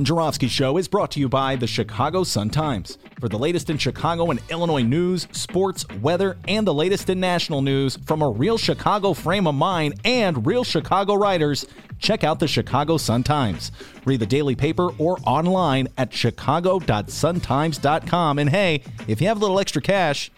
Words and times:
Ben 0.00 0.06
Joravsky 0.06 0.48
Show 0.48 0.78
is 0.78 0.88
brought 0.88 1.10
to 1.10 1.20
you 1.20 1.28
by 1.28 1.56
the 1.56 1.66
Chicago 1.66 2.24
Sun-Times. 2.24 2.96
For 3.20 3.28
the 3.28 3.38
latest 3.38 3.68
in 3.68 3.76
Chicago 3.76 4.30
and 4.30 4.40
Illinois 4.48 4.80
news, 4.80 5.28
sports, 5.32 5.86
weather, 6.00 6.38
and 6.48 6.66
the 6.66 6.72
latest 6.72 7.10
in 7.10 7.20
national 7.20 7.60
news 7.60 7.98
from 8.06 8.22
a 8.22 8.30
real 8.30 8.56
Chicago 8.56 9.12
frame 9.12 9.46
of 9.46 9.54
mind 9.54 10.00
and 10.06 10.46
real 10.46 10.64
Chicago 10.64 11.16
writers, 11.16 11.66
check 11.98 12.24
out 12.24 12.40
the 12.40 12.48
Chicago 12.48 12.96
Sun-Times. 12.96 13.72
Read 14.06 14.20
the 14.20 14.26
daily 14.26 14.56
paper 14.56 14.88
or 14.96 15.18
online 15.26 15.86
at 15.98 16.14
chicago.suntimes.com. 16.14 18.38
And 18.38 18.48
hey, 18.48 18.82
if 19.06 19.20
you 19.20 19.26
have 19.26 19.36
a 19.36 19.40
little 19.40 19.60
extra 19.60 19.82
cash, 19.82 20.30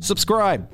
subscribe. 0.00 0.68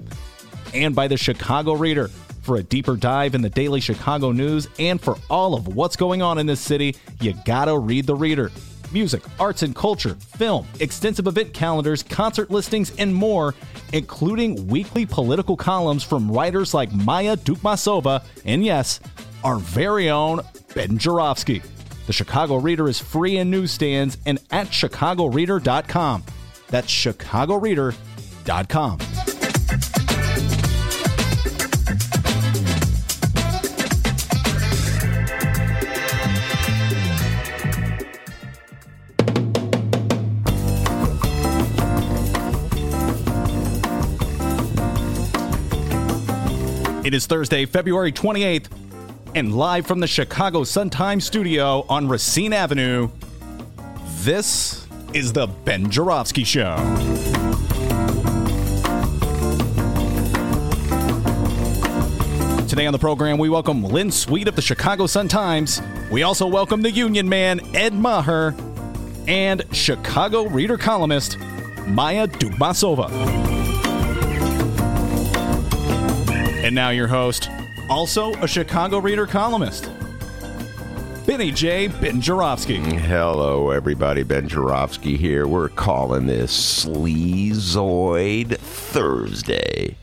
And 0.72 0.94
by 0.94 1.08
the 1.08 1.18
Chicago 1.18 1.74
Reader. 1.74 2.08
For 2.50 2.56
a 2.56 2.64
deeper 2.64 2.96
dive 2.96 3.36
in 3.36 3.42
the 3.42 3.48
daily 3.48 3.80
Chicago 3.80 4.32
news 4.32 4.66
and 4.80 5.00
for 5.00 5.16
all 5.30 5.54
of 5.54 5.77
what's 5.77 5.95
going 5.95 6.20
on 6.20 6.36
in 6.36 6.46
this 6.46 6.58
city, 6.58 6.96
you 7.20 7.32
gotta 7.45 7.78
read 7.78 8.08
the 8.08 8.16
Reader. 8.16 8.50
Music, 8.91 9.22
arts 9.38 9.62
and 9.62 9.72
culture, 9.72 10.16
film, 10.16 10.66
extensive 10.80 11.28
event 11.28 11.55
calendars, 11.55 12.02
concert 12.02 12.50
listings, 12.50 12.91
and 12.97 13.14
more, 13.14 13.55
including 13.92 14.66
weekly 14.66 15.06
political 15.06 15.56
columns 15.56 16.02
from 16.02 16.28
writers 16.28 16.75
like 16.75 16.92
Maya 16.92 17.36
Dukmasova 17.36 18.25
and 18.44 18.64
yes, 18.64 18.98
our 19.44 19.58
very 19.58 20.10
own 20.10 20.41
Ben 20.75 20.98
Joravsky. 20.98 21.62
The 22.08 22.12
Chicago 22.12 22.56
Reader 22.56 22.88
is 22.88 22.98
free 22.98 23.36
in 23.36 23.48
newsstands 23.48 24.19
and 24.27 24.41
at 24.50 24.70
chicagoreader.com. 24.70 26.25
That's 26.66 26.88
chicagoreader.com. 26.88 28.98
It 47.11 47.14
is 47.14 47.27
Thursday, 47.27 47.66
February 47.66 48.12
28th, 48.12 48.69
and 49.34 49.53
live 49.53 49.84
from 49.84 49.98
the 49.98 50.06
Chicago 50.06 50.62
Sun-Times 50.62 51.25
studio 51.25 51.84
on 51.89 52.06
Racine 52.06 52.53
Avenue, 52.53 53.11
this 54.19 54.86
is 55.12 55.33
the 55.33 55.48
Ben 55.48 55.91
Joravsky 55.91 56.44
Show. 56.44 56.77
Today 62.69 62.86
on 62.86 62.92
the 62.92 62.98
program, 63.00 63.38
we 63.38 63.48
welcome 63.48 63.83
Lynn 63.83 64.12
Sweet 64.12 64.47
of 64.47 64.55
the 64.55 64.62
Chicago 64.62 65.08
Sun-Times. 65.08 65.83
We 66.12 66.22
also 66.22 66.47
welcome 66.47 66.81
the 66.81 66.92
Union 66.92 67.28
Man, 67.28 67.58
Ed 67.75 67.92
Maher, 67.92 68.55
and 69.27 69.64
Chicago 69.72 70.44
Reader 70.44 70.78
columnist, 70.78 71.41
Maya 71.88 72.28
Dukmasova. 72.28 73.59
And 76.62 76.75
now 76.75 76.91
your 76.91 77.06
host, 77.09 77.48
also 77.88 78.34
a 78.34 78.47
Chicago 78.47 78.98
Reader 78.98 79.26
columnist, 79.26 79.91
Benny 81.26 81.50
J. 81.53 81.88
Ben 81.88 82.21
Joravsky. 82.21 82.76
Hello, 82.76 83.71
everybody. 83.71 84.25
Ben 84.25 84.47
Joravsky 84.47 85.16
here. 85.16 85.47
We're 85.47 85.71
calling 85.71 86.26
this 86.26 86.84
Sleazoid 86.84 88.59
Thursday. 88.59 89.97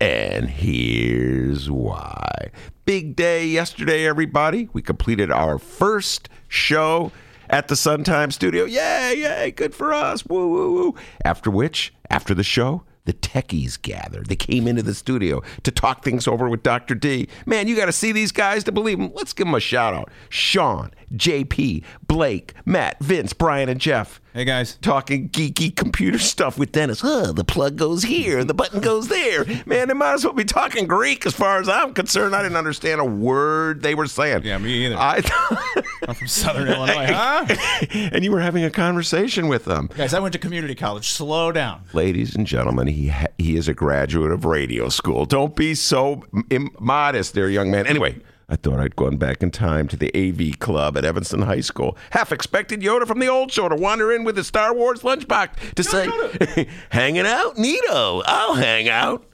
And 0.00 0.48
here's 0.50 1.70
why. 1.70 2.50
Big 2.84 3.14
day 3.14 3.46
yesterday, 3.46 4.04
everybody. 4.06 4.68
We 4.72 4.82
completed 4.82 5.30
our 5.30 5.58
first 5.58 6.28
show 6.48 7.12
at 7.50 7.68
the 7.68 7.76
Sun-Times 7.76 8.34
studio. 8.34 8.64
Yay, 8.64 9.14
yay, 9.18 9.52
good 9.52 9.74
for 9.74 9.92
us. 9.92 10.26
Woo, 10.26 10.48
woo, 10.48 10.72
woo. 10.72 10.94
After 11.24 11.50
which, 11.50 11.94
after 12.10 12.34
the 12.34 12.42
show, 12.42 12.82
the 13.08 13.14
techies 13.14 13.80
gathered. 13.80 14.26
They 14.26 14.36
came 14.36 14.68
into 14.68 14.82
the 14.82 14.92
studio 14.92 15.42
to 15.62 15.70
talk 15.70 16.04
things 16.04 16.28
over 16.28 16.46
with 16.48 16.62
Dr. 16.62 16.94
D. 16.94 17.26
Man, 17.46 17.66
you 17.66 17.74
got 17.74 17.86
to 17.86 17.92
see 17.92 18.12
these 18.12 18.32
guys 18.32 18.64
to 18.64 18.72
believe 18.72 18.98
them. 18.98 19.10
Let's 19.14 19.32
give 19.32 19.46
them 19.46 19.54
a 19.54 19.60
shout 19.60 19.94
out. 19.94 20.10
Sean, 20.28 20.90
JP, 21.14 21.84
Blake, 22.06 22.52
Matt, 22.66 22.98
Vince, 23.00 23.32
Brian, 23.32 23.70
and 23.70 23.80
Jeff. 23.80 24.20
Hey, 24.34 24.44
guys. 24.44 24.76
Talking 24.82 25.30
geeky 25.30 25.74
computer 25.74 26.18
stuff 26.18 26.58
with 26.58 26.70
Dennis. 26.70 27.00
Huh, 27.00 27.32
the 27.32 27.44
plug 27.44 27.76
goes 27.76 28.02
here, 28.02 28.44
the 28.44 28.52
button 28.52 28.80
goes 28.80 29.08
there. 29.08 29.46
Man, 29.64 29.88
they 29.88 29.94
might 29.94 30.12
as 30.12 30.24
well 30.24 30.34
be 30.34 30.44
talking 30.44 30.86
Greek 30.86 31.24
as 31.24 31.32
far 31.34 31.60
as 31.60 31.68
I'm 31.68 31.94
concerned. 31.94 32.36
I 32.36 32.42
didn't 32.42 32.58
understand 32.58 33.00
a 33.00 33.06
word 33.06 33.82
they 33.82 33.94
were 33.94 34.06
saying. 34.06 34.42
Yeah, 34.44 34.58
me 34.58 34.84
either. 34.84 34.96
I 34.98 35.22
I'm 36.08 36.14
from 36.14 36.26
Southern 36.26 36.68
Illinois, 36.68 37.12
huh? 37.12 37.44
and 37.90 38.24
you 38.24 38.32
were 38.32 38.40
having 38.40 38.64
a 38.64 38.70
conversation 38.70 39.46
with 39.46 39.66
them. 39.66 39.90
Guys, 39.94 40.14
I 40.14 40.20
went 40.20 40.32
to 40.32 40.38
community 40.38 40.74
college. 40.74 41.06
Slow 41.10 41.52
down. 41.52 41.82
Ladies 41.92 42.34
and 42.34 42.46
gentlemen, 42.46 42.86
he 42.86 43.08
ha- 43.08 43.26
he 43.36 43.56
is 43.56 43.68
a 43.68 43.74
graduate 43.74 44.32
of 44.32 44.46
radio 44.46 44.88
school. 44.88 45.26
Don't 45.26 45.54
be 45.54 45.74
so 45.74 46.24
Im- 46.48 46.70
modest 46.80 47.34
there, 47.34 47.50
young 47.50 47.70
man. 47.70 47.86
Anyway, 47.86 48.16
I 48.48 48.56
thought 48.56 48.80
I'd 48.80 48.96
gone 48.96 49.18
back 49.18 49.42
in 49.42 49.50
time 49.50 49.86
to 49.88 49.98
the 49.98 50.10
AV 50.16 50.58
club 50.58 50.96
at 50.96 51.04
Evanston 51.04 51.42
High 51.42 51.60
School. 51.60 51.94
Half 52.12 52.32
expected 52.32 52.80
Yoda 52.80 53.06
from 53.06 53.18
the 53.18 53.28
old 53.28 53.52
show 53.52 53.68
to 53.68 53.76
wander 53.76 54.10
in 54.10 54.24
with 54.24 54.38
his 54.38 54.46
Star 54.46 54.74
Wars 54.74 55.02
lunchbox 55.02 55.74
to 55.74 55.84
say, 55.84 56.66
"Hanging 56.88 57.26
out, 57.26 57.56
neato. 57.56 58.22
I'll 58.24 58.54
hang 58.54 58.88
out." 58.88 59.26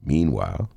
Meanwhile, 0.00 0.70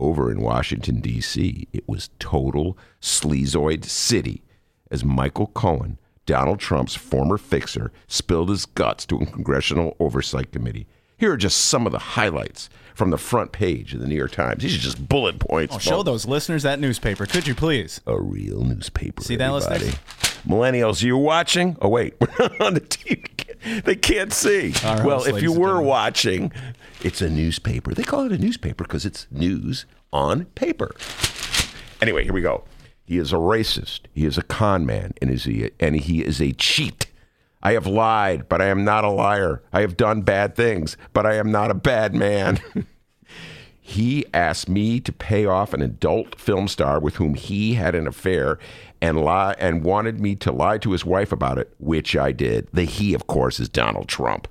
over 0.00 0.32
in 0.32 0.40
Washington 0.40 1.00
D.C., 1.00 1.68
it 1.72 1.88
was 1.88 2.10
total 2.18 2.76
sleazoid 3.00 3.84
city 3.84 4.42
as 4.90 5.04
Michael 5.04 5.48
Cohen, 5.48 5.98
Donald 6.26 6.58
Trump's 6.60 6.94
former 6.94 7.38
fixer, 7.38 7.92
spilled 8.06 8.48
his 8.48 8.66
guts 8.66 9.04
to 9.06 9.16
a 9.18 9.26
congressional 9.26 9.96
oversight 10.00 10.52
committee. 10.52 10.86
Here 11.16 11.32
are 11.32 11.36
just 11.36 11.58
some 11.58 11.86
of 11.86 11.92
the 11.92 11.98
highlights 11.98 12.68
from 12.94 13.10
the 13.10 13.18
front 13.18 13.52
page 13.52 13.94
of 13.94 14.00
the 14.00 14.06
New 14.06 14.14
York 14.16 14.32
Times. 14.32 14.62
These 14.62 14.76
are 14.76 14.80
just 14.80 15.08
bullet 15.08 15.38
points. 15.38 15.74
Oh, 15.74 15.78
show 15.78 16.02
those 16.02 16.26
listeners 16.26 16.62
that 16.64 16.80
newspaper, 16.80 17.26
could 17.26 17.46
you 17.46 17.54
please? 17.54 18.00
a 18.06 18.20
real 18.20 18.62
newspaper. 18.62 19.22
See 19.22 19.36
that, 19.36 19.52
everybody. 19.52 19.86
listeners? 19.86 20.00
Millennials, 20.46 21.02
you 21.02 21.16
watching? 21.16 21.76
Oh 21.80 21.88
wait, 21.88 22.14
we're 22.20 22.28
not 22.38 22.60
on 22.60 22.74
the 22.74 22.80
TV. 22.80 23.30
They 23.84 23.96
can't 23.96 24.32
see. 24.32 24.74
Right, 24.84 25.02
well, 25.04 25.24
if 25.24 25.40
you 25.42 25.52
were 25.52 25.80
watching, 25.80 26.52
it's 27.02 27.22
a 27.22 27.30
newspaper. 27.30 27.94
They 27.94 28.02
call 28.02 28.26
it 28.26 28.32
a 28.32 28.38
newspaper 28.38 28.84
because 28.84 29.06
it's 29.06 29.26
news 29.30 29.86
on 30.12 30.44
paper. 30.46 30.94
Anyway, 32.02 32.24
here 32.24 32.34
we 32.34 32.42
go. 32.42 32.64
He 33.04 33.18
is 33.18 33.32
a 33.32 33.36
racist. 33.36 34.00
He 34.12 34.24
is 34.24 34.38
a 34.38 34.42
con 34.42 34.86
man, 34.86 35.12
and 35.20 35.30
is 35.30 35.44
he 35.44 35.70
and 35.78 35.96
he 35.96 36.24
is 36.24 36.40
a 36.40 36.52
cheat. 36.52 37.06
I 37.62 37.72
have 37.72 37.86
lied, 37.86 38.48
but 38.48 38.60
I 38.60 38.66
am 38.66 38.84
not 38.84 39.04
a 39.04 39.10
liar. 39.10 39.62
I 39.72 39.80
have 39.80 39.96
done 39.96 40.20
bad 40.20 40.54
things, 40.54 40.96
but 41.12 41.24
I 41.24 41.34
am 41.34 41.50
not 41.50 41.70
a 41.70 41.74
bad 41.74 42.14
man. 42.14 42.60
he 43.80 44.26
asked 44.34 44.68
me 44.68 45.00
to 45.00 45.12
pay 45.12 45.46
off 45.46 45.72
an 45.72 45.80
adult 45.80 46.38
film 46.38 46.68
star 46.68 47.00
with 47.00 47.16
whom 47.16 47.34
he 47.34 47.74
had 47.74 47.94
an 47.94 48.06
affair 48.06 48.58
and 49.00 49.20
lie 49.20 49.54
and 49.58 49.82
wanted 49.82 50.20
me 50.20 50.34
to 50.36 50.52
lie 50.52 50.78
to 50.78 50.92
his 50.92 51.04
wife 51.06 51.32
about 51.32 51.58
it, 51.58 51.74
which 51.78 52.16
I 52.16 52.32
did. 52.32 52.68
The 52.72 52.84
he, 52.84 53.14
of 53.14 53.26
course, 53.26 53.58
is 53.58 53.68
Donald 53.68 54.08
Trump. 54.08 54.46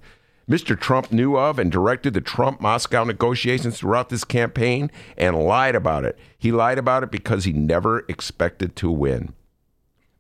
Mr. 0.50 0.78
Trump 0.78 1.12
knew 1.12 1.38
of 1.38 1.58
and 1.58 1.72
directed 1.72 2.14
the 2.14 2.22
Trump 2.22 2.60
Moscow 2.60 3.04
negotiations 3.06 3.78
throughout 3.78 4.10
this 4.10 4.26
campaign 4.26 4.92
and 5.18 5.40
lied 5.40 5.76
about 5.76 6.04
it. 6.04 6.20
He 6.38 6.52
lied 6.52 6.78
about 6.78 7.04
it 7.04 7.12
because 7.12 7.46
he 7.46 7.54
never 7.54 8.00
expected 8.10 8.76
to 8.78 8.92
win. 8.92 9.34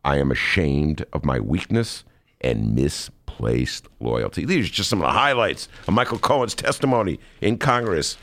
I 0.05 0.17
am 0.17 0.31
ashamed 0.31 1.05
of 1.11 1.25
my 1.25 1.39
weakness 1.39 2.05
and 2.39 2.73
misplaced 2.73 3.87
loyalty. 3.99 4.45
These 4.45 4.69
are 4.69 4.73
just 4.73 4.89
some 4.89 5.01
of 5.01 5.07
the 5.07 5.17
highlights 5.17 5.67
of 5.87 5.93
Michael 5.93 6.19
Cohen's 6.19 6.55
testimony 6.55 7.19
in 7.41 7.57
Congress. 7.57 8.17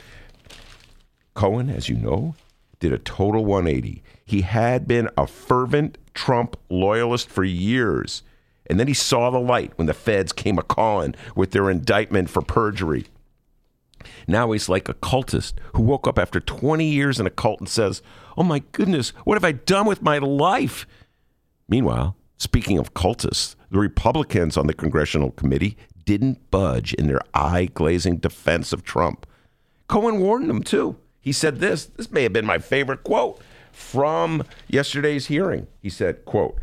Cohen, 1.33 1.69
as 1.69 1.87
you 1.87 1.95
know, 1.95 2.35
did 2.79 2.91
a 2.91 2.97
total 2.97 3.45
180. 3.45 4.03
He 4.25 4.41
had 4.41 4.87
been 4.87 5.09
a 5.17 5.27
fervent 5.27 5.97
Trump 6.13 6.57
loyalist 6.69 7.29
for 7.29 7.43
years. 7.43 8.23
And 8.67 8.79
then 8.79 8.87
he 8.87 8.93
saw 8.93 9.29
the 9.29 9.39
light 9.39 9.73
when 9.75 9.87
the 9.87 9.93
feds 9.93 10.31
came 10.31 10.57
a 10.57 10.63
calling 10.63 11.15
with 11.35 11.51
their 11.51 11.69
indictment 11.69 12.29
for 12.29 12.41
perjury. 12.41 13.05
Now 14.27 14.51
he's 14.51 14.69
like 14.69 14.89
a 14.89 14.93
cultist 14.93 15.53
who 15.73 15.83
woke 15.83 16.07
up 16.07 16.17
after 16.17 16.39
20 16.39 16.85
years 16.85 17.19
in 17.19 17.27
a 17.27 17.31
cult 17.31 17.59
and 17.59 17.69
says, 17.69 18.01
Oh 18.37 18.43
my 18.43 18.59
goodness, 18.71 19.09
what 19.25 19.35
have 19.35 19.43
I 19.43 19.51
done 19.51 19.85
with 19.85 20.01
my 20.01 20.17
life? 20.17 20.87
Meanwhile, 21.67 22.15
speaking 22.37 22.77
of 22.77 22.93
cultists, 22.93 23.55
the 23.69 23.79
Republicans 23.79 24.57
on 24.57 24.67
the 24.67 24.73
congressional 24.73 25.31
committee 25.31 25.77
didn't 26.05 26.49
budge 26.51 26.93
in 26.93 27.07
their 27.07 27.21
eye 27.33 27.69
glazing 27.73 28.17
defense 28.17 28.73
of 28.73 28.83
Trump. 28.83 29.25
Cohen 29.87 30.19
warned 30.19 30.49
them 30.49 30.63
too. 30.63 30.97
He 31.19 31.31
said 31.31 31.59
this, 31.59 31.85
this 31.85 32.11
may 32.11 32.23
have 32.23 32.33
been 32.33 32.45
my 32.45 32.57
favorite 32.57 33.03
quote 33.03 33.39
from 33.71 34.43
yesterday's 34.67 35.27
hearing. 35.27 35.67
He 35.81 35.89
said, 35.89 36.25
quote, 36.25 36.57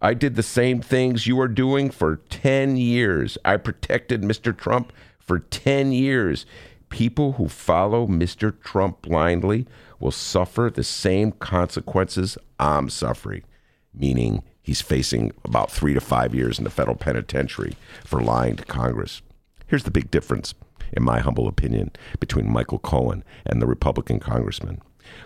I 0.00 0.14
did 0.14 0.36
the 0.36 0.42
same 0.44 0.80
things 0.80 1.26
you 1.26 1.40
are 1.40 1.48
doing 1.48 1.90
for 1.90 2.16
10 2.16 2.76
years. 2.76 3.36
I 3.44 3.56
protected 3.56 4.22
Mr. 4.22 4.56
Trump 4.56 4.92
for 5.18 5.40
10 5.40 5.92
years. 5.92 6.46
People 6.88 7.32
who 7.32 7.48
follow 7.48 8.06
Mr. 8.06 8.58
Trump 8.62 9.02
blindly 9.02 9.66
will 9.98 10.12
suffer 10.12 10.70
the 10.72 10.84
same 10.84 11.32
consequences 11.32 12.38
I'm 12.60 12.88
suffering, 12.88 13.42
meaning 13.92 14.44
he's 14.62 14.80
facing 14.80 15.32
about 15.44 15.72
three 15.72 15.94
to 15.94 16.00
five 16.00 16.34
years 16.34 16.58
in 16.58 16.64
the 16.64 16.70
federal 16.70 16.96
penitentiary 16.96 17.74
for 18.04 18.22
lying 18.22 18.54
to 18.56 18.64
Congress. 18.64 19.20
Here's 19.66 19.82
the 19.82 19.90
big 19.90 20.10
difference, 20.12 20.54
in 20.92 21.02
my 21.02 21.18
humble 21.18 21.48
opinion, 21.48 21.90
between 22.20 22.50
Michael 22.50 22.78
Cohen 22.78 23.24
and 23.44 23.60
the 23.60 23.66
Republican 23.66 24.20
congressman. 24.20 24.80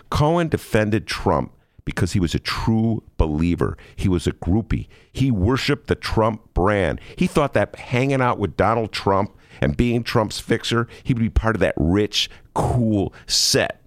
Cohen 0.09 0.47
defended 0.47 1.05
Trump 1.05 1.53
because 1.85 2.13
he 2.13 2.19
was 2.19 2.33
a 2.33 2.39
true 2.39 3.03
believer. 3.17 3.77
He 3.95 4.07
was 4.07 4.27
a 4.27 4.31
groupie. 4.31 4.87
He 5.11 5.31
worshiped 5.31 5.87
the 5.87 5.95
Trump 5.95 6.53
brand. 6.53 6.99
He 7.17 7.27
thought 7.27 7.53
that 7.53 7.75
hanging 7.75 8.21
out 8.21 8.39
with 8.39 8.57
Donald 8.57 8.91
Trump 8.91 9.35
and 9.61 9.77
being 9.77 10.03
Trump's 10.03 10.39
fixer, 10.39 10.87
he 11.03 11.13
would 11.13 11.21
be 11.21 11.29
part 11.29 11.55
of 11.55 11.59
that 11.61 11.75
rich, 11.77 12.29
cool 12.53 13.13
set. 13.27 13.81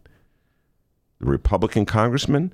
The 1.20 1.26
Republican 1.26 1.86
congressman, 1.86 2.52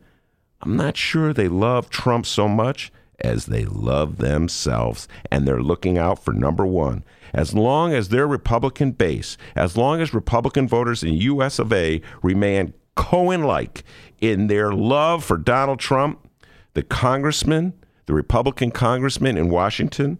I'm 0.60 0.76
not 0.76 0.96
sure 0.96 1.32
they 1.32 1.48
love 1.48 1.90
Trump 1.90 2.26
so 2.26 2.48
much 2.48 2.92
as 3.20 3.46
they 3.46 3.64
love 3.64 4.18
themselves, 4.18 5.08
and 5.30 5.46
they're 5.46 5.62
looking 5.62 5.98
out 5.98 6.24
for 6.24 6.32
number 6.32 6.66
one. 6.66 7.04
As 7.32 7.54
long 7.54 7.92
as 7.92 8.08
their 8.08 8.26
Republican 8.26 8.92
base, 8.92 9.36
as 9.54 9.76
long 9.76 10.00
as 10.00 10.12
Republican 10.12 10.68
voters 10.68 11.02
in 11.02 11.14
U.S. 11.14 11.58
of 11.58 11.72
A. 11.72 12.02
remain 12.22 12.74
Cohen 12.94 13.42
like 13.44 13.84
in 14.22 14.46
their 14.46 14.72
love 14.72 15.24
for 15.24 15.36
Donald 15.36 15.80
Trump, 15.80 16.26
the 16.72 16.82
congressman, 16.82 17.74
the 18.06 18.14
Republican 18.14 18.70
congressman 18.70 19.36
in 19.36 19.50
Washington, 19.50 20.18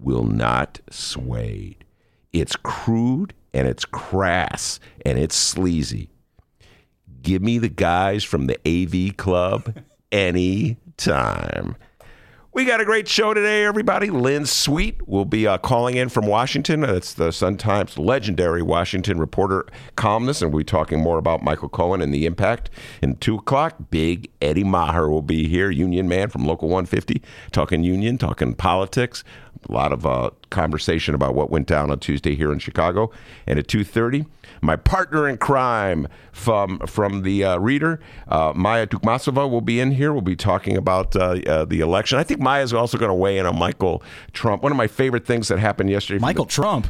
will 0.00 0.24
not 0.24 0.80
sway. 0.90 1.76
It's 2.32 2.56
crude 2.56 3.34
and 3.52 3.68
it's 3.68 3.84
crass 3.84 4.80
and 5.04 5.18
it's 5.18 5.36
sleazy. 5.36 6.10
Give 7.20 7.42
me 7.42 7.58
the 7.58 7.68
guys 7.68 8.24
from 8.24 8.46
the 8.46 8.58
AV 8.66 9.16
Club 9.16 9.76
anytime. 10.12 11.76
We 12.58 12.64
got 12.64 12.80
a 12.80 12.84
great 12.84 13.06
show 13.06 13.34
today, 13.34 13.64
everybody. 13.64 14.10
Lynn 14.10 14.44
Sweet 14.44 15.06
will 15.06 15.24
be 15.24 15.46
uh, 15.46 15.58
calling 15.58 15.96
in 15.96 16.08
from 16.08 16.26
Washington. 16.26 16.80
That's 16.80 17.14
the 17.14 17.30
Sun 17.30 17.58
Times 17.58 17.96
legendary 17.96 18.62
Washington 18.62 19.20
reporter 19.20 19.64
columnist, 19.94 20.42
and 20.42 20.52
we'll 20.52 20.62
be 20.62 20.64
talking 20.64 20.98
more 20.98 21.18
about 21.18 21.40
Michael 21.40 21.68
Cohen 21.68 22.02
and 22.02 22.12
the 22.12 22.26
impact. 22.26 22.68
In 23.00 23.14
2 23.14 23.36
o'clock, 23.36 23.76
Big 23.92 24.28
Eddie 24.42 24.64
Maher 24.64 25.08
will 25.08 25.22
be 25.22 25.46
here, 25.46 25.70
union 25.70 26.08
man 26.08 26.30
from 26.30 26.46
Local 26.46 26.66
150, 26.66 27.22
talking 27.52 27.84
union, 27.84 28.18
talking 28.18 28.56
politics, 28.56 29.22
a 29.68 29.72
lot 29.72 29.92
of 29.92 30.04
uh, 30.04 30.30
conversation 30.50 31.14
about 31.14 31.34
what 31.34 31.50
went 31.50 31.66
down 31.66 31.90
on 31.90 31.98
Tuesday 31.98 32.34
here 32.34 32.52
in 32.52 32.58
Chicago. 32.58 33.10
And 33.46 33.58
at 33.58 33.66
2.30, 33.66 34.26
my 34.60 34.76
partner 34.76 35.28
in 35.28 35.38
crime 35.38 36.08
from 36.32 36.78
from 36.80 37.22
the 37.22 37.44
uh, 37.44 37.58
reader, 37.58 38.00
uh, 38.28 38.52
Maya 38.54 38.86
Dukmasova, 38.86 39.48
will 39.48 39.60
be 39.60 39.80
in 39.80 39.92
here. 39.92 40.12
We'll 40.12 40.22
be 40.22 40.36
talking 40.36 40.76
about 40.76 41.14
uh, 41.14 41.40
uh 41.46 41.64
the 41.64 41.80
election. 41.80 42.18
I 42.18 42.24
think 42.24 42.40
Maya 42.40 42.62
is 42.62 42.72
also 42.72 42.98
going 42.98 43.10
to 43.10 43.14
weigh 43.14 43.38
in 43.38 43.46
on 43.46 43.58
Michael 43.58 44.02
Trump. 44.32 44.62
One 44.62 44.72
of 44.72 44.78
my 44.78 44.86
favorite 44.86 45.26
things 45.26 45.48
that 45.48 45.58
happened 45.58 45.90
yesterday. 45.90 46.20
Michael 46.20 46.44
the, 46.44 46.52
Trump. 46.52 46.88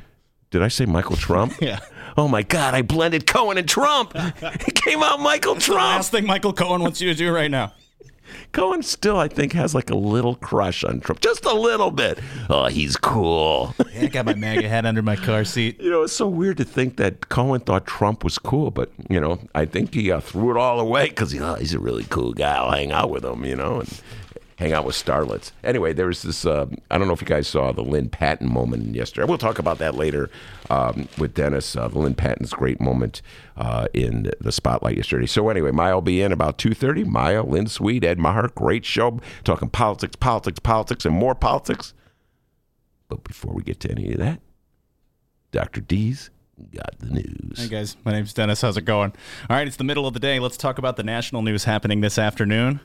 Did 0.50 0.62
I 0.62 0.68
say 0.68 0.86
Michael 0.86 1.16
Trump? 1.16 1.54
yeah. 1.60 1.80
Oh 2.16 2.26
my 2.28 2.42
God! 2.42 2.74
I 2.74 2.82
blended 2.82 3.26
Cohen 3.26 3.58
and 3.58 3.68
Trump. 3.68 4.12
it 4.14 4.74
came 4.74 5.02
out 5.02 5.20
Michael 5.20 5.56
Trump. 5.56 5.80
last 5.80 6.10
thing 6.10 6.26
Michael 6.26 6.52
Cohen 6.52 6.82
wants 6.82 7.00
you 7.00 7.10
to 7.10 7.14
do 7.14 7.32
right 7.32 7.50
now. 7.50 7.72
Cohen 8.52 8.82
still, 8.82 9.18
I 9.18 9.28
think, 9.28 9.52
has 9.52 9.74
like 9.74 9.90
a 9.90 9.94
little 9.96 10.34
crush 10.36 10.84
on 10.84 11.00
Trump, 11.00 11.20
just 11.20 11.44
a 11.44 11.52
little 11.52 11.90
bit. 11.90 12.18
Oh, 12.48 12.66
he's 12.66 12.96
cool. 12.96 13.74
yeah, 13.92 14.02
I 14.02 14.06
got 14.06 14.26
my 14.26 14.34
MAGA 14.34 14.68
hat 14.68 14.86
under 14.86 15.02
my 15.02 15.16
car 15.16 15.44
seat. 15.44 15.80
You 15.80 15.90
know, 15.90 16.02
it's 16.02 16.12
so 16.12 16.28
weird 16.28 16.56
to 16.58 16.64
think 16.64 16.96
that 16.96 17.28
Cohen 17.28 17.60
thought 17.60 17.86
Trump 17.86 18.24
was 18.24 18.38
cool, 18.38 18.70
but 18.70 18.90
you 19.08 19.20
know, 19.20 19.38
I 19.54 19.64
think 19.64 19.94
he 19.94 20.10
uh, 20.10 20.20
threw 20.20 20.50
it 20.50 20.56
all 20.56 20.80
away 20.80 21.08
because 21.08 21.32
you 21.32 21.40
know, 21.40 21.54
he's 21.54 21.74
a 21.74 21.78
really 21.78 22.04
cool 22.04 22.32
guy. 22.32 22.56
I'll 22.56 22.70
hang 22.70 22.92
out 22.92 23.10
with 23.10 23.24
him, 23.24 23.44
you 23.44 23.56
know, 23.56 23.80
and 23.80 24.02
hang 24.58 24.72
out 24.72 24.84
with 24.84 24.96
starlets. 24.96 25.52
Anyway, 25.62 25.92
there 25.92 26.06
was 26.06 26.22
this. 26.22 26.44
Uh, 26.44 26.66
I 26.90 26.98
don't 26.98 27.06
know 27.06 27.14
if 27.14 27.20
you 27.20 27.26
guys 27.26 27.46
saw 27.46 27.72
the 27.72 27.82
Lynn 27.82 28.08
Patton 28.08 28.52
moment 28.52 28.94
yesterday. 28.94 29.26
We'll 29.26 29.38
talk 29.38 29.58
about 29.58 29.78
that 29.78 29.94
later 29.94 30.30
um, 30.68 31.08
with 31.16 31.34
Dennis. 31.34 31.76
Uh, 31.76 31.86
Lynn 31.86 32.14
Patton's 32.14 32.52
great 32.52 32.80
moment 32.80 33.22
uh, 33.56 33.86
in 33.94 34.30
the 34.40 34.52
spotlight 34.52 34.96
yesterday. 34.96 35.26
So 35.26 35.48
anyway, 35.48 35.70
Maya 35.70 35.94
will 35.94 36.02
be 36.02 36.20
in 36.20 36.32
about 36.32 36.58
two 36.58 36.74
thirty. 36.74 37.04
Maya, 37.04 37.42
Lynn 37.42 37.68
Sweet, 37.68 38.04
Ed 38.04 38.18
Maher, 38.18 38.48
great 38.48 38.84
show 38.84 39.20
talking 39.44 39.70
politics, 39.70 40.16
politics, 40.16 40.58
politics, 40.58 41.04
and 41.06 41.14
more 41.14 41.34
politics. 41.34 41.94
But 43.08 43.24
before 43.24 43.54
we 43.54 43.62
get 43.62 43.80
to 43.80 43.90
any 43.90 44.12
of 44.12 44.18
that, 44.18 44.40
Dr. 45.52 45.80
D's 45.80 46.30
got 46.74 46.98
the 46.98 47.06
news. 47.06 47.58
Hey 47.58 47.68
guys, 47.68 47.96
my 48.04 48.12
name's 48.12 48.32
Dennis. 48.32 48.60
How's 48.60 48.76
it 48.76 48.84
going? 48.84 49.12
All 49.48 49.56
right, 49.56 49.66
it's 49.66 49.76
the 49.76 49.84
middle 49.84 50.06
of 50.06 50.14
the 50.14 50.20
day. 50.20 50.38
Let's 50.38 50.56
talk 50.56 50.78
about 50.78 50.96
the 50.96 51.02
national 51.02 51.42
news 51.42 51.64
happening 51.64 52.00
this 52.00 52.18
afternoon. 52.18 52.80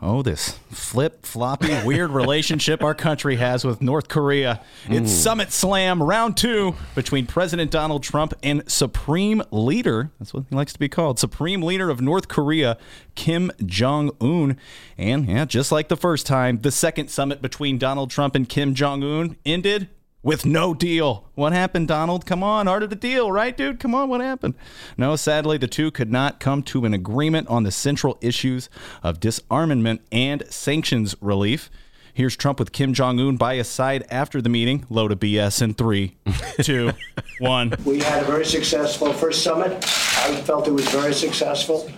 Oh, 0.00 0.22
this 0.22 0.58
flip 0.70 1.24
floppy 1.24 1.74
weird 1.84 2.10
relationship 2.10 2.82
our 2.82 2.94
country 2.94 3.36
has 3.36 3.64
with 3.64 3.80
North 3.80 4.08
Korea. 4.08 4.60
It's 4.86 5.10
mm. 5.10 5.22
Summit 5.22 5.52
Slam 5.52 6.02
round 6.02 6.36
two 6.36 6.74
between 6.94 7.26
President 7.26 7.70
Donald 7.70 8.02
Trump 8.02 8.34
and 8.42 8.62
Supreme 8.70 9.42
Leader, 9.50 10.10
that's 10.18 10.34
what 10.34 10.44
he 10.48 10.54
likes 10.54 10.72
to 10.72 10.78
be 10.78 10.88
called, 10.88 11.18
Supreme 11.18 11.62
Leader 11.62 11.90
of 11.90 12.00
North 12.00 12.28
Korea, 12.28 12.76
Kim 13.14 13.50
Jong 13.64 14.10
un. 14.20 14.58
And 14.98 15.26
yeah, 15.26 15.44
just 15.44 15.72
like 15.72 15.88
the 15.88 15.96
first 15.96 16.26
time, 16.26 16.60
the 16.60 16.70
second 16.70 17.08
summit 17.08 17.40
between 17.40 17.78
Donald 17.78 18.10
Trump 18.10 18.34
and 18.34 18.48
Kim 18.48 18.74
Jong 18.74 19.02
un 19.02 19.36
ended 19.44 19.88
with 20.24 20.44
no 20.44 20.74
deal. 20.74 21.26
What 21.34 21.52
happened, 21.52 21.86
Donald? 21.86 22.26
Come 22.26 22.42
on, 22.42 22.66
art 22.66 22.82
of 22.82 22.90
the 22.90 22.96
deal, 22.96 23.30
right, 23.30 23.56
dude? 23.56 23.78
Come 23.78 23.94
on, 23.94 24.08
what 24.08 24.22
happened? 24.22 24.54
No, 24.96 25.14
sadly, 25.14 25.58
the 25.58 25.68
two 25.68 25.90
could 25.92 26.10
not 26.10 26.40
come 26.40 26.62
to 26.64 26.86
an 26.86 26.94
agreement 26.94 27.46
on 27.48 27.62
the 27.62 27.70
central 27.70 28.18
issues 28.20 28.68
of 29.02 29.20
disarmament 29.20 30.00
and 30.10 30.42
sanctions 30.48 31.14
relief. 31.20 31.70
Here's 32.14 32.36
Trump 32.36 32.58
with 32.58 32.72
Kim 32.72 32.94
Jong 32.94 33.20
un 33.20 33.36
by 33.36 33.56
his 33.56 33.68
side 33.68 34.06
after 34.08 34.40
the 34.40 34.48
meeting. 34.48 34.86
Load 34.88 35.12
of 35.12 35.18
BS 35.20 35.60
in 35.60 35.74
three, 35.74 36.16
two, 36.62 36.92
one. 37.38 37.74
We 37.84 37.98
had 37.98 38.22
a 38.22 38.26
very 38.26 38.46
successful 38.46 39.12
first 39.12 39.42
summit. 39.42 39.72
I 39.72 40.40
felt 40.46 40.66
it 40.68 40.72
was 40.72 40.88
very 40.88 41.12
successful. 41.12 41.90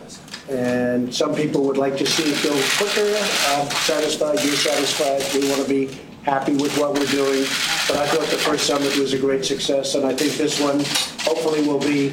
And 0.49 1.15
some 1.15 1.35
people 1.35 1.65
would 1.65 1.77
like 1.77 1.97
to 1.99 2.07
see 2.07 2.23
it 2.25 2.43
go 2.43 2.59
quicker. 2.79 3.15
I'm 3.51 3.71
satisfied, 3.71 4.43
you're 4.43 4.57
satisfied. 4.57 5.23
We 5.35 5.51
want 5.51 5.63
to 5.63 5.69
be 5.69 6.01
happy 6.27 6.57
with 6.57 6.77
what 6.77 6.93
we're 6.93 7.07
doing. 7.07 7.45
But 7.87 7.99
I 7.99 8.07
thought 8.09 8.27
the 8.29 8.37
first 8.37 8.67
summit 8.67 8.99
was 8.99 9.13
a 9.13 9.19
great 9.19 9.45
success, 9.45 9.95
and 9.95 10.05
I 10.05 10.13
think 10.13 10.33
this 10.33 10.61
one 10.61 10.81
hopefully 11.23 11.67
will 11.67 11.79
be 11.79 12.13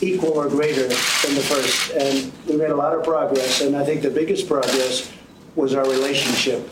equal 0.00 0.32
or 0.32 0.48
greater 0.48 0.88
than 0.88 1.34
the 1.34 1.46
first. 1.48 1.92
And 1.92 2.32
we 2.46 2.56
made 2.56 2.70
a 2.70 2.76
lot 2.76 2.92
of 2.92 3.04
progress, 3.04 3.60
and 3.60 3.76
I 3.76 3.84
think 3.84 4.02
the 4.02 4.10
biggest 4.10 4.48
progress 4.48 5.10
was 5.54 5.74
our 5.74 5.88
relationship 5.88 6.68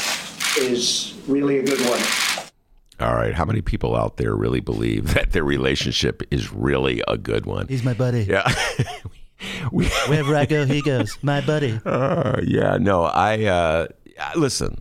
is 0.58 1.14
really 1.28 1.58
a 1.60 1.62
good 1.62 1.80
one. 1.88 2.00
All 2.98 3.14
right. 3.14 3.34
How 3.34 3.44
many 3.44 3.62
people 3.62 3.96
out 3.96 4.16
there 4.16 4.34
really 4.34 4.60
believe 4.60 5.14
that 5.14 5.32
their 5.32 5.44
relationship 5.44 6.22
is 6.30 6.52
really 6.52 7.02
a 7.08 7.16
good 7.16 7.46
one? 7.46 7.68
He's 7.68 7.84
my 7.84 7.94
buddy. 7.94 8.24
Yeah. 8.24 8.52
we, 9.72 9.86
Wherever 10.08 10.36
I 10.36 10.44
go, 10.44 10.66
he 10.66 10.82
goes. 10.82 11.16
My 11.22 11.40
buddy. 11.40 11.80
Uh, 11.86 12.40
yeah. 12.42 12.76
No, 12.78 13.04
I, 13.04 13.44
uh, 13.44 13.86
listen, 14.36 14.80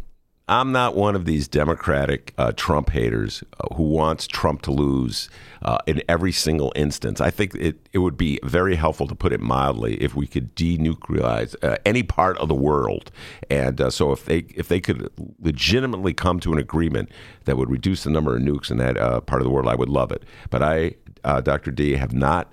I'm 0.49 0.71
not 0.71 0.95
one 0.95 1.15
of 1.15 1.25
these 1.25 1.47
Democratic 1.47 2.33
uh, 2.39 2.53
Trump 2.55 2.89
haters 2.89 3.43
uh, 3.59 3.75
who 3.75 3.83
wants 3.83 4.25
Trump 4.25 4.63
to 4.63 4.71
lose 4.71 5.29
uh, 5.61 5.77
in 5.85 6.01
every 6.09 6.31
single 6.31 6.73
instance. 6.75 7.21
I 7.21 7.29
think 7.29 7.53
it, 7.53 7.87
it 7.93 7.99
would 7.99 8.17
be 8.17 8.39
very 8.43 8.75
helpful, 8.75 9.05
to 9.07 9.13
put 9.13 9.31
it 9.31 9.41
mildly, 9.41 10.01
if 10.01 10.15
we 10.15 10.25
could 10.25 10.55
denuclearize 10.55 11.55
uh, 11.63 11.77
any 11.85 12.01
part 12.01 12.35
of 12.39 12.47
the 12.47 12.55
world. 12.55 13.11
And 13.51 13.79
uh, 13.79 13.91
so, 13.91 14.11
if 14.11 14.25
they 14.25 14.39
if 14.55 14.67
they 14.69 14.81
could 14.81 15.11
legitimately 15.39 16.15
come 16.15 16.39
to 16.39 16.51
an 16.51 16.57
agreement 16.57 17.11
that 17.45 17.55
would 17.55 17.69
reduce 17.69 18.03
the 18.03 18.09
number 18.09 18.35
of 18.35 18.41
nukes 18.41 18.71
in 18.71 18.77
that 18.77 18.97
uh, 18.97 19.21
part 19.21 19.43
of 19.43 19.45
the 19.45 19.51
world, 19.51 19.67
I 19.67 19.75
would 19.75 19.89
love 19.89 20.11
it. 20.11 20.23
But 20.49 20.63
I, 20.63 20.95
Dr. 21.23 21.69
D, 21.69 21.93
have 21.93 22.11
not 22.11 22.51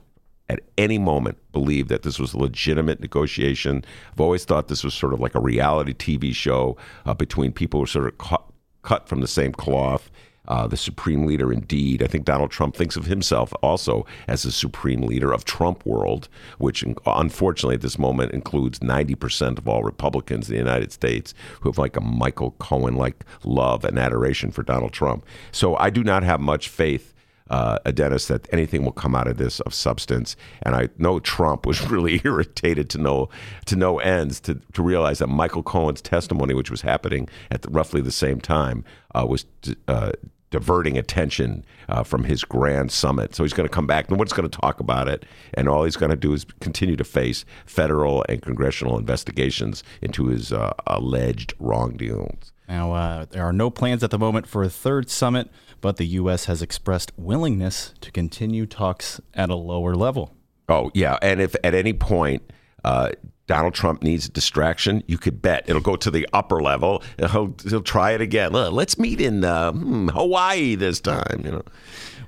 at 0.49 0.61
any 0.79 0.99
moment 0.99 1.38
believed 1.53 1.88
that 1.88 2.03
this 2.03 2.19
was 2.19 2.35
a 2.35 2.38
legitimate 2.38 3.00
negotiation. 3.00 3.85
I've 4.12 4.21
always 4.21 4.45
thought 4.45 4.69
this 4.69 4.85
was 4.85 4.95
sort 4.95 5.12
of 5.12 5.21
like 5.21 5.35
a 5.35 5.41
reality 5.41 5.93
TV 5.93 6.35
show 6.35 6.76
uh, 7.05 7.15
between 7.15 7.53
people 7.53 7.81
who 7.81 7.85
are 7.85 7.88
sort 7.88 8.07
of 8.07 8.19
cut, 8.19 8.45
cut 8.83 9.09
from 9.09 9.21
the 9.21 9.29
same 9.29 9.53
cloth. 9.53 10.11
uh, 10.49 10.67
the 10.67 10.76
supreme 10.76 11.26
leader 11.26 11.53
indeed. 11.53 12.03
I 12.03 12.07
think 12.07 12.25
Donald 12.25 12.50
Trump 12.50 12.76
thinks 12.76 12.97
of 12.97 13.07
himself 13.07 13.53
also 13.62 14.07
as 14.29 14.43
the 14.43 14.53
supreme 14.53 15.03
leader 15.03 15.33
of 15.33 15.45
Trump 15.45 15.85
world, 15.85 16.29
which 16.59 16.85
unfortunately 17.07 17.75
at 17.76 17.81
this 17.81 17.99
moment 17.99 18.33
includes 18.33 18.79
90% 18.81 19.59
of 19.59 19.69
all 19.69 19.83
Republicans 19.83 20.49
in 20.49 20.55
the 20.55 20.59
United 20.59 20.93
States 20.93 21.35
who 21.61 21.69
have 21.69 21.79
like 21.79 21.97
a 21.97 22.00
Michael 22.00 22.53
Cohen 22.53 22.95
like 22.97 23.25
love 23.45 23.85
and 23.85 23.99
adoration 23.99 24.50
for 24.50 24.62
Donald 24.62 24.93
Trump. 24.93 25.25
So 25.53 25.76
I 25.76 25.91
do 25.91 26.05
not 26.05 26.23
have 26.23 26.41
much 26.41 26.69
faith 26.69 27.12
uh, 27.50 27.79
Dennis 27.93 28.26
that 28.26 28.49
anything 28.53 28.85
will 28.85 28.93
come 28.93 29.15
out 29.15 29.29
of 29.29 29.37
this 29.37 29.61
of 29.61 29.75
substance. 29.75 30.37
And 30.62 30.75
I 30.75 30.88
know 30.99 31.21
Trump 31.21 31.67
was 31.67 31.83
really 31.91 32.21
irritated 32.25 32.91
to 32.91 32.99
no 32.99 33.29
to 33.67 33.76
no 33.76 33.99
ends 33.99 34.41
to, 34.41 34.61
to 34.73 34.83
realize 34.83 35.19
that 35.19 35.29
Michael 35.29 35.62
Cohen's 35.62 36.00
testimony, 36.00 36.55
which 36.55 36.71
was 36.71 36.83
happening 36.83 37.29
at 37.50 37.62
the, 37.62 37.71
roughly 37.71 38.00
the 38.00 38.12
same 38.12 38.41
time, 38.41 38.85
uh, 39.15 39.26
was 39.29 39.47
uh, 39.88 40.12
diverting 40.50 40.97
attention 40.97 41.65
uh, 41.88 42.03
from 42.03 42.25
his 42.25 42.45
grand 42.45 42.91
summit. 42.93 43.35
So 43.35 43.43
he's 43.43 43.53
going 43.53 43.69
to 43.69 43.75
come 43.75 43.87
back. 43.87 44.11
No 44.11 44.17
one's 44.17 44.33
going 44.33 44.49
to 44.49 44.59
talk 44.59 44.81
about 44.81 45.09
it, 45.09 45.25
and 45.55 45.69
all 45.69 45.85
he's 45.85 45.97
going 45.97 46.11
to 46.11 46.17
do 46.17 46.33
is 46.33 46.47
continue 46.61 46.97
to 46.97 47.05
face 47.05 47.45
federal 47.67 48.25
and 48.29 48.41
congressional 48.43 48.99
investigations 48.99 49.83
into 50.03 50.26
his 50.26 50.53
uh, 50.53 50.73
alleged 50.87 51.55
wrongdoings. 51.59 52.53
Now, 52.69 52.93
uh, 52.93 53.26
there 53.31 53.45
are 53.45 53.53
no 53.53 53.71
plans 53.71 54.03
at 54.03 54.11
the 54.11 54.19
moment 54.19 54.47
for 54.47 54.62
a 54.62 54.69
third 54.69 55.09
summit, 55.09 55.50
but 55.80 55.97
the 55.97 56.06
U.S. 56.06 56.47
has 56.47 56.62
expressed 56.62 57.12
willingness 57.16 57.95
to 58.00 58.11
continue 58.11 58.66
talks 58.66 59.21
at 59.35 59.50
a 59.50 59.54
lower 59.54 59.95
level. 59.95 60.35
Oh, 60.68 60.90
yeah. 60.95 61.18
And 61.23 61.40
if 61.40 61.54
at 61.62 61.75
any 61.75 61.92
point 61.92 62.42
uh, 62.85 63.12
Donald 63.47 63.75
Trump 63.75 64.02
needs 64.02 64.26
a 64.26 64.30
distraction, 64.30 65.02
you 65.06 65.18
could 65.18 65.40
bet 65.40 65.64
it'll 65.68 65.83
go 65.83 65.97
to 65.97 66.11
the 66.11 66.28
upper 66.33 66.61
level. 66.62 67.02
He'll, 67.18 67.54
he'll 67.68 67.83
try 67.83 68.12
it 68.12 68.21
again. 68.21 68.52
Let's 68.52 68.99
meet 68.99 69.21
in 69.21 69.45
uh, 69.45 69.73
hmm, 69.73 70.09
Hawaii 70.09 70.75
this 70.75 71.00
time. 71.00 71.42
You 71.45 71.52
know. 71.52 71.62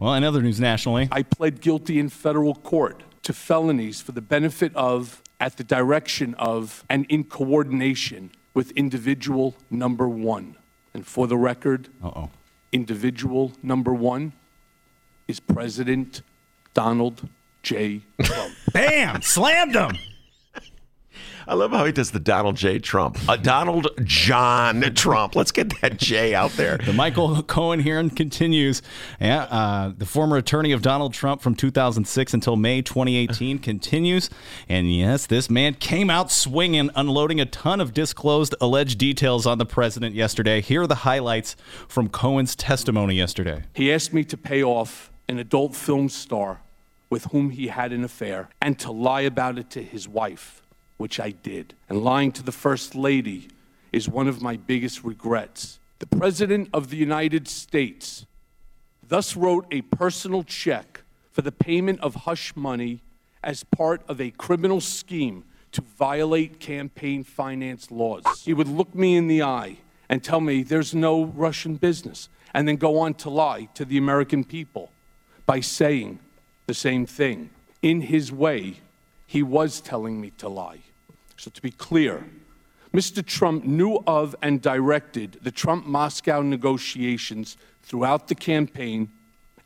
Well, 0.01 0.15
in 0.15 0.23
other 0.23 0.41
news 0.41 0.61
nationally, 0.61 1.09
I 1.11 1.23
pled 1.23 1.61
guilty 1.61 1.99
in 1.99 2.09
federal 2.09 2.55
court 2.55 3.03
to 3.25 3.33
felonies 3.33 4.01
for 4.01 4.13
the 4.13 4.21
benefit 4.21 4.75
of, 4.77 5.23
at 5.41 5.57
the 5.57 5.65
direction 5.65 6.35
of, 6.35 6.85
and 6.89 7.05
in 7.09 7.25
coordination 7.25 8.31
with 8.55 8.71
individual 8.73 9.55
number 9.71 10.09
one. 10.09 10.57
And 10.95 11.07
for 11.07 11.27
the 11.27 11.37
record, 11.37 11.89
Uh-oh. 12.03 12.31
Individual 12.73 13.53
number 13.63 13.95
one 13.95 14.33
is 15.27 15.41
President 15.41 16.23
Donald 16.75 17.29
J. 17.63 18.03
Trump. 18.23 18.55
Bam! 18.73 19.23
Slammed 19.23 19.75
him! 19.75 19.97
I 21.49 21.55
love 21.55 21.71
how 21.71 21.87
he 21.87 21.93
does 21.93 22.11
the 22.11 22.21
Donald 22.21 22.57
J. 22.57 22.79
Trump. 22.79 23.19
Uh, 23.27 23.35
Donald 23.37 23.89
John 24.05 24.83
Trump. 24.95 25.35
Let's 25.35 25.51
get 25.51 25.81
that 25.81 25.97
J 25.97 26.35
out 26.35 26.51
there. 26.53 26.77
The 26.77 26.93
Michael 26.93 27.43
Cohen 27.43 27.81
hearing 27.81 28.11
continues. 28.11 28.83
Yeah, 29.19 29.45
uh, 29.45 29.93
the 29.97 30.05
former 30.05 30.37
attorney 30.37 30.73
of 30.73 30.83
Donald 30.83 31.15
Trump 31.15 31.41
from 31.41 31.55
2006 31.55 32.35
until 32.35 32.57
May 32.57 32.83
2018 32.83 33.59
continues. 33.61 34.29
And 34.69 34.95
yes, 34.95 35.25
this 35.25 35.49
man 35.49 35.73
came 35.73 36.11
out 36.11 36.31
swinging, 36.31 36.91
unloading 36.95 37.41
a 37.41 37.47
ton 37.47 37.81
of 37.81 37.95
disclosed 37.95 38.55
alleged 38.61 38.99
details 38.99 39.47
on 39.47 39.57
the 39.57 39.67
president 39.67 40.15
yesterday. 40.15 40.61
Here 40.61 40.83
are 40.83 40.87
the 40.87 40.97
highlights 40.97 41.57
from 41.89 42.11
Cohen's 42.11 42.55
testimony 42.55 43.15
yesterday. 43.15 43.65
He 43.73 43.91
asked 43.91 44.13
me 44.13 44.23
to 44.25 44.37
pay 44.37 44.63
off 44.63 45.11
an 45.31 45.39
adult 45.39 45.75
film 45.75 46.11
star 46.11 46.61
with 47.09 47.25
whom 47.33 47.49
he 47.49 47.69
had 47.69 47.95
an 47.95 48.05
affair 48.05 48.51
and 48.61 48.79
to 48.81 48.93
lie 48.93 49.23
about 49.23 49.57
it 49.57 49.71
to 49.71 49.83
his 49.83 50.07
wife 50.07 50.61
which 50.99 51.19
I 51.19 51.31
did. 51.31 51.75
And 51.89 52.05
lying 52.05 52.31
to 52.33 52.43
the 52.43 52.53
First 52.53 52.95
Lady 52.95 53.49
is 53.91 54.09
one 54.09 54.29
of 54.29 54.43
my 54.43 54.57
biggest 54.57 55.03
regrets. 55.03 55.79
The 55.99 56.07
President 56.07 56.69
of 56.75 56.91
the 56.91 56.97
United 56.97 57.49
States 57.49 58.27
thus 59.03 59.35
wrote 59.37 59.67
a 59.71 59.81
personal 59.83 60.43
check 60.43 61.03
for 61.33 61.41
the 61.41 61.53
payment 61.53 62.01
of 62.01 62.15
hush 62.15 62.55
money 62.55 63.01
as 63.43 63.65
part 63.65 64.03
of 64.09 64.21
a 64.21 64.31
criminal 64.33 64.81
scheme 64.81 65.45
to 65.73 65.81
violate 65.81 66.61
campaign 66.61 67.25
finance 67.25 67.91
laws. 67.91 68.25
He 68.45 68.53
would 68.53 68.69
look 68.69 68.95
me 68.95 69.17
in 69.17 69.29
the 69.29 69.43
eye 69.43 69.79
and 70.09 70.23
tell 70.23 70.41
me 70.41 70.63
there's 70.63 70.95
no 70.95 71.25
Russian 71.25 71.77
business, 71.77 72.29
and 72.55 72.67
then 72.67 72.77
go 72.77 72.99
on 72.99 73.15
to 73.15 73.31
lie 73.31 73.69
to 73.75 73.85
the 73.85 73.99
American 73.99 74.43
people 74.43 74.91
by 75.47 75.61
saying 75.61 76.19
the 76.67 76.75
same 76.75 77.07
thing. 77.07 77.51
In 77.83 78.01
his 78.01 78.33
way, 78.33 78.81
he 79.27 79.43
was 79.43 79.81
telling 79.81 80.21
me 80.21 80.31
to 80.39 80.49
lie. 80.49 80.81
So, 81.49 81.53
to 81.53 81.63
be 81.63 81.71
clear, 81.71 82.27
Mr. 82.93 83.25
Trump 83.25 83.65
knew 83.65 84.03
of 84.07 84.37
and 84.43 84.61
directed 84.61 85.39
the 85.41 85.51
Trump 85.51 85.87
Moscow 85.87 86.43
negotiations 86.43 87.57
throughout 87.83 88.29
the 88.29 88.35
campaign 88.35 89.09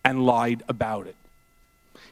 and 0.04 0.24
lied 0.24 0.62
about 0.68 1.08
it. 1.08 1.16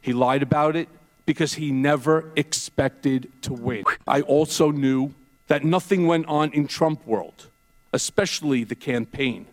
He 0.02 0.12
lied 0.12 0.42
about 0.42 0.74
it 0.74 0.88
because 1.24 1.54
he 1.54 1.70
never 1.70 2.32
expected 2.34 3.30
to 3.42 3.52
win. 3.52 3.84
I 4.08 4.22
also 4.22 4.72
knew 4.72 5.14
that 5.46 5.62
nothing 5.62 6.08
went 6.08 6.26
on 6.26 6.50
in 6.50 6.66
Trump 6.66 7.06
world, 7.06 7.46
especially 7.92 8.64
the 8.64 8.74
campaign, 8.74 9.46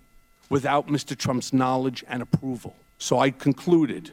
without 0.50 0.88
Mr. 0.88 1.16
Trump's 1.16 1.54
knowledge 1.54 2.04
and 2.08 2.24
approval. 2.24 2.76
So 2.98 3.20
I 3.20 3.30
concluded 3.30 4.10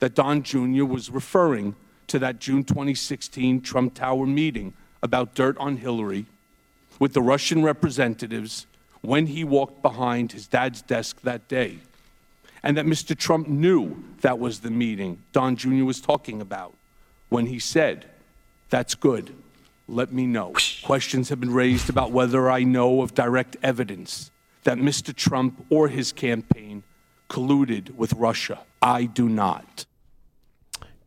that 0.00 0.14
Don 0.14 0.42
Jr. 0.42 0.84
was 0.84 1.08
referring 1.08 1.74
to 2.08 2.18
that 2.18 2.38
June 2.38 2.64
2016 2.64 3.62
Trump 3.62 3.94
Tower 3.94 4.26
meeting 4.26 4.74
about 5.02 5.34
dirt 5.34 5.56
on 5.58 5.76
Hillary 5.76 6.26
with 6.98 7.12
the 7.12 7.22
Russian 7.22 7.62
representatives 7.62 8.66
when 9.00 9.26
he 9.26 9.44
walked 9.44 9.82
behind 9.82 10.32
his 10.32 10.46
dad's 10.46 10.82
desk 10.82 11.20
that 11.22 11.48
day. 11.48 11.78
And 12.62 12.76
that 12.76 12.86
Mr. 12.86 13.16
Trump 13.16 13.48
knew 13.48 14.02
that 14.20 14.38
was 14.38 14.60
the 14.60 14.70
meeting 14.70 15.22
Don 15.32 15.56
Jr. 15.56 15.84
was 15.84 16.00
talking 16.00 16.40
about 16.40 16.74
when 17.28 17.46
he 17.46 17.58
said, 17.58 18.06
That's 18.70 18.94
good. 18.94 19.34
Let 19.86 20.12
me 20.12 20.26
know. 20.26 20.52
Questions 20.82 21.30
have 21.30 21.40
been 21.40 21.54
raised 21.54 21.88
about 21.88 22.12
whether 22.12 22.50
I 22.50 22.62
know 22.62 23.00
of 23.00 23.14
direct 23.14 23.56
evidence 23.62 24.30
that 24.64 24.76
Mr. 24.76 25.14
Trump 25.14 25.64
or 25.70 25.88
his 25.88 26.12
campaign 26.12 26.82
colluded 27.30 27.94
with 27.94 28.12
Russia. 28.14 28.60
I 28.82 29.04
do 29.04 29.28
not. 29.28 29.86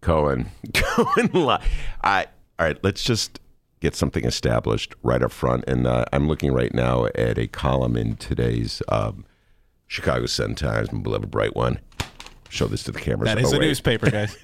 Cohen. 0.02 0.50
Cohen. 0.74 1.60
I, 2.04 2.26
all 2.58 2.66
right, 2.66 2.84
let's 2.84 3.04
just 3.04 3.40
get 3.82 3.96
something 3.96 4.24
established 4.24 4.96
right 5.04 5.22
up 5.22 5.32
front. 5.32 5.66
And 5.68 5.86
uh, 5.86 6.06
I'm 6.14 6.28
looking 6.28 6.54
right 6.54 6.74
now 6.74 7.08
at 7.16 7.38
a 7.38 7.48
column 7.48 7.98
in 7.98 8.16
today's 8.16 8.82
um, 8.88 9.26
Chicago 9.88 10.28
Sun 10.28 10.56
Times, 10.56 10.92
my 10.92 11.02
beloved 11.02 11.30
bright 11.30 11.56
one. 11.56 11.80
Show 12.48 12.68
this 12.68 12.84
to 12.84 12.92
the 12.92 13.00
cameras. 13.00 13.28
That 13.28 13.40
is 13.40 13.54
oh, 13.54 13.58
a 13.58 13.60
newspaper, 13.60 14.10
guys. 14.12 14.38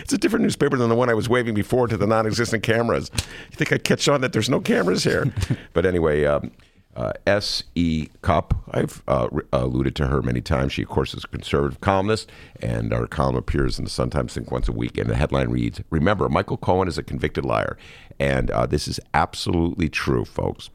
it's 0.00 0.12
a 0.12 0.18
different 0.18 0.42
newspaper 0.44 0.76
than 0.76 0.88
the 0.88 0.94
one 0.94 1.10
I 1.10 1.14
was 1.14 1.28
waving 1.28 1.54
before 1.54 1.86
to 1.86 1.96
the 1.96 2.06
non-existent 2.06 2.62
cameras. 2.62 3.10
You 3.50 3.56
think 3.56 3.72
I 3.72 3.78
catch 3.78 4.08
on 4.08 4.22
that 4.22 4.32
there's 4.32 4.48
no 4.48 4.60
cameras 4.60 5.04
here? 5.04 5.32
but 5.72 5.84
anyway, 5.84 6.24
um, 6.24 6.52
uh, 6.94 7.12
S.E. 7.26 8.08
Cupp. 8.20 8.54
I've 8.70 9.02
uh, 9.08 9.28
alluded 9.52 9.96
to 9.96 10.06
her 10.08 10.22
many 10.22 10.40
times. 10.40 10.72
She, 10.72 10.82
of 10.82 10.88
course, 10.88 11.14
is 11.14 11.24
a 11.24 11.28
conservative 11.28 11.80
columnist, 11.80 12.30
and 12.60 12.92
our 12.92 13.06
column 13.06 13.36
appears 13.36 13.78
in 13.78 13.84
the 13.84 13.90
Sun 13.90 14.10
Times 14.10 14.34
Think 14.34 14.50
once 14.50 14.68
a 14.68 14.72
week. 14.72 14.98
And 14.98 15.08
the 15.08 15.16
headline 15.16 15.50
reads 15.50 15.80
Remember, 15.90 16.28
Michael 16.28 16.58
Cohen 16.58 16.88
is 16.88 16.98
a 16.98 17.02
convicted 17.02 17.44
liar. 17.44 17.76
And 18.22 18.52
uh, 18.52 18.66
this 18.66 18.86
is 18.86 19.00
absolutely 19.14 19.88
true, 19.88 20.24
folks. 20.24 20.70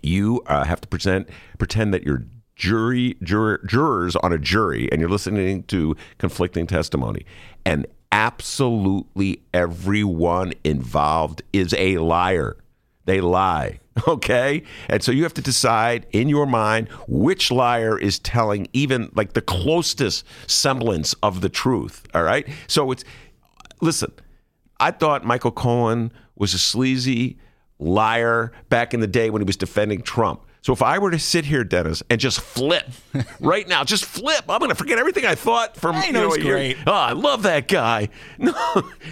You 0.00 0.44
uh, 0.46 0.62
have 0.64 0.80
to 0.80 0.86
present, 0.86 1.28
pretend 1.58 1.92
that 1.92 2.04
you're 2.04 2.22
jury 2.54 3.16
juror, 3.20 3.60
jurors 3.66 4.14
on 4.14 4.32
a 4.32 4.38
jury 4.38 4.88
and 4.92 5.00
you're 5.00 5.10
listening 5.10 5.64
to 5.64 5.96
conflicting 6.18 6.68
testimony. 6.68 7.26
And 7.64 7.84
absolutely 8.12 9.42
everyone 9.52 10.52
involved 10.62 11.42
is 11.52 11.74
a 11.74 11.98
liar. 11.98 12.56
They 13.06 13.20
lie 13.20 13.80
okay? 14.08 14.62
And 14.88 15.02
so 15.02 15.10
you 15.10 15.24
have 15.24 15.34
to 15.34 15.42
decide 15.42 16.06
in 16.12 16.28
your 16.28 16.46
mind 16.46 16.88
which 17.08 17.50
liar 17.50 17.98
is 17.98 18.20
telling 18.20 18.68
even 18.72 19.10
like 19.16 19.32
the 19.32 19.42
closest 19.42 20.24
semblance 20.46 21.12
of 21.24 21.40
the 21.40 21.48
truth 21.48 22.06
all 22.14 22.22
right? 22.22 22.48
So 22.68 22.92
it's 22.92 23.02
listen 23.82 24.10
i 24.80 24.90
thought 24.90 25.24
michael 25.24 25.50
cohen 25.50 26.10
was 26.36 26.54
a 26.54 26.58
sleazy 26.58 27.38
liar 27.78 28.52
back 28.68 28.94
in 28.94 29.00
the 29.00 29.06
day 29.06 29.30
when 29.30 29.42
he 29.42 29.46
was 29.46 29.56
defending 29.56 30.02
Trump. 30.02 30.45
So 30.66 30.72
if 30.72 30.82
I 30.82 30.98
were 30.98 31.12
to 31.12 31.18
sit 31.20 31.44
here, 31.44 31.62
Dennis, 31.62 32.02
and 32.10 32.18
just 32.20 32.40
flip 32.40 32.86
right 33.40 33.68
now, 33.68 33.84
just 33.84 34.04
flip, 34.04 34.46
I'm 34.48 34.58
going 34.58 34.68
to 34.68 34.74
forget 34.74 34.98
everything 34.98 35.24
I 35.24 35.36
thought 35.36 35.76
from. 35.76 35.94
I 35.94 36.10
know, 36.10 36.34
you 36.34 36.42
know 36.42 36.50
great. 36.50 36.76
Oh, 36.88 36.92
I 36.92 37.12
love 37.12 37.44
that 37.44 37.68
guy. 37.68 38.08
No, 38.38 38.54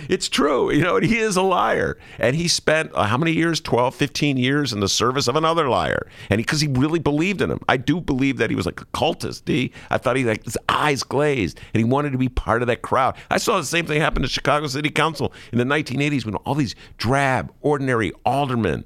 it's 0.09 0.29
true. 0.29 0.73
You 0.73 0.83
know, 0.83 0.99
he 0.99 1.19
is 1.19 1.37
a 1.37 1.43
liar, 1.43 1.97
and 2.19 2.35
he 2.35 2.49
spent 2.49 2.91
uh, 2.95 3.05
how 3.05 3.17
many 3.17 3.33
years? 3.33 3.61
12, 3.61 3.95
15 3.95 4.37
years 4.37 4.73
in 4.73 4.81
the 4.81 4.89
service 4.89 5.29
of 5.29 5.37
another 5.37 5.69
liar, 5.69 6.09
and 6.29 6.39
because 6.39 6.61
he, 6.61 6.67
he, 6.67 6.73
really 6.73 6.99
believed 6.99 7.41
in 7.41 7.51
him. 7.51 7.61
I 7.69 7.77
do 7.77 8.01
believe 8.01 8.39
that 8.39 8.51
he 8.51 8.57
was 8.57 8.67
like 8.67 8.81
a 8.81 8.87
cultist. 8.87 9.45
D. 9.45 9.73
I 9.91 9.99
thought 9.99 10.17
he 10.17 10.25
like 10.25 10.45
his 10.45 10.59
eyes 10.69 11.05
glazed, 11.05 11.61
and 11.73 11.79
he 11.79 11.85
wanted 11.85 12.11
to 12.13 12.19
be 12.19 12.29
part 12.29 12.63
of 12.63 12.69
that 12.69 12.83
crowd. 12.83 13.17
I 13.31 13.39
saw 13.39 13.59
the 13.59 13.65
same 13.65 13.87
thing 13.87 14.01
happen 14.01 14.23
to 14.23 14.29
Chicago 14.29 14.67
City 14.67 14.91
Council 14.91 15.33
in 15.53 15.59
the 15.59 15.65
1980s 15.65 16.25
when 16.25 16.35
all 16.35 16.55
these 16.55 16.75
drab, 16.99 17.53
ordinary 17.61 18.13
aldermen 18.25 18.85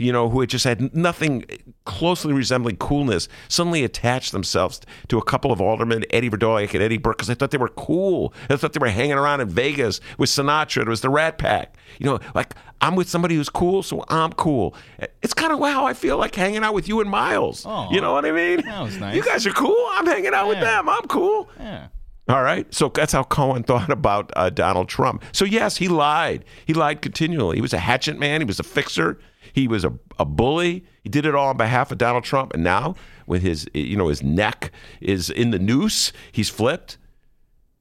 you 0.00 0.12
know, 0.12 0.30
who 0.30 0.40
had 0.40 0.48
just 0.48 0.64
had 0.64 0.94
nothing 0.94 1.44
closely 1.84 2.32
resembling 2.32 2.76
coolness, 2.76 3.28
suddenly 3.48 3.84
attached 3.84 4.32
themselves 4.32 4.80
to 5.08 5.18
a 5.18 5.24
couple 5.24 5.52
of 5.52 5.60
aldermen, 5.60 6.04
Eddie 6.10 6.30
Vrdolyak 6.30 6.72
and 6.72 6.82
Eddie 6.82 6.96
Burke, 6.96 7.18
because 7.18 7.28
I 7.30 7.34
thought 7.34 7.50
they 7.50 7.58
were 7.58 7.68
cool. 7.68 8.32
I 8.48 8.56
thought 8.56 8.72
they 8.72 8.78
were 8.80 8.88
hanging 8.88 9.12
around 9.18 9.40
in 9.40 9.48
Vegas 9.48 10.00
with 10.16 10.30
Sinatra. 10.30 10.82
It 10.82 10.88
was 10.88 11.02
the 11.02 11.10
Rat 11.10 11.36
Pack. 11.36 11.76
You 11.98 12.06
know, 12.06 12.20
like 12.34 12.54
I'm 12.80 12.96
with 12.96 13.08
somebody 13.10 13.34
who's 13.34 13.50
cool, 13.50 13.82
so 13.82 14.04
I'm 14.08 14.32
cool. 14.32 14.74
It's 15.22 15.34
kind 15.34 15.52
of 15.52 15.60
how 15.60 15.86
I 15.86 15.92
feel 15.92 16.16
like 16.16 16.34
hanging 16.34 16.64
out 16.64 16.72
with 16.72 16.88
you 16.88 17.00
and 17.00 17.10
Miles. 17.10 17.66
Aw. 17.66 17.90
you 17.90 18.00
know 18.00 18.12
what 18.12 18.24
I 18.24 18.32
mean? 18.32 18.62
That 18.62 18.82
was 18.82 18.96
nice. 18.98 19.14
You 19.16 19.22
guys 19.22 19.46
are 19.46 19.52
cool. 19.52 19.86
I'm 19.92 20.06
hanging 20.06 20.32
out 20.32 20.48
with 20.48 20.60
them. 20.60 20.88
I'm 20.88 21.02
cool. 21.08 21.50
Yeah. 21.58 21.88
All 22.28 22.42
right. 22.42 22.72
So 22.72 22.88
that's 22.88 23.12
how 23.12 23.24
Cohen 23.24 23.64
thought 23.64 23.90
about 23.90 24.30
uh, 24.36 24.50
Donald 24.50 24.88
Trump. 24.88 25.24
So, 25.32 25.44
yes, 25.44 25.76
he 25.78 25.88
lied. 25.88 26.44
He 26.64 26.74
lied 26.74 27.02
continually. 27.02 27.56
He 27.56 27.60
was 27.62 27.72
a 27.72 27.78
hatchet 27.78 28.18
man. 28.18 28.40
He 28.40 28.44
was 28.44 28.60
a 28.60 28.62
fixer. 28.62 29.18
He 29.52 29.68
was 29.68 29.84
a, 29.84 29.92
a 30.18 30.24
bully. 30.24 30.84
He 31.02 31.08
did 31.08 31.26
it 31.26 31.34
all 31.34 31.48
on 31.48 31.56
behalf 31.56 31.90
of 31.90 31.98
Donald 31.98 32.24
Trump. 32.24 32.54
And 32.54 32.62
now, 32.62 32.94
with 33.26 33.42
his, 33.42 33.66
you 33.74 33.96
know, 33.96 34.08
his 34.08 34.22
neck 34.22 34.72
is 35.00 35.30
in 35.30 35.50
the 35.50 35.58
noose, 35.58 36.12
he's 36.32 36.48
flipped. 36.48 36.98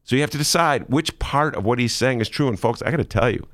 So 0.04 0.16
you 0.16 0.22
have 0.22 0.32
to 0.32 0.38
decide 0.38 0.90
which 0.90 1.20
part 1.20 1.56
of 1.56 1.66
what 1.66 1.80
he's 1.80 1.94
saying 1.94 2.22
is 2.22 2.30
true. 2.30 2.48
And, 2.48 2.60
folks, 2.60 2.82
I 2.82 2.92
got 2.92 2.98
to 2.98 3.04
tell 3.04 3.30
you, 3.30 3.48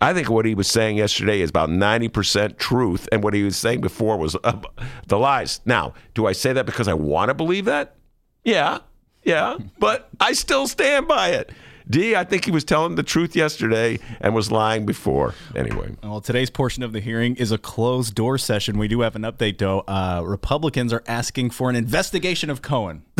I 0.00 0.14
think 0.14 0.30
what 0.30 0.44
he 0.44 0.54
was 0.54 0.68
saying 0.68 0.96
yesterday 0.96 1.40
is 1.40 1.50
about 1.50 1.70
90% 1.70 2.56
truth, 2.58 3.08
and 3.10 3.22
what 3.22 3.34
he 3.34 3.42
was 3.42 3.56
saying 3.56 3.80
before 3.80 4.16
was 4.16 4.36
uh, 4.44 4.60
the 5.06 5.18
lies. 5.18 5.60
Now, 5.64 5.94
do 6.14 6.26
I 6.26 6.32
say 6.32 6.52
that 6.52 6.66
because 6.66 6.86
I 6.86 6.94
want 6.94 7.30
to 7.30 7.34
believe 7.34 7.64
that? 7.64 7.96
Yeah, 8.44 8.78
yeah, 9.24 9.58
but 9.78 10.08
I 10.20 10.32
still 10.32 10.68
stand 10.68 11.08
by 11.08 11.30
it. 11.30 11.50
D, 11.90 12.14
I 12.14 12.24
think 12.24 12.44
he 12.44 12.50
was 12.50 12.64
telling 12.64 12.96
the 12.96 13.02
truth 13.02 13.34
yesterday 13.34 13.98
and 14.20 14.34
was 14.34 14.52
lying 14.52 14.84
before. 14.84 15.34
Anyway, 15.56 15.96
Well, 16.02 16.20
today's 16.20 16.50
portion 16.50 16.82
of 16.82 16.92
the 16.92 17.00
hearing 17.00 17.36
is 17.36 17.50
a 17.50 17.58
closed 17.58 18.14
door 18.14 18.36
session. 18.36 18.76
We 18.78 18.88
do 18.88 19.00
have 19.00 19.16
an 19.16 19.22
update, 19.22 19.58
though. 19.58 19.80
Uh, 19.80 20.22
Republicans 20.24 20.92
are 20.92 21.02
asking 21.06 21.50
for 21.50 21.70
an 21.70 21.76
investigation 21.76 22.50
of 22.50 22.60
Cohen. 22.60 23.02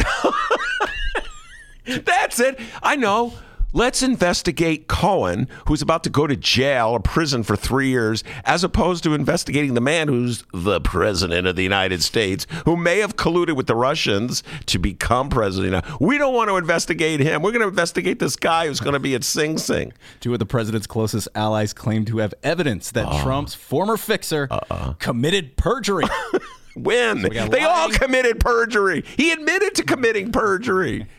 that's 1.87 2.39
it. 2.41 2.61
I 2.83 2.97
know. 2.97 3.33
Let's 3.75 4.03
investigate 4.03 4.89
Cohen, 4.89 5.47
who's 5.67 5.83
about 5.83 6.03
to 6.05 6.11
go 6.11 6.27
to 6.27 6.35
jail 6.35 6.89
or 6.89 7.01
prison 7.01 7.43
for 7.43 7.55
three 7.55 7.89
years, 7.89 8.25
as 8.47 8.65
opposed 8.65 9.05
to 9.05 9.13
investigating 9.13 9.75
the 9.75 9.83
man 9.83 10.09
who's 10.09 10.43
the 10.55 10.81
president 10.81 11.47
of 11.47 11.55
the 11.55 11.65
United 11.65 12.03
States, 12.03 12.47
who 12.65 12.79
may 12.79 13.01
have 13.01 13.17
colluded 13.17 13.57
with 13.57 13.67
the 13.67 13.75
Russians 13.75 14.43
to 14.67 14.79
become 14.79 15.29
president. 15.29 15.85
We 16.01 16.17
don't 16.17 16.33
want 16.35 16.49
to 16.49 16.57
investigate 16.57 17.21
him. 17.21 17.43
We're 17.43 17.53
going 17.53 17.61
to 17.61 17.69
investigate 17.69 18.21
this 18.21 18.37
guy 18.37 18.69
who's 18.69 18.81
going 18.81 18.95
to 18.95 19.01
be 19.01 19.15
at 19.15 19.23
Sing 19.23 19.59
Sing. 19.59 19.93
Two 20.21 20.33
of 20.33 20.39
the 20.39 20.47
president's 20.47 20.87
closest 20.87 21.29
allies 21.35 21.75
claim 21.75 22.07
to 22.07 22.19
have 22.19 22.33
evidence 22.43 22.91
that 22.93 23.05
uh-uh. 23.05 23.23
Trump's 23.23 23.55
former 23.55 23.99
fixer 23.99 24.49
uh-uh. 24.51 24.95
committed 24.95 25.59
perjury. 25.59 26.07
When 26.75 27.23
got 27.23 27.51
they 27.51 27.63
all 27.63 27.91
committed 27.91 28.39
perjury, 28.39 29.05
he 29.17 29.33
admitted 29.33 29.75
to 29.77 29.83
committing 29.83 30.31
perjury. 30.31 31.07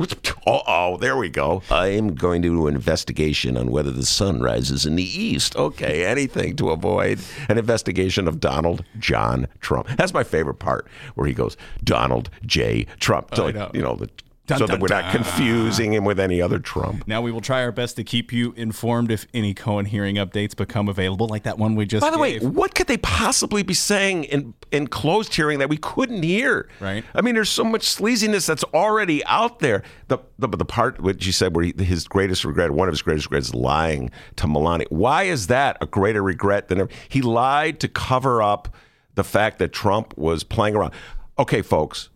Oh, 0.46 0.62
oh, 0.66 0.96
there 0.96 1.18
we 1.18 1.28
go. 1.28 1.62
I 1.70 1.88
am 1.88 2.14
going 2.14 2.40
to 2.42 2.48
do 2.48 2.66
an 2.66 2.74
investigation 2.74 3.58
on 3.58 3.70
whether 3.70 3.90
the 3.90 4.06
sun 4.06 4.40
rises 4.40 4.86
in 4.86 4.96
the 4.96 5.04
east. 5.04 5.54
Okay, 5.54 6.06
anything 6.06 6.56
to 6.56 6.70
avoid 6.70 7.20
an 7.50 7.58
investigation 7.58 8.26
of 8.26 8.40
Donald 8.40 8.82
John 8.98 9.46
Trump. 9.60 9.88
That's 9.96 10.14
my 10.14 10.24
favorite 10.24 10.54
part, 10.54 10.88
where 11.14 11.26
he 11.26 11.34
goes 11.34 11.58
Donald 11.84 12.30
J. 12.46 12.86
Trump. 13.00 13.34
So, 13.34 13.50
know. 13.50 13.70
you 13.74 13.82
know, 13.82 13.96
the, 13.96 14.08
Dun, 14.50 14.58
so 14.58 14.66
dun, 14.66 14.80
that 14.80 14.82
we're 14.82 14.88
not 14.88 15.12
confusing 15.12 15.94
him 15.94 16.04
with 16.04 16.18
any 16.18 16.42
other 16.42 16.58
Trump. 16.58 17.06
now, 17.06 17.22
we 17.22 17.30
will 17.30 17.40
try 17.40 17.62
our 17.62 17.70
best 17.72 17.96
to 17.96 18.04
keep 18.04 18.32
you 18.32 18.52
informed 18.56 19.10
if 19.10 19.26
any 19.32 19.54
Cohen 19.54 19.86
hearing 19.86 20.16
updates 20.16 20.56
become 20.56 20.88
available, 20.88 21.28
like 21.28 21.44
that 21.44 21.56
one 21.56 21.76
we 21.76 21.86
just 21.86 22.00
By 22.00 22.10
the 22.10 22.18
way, 22.18 22.38
what 22.40 22.74
could 22.74 22.88
they 22.88 22.98
possibly 22.98 23.62
be 23.62 23.74
saying 23.74 24.24
in 24.24 24.54
in 24.72 24.88
closed 24.88 25.34
hearing 25.34 25.60
that 25.60 25.68
we 25.68 25.76
couldn't 25.76 26.22
hear? 26.22 26.68
Right. 26.80 27.04
I 27.14 27.20
mean, 27.20 27.34
there's 27.34 27.48
so 27.48 27.64
much 27.64 27.82
sleaziness 27.82 28.46
that's 28.46 28.64
already 28.74 29.24
out 29.26 29.60
there. 29.60 29.82
The 30.08 30.18
the, 30.38 30.48
the 30.48 30.64
part 30.64 31.00
which 31.00 31.24
you 31.26 31.32
said 31.32 31.54
where 31.54 31.66
he, 31.66 31.74
his 31.78 32.08
greatest 32.08 32.44
regret, 32.44 32.72
one 32.72 32.88
of 32.88 32.92
his 32.92 33.02
greatest 33.02 33.26
regrets, 33.26 33.48
is 33.48 33.54
lying 33.54 34.10
to 34.36 34.48
Melania. 34.48 34.86
Why 34.90 35.24
is 35.24 35.46
that 35.46 35.76
a 35.80 35.86
greater 35.86 36.22
regret 36.22 36.68
than 36.68 36.80
ever? 36.80 36.90
he 37.08 37.22
lied 37.22 37.80
to 37.80 37.88
cover 37.88 38.42
up 38.42 38.74
the 39.14 39.24
fact 39.24 39.58
that 39.58 39.72
Trump 39.72 40.16
was 40.16 40.44
playing 40.44 40.76
around? 40.76 40.92
Okay, 41.38 41.62
folks, 41.62 42.10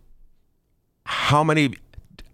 how 1.05 1.43
many? 1.43 1.73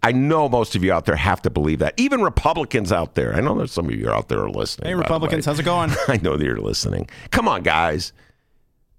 I 0.04 0.12
know 0.12 0.50
most 0.50 0.76
of 0.76 0.84
you 0.84 0.92
out 0.92 1.06
there 1.06 1.16
have 1.16 1.42
to 1.44 1.50
believe 1.50 1.80
that. 1.80 1.94
Even 1.98 2.22
Republicans 2.22 2.92
out 2.92 3.14
there. 3.16 3.36
I 3.36 3.42
know 3.42 3.56
there's 3.56 3.72
some 3.72 3.86
of 3.86 3.96
you 3.96 4.10
out 4.10 4.30
there 4.30 4.40
are 4.40 4.50
listening. 4.50 4.88
Hey, 4.90 4.96
Republicans, 4.96 5.46
how's 5.46 5.60
it 5.60 5.64
going? 5.64 5.92
I 6.08 6.18
know 6.18 6.38
that 6.38 6.44
you're 6.44 6.58
listening. 6.58 7.08
Come 7.30 7.48
on, 7.48 7.62
guys. 7.62 8.12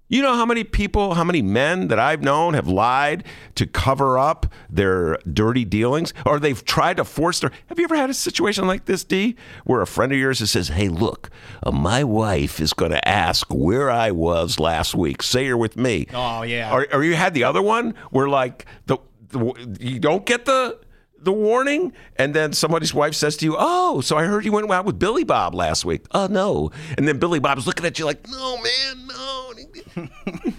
You 0.09 0.21
know 0.21 0.35
how 0.35 0.45
many 0.45 0.63
people, 0.63 1.15
how 1.15 1.23
many 1.23 1.41
men 1.41 1.87
that 1.87 1.97
I've 1.97 2.21
known 2.21 2.53
have 2.53 2.67
lied 2.67 3.23
to 3.55 3.65
cover 3.65 4.19
up 4.19 4.45
their 4.69 5.17
dirty 5.31 5.65
dealings, 5.65 6.13
or 6.25 6.39
they've 6.39 6.63
tried 6.63 6.97
to 6.97 7.03
force 7.03 7.39
their. 7.39 7.51
Have 7.67 7.79
you 7.79 7.85
ever 7.85 7.95
had 7.95 8.11
a 8.11 8.13
situation 8.13 8.67
like 8.67 8.85
this, 8.85 9.03
D, 9.03 9.35
where 9.63 9.81
a 9.81 9.87
friend 9.87 10.11
of 10.11 10.17
yours 10.19 10.37
that 10.39 10.47
says, 10.47 10.67
"Hey, 10.67 10.87
look, 10.87 11.31
uh, 11.63 11.71
my 11.71 12.03
wife 12.03 12.59
is 12.59 12.73
going 12.73 12.91
to 12.91 13.07
ask 13.07 13.47
where 13.51 13.89
I 13.89 14.11
was 14.11 14.59
last 14.59 14.93
week. 14.93 15.23
Say 15.23 15.47
you're 15.47 15.57
with 15.57 15.77
me." 15.77 16.05
Oh, 16.13 16.43
yeah. 16.43 16.71
Or, 16.71 16.85
or 16.93 17.03
you 17.03 17.15
had 17.15 17.33
the 17.33 17.45
other 17.45 17.63
one 17.63 17.95
where 18.11 18.29
like 18.29 18.67
the, 18.85 18.97
the 19.29 19.77
you 19.79 19.99
don't 19.99 20.27
get 20.27 20.45
the 20.45 20.77
the 21.23 21.31
warning, 21.31 21.93
and 22.17 22.33
then 22.33 22.53
somebody's 22.53 22.93
wife 22.93 23.15
says 23.15 23.37
to 23.37 23.45
you, 23.45 23.55
"Oh, 23.57 24.01
so 24.01 24.17
I 24.17 24.25
heard 24.25 24.45
you 24.45 24.51
went 24.51 24.69
out 24.71 24.85
with 24.85 24.99
Billy 24.99 25.23
Bob 25.23 25.55
last 25.55 25.85
week." 25.85 26.05
Oh 26.11 26.27
no, 26.27 26.71
and 26.97 27.07
then 27.07 27.19
Billy 27.19 27.39
Bob's 27.39 27.65
looking 27.65 27.85
at 27.85 27.99
you 27.99 28.05
like, 28.05 28.27
"No, 28.29 28.57
man, 28.57 29.07
no." 29.07 29.53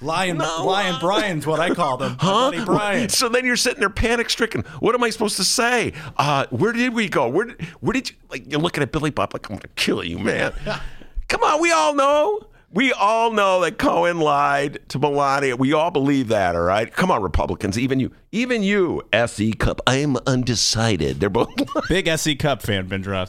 Lion, 0.00 0.38
No, 0.38 0.64
Lion 0.64 0.94
uh, 0.94 1.00
Brian's 1.00 1.46
what 1.46 1.58
I 1.58 1.74
call 1.74 1.96
them. 1.96 2.16
My 2.22 2.50
buddy 2.50 2.64
Brian. 2.64 3.08
So 3.08 3.28
then 3.28 3.44
you're 3.44 3.56
sitting 3.56 3.80
there 3.80 3.90
panic 3.90 4.30
stricken. 4.30 4.62
What 4.78 4.94
am 4.94 5.02
I 5.02 5.10
supposed 5.10 5.36
to 5.38 5.44
say? 5.44 5.92
Uh, 6.16 6.46
where 6.50 6.72
did 6.72 6.94
we 6.94 7.08
go? 7.08 7.28
Where 7.28 7.48
where 7.80 7.92
did 7.94 8.10
you 8.10 8.16
like? 8.30 8.50
You're 8.50 8.60
looking 8.60 8.82
at 8.82 8.92
Billy 8.92 9.10
Bob 9.10 9.32
like 9.34 9.48
I'm 9.50 9.56
gonna 9.56 9.68
kill 9.74 10.04
you, 10.04 10.18
man. 10.18 10.52
Come 11.28 11.42
on, 11.42 11.60
we 11.60 11.72
all 11.72 11.94
know. 11.94 12.46
We 12.70 12.92
all 12.92 13.32
know 13.32 13.62
that 13.62 13.78
Cohen 13.78 14.20
lied 14.20 14.86
to 14.90 14.98
Melania. 14.98 15.56
We 15.56 15.72
all 15.72 15.90
believe 15.90 16.28
that, 16.28 16.54
all 16.54 16.60
right? 16.62 16.92
Come 16.92 17.10
on, 17.10 17.22
Republicans. 17.22 17.78
Even 17.78 17.98
you, 17.98 18.12
even 18.30 18.62
you, 18.62 19.02
SE 19.10 19.52
Cupp. 19.54 19.80
I 19.86 19.96
am 19.96 20.18
undecided. 20.26 21.18
They're 21.18 21.30
both. 21.30 21.48
Big 21.88 22.06
SE 22.08 22.36
Cupp 22.36 22.60
fan, 22.60 22.86
Ben. 22.86 23.02
All 23.08 23.24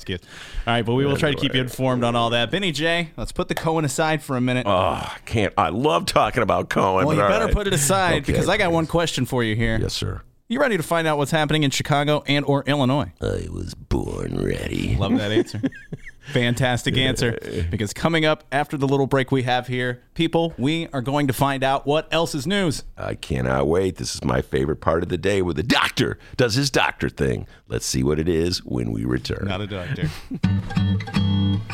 right, 0.67 0.85
but 0.85 0.93
we 0.93 1.05
will 1.05 1.15
try 1.15 1.31
to 1.31 1.37
keep 1.37 1.53
you 1.53 1.61
informed 1.61 2.03
on 2.03 2.17
all 2.17 2.31
that. 2.31 2.51
Benny 2.51 2.73
J, 2.73 3.11
let's 3.15 3.31
put 3.31 3.47
the 3.47 3.55
Cohen 3.55 3.85
aside 3.85 4.21
for 4.21 4.35
a 4.35 4.41
minute. 4.41 4.67
oh, 4.67 4.71
I 4.71 5.17
can't. 5.25 5.53
I 5.57 5.69
love 5.69 6.05
talking 6.05 6.43
about 6.43 6.69
Cohen. 6.69 7.05
well, 7.05 7.15
you 7.15 7.21
better 7.21 7.45
right. 7.45 7.53
put 7.53 7.65
it 7.65 7.73
aside 7.73 8.23
Okay, 8.23 8.33
because 8.33 8.49
I 8.49 8.57
got 8.57 8.73
one 8.73 8.87
question 8.87 9.25
for 9.25 9.41
you 9.41 9.55
here. 9.55 9.79
Yes, 9.81 9.93
sir. 9.93 10.21
You 10.51 10.59
ready 10.59 10.77
to 10.77 10.83
find 10.83 11.05
out 11.05 11.19
what's 11.19 11.29
happening 11.29 11.61
in 11.61 11.69
Chicago 11.69 12.23
and 12.25 12.43
or 12.43 12.63
Illinois? 12.63 13.11
I 13.21 13.45
was 13.51 13.75
born 13.75 14.43
ready. 14.43 14.95
Love 14.95 15.15
that 15.19 15.31
answer. 15.31 15.61
Fantastic 16.33 16.97
answer. 16.97 17.37
Because 17.69 17.93
coming 17.93 18.25
up 18.25 18.43
after 18.51 18.75
the 18.75 18.87
little 18.87 19.05
break 19.05 19.31
we 19.31 19.43
have 19.43 19.67
here, 19.67 20.01
people, 20.15 20.55
we 20.57 20.87
are 20.87 21.03
going 21.03 21.27
to 21.27 21.33
find 21.33 21.63
out 21.63 21.85
what 21.85 22.11
else 22.11 22.33
is 22.33 22.47
news. 22.47 22.83
I 22.97 23.13
cannot 23.13 23.67
wait. 23.67 23.97
This 23.97 24.15
is 24.15 24.23
my 24.23 24.41
favorite 24.41 24.81
part 24.81 25.03
of 25.03 25.09
the 25.09 25.19
day 25.19 25.43
where 25.43 25.53
the 25.53 25.61
doctor 25.61 26.17
does 26.35 26.55
his 26.55 26.71
doctor 26.71 27.09
thing. 27.09 27.45
Let's 27.67 27.85
see 27.85 28.01
what 28.01 28.17
it 28.17 28.27
is 28.27 28.65
when 28.65 28.91
we 28.91 29.05
return. 29.05 29.45
Not 29.45 29.61
a 29.61 29.67
doctor. 29.67 30.09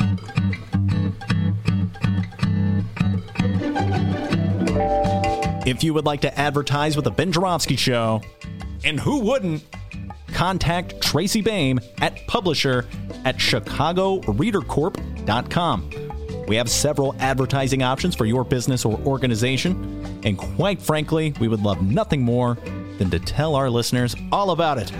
If 5.66 5.82
you 5.82 5.92
would 5.94 6.06
like 6.06 6.20
to 6.20 6.38
advertise 6.38 6.94
with 6.94 7.06
the 7.06 7.10
Ben 7.10 7.32
Joravsky 7.32 7.74
Show, 7.74 8.22
and 8.86 8.98
who 9.00 9.20
wouldn't, 9.20 9.62
contact 10.32 11.02
Tracy 11.02 11.42
Baim 11.42 11.80
at 12.00 12.26
publisher 12.26 12.86
at 13.24 13.36
chicagoreadercorp.com. 13.38 15.90
We 16.46 16.56
have 16.56 16.70
several 16.70 17.16
advertising 17.18 17.82
options 17.82 18.14
for 18.14 18.26
your 18.26 18.44
business 18.44 18.84
or 18.84 19.00
organization, 19.00 20.20
and 20.24 20.38
quite 20.38 20.80
frankly, 20.80 21.34
we 21.40 21.48
would 21.48 21.62
love 21.62 21.82
nothing 21.82 22.22
more 22.22 22.56
than 22.98 23.10
to 23.10 23.18
tell 23.18 23.56
our 23.56 23.68
listeners 23.68 24.14
all 24.30 24.52
about 24.52 24.78
it. 24.78 24.92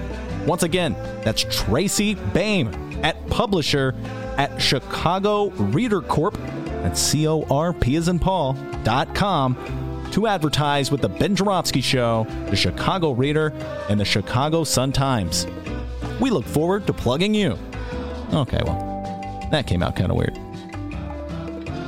Once 0.47 0.65
again, 0.65 0.95
that's 1.23 1.47
Tracy 1.51 2.15
Baim 2.15 2.69
at 3.05 3.25
publisher 3.29 3.95
at 4.37 4.61
Chicago 4.61 5.51
Reader 5.51 6.03
Corp. 6.03 6.37
That's 6.83 7.01
C 7.01 7.29
O 7.29 7.47
R 7.51 7.73
P 7.73 7.97
as 7.97 8.09
in 8.09 8.19
Paul 8.19 8.55
dot 8.83 9.15
com 9.15 9.57
to 10.17 10.27
advertise 10.27 10.91
with 10.91 11.03
the 11.03 11.11
Ben 11.11 11.37
Joravsky 11.37 11.83
Show, 11.83 12.27
the 12.49 12.57
Chicago 12.57 13.13
Reader, 13.13 13.53
and 13.91 14.01
the 14.01 14.05
Chicago 14.07 14.65
Sun 14.65 14.93
Times. 14.93 15.47
We 16.21 16.31
look 16.31 16.47
forward 16.47 16.87
to 16.87 16.95
plugging 16.95 17.35
you. 17.35 17.59
Okay, 18.33 18.61
well, 18.65 19.47
that 19.51 19.67
came 19.67 19.83
out 19.83 19.95
kind 19.95 20.11
of 20.11 20.17
weird. 20.17 20.35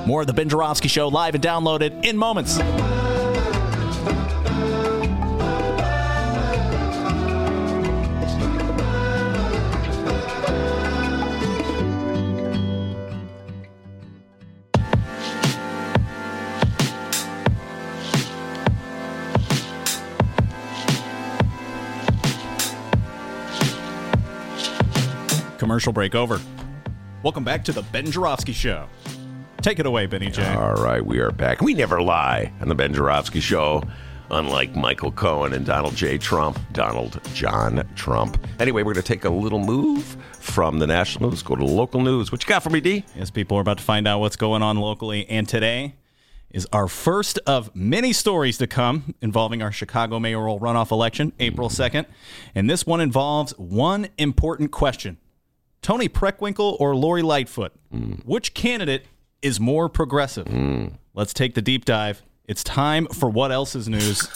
More 0.07 0.21
of 0.21 0.27
the 0.27 0.35
Ben 0.35 0.51
Joravsky 0.51 0.89
Show 0.89 1.09
live 1.09 1.35
and 1.35 1.43
downloaded 1.43 2.05
in 2.05 2.19
moments. 2.19 2.59
Commercial 25.79 25.93
break 25.93 26.17
over. 26.17 26.41
Welcome 27.23 27.45
back 27.45 27.63
to 27.67 27.73
the 27.73 27.83
Ben 27.83 28.11
Joravsky 28.11 28.53
Show. 28.53 28.89
Take 29.63 29.79
it 29.79 29.87
away, 29.87 30.07
Benny 30.07 30.29
J. 30.29 30.45
All 30.55 30.75
right, 30.75 31.07
we 31.07 31.21
are 31.21 31.31
back. 31.31 31.61
We 31.61 31.73
never 31.73 32.03
lie 32.03 32.53
on 32.61 32.67
the 32.67 32.75
Ben 32.75 32.93
Joravsky 32.93 33.39
Show, 33.39 33.85
unlike 34.33 34.75
Michael 34.75 35.13
Cohen 35.13 35.53
and 35.53 35.65
Donald 35.65 35.95
J. 35.95 36.19
Trump, 36.19 36.59
Donald 36.73 37.21
John 37.33 37.89
Trump. 37.95 38.45
Anyway, 38.59 38.83
we're 38.83 38.93
going 38.93 39.05
to 39.05 39.09
take 39.09 39.25
a 39.25 39.31
little 39.31 39.61
move 39.61 40.17
from 40.33 40.81
the 40.81 40.87
national 40.89 41.31
news, 41.31 41.45
go 41.45 41.55
to 41.55 41.65
the 41.65 41.71
local 41.71 42.01
news. 42.01 42.33
What 42.33 42.43
you 42.43 42.49
got 42.49 42.65
for 42.65 42.71
me, 42.71 42.81
D? 42.81 43.05
Yes, 43.15 43.31
people 43.31 43.57
are 43.57 43.61
about 43.61 43.79
to 43.79 43.85
find 43.85 44.09
out 44.09 44.19
what's 44.19 44.35
going 44.35 44.63
on 44.63 44.79
locally, 44.79 45.31
and 45.31 45.49
today 45.49 45.95
is 46.51 46.67
our 46.73 46.89
first 46.89 47.39
of 47.47 47.73
many 47.77 48.13
stories 48.13 48.59
to 48.59 48.67
come 48.67 49.15
involving 49.23 49.63
our 49.63 49.71
Chicago 49.71 50.19
mayoral 50.19 50.59
runoff 50.59 50.91
election, 50.91 51.33
April 51.39 51.69
2nd. 51.69 52.05
And 52.53 52.69
this 52.69 52.85
one 52.85 53.01
involves 53.01 53.53
one 53.59 54.09
important 54.19 54.73
question 54.73 55.19
Toni 55.83 56.09
Preckwinkle 56.09 56.77
or 56.81 56.95
Lori 56.97 57.23
Lightfoot? 57.23 57.73
Hmm. 57.91 58.13
Which 58.25 58.55
candidate 58.55 59.07
is 59.43 59.61
more 59.61 59.89
progressive? 59.89 60.47
Hmm. 60.47 60.89
Let's 61.15 61.33
take 61.33 61.55
the 61.55 61.63
deep 61.63 61.85
dive. 61.85 62.23
It's 62.47 62.65
time 62.65 63.07
for 63.07 63.29
what 63.29 63.53
else 63.53 63.75
is 63.75 63.89
news. 63.89 64.27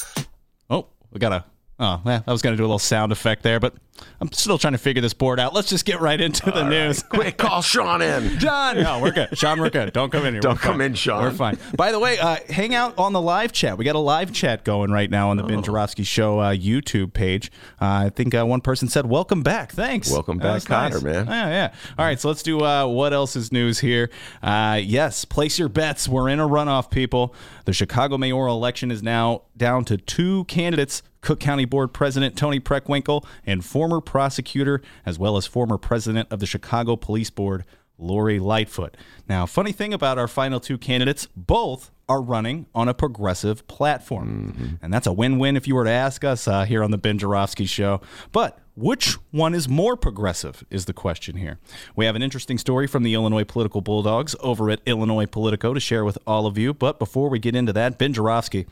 Oh, 0.69 0.87
we 1.11 1.19
got 1.19 1.33
a. 1.33 1.45
Oh, 1.85 2.01
well, 2.05 2.23
I 2.25 2.31
was 2.31 2.43
going 2.43 2.53
to 2.53 2.57
do 2.57 2.63
a 2.63 2.69
little 2.69 2.79
sound 2.79 3.11
effect 3.11 3.43
there, 3.43 3.59
but 3.59 3.75
I'm 4.21 4.31
still 4.31 4.57
trying 4.57 4.75
to 4.75 4.79
figure 4.79 5.03
this 5.03 5.15
board 5.15 5.41
out. 5.41 5.53
Let's 5.53 5.69
just 5.69 5.85
get 5.85 6.01
right 6.01 6.21
into 6.21 6.49
the 6.53 6.63
news. 6.69 7.03
Quick, 7.03 7.37
call 7.39 7.61
Sean 7.61 8.01
in. 8.01 8.39
John, 8.39 8.81
no, 8.81 9.01
we're 9.01 9.11
good. 9.11 9.37
Sean, 9.37 9.59
we're 9.61 9.69
good. 9.69 9.93
Don't 9.93 10.13
come 10.13 10.25
in 10.25 10.35
here. 10.35 10.41
Don't 10.41 10.55
We're 10.55 10.61
come 10.61 10.75
fine. 10.79 10.83
in, 10.83 10.95
Sean. 10.95 11.23
We're 11.25 11.33
fine. 11.33 11.59
By 11.77 11.91
the 11.91 11.99
way, 11.99 12.19
uh, 12.21 12.37
hang 12.49 12.73
out 12.73 12.97
on 12.99 13.13
the 13.13 13.21
live 13.21 13.51
chat. 13.51 13.79
We 13.79 13.85
got 13.85 13.97
a 13.97 13.99
live 14.01 14.33
chat 14.33 14.63
going 14.65 14.93
right 14.93 15.11
now 15.11 15.31
on 15.31 15.37
the 15.39 15.43
Ben 15.43 15.59
Oh. 15.59 15.63
Joravsky 15.63 16.05
Show 16.05 16.39
uh, 16.39 16.55
YouTube 16.55 17.15
page. 17.15 17.51
Uh, 17.81 18.07
I 18.07 18.11
think 18.11 18.33
uh, 18.33 18.47
one 18.47 18.61
person 18.61 18.87
said, 18.87 19.07
"Welcome 19.07 19.43
back." 19.43 19.73
Thanks. 19.73 20.09
Welcome 20.09 20.39
back, 20.39 20.65
Connor, 20.65 20.95
nice. 20.95 21.03
man. 21.03 21.27
Yeah, 21.27 21.49
yeah. 21.49 21.75
All 21.99 22.05
right, 22.05 22.19
so 22.21 22.29
let's 22.29 22.45
do 22.45 22.61
uh, 22.65 22.87
what 22.87 23.13
else 23.13 23.35
is 23.35 23.51
news 23.51 23.81
here. 23.81 24.09
Uh, 24.41 24.81
yes, 24.83 25.25
place 25.25 25.59
your 25.59 25.69
bets. 25.69 26.09
We're 26.09 26.29
in 26.29 26.39
a 26.39 26.47
runoff, 26.49 26.91
people. 26.93 27.35
The 27.65 27.73
Chicago 27.73 28.19
mayoral 28.19 28.57
election 28.57 28.93
is 28.93 29.03
now 29.03 29.43
down 29.57 29.85
to 29.87 29.97
two 29.97 30.45
candidates. 30.45 31.03
Cook 31.23 31.41
County 31.41 31.65
Board 31.65 31.93
President 31.93 32.37
Toni 32.37 32.61
Preckwinkle 32.61 33.25
and 33.47 33.65
former 33.65 34.01
prosecutor, 34.01 34.83
as 35.07 35.19
well 35.19 35.37
as 35.37 35.47
former 35.47 35.79
president 35.79 36.29
of 36.31 36.41
the 36.41 36.47
Chicago 36.47 36.97
Police 36.97 37.31
Board, 37.31 37.65
Lori 37.99 38.39
Lightfoot. 38.39 38.97
Now, 39.29 39.47
funny 39.47 39.73
thing 39.73 39.95
about 39.95 40.19
our 40.19 40.29
final 40.29 40.61
two 40.61 40.77
candidates, 40.77 41.29
both 41.37 41.91
are 42.09 42.21
running 42.21 42.67
on 42.75 42.89
a 42.89 42.95
progressive 42.95 43.67
platform. 43.69 44.79
And 44.83 44.93
that's 44.93 45.07
a 45.07 45.13
win 45.13 45.39
win 45.39 45.57
if 45.57 45.67
you 45.67 45.75
were 45.75 45.85
to 45.85 45.91
ask 45.91 46.25
us 46.25 46.47
uh, 46.47 46.65
here 46.65 46.83
on 46.83 46.91
the 46.91 46.99
Ben 46.99 47.17
Joravsky 47.17 47.65
Show. 47.65 48.01
But 48.33 48.59
which 48.75 49.15
one 49.31 49.55
is 49.55 49.69
more 49.69 49.97
progressive 49.97 50.65
is 50.71 50.87
the 50.87 50.93
question 50.93 51.37
here. 51.37 51.59
We 51.95 52.05
have 52.07 52.17
an 52.17 52.23
interesting 52.23 52.59
story 52.59 52.87
from 52.87 53.03
the 53.03 53.15
Illinois 53.15 53.45
Political 53.45 53.83
Bulldogs 53.83 54.35
over 54.41 54.71
at 54.71 54.81
Illinois 54.85 55.27
Politico 55.27 55.73
to 55.73 55.81
share 55.81 56.05
with 56.05 56.19
all 56.27 56.47
of 56.47 56.59
you. 56.59 56.75
But 56.75 56.99
before 56.99 57.29
we 57.29 57.39
get 57.39 57.55
into 57.55 57.73
that, 57.75 57.99
Ben 57.99 58.13
Joravsky, 58.13 58.67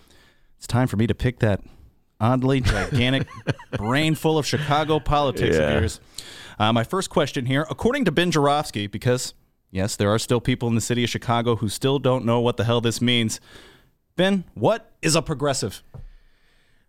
it's 0.58 0.66
time 0.66 0.88
for 0.88 0.96
me 0.96 1.06
to 1.06 1.14
pick 1.14 1.38
that 1.38 1.60
oddly 2.20 2.60
gigantic 2.60 3.26
brain 3.72 4.14
full 4.14 4.38
of 4.38 4.46
Chicago 4.46 5.00
politics 5.00 5.56
Yeah. 5.56 5.62
of 5.70 5.80
yours. 5.82 6.00
Uh, 6.58 6.72
my 6.72 6.84
first 6.84 7.08
question 7.10 7.46
here, 7.46 7.66
according 7.70 8.04
to 8.04 8.12
Ben 8.12 8.30
Joravsky, 8.30 8.86
because 8.86 9.34
yes, 9.70 9.96
there 9.96 10.10
are 10.10 10.18
still 10.18 10.40
people 10.40 10.68
in 10.68 10.74
the 10.74 10.80
city 10.80 11.02
of 11.04 11.10
Chicago 11.10 11.56
who 11.56 11.68
still 11.68 11.98
don't 11.98 12.24
know 12.24 12.40
what 12.40 12.56
the 12.56 12.64
hell 12.64 12.80
this 12.80 13.00
means. 13.00 13.40
Ben, 14.16 14.44
what 14.54 14.90
is 15.00 15.16
a 15.16 15.22
progressive? 15.22 15.82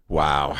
Wow. 0.08 0.58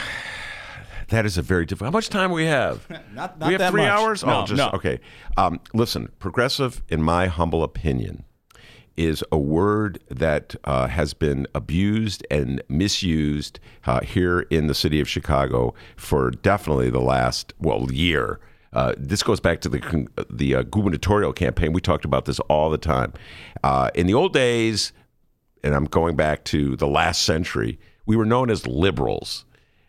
That 1.10 1.26
is 1.26 1.38
a 1.38 1.42
very 1.42 1.66
difficult. 1.66 1.88
How 1.88 1.98
much 1.98 2.08
time 2.08 2.32
we 2.32 2.46
have? 2.46 2.88
Not- 3.14 3.38
we 3.46 3.54
have 3.54 3.72
three 3.72 3.82
much. 3.82 3.90
hours. 3.90 4.24
No, 4.24 4.42
oh, 4.44 4.46
just 4.46 4.58
no. 4.58 4.70
okay. 4.76 5.00
Um, 5.36 5.60
listen, 5.74 6.10
progressive, 6.20 6.82
in 6.88 7.02
my 7.04 7.28
humble 7.28 7.64
opinion, 7.64 8.24
is 8.98 9.24
a 9.32 9.38
word 9.38 10.00
that 10.10 10.56
uh, 10.64 10.88
has 10.88 11.14
been 11.14 11.48
abused 11.56 12.26
and 12.30 12.62
misused 12.70 13.60
uh, 13.86 14.02
here 14.02 14.42
in 14.50 14.68
the 14.68 14.74
city 14.74 15.00
of 15.00 15.10
Chicago 15.10 15.74
for 15.96 16.32
definitely 16.32 16.90
the 16.90 17.02
last 17.02 17.54
well 17.60 17.92
year. 17.92 18.40
Uh, 18.74 18.94
this 18.98 19.22
goes 19.24 19.40
back 19.40 19.62
to 19.62 19.70
the 19.70 20.08
the 20.30 20.56
uh, 20.56 20.64
gubernatorial 20.64 21.34
campaign. 21.34 21.74
We 21.74 21.82
talked 21.82 22.06
about 22.06 22.26
this 22.26 22.40
all 22.42 22.70
the 22.70 22.78
time. 22.78 23.14
Uh, 23.64 23.90
in 23.96 24.08
the 24.08 24.14
old 24.14 24.34
days, 24.34 24.94
and 25.64 25.76
I'm 25.76 25.86
going 25.86 26.16
back 26.16 26.44
to 26.46 26.76
the 26.76 26.88
last 26.88 27.24
century, 27.24 27.80
we 28.06 28.16
were 28.16 28.26
known 28.26 28.50
as 28.50 28.66
liberals. 28.68 29.46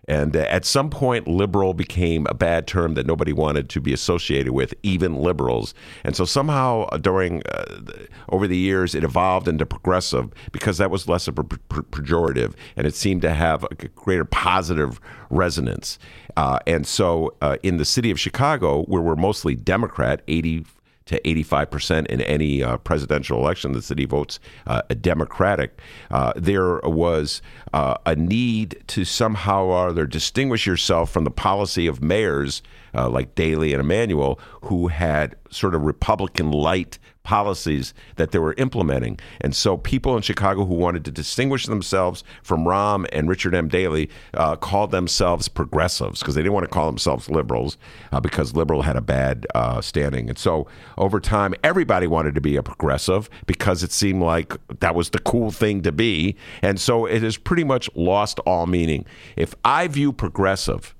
And 0.08 0.36
uh, 0.36 0.40
at 0.40 0.64
some 0.64 0.90
point, 0.90 1.28
liberal 1.28 1.74
became 1.74 2.26
a 2.28 2.34
bad 2.34 2.66
term 2.66 2.94
that 2.94 3.06
nobody 3.06 3.32
wanted 3.32 3.68
to 3.70 3.80
be 3.80 3.92
associated 3.92 4.52
with, 4.52 4.74
even 4.82 5.14
liberals. 5.14 5.74
And 6.02 6.16
so 6.16 6.24
somehow, 6.24 6.88
uh, 6.90 6.96
during 6.98 7.42
uh, 7.46 7.80
over 8.28 8.48
the 8.48 8.56
years, 8.56 8.94
it 8.94 9.04
evolved 9.04 9.46
into 9.46 9.64
progressive 9.64 10.32
because 10.50 10.78
that 10.78 10.90
was 10.90 11.08
less 11.08 11.28
of 11.28 11.38
a 11.38 11.44
pejorative, 11.44 12.54
and 12.76 12.86
it 12.86 12.94
seemed 12.94 13.22
to 13.22 13.32
have 13.32 13.64
a 13.64 13.74
greater 13.74 14.24
positive 14.24 15.00
resonance. 15.30 15.98
Uh, 16.36 16.58
and 16.66 16.86
so, 16.86 17.34
uh, 17.40 17.56
in 17.62 17.76
the 17.76 17.84
city 17.84 18.10
of 18.10 18.18
Chicago, 18.18 18.82
where 18.84 19.02
we're 19.02 19.14
mostly 19.14 19.54
Democrat, 19.54 20.22
eighty 20.26 20.64
to 21.06 21.20
85% 21.20 22.06
in 22.06 22.20
any 22.22 22.62
uh, 22.62 22.76
presidential 22.78 23.38
election. 23.38 23.72
The 23.72 23.82
city 23.82 24.04
votes 24.04 24.38
uh, 24.66 24.82
Democratic. 25.00 25.78
Uh, 26.10 26.32
there 26.36 26.78
was 26.80 27.42
uh, 27.72 27.96
a 28.06 28.16
need 28.16 28.82
to 28.88 29.04
somehow 29.04 29.64
or 29.64 29.88
other 29.88 30.06
distinguish 30.06 30.66
yourself 30.66 31.10
from 31.10 31.24
the 31.24 31.30
policy 31.30 31.86
of 31.86 32.02
mayors 32.02 32.62
uh, 32.94 33.08
like 33.08 33.34
Daley 33.34 33.72
and 33.72 33.80
Emanuel, 33.80 34.38
who 34.62 34.88
had 34.88 35.36
sort 35.50 35.74
of 35.74 35.82
Republican 35.82 36.50
light 36.50 36.98
policies 37.22 37.94
that 38.16 38.32
they 38.32 38.38
were 38.38 38.54
implementing. 38.58 39.18
And 39.40 39.54
so 39.54 39.76
people 39.76 40.16
in 40.16 40.22
Chicago 40.22 40.64
who 40.64 40.74
wanted 40.74 41.04
to 41.04 41.10
distinguish 41.10 41.66
themselves 41.66 42.24
from 42.42 42.64
Rahm 42.64 43.06
and 43.12 43.28
Richard 43.28 43.54
M. 43.54 43.68
Daley 43.68 44.10
uh, 44.34 44.56
called 44.56 44.90
themselves 44.90 45.48
progressives 45.48 46.20
because 46.20 46.34
they 46.34 46.42
didn't 46.42 46.54
want 46.54 46.64
to 46.64 46.70
call 46.70 46.86
themselves 46.86 47.30
liberals 47.30 47.78
uh, 48.10 48.20
because 48.20 48.54
liberal 48.54 48.82
had 48.82 48.96
a 48.96 49.00
bad 49.00 49.46
uh, 49.54 49.80
standing. 49.80 50.28
And 50.28 50.38
so 50.38 50.66
over 50.98 51.20
time, 51.20 51.54
everybody 51.62 52.06
wanted 52.06 52.34
to 52.34 52.40
be 52.40 52.56
a 52.56 52.62
progressive 52.62 53.30
because 53.46 53.82
it 53.82 53.92
seemed 53.92 54.22
like 54.22 54.56
that 54.80 54.94
was 54.94 55.10
the 55.10 55.20
cool 55.20 55.50
thing 55.50 55.82
to 55.82 55.92
be. 55.92 56.36
And 56.62 56.80
so 56.80 57.06
it 57.06 57.22
has 57.22 57.36
pretty 57.36 57.64
much 57.64 57.88
lost 57.94 58.38
all 58.40 58.66
meaning. 58.66 59.04
If 59.36 59.54
I 59.64 59.86
view 59.88 60.12
progressive 60.12 60.94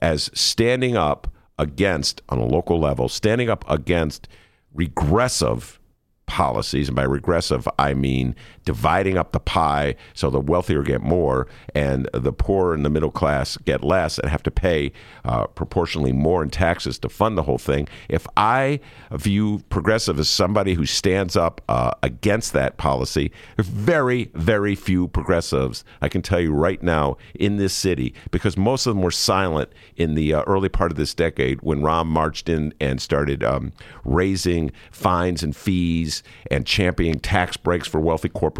as 0.00 0.30
standing 0.34 0.96
up 0.96 1.28
against, 1.58 2.20
on 2.28 2.38
a 2.38 2.44
local 2.44 2.80
level, 2.80 3.08
standing 3.08 3.48
up 3.48 3.64
against 3.70 4.28
regressive 4.74 5.80
policies. 6.26 6.88
And 6.88 6.96
by 6.96 7.04
regressive, 7.04 7.68
I 7.78 7.94
mean 7.94 8.34
dividing 8.64 9.18
up 9.18 9.32
the 9.32 9.40
pie 9.40 9.94
so 10.14 10.30
the 10.30 10.40
wealthier 10.40 10.82
get 10.82 11.02
more 11.02 11.46
and 11.74 12.08
the 12.12 12.32
poor 12.32 12.74
and 12.74 12.84
the 12.84 12.90
middle 12.90 13.10
class 13.10 13.56
get 13.58 13.84
less 13.84 14.18
and 14.18 14.30
have 14.30 14.42
to 14.42 14.50
pay 14.50 14.92
uh, 15.24 15.46
proportionally 15.48 16.12
more 16.12 16.42
in 16.42 16.50
taxes 16.50 16.98
to 16.98 17.08
fund 17.08 17.36
the 17.36 17.42
whole 17.42 17.58
thing. 17.58 17.86
If 18.08 18.26
I 18.36 18.80
view 19.12 19.62
progressive 19.68 20.18
as 20.18 20.28
somebody 20.28 20.74
who 20.74 20.86
stands 20.86 21.36
up 21.36 21.60
uh, 21.68 21.92
against 22.02 22.52
that 22.54 22.76
policy, 22.76 23.30
very, 23.58 24.30
very 24.34 24.74
few 24.74 25.08
progressives, 25.08 25.84
I 26.00 26.08
can 26.08 26.22
tell 26.22 26.40
you 26.40 26.52
right 26.52 26.82
now, 26.82 27.16
in 27.34 27.56
this 27.56 27.74
city, 27.74 28.14
because 28.30 28.56
most 28.56 28.86
of 28.86 28.94
them 28.94 29.02
were 29.02 29.10
silent 29.10 29.70
in 29.96 30.14
the 30.14 30.34
uh, 30.34 30.42
early 30.42 30.68
part 30.68 30.90
of 30.90 30.96
this 30.96 31.14
decade 31.14 31.60
when 31.62 31.80
Rahm 31.80 32.06
marched 32.06 32.48
in 32.48 32.72
and 32.80 33.00
started 33.00 33.42
um, 33.42 33.72
raising 34.04 34.72
fines 34.90 35.42
and 35.42 35.54
fees 35.54 36.22
and 36.50 36.66
championing 36.66 37.20
tax 37.20 37.56
breaks 37.56 37.86
for 37.86 38.00
wealthy 38.00 38.28
corporations 38.28 38.53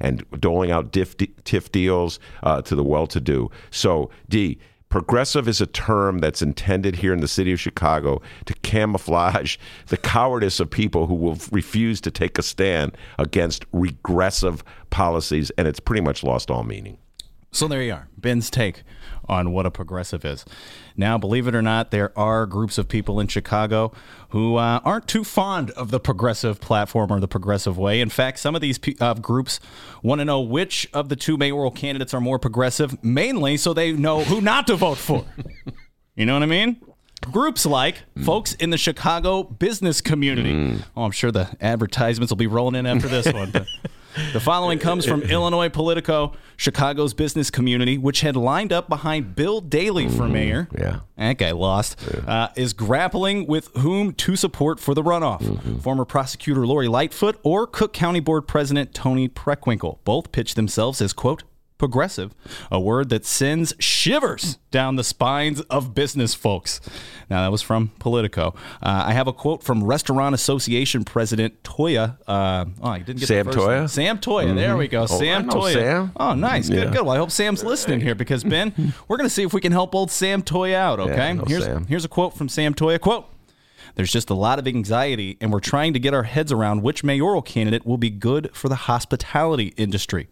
and 0.00 0.24
doling 0.40 0.70
out 0.70 0.92
diff, 0.92 1.16
TIF 1.16 1.72
deals 1.72 2.18
uh, 2.42 2.62
to 2.62 2.74
the 2.74 2.84
well-to-do. 2.84 3.50
So, 3.70 4.10
D. 4.28 4.58
Progressive 4.88 5.46
is 5.48 5.60
a 5.60 5.66
term 5.66 6.20
that's 6.20 6.40
intended 6.40 6.96
here 6.96 7.12
in 7.12 7.20
the 7.20 7.28
city 7.28 7.52
of 7.52 7.60
Chicago 7.60 8.22
to 8.46 8.54
camouflage 8.62 9.58
the 9.88 9.98
cowardice 9.98 10.60
of 10.60 10.70
people 10.70 11.06
who 11.06 11.14
will 11.14 11.36
refuse 11.52 12.00
to 12.00 12.10
take 12.10 12.38
a 12.38 12.42
stand 12.42 12.96
against 13.18 13.66
regressive 13.72 14.64
policies, 14.88 15.50
and 15.58 15.68
it's 15.68 15.78
pretty 15.78 16.00
much 16.00 16.24
lost 16.24 16.50
all 16.50 16.64
meaning. 16.64 16.96
So 17.52 17.68
there 17.68 17.82
you 17.82 17.92
are, 17.92 18.08
Ben's 18.16 18.48
take 18.48 18.82
on 19.28 19.52
what 19.52 19.66
a 19.66 19.70
progressive 19.70 20.24
is. 20.24 20.44
Now, 20.96 21.18
believe 21.18 21.46
it 21.46 21.54
or 21.54 21.62
not, 21.62 21.90
there 21.90 22.16
are 22.18 22.46
groups 22.46 22.78
of 22.78 22.88
people 22.88 23.20
in 23.20 23.28
Chicago 23.28 23.92
who 24.30 24.56
uh, 24.56 24.80
aren't 24.84 25.06
too 25.06 25.24
fond 25.24 25.70
of 25.72 25.90
the 25.90 26.00
progressive 26.00 26.60
platform 26.60 27.12
or 27.12 27.20
the 27.20 27.28
progressive 27.28 27.78
way. 27.78 28.00
In 28.00 28.08
fact, 28.08 28.38
some 28.38 28.54
of 28.54 28.60
these 28.60 28.78
uh, 29.00 29.14
groups 29.14 29.60
want 30.02 30.20
to 30.20 30.24
know 30.24 30.40
which 30.40 30.88
of 30.92 31.08
the 31.08 31.16
two 31.16 31.36
mayoral 31.36 31.70
candidates 31.70 32.12
are 32.14 32.20
more 32.20 32.38
progressive, 32.38 33.02
mainly 33.04 33.56
so 33.56 33.72
they 33.72 33.92
know 33.92 34.24
who 34.24 34.40
not 34.40 34.66
to 34.66 34.76
vote 34.76 34.98
for. 34.98 35.24
you 36.16 36.26
know 36.26 36.34
what 36.34 36.42
I 36.42 36.46
mean? 36.46 36.80
Groups 37.32 37.66
like 37.66 37.96
folks 38.24 38.54
in 38.54 38.70
the 38.70 38.78
Chicago 38.78 39.42
business 39.42 40.00
community. 40.00 40.80
Oh, 40.96 41.02
I'm 41.02 41.10
sure 41.10 41.32
the 41.32 41.48
advertisements 41.60 42.30
will 42.30 42.36
be 42.36 42.46
rolling 42.46 42.76
in 42.76 42.86
after 42.86 43.08
this 43.08 43.32
one. 43.32 43.52
The 44.32 44.40
following 44.40 44.78
comes 44.78 45.06
from 45.06 45.22
Illinois 45.22 45.68
Politico. 45.68 46.32
Chicago's 46.56 47.14
business 47.14 47.50
community, 47.50 47.96
which 47.98 48.20
had 48.20 48.34
lined 48.36 48.72
up 48.72 48.88
behind 48.88 49.36
Bill 49.36 49.60
Daley 49.60 50.08
for 50.08 50.28
mayor, 50.28 50.68
yeah. 50.76 51.00
that 51.16 51.38
guy 51.38 51.52
lost, 51.52 51.96
uh, 52.26 52.48
is 52.56 52.72
grappling 52.72 53.46
with 53.46 53.68
whom 53.76 54.12
to 54.14 54.34
support 54.34 54.80
for 54.80 54.92
the 54.92 55.02
runoff. 55.02 55.82
Former 55.82 56.04
prosecutor 56.04 56.66
Lori 56.66 56.88
Lightfoot 56.88 57.38
or 57.44 57.66
Cook 57.66 57.92
County 57.92 58.20
Board 58.20 58.48
President 58.48 58.92
Toni 58.92 59.28
Preckwinkle 59.28 59.98
both 60.04 60.32
pitched 60.32 60.56
themselves 60.56 61.00
as, 61.00 61.12
quote, 61.12 61.44
progressive, 61.78 62.34
a 62.70 62.80
word 62.80 63.08
that 63.08 63.24
sends 63.24 63.74
shivers 63.78 64.58
down 64.70 64.96
the 64.96 65.04
spines 65.04 65.60
of 65.62 65.94
business 65.94 66.34
folks. 66.34 66.80
Now, 67.30 67.42
that 67.42 67.52
was 67.52 67.62
from 67.62 67.88
Politico. 67.98 68.54
Uh, 68.82 69.04
I 69.06 69.12
have 69.12 69.26
a 69.28 69.32
quote 69.32 69.62
from 69.62 69.84
Restaurant 69.84 70.34
Association 70.34 71.04
President 71.04 71.62
Toia. 71.62 72.18
Uh, 72.26 72.66
oh, 72.82 72.88
I 72.88 72.98
didn't 72.98 73.20
get 73.20 73.28
Sam 73.28 73.46
the 73.46 73.52
first 73.52 73.64
Toia? 73.66 73.78
name. 73.78 73.88
Sam 73.88 74.18
Toia. 74.18 74.54
There 74.54 74.76
we 74.76 74.88
go. 74.88 75.02
Oh, 75.02 75.06
Sam 75.06 75.48
Toia. 75.48 75.72
Sam. 75.72 76.12
Oh, 76.16 76.34
nice. 76.34 76.68
Good, 76.68 76.84
Yeah. 76.84 76.90
good. 76.90 77.02
Well, 77.06 77.10
I 77.14 77.18
hope 77.18 77.30
Sam's 77.30 77.62
listening 77.64 78.00
here 78.00 78.14
because, 78.14 78.44
Ben, 78.44 78.72
we're 79.08 79.16
going 79.16 79.28
to 79.28 79.34
see 79.34 79.42
if 79.44 79.52
we 79.54 79.60
can 79.60 79.72
help 79.72 79.94
old 79.94 80.10
Sam 80.10 80.42
Toia 80.42 80.74
out, 80.74 81.00
okay? 81.00 81.34
Know 81.34 81.44
here's, 81.46 81.64
Sam. 81.64 81.86
here's 81.86 82.04
a 82.04 82.08
quote 82.08 82.36
from 82.36 82.48
Sam 82.48 82.74
Toia. 82.74 83.00
Quote, 83.00 83.26
there's 83.94 84.12
just 84.12 84.30
a 84.30 84.34
lot 84.34 84.58
of 84.58 84.66
anxiety, 84.68 85.36
and 85.40 85.52
we're 85.52 85.58
trying 85.60 85.92
to 85.92 85.98
get 85.98 86.14
our 86.14 86.22
heads 86.22 86.52
around 86.52 86.82
which 86.82 87.02
mayoral 87.02 87.42
candidate 87.42 87.84
will 87.86 87.96
be 87.96 88.10
good 88.10 88.50
for 88.54 88.68
the 88.68 88.74
hospitality 88.76 89.72
industry. 89.76 90.28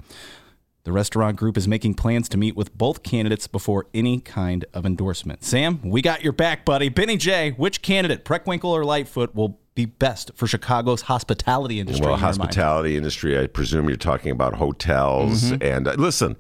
The 0.87 0.93
restaurant 0.93 1.37
group 1.37 1.57
is 1.57 1.67
making 1.67 1.95
plans 1.95 2.29
to 2.29 2.37
meet 2.39 2.55
with 2.55 2.79
both 2.79 3.03
candidates 3.03 3.49
before 3.49 3.89
any 3.93 4.21
kind 4.21 4.65
of 4.73 4.87
endorsement. 4.87 5.43
Sam, 5.43 5.81
we 5.83 6.01
got 6.01 6.23
your 6.23 6.33
back, 6.33 6.65
buddy. 6.65 6.89
Benny 6.91 7.17
J, 7.17 7.51
which 7.57 7.83
candidate, 7.83 8.25
Preckwinkle 8.25 8.67
or 8.67 8.85
Lightfoot, 8.85 9.35
will 9.35 9.59
be 9.75 9.87
best 9.87 10.31
for 10.37 10.47
Chicago's 10.47 11.03
hospitality 11.03 11.81
industry? 11.81 12.07
Well, 12.07 12.15
in 12.15 12.21
mind? 12.21 12.39
hospitality 12.39 12.97
industry, 12.97 13.37
I 13.37 13.49
presume 13.49 13.89
you're 13.89 13.97
talking 13.97 14.31
about 14.31 14.55
hotels. 14.55 15.51
Mm-hmm. 15.51 15.57
And 15.61 15.89
uh, 15.89 15.95
listen, 15.99 16.37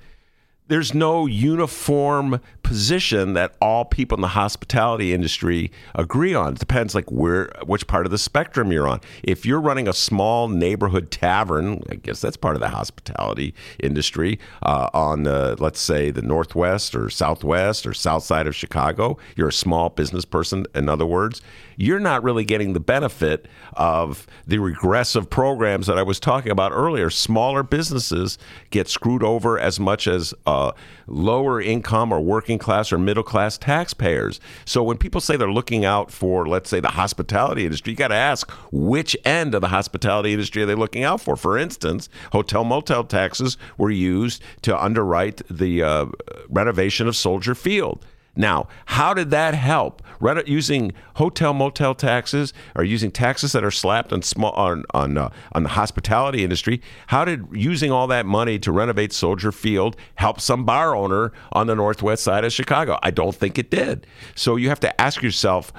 there's 0.68 0.94
no 0.94 1.26
uniform 1.26 2.40
position 2.62 3.34
that 3.34 3.54
all 3.60 3.84
people 3.84 4.16
in 4.16 4.22
the 4.22 4.28
hospitality 4.28 5.14
industry 5.14 5.70
agree 5.94 6.34
on. 6.34 6.54
It 6.54 6.58
depends 6.58 6.94
like 6.94 7.10
where 7.10 7.50
which 7.64 7.86
part 7.86 8.06
of 8.06 8.10
the 8.10 8.18
spectrum 8.18 8.72
you're 8.72 8.88
on. 8.88 9.00
If 9.22 9.46
you're 9.46 9.60
running 9.60 9.86
a 9.86 9.92
small 9.92 10.48
neighborhood 10.48 11.10
tavern, 11.12 11.82
I 11.88 11.94
guess 11.94 12.20
that's 12.20 12.36
part 12.36 12.56
of 12.56 12.60
the 12.60 12.68
hospitality 12.68 13.54
industry 13.78 14.40
uh, 14.62 14.90
on 14.92 15.22
the 15.22 15.56
let's 15.60 15.80
say 15.80 16.10
the 16.10 16.22
northwest 16.22 16.96
or 16.96 17.08
southwest 17.10 17.86
or 17.86 17.94
south 17.94 18.24
side 18.24 18.48
of 18.48 18.56
Chicago. 18.56 19.16
You're 19.36 19.48
a 19.48 19.52
small 19.52 19.90
business 19.90 20.24
person. 20.24 20.66
In 20.74 20.88
other 20.88 21.06
words, 21.06 21.40
you're 21.76 22.00
not 22.00 22.22
really 22.22 22.44
getting 22.44 22.72
the 22.72 22.80
benefit 22.80 23.46
of 23.74 24.26
the 24.46 24.58
regressive 24.58 25.28
programs 25.28 25.86
that 25.86 25.98
I 25.98 26.02
was 26.02 26.18
talking 26.18 26.50
about 26.50 26.72
earlier. 26.72 27.10
Smaller 27.10 27.62
businesses 27.62 28.38
get 28.70 28.88
screwed 28.88 29.22
over 29.22 29.58
as 29.58 29.78
much 29.78 30.06
as 30.06 30.32
uh, 30.46 30.72
lower 31.06 31.60
income 31.60 32.12
or 32.12 32.20
working 32.20 32.58
class 32.58 32.92
or 32.92 32.98
middle 32.98 33.22
class 33.22 33.58
taxpayers. 33.58 34.40
So 34.64 34.82
when 34.82 34.96
people 34.96 35.20
say 35.20 35.36
they're 35.36 35.50
looking 35.50 35.84
out 35.84 36.10
for, 36.10 36.46
let's 36.46 36.70
say, 36.70 36.80
the 36.80 36.88
hospitality 36.88 37.64
industry, 37.64 37.92
you 37.92 37.96
got 37.96 38.08
to 38.08 38.14
ask 38.14 38.50
which 38.72 39.16
end 39.24 39.54
of 39.54 39.60
the 39.60 39.68
hospitality 39.68 40.32
industry 40.32 40.62
are 40.62 40.66
they 40.66 40.74
looking 40.74 41.04
out 41.04 41.20
for? 41.20 41.36
For 41.36 41.58
instance, 41.58 42.08
hotel 42.32 42.64
motel 42.64 43.04
taxes 43.04 43.56
were 43.76 43.90
used 43.90 44.42
to 44.62 44.82
underwrite 44.82 45.42
the 45.50 45.82
uh, 45.82 46.06
renovation 46.48 47.06
of 47.06 47.16
Soldier 47.16 47.54
Field. 47.54 48.04
Now, 48.36 48.68
how 48.86 49.14
did 49.14 49.30
that 49.30 49.54
help? 49.54 50.02
Reno- 50.20 50.44
using 50.46 50.92
hotel 51.14 51.52
motel 51.52 51.94
taxes 51.94 52.52
or 52.74 52.84
using 52.84 53.10
taxes 53.10 53.52
that 53.52 53.64
are 53.64 53.70
slapped 53.70 54.12
on 54.12 54.22
small 54.22 54.52
on 54.52 54.84
on, 54.94 55.18
uh, 55.18 55.30
on 55.52 55.62
the 55.62 55.70
hospitality 55.70 56.44
industry? 56.44 56.80
How 57.08 57.24
did 57.24 57.46
using 57.52 57.90
all 57.90 58.06
that 58.08 58.26
money 58.26 58.58
to 58.60 58.72
renovate 58.72 59.12
Soldier 59.12 59.52
Field 59.52 59.96
help 60.14 60.40
some 60.40 60.64
bar 60.64 60.94
owner 60.94 61.32
on 61.52 61.66
the 61.66 61.74
northwest 61.74 62.22
side 62.22 62.44
of 62.44 62.52
Chicago? 62.52 62.98
I 63.02 63.10
don't 63.10 63.34
think 63.34 63.58
it 63.58 63.70
did. 63.70 64.06
So 64.34 64.56
you 64.56 64.68
have 64.68 64.80
to 64.80 65.00
ask 65.00 65.22
yourself 65.22 65.72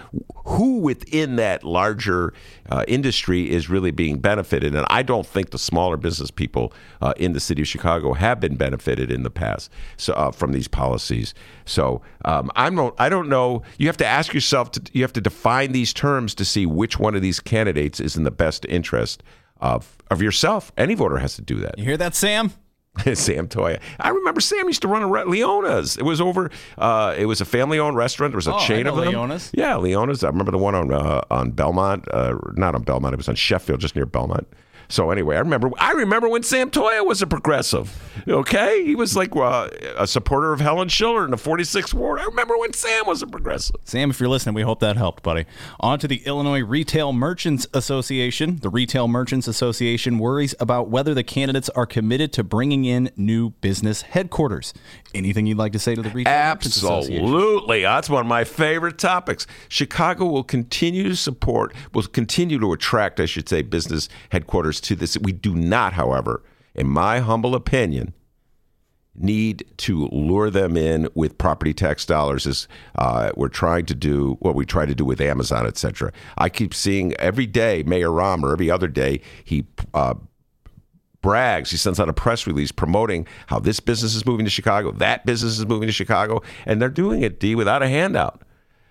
who 0.46 0.80
within 0.80 1.36
that 1.38 1.64
larger 1.64 2.34
uh, 2.70 2.84
industry 2.88 3.50
is 3.50 3.70
really 3.70 3.92
being 3.92 4.20
benefited, 4.20 4.76
and 4.76 4.86
I 4.90 5.04
don't 5.04 5.26
think 5.26 5.52
the 5.52 5.60
smaller 5.60 5.98
business 5.98 6.32
people 6.32 6.74
uh, 7.02 7.14
in 7.18 7.34
the 7.34 7.40
city 7.40 7.62
of 7.62 7.68
Chicago 7.68 8.14
have 8.14 8.40
been 8.40 8.56
benefited 8.56 9.12
in 9.12 9.24
the 9.24 9.30
past 9.30 9.72
so, 9.98 10.14
uh, 10.14 10.32
from 10.32 10.52
these 10.52 10.68
policies. 10.68 11.34
So 11.66 12.02
um, 12.26 12.52
I'm 12.56 12.76
not, 12.76 12.96
I 13.00 13.10
don't 13.10 13.30
know. 13.30 13.64
You 13.78 13.88
have 13.88 13.98
to 13.98 14.06
ask 14.06 14.34
yourself. 14.34 14.72
To, 14.72 14.82
you 14.94 15.02
have 15.02 15.14
to 15.14 15.22
define 15.22 15.72
these 15.72 15.94
terms 15.94 16.36
to 16.36 16.46
see 16.46 16.66
which 16.66 17.00
one 17.00 17.16
of 17.16 17.22
these 17.22 17.40
candidates 17.40 18.00
is 18.00 18.16
in 18.16 18.24
the 18.24 18.32
best 18.32 18.66
interest 18.66 19.24
of 19.60 19.98
of 20.10 20.22
yourself. 20.22 20.72
Any 20.78 20.94
voter 20.94 21.18
has 21.18 21.36
to 21.36 21.42
do 21.42 21.56
that. 21.60 21.78
You 21.78 21.86
hear 21.86 21.98
that, 21.98 22.16
Sam? 22.16 22.52
Sam 23.16 23.48
Toia. 23.48 23.80
I 24.00 24.10
remember 24.10 24.42
Sam 24.42 24.68
used 24.68 24.82
to 24.84 24.88
run 24.88 25.02
a 25.04 25.08
re- 25.08 25.24
Leona's. 25.24 25.98
It 25.98 26.04
was 26.04 26.20
over. 26.22 26.50
Uh, 26.78 27.16
it 27.18 27.26
was 27.26 27.42
a 27.42 27.46
family-owned 27.46 27.96
restaurant. 27.98 28.32
There 28.32 28.38
was 28.38 28.48
a 28.48 28.56
Oh, 28.56 28.60
chain 28.60 28.88
of 28.88 28.96
them. 28.96 29.08
Leona's. 29.08 29.52
Yeah, 29.54 29.76
Leona's. 29.78 30.24
I 30.24 30.28
remember 30.28 30.52
the 30.52 30.58
one 30.58 30.76
on 30.76 30.94
uh, 30.94 31.22
on 31.30 31.52
Belmont. 31.52 32.08
Uh, 32.12 32.38
not 32.54 32.76
on 32.76 32.84
Belmont. 32.84 33.14
It 33.14 33.18
was 33.18 33.30
on 33.30 33.36
Sheffield, 33.36 33.80
just 33.80 33.96
near 33.96 34.06
Belmont. 34.06 34.48
So 34.90 35.12
anyway, 35.12 35.36
I 35.36 35.40
remember. 35.40 35.70
I 35.80 35.92
remember 35.92 36.30
when 36.30 36.44
Sam 36.44 36.72
Toia 36.72 37.06
was 37.06 37.22
a 37.22 37.28
progressive. 37.28 38.02
Okay, 38.28 38.84
he 38.86 38.96
was 38.96 39.16
like 39.16 39.36
uh, 39.36 39.70
a 39.98 40.08
supporter 40.08 40.54
of 40.54 40.60
Helen 40.60 40.88
Shiller 40.88 41.26
in 41.26 41.32
the 41.32 41.38
46th 41.38 41.94
ward. 41.94 42.20
I 42.20 42.26
remember 42.26 42.58
when 42.58 42.74
Sam 42.74 43.06
was 43.06 43.22
a 43.22 43.28
progressive. 43.28 43.76
Sam, 43.84 44.10
if 44.10 44.20
you're 44.20 44.30
listening, 44.30 44.56
we 44.56 44.62
hope 44.62 44.80
that 44.80 44.98
helped, 44.98 45.24
buddy. 45.24 45.46
On 45.80 46.00
to 46.00 46.08
the 46.08 46.26
Illinois 46.26 46.62
Retail 46.62 47.14
Merchants 47.14 47.68
Association. 47.74 48.58
The 48.62 48.70
Retail 48.70 49.08
Merchants 49.08 49.48
Association 49.48 50.20
worries 50.20 50.56
about 50.60 50.90
whether 50.90 51.14
the 51.14 51.24
candidates 51.24 51.70
are 51.70 51.86
committed 51.86 52.34
to 52.34 52.44
bringing 52.44 52.86
in 52.86 53.12
new 53.16 53.52
business 53.52 54.04
headquarters. 54.04 54.74
Anything 55.14 55.46
you'd 55.46 55.58
like 55.58 55.72
to 55.72 55.80
say 55.80 55.96
to 55.96 56.02
the 56.02 56.10
Retail 56.10 56.34
Absolutely. 56.34 57.82
That's 57.84 58.10
one 58.10 58.22
of 58.22 58.28
my 58.28 58.44
favorite 58.44 58.98
topics. 58.98 59.48
Chicago 59.70 60.26
will 60.26 60.44
continue 60.44 61.04
to 61.04 61.16
support, 61.16 61.74
will 61.94 62.04
continue 62.04 62.60
to 62.60 62.74
attract, 62.74 63.20
I 63.20 63.26
should 63.26 63.48
say, 63.48 63.62
business 63.62 64.10
headquarters 64.30 64.82
to 64.82 64.96
this. 64.96 65.18
We 65.18 65.32
do 65.32 65.56
not, 65.56 65.94
however, 65.94 66.44
in 66.76 66.88
my 66.88 67.20
humble 67.20 67.56
opinion, 67.56 68.14
need 69.16 69.66
to 69.78 70.08
lure 70.10 70.50
them 70.52 70.78
in 70.78 71.10
with 71.16 71.38
property 71.38 71.74
tax 71.74 72.06
dollars 72.06 72.46
as 72.46 72.68
uh, 73.00 73.32
we're 73.36 73.48
trying 73.50 73.86
to 73.88 73.96
do 73.96 74.38
what 74.42 74.54
we 74.54 74.66
try 74.66 74.86
to 74.86 74.94
do 74.94 75.04
with 75.04 75.20
Amazon, 75.20 75.66
et 75.66 75.78
cetera. 75.78 76.12
I 76.38 76.50
keep 76.50 76.74
seeing 76.74 77.14
every 77.16 77.48
day, 77.48 77.82
Mayor 77.84 78.10
Rahm 78.10 78.44
or 78.44 78.54
every 78.54 78.70
other 78.70 78.88
day, 78.88 79.22
he 79.44 79.66
uh, 79.96 80.14
brags. 81.28 81.70
He 81.70 81.76
sends 81.76 82.00
out 82.00 82.08
a 82.08 82.14
press 82.14 82.48
release 82.48 82.72
promoting 82.72 83.28
how 83.48 83.60
this 83.60 83.82
business 83.82 84.16
is 84.16 84.26
moving 84.26 84.46
to 84.46 84.50
Chicago, 84.50 84.94
that 84.94 85.26
business 85.26 85.60
is 85.60 85.66
moving 85.66 85.88
to 85.88 85.92
Chicago, 85.92 86.42
and 86.66 86.82
they're 86.82 86.88
doing 86.88 87.22
it, 87.22 87.38
D, 87.38 87.54
without 87.54 87.84
a 87.84 87.90
handout. 87.90 88.44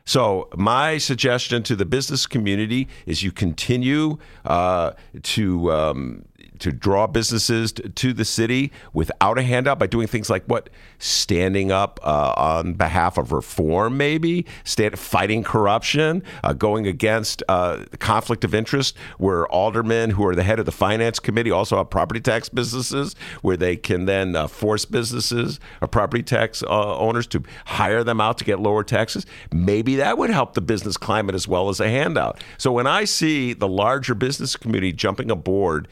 So 0.05 0.51
my 0.55 0.99
suggestion 0.99 1.63
to 1.63 1.75
the 1.75 1.87
business 1.87 2.27
community 2.27 2.89
is 3.07 3.23
you 3.23 3.33
continue 3.33 4.19
uh, 4.45 4.93
to 5.23 5.73
um, 5.73 6.27
to 6.61 6.73
draw 6.73 7.07
businesses 7.07 7.73
t- 7.73 7.89
to 7.89 8.13
the 8.13 8.25
city 8.25 8.73
without 8.93 9.39
a 9.39 9.43
handout 9.43 9.79
by 9.79 9.87
doing 9.87 10.07
things 10.07 10.31
like 10.31 10.45
what 10.47 10.71
standing 10.99 11.71
up 11.71 12.01
uh, 12.03 12.35
on 12.37 12.75
behalf 12.75 13.19
of 13.19 13.33
reform, 13.33 13.97
maybe 13.97 14.47
stand, 14.65 14.99
fighting 14.99 15.43
corruption, 15.43 16.23
uh, 16.43 16.53
going 16.53 16.87
against 16.87 17.43
uh, 17.49 17.85
conflict 17.99 18.45
of 18.45 18.55
interest, 18.55 18.97
where 19.19 19.47
aldermen 19.49 20.11
who 20.11 20.27
are 20.27 20.35
the 20.35 20.43
head 20.43 20.59
of 20.59 20.67
the 20.67 20.73
finance 20.73 21.19
committee 21.19 21.51
also 21.51 21.77
have 21.77 21.91
property 21.91 22.21
tax 22.21 22.49
businesses, 22.49 23.15
where 23.43 23.57
they 23.57 23.77
can 23.77 24.07
then 24.07 24.35
uh, 24.35 24.47
force 24.47 24.85
businesses 24.85 25.61
or 25.81 25.89
property 25.89 26.23
tax 26.23 26.63
uh, 26.63 26.99
owners 26.99 27.27
to 27.27 27.43
hire 27.67 28.03
them 28.03 28.21
out 28.21 28.39
to 28.39 28.45
get 28.45 28.61
lower 28.61 28.83
taxes. 28.83 29.27
Maybe 29.53 29.97
that 29.97 30.19
would 30.19 30.31
help 30.31 30.55
the 30.55 30.61
business 30.61 30.97
climate 30.97 31.35
as 31.35 31.47
well 31.47 31.69
as 31.69 31.81
a 31.81 31.89
handout. 31.89 32.43
So 32.59 32.73
when 32.73 32.87
I 32.87 33.05
see 33.05 33.53
the 33.53 33.69
larger 33.69 34.15
business 34.15 34.57
community 34.57 34.93
jumping 34.93 35.31
aboard 35.31 35.89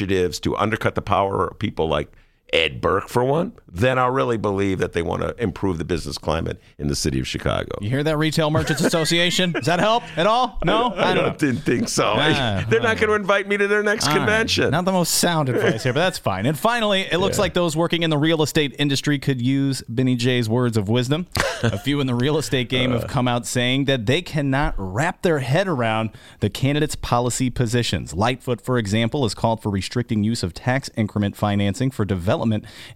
initiatives 0.00 0.40
to 0.40 0.56
undercut 0.56 0.94
the 0.94 1.02
power 1.02 1.48
of 1.48 1.58
people 1.58 1.88
like 1.88 2.10
Ed 2.52 2.80
Burke, 2.80 3.08
for 3.08 3.22
one, 3.24 3.52
then 3.70 3.98
I'll 3.98 4.10
really 4.10 4.38
believe 4.38 4.78
that 4.78 4.94
they 4.94 5.02
want 5.02 5.20
to 5.20 5.34
improve 5.42 5.76
the 5.76 5.84
business 5.84 6.16
climate 6.16 6.58
in 6.78 6.88
the 6.88 6.96
city 6.96 7.20
of 7.20 7.28
Chicago. 7.28 7.76
You 7.82 7.90
hear 7.90 8.02
that, 8.02 8.16
Retail 8.16 8.50
Merchants 8.50 8.80
Association? 8.82 9.52
Does 9.52 9.66
that 9.66 9.80
help 9.80 10.02
at 10.16 10.26
all? 10.26 10.58
No, 10.64 10.94
I 10.96 11.12
don't 11.12 11.26
know. 11.26 11.34
didn't 11.34 11.60
think 11.60 11.90
so. 11.90 12.14
Ah, 12.16 12.64
They're 12.66 12.80
not 12.80 12.96
going 12.96 13.08
to 13.10 13.14
invite 13.16 13.46
me 13.48 13.58
to 13.58 13.68
their 13.68 13.82
next 13.82 14.06
All 14.06 14.12
right. 14.12 14.16
convention. 14.18 14.70
Not 14.70 14.86
the 14.86 14.92
most 14.92 15.16
sound 15.16 15.48
advice 15.50 15.82
here, 15.82 15.92
but 15.92 16.00
that's 16.00 16.18
fine. 16.18 16.46
And 16.46 16.58
finally, 16.58 17.02
it 17.02 17.18
looks 17.18 17.38
like 17.38 17.52
those 17.52 17.76
working 17.76 18.02
in 18.02 18.08
the 18.08 18.16
real 18.16 18.42
estate 18.42 18.74
industry 18.78 19.18
could 19.18 19.42
use 19.42 19.82
Benny 19.86 20.16
J's 20.16 20.48
words 20.48 20.78
of 20.78 20.88
wisdom. 20.88 21.26
A 21.62 21.78
few 21.78 22.00
in 22.00 22.06
the 22.06 22.14
real 22.14 22.38
estate 22.38 22.70
game 22.70 22.92
have 22.92 23.06
come 23.08 23.28
out 23.28 23.46
saying 23.46 23.84
that 23.84 24.06
they 24.06 24.22
cannot 24.22 24.74
wrap 24.78 25.20
their 25.20 25.40
head 25.40 25.68
around 25.68 26.10
the 26.40 26.48
candidates' 26.48 26.94
policy 26.96 27.50
positions. 27.50 28.14
Lightfoot, 28.14 28.62
for 28.62 28.78
example, 28.78 29.24
has 29.24 29.34
called 29.34 29.60
for 29.60 29.68
restricting 29.68 30.24
use 30.24 30.42
of 30.42 30.54
tax 30.54 30.88
increment 30.96 31.36
financing 31.36 31.90
for 31.90 32.06
development 32.06 32.37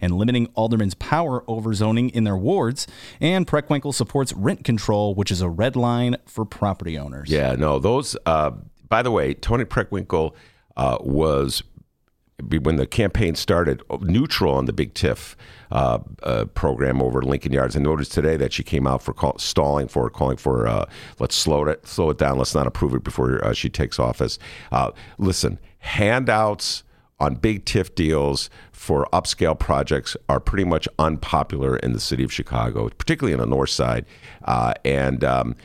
and 0.01 0.15
limiting 0.17 0.47
aldermen's 0.55 0.93
power 0.95 1.43
over 1.47 1.73
zoning 1.73 2.09
in 2.09 2.23
their 2.23 2.37
wards. 2.37 2.87
And 3.19 3.47
Preckwinkle 3.47 3.93
supports 3.93 4.33
rent 4.33 4.63
control, 4.63 5.15
which 5.15 5.31
is 5.31 5.41
a 5.41 5.49
red 5.49 5.75
line 5.75 6.17
for 6.25 6.45
property 6.45 6.97
owners. 6.97 7.29
Yeah, 7.29 7.55
no, 7.55 7.79
those. 7.79 8.15
Uh, 8.25 8.51
by 8.89 9.01
the 9.01 9.11
way, 9.11 9.33
Toni 9.33 9.65
Preckwinkle 9.65 10.33
uh, 10.77 10.97
was 11.01 11.63
when 12.49 12.75
the 12.75 12.87
campaign 12.87 13.35
started, 13.35 13.81
neutral 14.01 14.53
on 14.53 14.65
the 14.65 14.73
Big 14.73 14.93
TIF 14.93 15.35
uh, 15.71 15.99
uh, 16.23 16.45
program 16.45 17.01
over 17.01 17.21
Lincoln 17.21 17.51
Yards. 17.51 17.75
And 17.75 17.83
noticed 17.83 18.11
today 18.11 18.37
that 18.37 18.53
she 18.53 18.63
came 18.63 18.87
out 18.87 19.01
for 19.01 19.13
call, 19.13 19.37
stalling 19.37 19.87
for 19.87 20.09
calling 20.09 20.37
for 20.37 20.67
uh, 20.67 20.85
let's 21.19 21.35
slow 21.35 21.65
it 21.65 21.87
slow 21.87 22.09
it 22.09 22.17
down. 22.17 22.37
Let's 22.37 22.55
not 22.55 22.67
approve 22.67 22.93
it 22.93 23.03
before 23.03 23.43
uh, 23.43 23.53
she 23.53 23.69
takes 23.69 23.99
office. 23.99 24.39
Uh, 24.71 24.91
listen, 25.17 25.59
handouts 25.79 26.83
on 27.19 27.35
big 27.35 27.65
TIF 27.65 27.95
deals 27.95 28.49
for 28.71 29.07
upscale 29.13 29.57
projects 29.57 30.17
are 30.27 30.39
pretty 30.39 30.65
much 30.65 30.87
unpopular 30.99 31.77
in 31.77 31.93
the 31.93 31.99
city 31.99 32.23
of 32.23 32.33
Chicago, 32.33 32.89
particularly 32.89 33.33
in 33.33 33.39
the 33.39 33.45
north 33.45 33.69
side. 33.69 34.05
Uh, 34.43 34.73
and 34.83 35.23
um, 35.23 35.55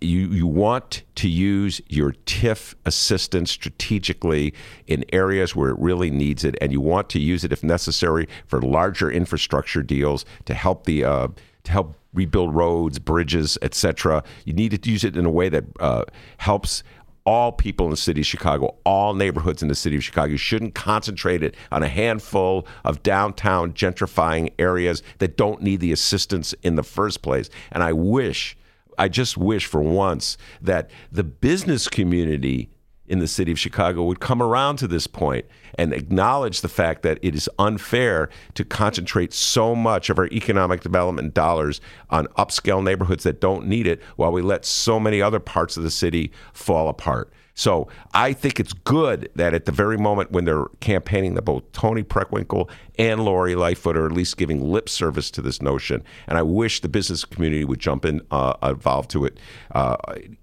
you 0.00 0.28
you 0.28 0.46
want 0.46 1.02
to 1.14 1.28
use 1.28 1.80
your 1.88 2.12
TIF 2.26 2.74
assistance 2.84 3.50
strategically 3.50 4.54
in 4.86 5.04
areas 5.12 5.54
where 5.54 5.70
it 5.70 5.78
really 5.78 6.10
needs 6.10 6.44
it, 6.44 6.56
and 6.60 6.72
you 6.72 6.80
want 6.80 7.08
to 7.10 7.20
use 7.20 7.44
it 7.44 7.52
if 7.52 7.62
necessary 7.62 8.28
for 8.46 8.60
larger 8.60 9.10
infrastructure 9.10 9.82
deals 9.82 10.24
to 10.46 10.54
help 10.54 10.84
the 10.84 11.04
uh, 11.04 11.28
to 11.64 11.72
help 11.72 11.96
rebuild 12.12 12.54
roads, 12.54 12.98
bridges, 12.98 13.56
etc. 13.62 14.22
You 14.44 14.52
need 14.52 14.82
to 14.82 14.90
use 14.90 15.04
it 15.04 15.16
in 15.16 15.24
a 15.24 15.30
way 15.30 15.48
that 15.48 15.64
uh, 15.80 16.04
helps 16.38 16.82
all 17.24 17.52
people 17.52 17.86
in 17.86 17.90
the 17.90 17.96
city 17.96 18.20
of 18.20 18.26
Chicago, 18.26 18.76
all 18.84 19.14
neighborhoods 19.14 19.62
in 19.62 19.68
the 19.68 19.74
city 19.74 19.96
of 19.96 20.04
Chicago. 20.04 20.32
You 20.32 20.36
shouldn't 20.36 20.74
concentrate 20.74 21.42
it 21.42 21.54
on 21.70 21.82
a 21.82 21.88
handful 21.88 22.66
of 22.84 23.02
downtown 23.02 23.72
gentrifying 23.72 24.52
areas 24.58 25.02
that 25.18 25.36
don't 25.36 25.62
need 25.62 25.80
the 25.80 25.92
assistance 25.92 26.52
in 26.62 26.76
the 26.76 26.82
first 26.82 27.22
place. 27.22 27.48
And 27.70 27.82
I 27.82 27.92
wish, 27.92 28.56
I 28.98 29.08
just 29.08 29.36
wish 29.36 29.66
for 29.66 29.80
once 29.80 30.36
that 30.60 30.90
the 31.10 31.24
business 31.24 31.88
community 31.88 32.70
in 33.06 33.18
the 33.18 33.26
city 33.26 33.52
of 33.52 33.58
Chicago 33.58 34.04
would 34.04 34.20
come 34.20 34.42
around 34.42 34.76
to 34.76 34.86
this 34.86 35.06
point 35.06 35.44
and 35.76 35.92
acknowledge 35.92 36.60
the 36.60 36.68
fact 36.68 37.02
that 37.02 37.18
it 37.22 37.34
is 37.34 37.48
unfair 37.58 38.28
to 38.54 38.64
concentrate 38.64 39.32
so 39.32 39.74
much 39.74 40.08
of 40.08 40.18
our 40.18 40.26
economic 40.26 40.80
development 40.80 41.34
dollars 41.34 41.80
on 42.10 42.26
upscale 42.38 42.82
neighborhoods 42.82 43.24
that 43.24 43.40
don't 43.40 43.66
need 43.66 43.86
it 43.86 44.00
while 44.16 44.32
we 44.32 44.42
let 44.42 44.64
so 44.64 45.00
many 45.00 45.20
other 45.20 45.40
parts 45.40 45.76
of 45.76 45.82
the 45.82 45.90
city 45.90 46.32
fall 46.52 46.88
apart. 46.88 47.32
So 47.54 47.88
I 48.14 48.32
think 48.32 48.58
it's 48.58 48.72
good 48.72 49.30
that 49.34 49.52
at 49.52 49.66
the 49.66 49.72
very 49.72 49.98
moment 49.98 50.32
when 50.32 50.44
they're 50.44 50.66
campaigning, 50.80 51.34
that 51.34 51.42
both 51.42 51.70
Toni 51.72 52.02
Preckwinkle 52.02 52.70
and 52.98 53.24
Lori 53.24 53.54
Lightfoot 53.54 53.96
are 53.96 54.06
at 54.06 54.12
least 54.12 54.36
giving 54.36 54.72
lip 54.72 54.88
service 54.88 55.30
to 55.32 55.42
this 55.42 55.60
notion. 55.60 56.02
And 56.26 56.38
I 56.38 56.42
wish 56.42 56.80
the 56.80 56.88
business 56.88 57.24
community 57.24 57.64
would 57.64 57.80
jump 57.80 58.04
in, 58.04 58.22
uh, 58.30 58.74
to 59.08 59.24
it, 59.24 59.38
uh, 59.72 59.96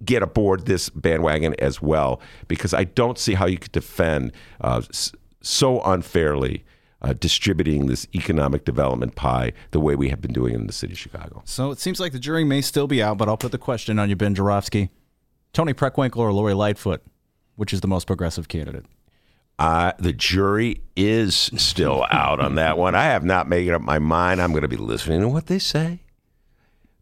get 0.06 0.22
aboard 0.22 0.65
this 0.65 0.89
bandwagon 0.89 1.56
as 1.60 1.82
well, 1.82 2.22
because 2.48 2.74
I 2.74 2.84
don't 2.84 3.17
see 3.17 3.34
how 3.34 3.48
you 3.48 3.58
could 3.58 3.72
defend 3.72 4.32
uh, 4.62 4.82
so 5.41 5.82
unfairly. 5.82 6.63
Uh, 7.02 7.13
distributing 7.13 7.88
this 7.88 8.06
economic 8.13 8.65
development 8.65 9.15
pie 9.15 9.54
the 9.72 9.80
way 9.80 9.95
we 9.95 10.10
have 10.10 10.19
been 10.19 10.34
doing 10.34 10.54
in 10.54 10.67
the 10.67 10.74
city 10.74 10.91
of 10.91 11.00
Chicago. 11.00 11.41
So 11.45 11.72
it 11.72 11.80
seems 11.80 11.98
like 11.98 12.12
the 12.12 12.19
jury 12.19 12.43
may 12.43 12.60
still 12.60 12.88
be 12.88 13.02
out, 13.02 13.17
but 13.17 13.30
I'll 13.30 13.38
put 13.38 13.54
the 13.54 13.58
question 13.58 13.98
on 14.00 14.10
you, 14.10 14.17
Ben 14.17 14.36
Joravsky. 14.36 14.89
Toni 15.53 15.73
Preckwinkle 15.73 16.17
or 16.17 16.33
Lori 16.33 16.53
Lightfoot, 16.53 17.01
which 17.55 17.73
is 17.73 17.81
the 17.81 17.88
most 17.88 18.07
progressive 18.07 18.47
candidate? 18.47 18.85
Uh, 19.57 19.91
the 19.99 20.13
jury 20.13 20.81
is 20.95 21.35
still 21.35 22.05
out 22.12 22.39
on 22.39 22.55
that 22.55 22.77
one. 22.77 22.95
I 22.95 23.05
have 23.05 23.23
not 23.23 23.47
made 23.47 23.69
up 23.69 23.81
my 23.81 23.99
mind. 23.99 24.41
I'm 24.41 24.51
going 24.51 24.62
to 24.62 24.67
be 24.67 24.77
listening 24.77 25.21
to 25.21 25.29
what 25.29 25.47
they 25.47 25.59
say, 25.59 25.99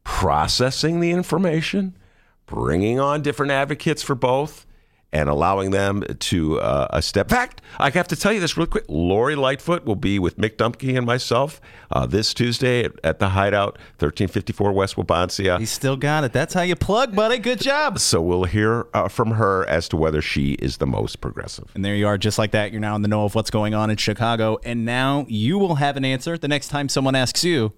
processing 0.03 0.99
the 0.99 1.11
information, 1.11 1.97
bringing 2.45 2.99
on 2.99 3.21
different 3.21 3.51
advocates 3.51 4.01
for 4.03 4.15
both, 4.15 4.65
and 5.13 5.29
allowing 5.29 5.71
them 5.71 6.03
to 6.19 6.59
uh, 6.59 6.87
a 6.89 7.01
step. 7.01 7.31
In 7.31 7.35
fact, 7.35 7.61
I 7.79 7.89
have 7.89 8.07
to 8.09 8.15
tell 8.15 8.33
you 8.33 8.39
this 8.39 8.57
real 8.57 8.67
quick. 8.67 8.85
Lori 8.87 9.35
Lightfoot 9.35 9.85
will 9.85 9.95
be 9.95 10.19
with 10.19 10.37
Mick 10.37 10.57
Dumke 10.57 10.97
and 10.97 11.05
myself 11.05 11.61
uh, 11.91 12.05
this 12.05 12.33
Tuesday 12.33 12.83
at, 12.83 12.91
at, 13.03 13.19
the 13.19 13.29
Hideout, 13.29 13.77
1354 13.99 14.71
West 14.73 14.95
Wabansia. 14.95 15.59
He 15.59 15.65
still 15.65 15.95
got 15.95 16.23
it. 16.23 16.33
That's 16.33 16.53
how 16.53 16.61
you 16.61 16.75
plug, 16.75 17.15
buddy. 17.15 17.37
Good 17.37 17.61
job. 17.61 17.99
So 17.99 18.21
we'll 18.21 18.43
hear 18.43 18.87
uh, 18.93 19.07
from 19.07 19.31
her 19.31 19.67
as 19.67 19.87
to 19.89 19.97
whether 19.97 20.21
she 20.21 20.53
is 20.53 20.77
the 20.77 20.87
most 20.87 21.21
progressive. 21.21 21.71
And 21.73 21.85
there 21.85 21.95
you 21.95 22.07
are, 22.07 22.17
just 22.17 22.37
like 22.37 22.51
that. 22.51 22.71
You're 22.71 22.81
now 22.81 22.95
in 22.95 23.01
the 23.01 23.07
know 23.07 23.25
of 23.25 23.35
what's 23.35 23.51
going 23.51 23.73
on 23.73 23.89
in 23.89 23.97
Chicago. 23.97 24.59
And 24.63 24.85
now 24.85 25.25
you 25.29 25.57
will 25.57 25.75
have 25.75 25.97
an 25.97 26.05
answer 26.05 26.37
the 26.37 26.47
next 26.47 26.67
time 26.67 26.89
someone 26.89 27.15
asks 27.15 27.43
you, 27.43 27.73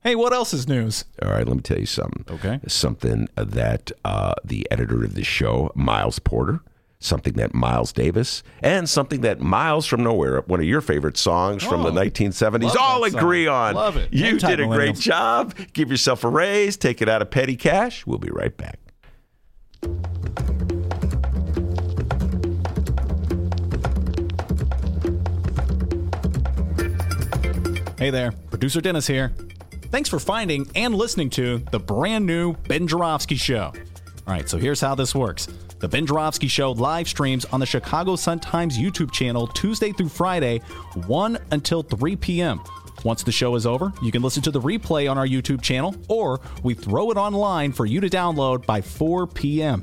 Hey, 0.00 0.14
what 0.14 0.32
else 0.32 0.54
is 0.54 0.68
news? 0.68 1.04
All 1.22 1.30
right, 1.30 1.46
let 1.46 1.56
me 1.56 1.62
tell 1.62 1.78
you 1.78 1.86
something. 1.86 2.24
Okay. 2.30 2.60
Something 2.68 3.28
that 3.34 3.90
uh, 4.04 4.34
the 4.44 4.70
editor 4.70 5.02
of 5.02 5.14
the 5.16 5.24
show, 5.24 5.72
Miles 5.74 6.20
Porter, 6.20 6.60
something 7.00 7.32
that 7.32 7.52
Miles 7.52 7.92
Davis, 7.92 8.44
and 8.62 8.88
something 8.88 9.22
that 9.22 9.40
Miles 9.40 9.86
from 9.86 10.04
Nowhere, 10.04 10.42
one 10.42 10.60
of 10.60 10.66
your 10.66 10.80
favorite 10.80 11.16
songs 11.16 11.64
oh, 11.66 11.70
from 11.70 11.82
the 11.82 11.90
1970s, 11.90 12.76
all 12.76 13.02
agree 13.02 13.46
song. 13.46 13.54
on. 13.54 13.74
Love 13.74 13.96
it. 13.96 14.12
You 14.12 14.38
did 14.38 14.60
a 14.60 14.66
great 14.66 14.94
job. 14.94 15.54
Give 15.72 15.90
yourself 15.90 16.22
a 16.22 16.28
raise. 16.28 16.76
Take 16.76 17.02
it 17.02 17.08
out 17.08 17.20
of 17.20 17.30
petty 17.32 17.56
cash. 17.56 18.06
We'll 18.06 18.18
be 18.18 18.30
right 18.30 18.56
back. 18.56 18.78
Hey 27.98 28.10
there, 28.10 28.30
producer 28.48 28.80
Dennis 28.80 29.08
here. 29.08 29.32
Thanks 29.90 30.10
for 30.10 30.18
finding 30.18 30.70
and 30.74 30.94
listening 30.94 31.30
to 31.30 31.58
the 31.70 31.78
brand 31.78 32.26
new 32.26 32.52
Ben 32.68 32.86
Joravsky 32.86 33.36
Show. 33.36 33.72
All 34.26 34.34
right, 34.34 34.46
so 34.46 34.58
here's 34.58 34.82
how 34.82 34.94
this 34.94 35.14
works. 35.14 35.48
The 35.78 35.88
Ben 35.88 36.04
Joravsky 36.04 36.48
Show 36.48 36.72
live 36.72 37.08
streams 37.08 37.46
on 37.46 37.60
the 37.60 37.64
Chicago 37.64 38.14
Sun-Times 38.14 38.76
YouTube 38.76 39.12
channel 39.12 39.46
Tuesday 39.46 39.92
through 39.92 40.10
Friday, 40.10 40.58
1 41.06 41.38
until 41.52 41.82
3 41.82 42.16
p.m. 42.16 42.60
Once 43.02 43.22
the 43.22 43.32
show 43.32 43.54
is 43.54 43.64
over, 43.64 43.90
you 44.02 44.12
can 44.12 44.20
listen 44.20 44.42
to 44.42 44.50
the 44.50 44.60
replay 44.60 45.10
on 45.10 45.16
our 45.16 45.26
YouTube 45.26 45.62
channel, 45.62 45.94
or 46.08 46.38
we 46.62 46.74
throw 46.74 47.10
it 47.10 47.16
online 47.16 47.72
for 47.72 47.86
you 47.86 48.00
to 48.00 48.10
download 48.10 48.66
by 48.66 48.82
4 48.82 49.26
p.m. 49.28 49.82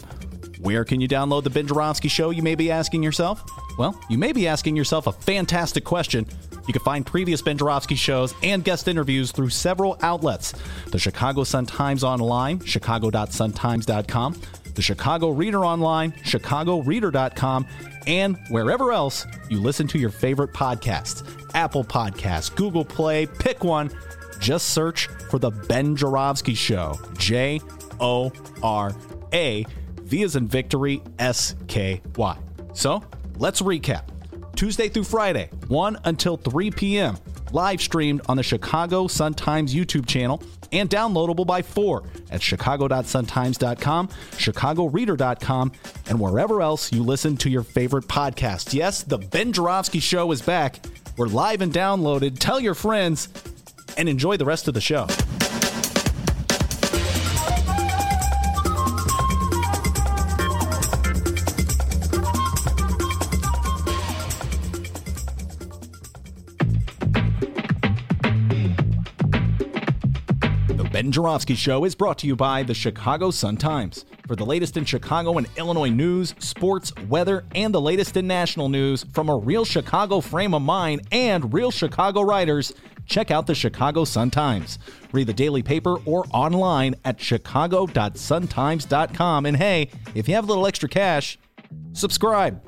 Where 0.59 0.85
can 0.85 1.01
you 1.01 1.07
download 1.07 1.43
the 1.43 1.49
Ben 1.49 1.65
Joravsky 1.65 2.09
Show, 2.09 2.29
you 2.29 2.43
may 2.43 2.53
be 2.53 2.69
asking 2.69 3.01
yourself? 3.01 3.43
Well, 3.79 3.99
you 4.09 4.19
may 4.19 4.33
be 4.33 4.47
asking 4.47 4.75
yourself 4.75 5.07
a 5.07 5.11
fantastic 5.11 5.83
question. 5.83 6.27
You 6.67 6.73
can 6.73 6.81
find 6.81 7.05
previous 7.05 7.41
Ben 7.41 7.57
Joravsky 7.57 7.95
shows 7.95 8.33
and 8.43 8.63
guest 8.63 8.87
interviews 8.87 9.31
through 9.31 9.49
several 9.49 9.97
outlets 10.01 10.53
the 10.87 10.99
Chicago 10.99 11.43
Sun 11.43 11.65
Times 11.67 12.03
Online, 12.03 12.59
chicago.suntimes.com, 12.59 14.41
the 14.73 14.81
Chicago 14.81 15.29
Reader 15.29 15.65
Online, 15.65 16.11
chicagoreader.com, 16.11 17.67
and 18.07 18.37
wherever 18.49 18.91
else 18.91 19.25
you 19.49 19.59
listen 19.59 19.87
to 19.87 19.97
your 19.97 20.09
favorite 20.09 20.53
podcasts 20.53 21.23
Apple 21.55 21.83
Podcasts, 21.83 22.53
Google 22.53 22.85
Play, 22.85 23.25
pick 23.25 23.63
one. 23.63 23.89
Just 24.39 24.69
search 24.69 25.07
for 25.29 25.39
The 25.39 25.49
Ben 25.49 25.95
Joravsky 25.95 26.53
Show. 26.53 26.99
J 27.17 27.61
O 27.99 28.31
R 28.61 28.93
A, 29.33 29.65
V 30.01 30.23
as 30.23 30.35
in 30.35 30.47
victory, 30.47 31.01
S 31.17 31.55
K 31.67 32.01
Y. 32.17 32.37
So 32.73 33.01
let's 33.37 33.61
recap. 33.61 34.14
Tuesday 34.55 34.89
through 34.89 35.03
Friday, 35.03 35.49
1 35.67 35.99
until 36.05 36.37
3 36.37 36.71
p.m. 36.71 37.17
Live 37.51 37.81
streamed 37.81 38.21
on 38.27 38.37
the 38.37 38.43
Chicago 38.43 39.07
Sun-Times 39.07 39.73
YouTube 39.73 40.05
channel 40.05 40.41
and 40.71 40.89
downloadable 40.89 41.45
by 41.45 41.61
4 41.61 42.03
at 42.31 42.41
chicago.suntimes.com, 42.41 44.07
chicagoreader.com, 44.07 45.71
and 46.07 46.19
wherever 46.19 46.61
else 46.61 46.91
you 46.91 47.03
listen 47.03 47.37
to 47.37 47.49
your 47.49 47.63
favorite 47.63 48.07
podcast. 48.07 48.73
Yes, 48.73 49.03
the 49.03 49.17
Ben 49.17 49.53
Joravsky 49.53 49.99
Show 49.99 50.31
is 50.31 50.41
back. 50.41 50.79
We're 51.17 51.27
live 51.27 51.61
and 51.61 51.71
downloaded. 51.71 52.39
Tell 52.39 52.59
your 52.59 52.75
friends 52.75 53.29
and 53.97 54.09
enjoy 54.09 54.37
the 54.37 54.45
rest 54.45 54.67
of 54.67 54.73
the 54.73 54.81
show. 54.81 55.07
Ben 71.05 71.11
Joravsky 71.11 71.53
Show 71.53 71.85
is 71.85 71.93
brought 71.93 72.17
to 72.17 72.25
you 72.25 72.35
by 72.35 72.63
the 72.63 72.73
Chicago 72.73 73.29
Sun-Times. 73.29 74.05
For 74.25 74.35
the 74.35 74.43
latest 74.43 74.75
in 74.75 74.85
Chicago 74.85 75.37
and 75.37 75.45
Illinois 75.55 75.91
news, 75.91 76.33
sports, 76.39 76.91
weather, 77.07 77.45
and 77.53 77.71
the 77.71 77.79
latest 77.79 78.17
in 78.17 78.25
national 78.25 78.69
news 78.69 79.05
from 79.13 79.29
a 79.29 79.37
real 79.37 79.65
Chicago 79.65 80.19
frame 80.19 80.55
of 80.55 80.63
mind 80.63 81.07
and 81.11 81.53
real 81.53 81.69
Chicago 81.69 82.23
writers, 82.23 82.73
check 83.05 83.29
out 83.29 83.45
the 83.45 83.53
Chicago 83.53 84.03
Sun-Times. 84.03 84.79
Read 85.11 85.27
the 85.27 85.33
daily 85.33 85.61
paper 85.61 85.97
or 86.05 86.25
online 86.33 86.95
at 87.05 87.21
chicago.suntimes.com. 87.21 89.45
And 89.45 89.57
hey, 89.57 89.91
if 90.15 90.27
you 90.27 90.33
have 90.33 90.45
a 90.45 90.47
little 90.47 90.65
extra 90.65 90.89
cash, 90.89 91.37
subscribe. 91.93 92.59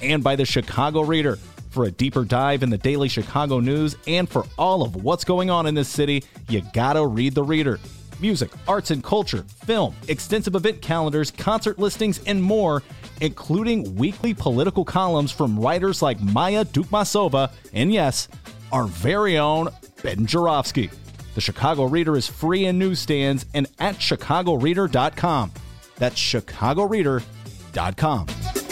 And 0.00 0.22
by 0.22 0.36
the 0.36 0.44
Chicago 0.44 1.02
Reader 1.02 1.36
for 1.76 1.84
a 1.84 1.90
deeper 1.90 2.24
dive 2.24 2.62
in 2.62 2.70
the 2.70 2.78
daily 2.78 3.06
Chicago 3.06 3.60
news 3.60 3.96
and 4.06 4.26
for 4.26 4.46
all 4.56 4.82
of 4.82 5.04
what's 5.04 5.24
going 5.24 5.50
on 5.50 5.66
in 5.66 5.74
this 5.74 5.90
city, 5.90 6.24
you 6.48 6.62
gotta 6.72 7.06
read 7.06 7.34
The 7.34 7.44
Reader. 7.44 7.78
Music, 8.18 8.50
arts 8.66 8.90
and 8.90 9.04
culture, 9.04 9.44
film, 9.66 9.94
extensive 10.08 10.54
event 10.54 10.80
calendars, 10.80 11.30
concert 11.30 11.78
listings, 11.78 12.18
and 12.24 12.42
more 12.42 12.82
including 13.20 13.94
weekly 13.94 14.32
political 14.32 14.86
columns 14.86 15.30
from 15.30 15.60
writers 15.60 16.00
like 16.00 16.18
Maya 16.22 16.64
Dukmasova 16.64 17.50
and, 17.74 17.92
yes, 17.92 18.28
our 18.72 18.84
very 18.84 19.36
own 19.36 19.68
Ben 20.02 20.24
Joravsky. 20.24 20.88
The 21.34 21.42
Chicago 21.42 21.84
Reader 21.84 22.16
is 22.16 22.26
free 22.26 22.64
in 22.64 22.78
newsstands 22.78 23.44
and 23.52 23.66
at 23.78 23.96
chicagoreader.com. 23.96 25.52
That's 25.98 26.16
chicagoreader.com. 26.16 28.65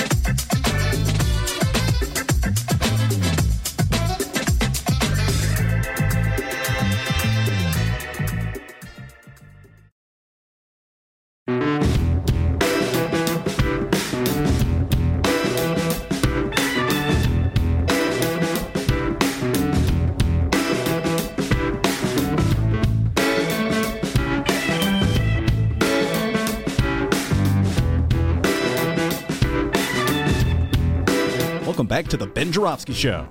back 31.95 32.09
to 32.09 32.17
the 32.17 32.27
Ben 32.27 32.51
Joravsky 32.51 32.93
Show. 32.93 33.25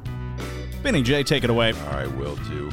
Benny 0.84 1.02
J, 1.02 1.22
take 1.22 1.44
it 1.44 1.50
away. 1.50 1.74
I 1.90 2.08
will 2.08 2.38
do. 2.48 2.72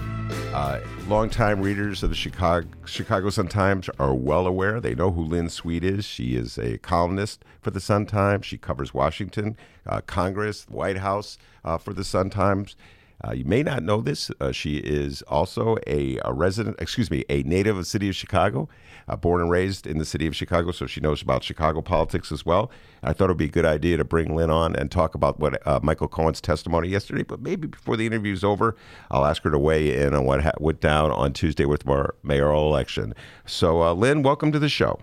Uh, 0.55 0.79
longtime 1.09 1.61
readers 1.61 2.05
of 2.05 2.11
the 2.11 2.15
Chicago, 2.15 2.69
Chicago 2.85 3.29
Sun 3.29 3.49
Times 3.49 3.91
are 3.99 4.15
well 4.15 4.47
aware. 4.47 4.81
They 4.81 4.95
know 4.95 5.11
who 5.11 5.25
Lynn 5.25 5.49
Sweet 5.49 5.83
is. 5.83 6.05
She 6.05 6.37
is 6.37 6.59
a 6.59 6.79
columnist 6.79 7.45
for 7.61 7.73
the 7.73 7.81
Sun 7.81 8.07
Times. 8.07 8.47
She 8.47 8.57
covers 8.57 8.95
Washington, 8.95 9.57
uh, 9.85 10.01
Congress, 10.03 10.65
White 10.69 10.99
House 10.99 11.39
uh, 11.65 11.77
for 11.77 11.93
the 11.93 12.05
Sun 12.05 12.31
Times. 12.31 12.77
Uh, 13.23 13.33
you 13.33 13.45
may 13.45 13.63
not 13.63 13.83
know 13.83 14.01
this. 14.01 14.31
Uh, 14.41 14.51
she 14.51 14.79
is 14.79 15.21
also 15.23 15.77
a, 15.87 16.19
a, 16.25 16.33
resident, 16.33 16.77
excuse 16.81 17.11
me, 17.11 17.23
a 17.29 17.43
native 17.43 17.77
of 17.77 17.83
the 17.83 17.89
city 17.89 18.09
of 18.09 18.17
Chicago, 18.17 18.67
uh, 19.09 19.17
born 19.17 19.43
and 19.43 19.51
raised 19.51 19.87
in 19.87 19.99
the 19.99 20.07
city 20.07 20.27
of 20.27 20.35
Chicago, 20.35 20.71
so 20.71 20.87
she 20.87 21.01
knows 21.01 21.21
about 21.21 21.45
Chicago 21.45 21.83
politics 21.83 22.33
as 22.33 22.47
well. 22.47 22.71
I 23.03 23.13
thought 23.13 23.25
it 23.25 23.29
would 23.29 23.37
be 23.37 23.45
a 23.45 23.49
good 23.49 23.67
idea 23.67 23.99
to 23.99 24.05
bring 24.05 24.35
Lynn 24.35 24.49
on 24.49 24.75
and 24.75 24.91
talk 24.91 25.15
about 25.15 25.39
what 25.39 25.67
uh, 25.67 25.81
Michael 25.83 26.09
Cohen's 26.09 26.41
testimony 26.41 26.89
yesterday. 26.89 27.23
But 27.23 27.43
maybe 27.43 27.69
before 27.69 27.99
the 27.99 28.07
interview 28.07 28.33
is 28.33 28.43
over, 28.43 28.75
I'll 29.11 29.27
ask 29.27 29.43
her 29.43 29.51
to 29.51 29.59
weigh 29.59 30.03
in 30.03 30.15
on 30.15 30.25
what 30.25 30.43
ha- 30.43 30.53
went 30.59 30.81
down 30.81 31.11
on 31.11 31.35
Tuesday 31.35 31.67
with 31.67 31.87
our 31.87 32.15
mayoral 32.23 32.69
election. 32.69 33.15
So, 33.45 33.83
uh, 33.83 33.93
Lynn, 33.93 34.23
welcome 34.23 34.51
to 34.53 34.59
the 34.59 34.71
show. 34.71 34.99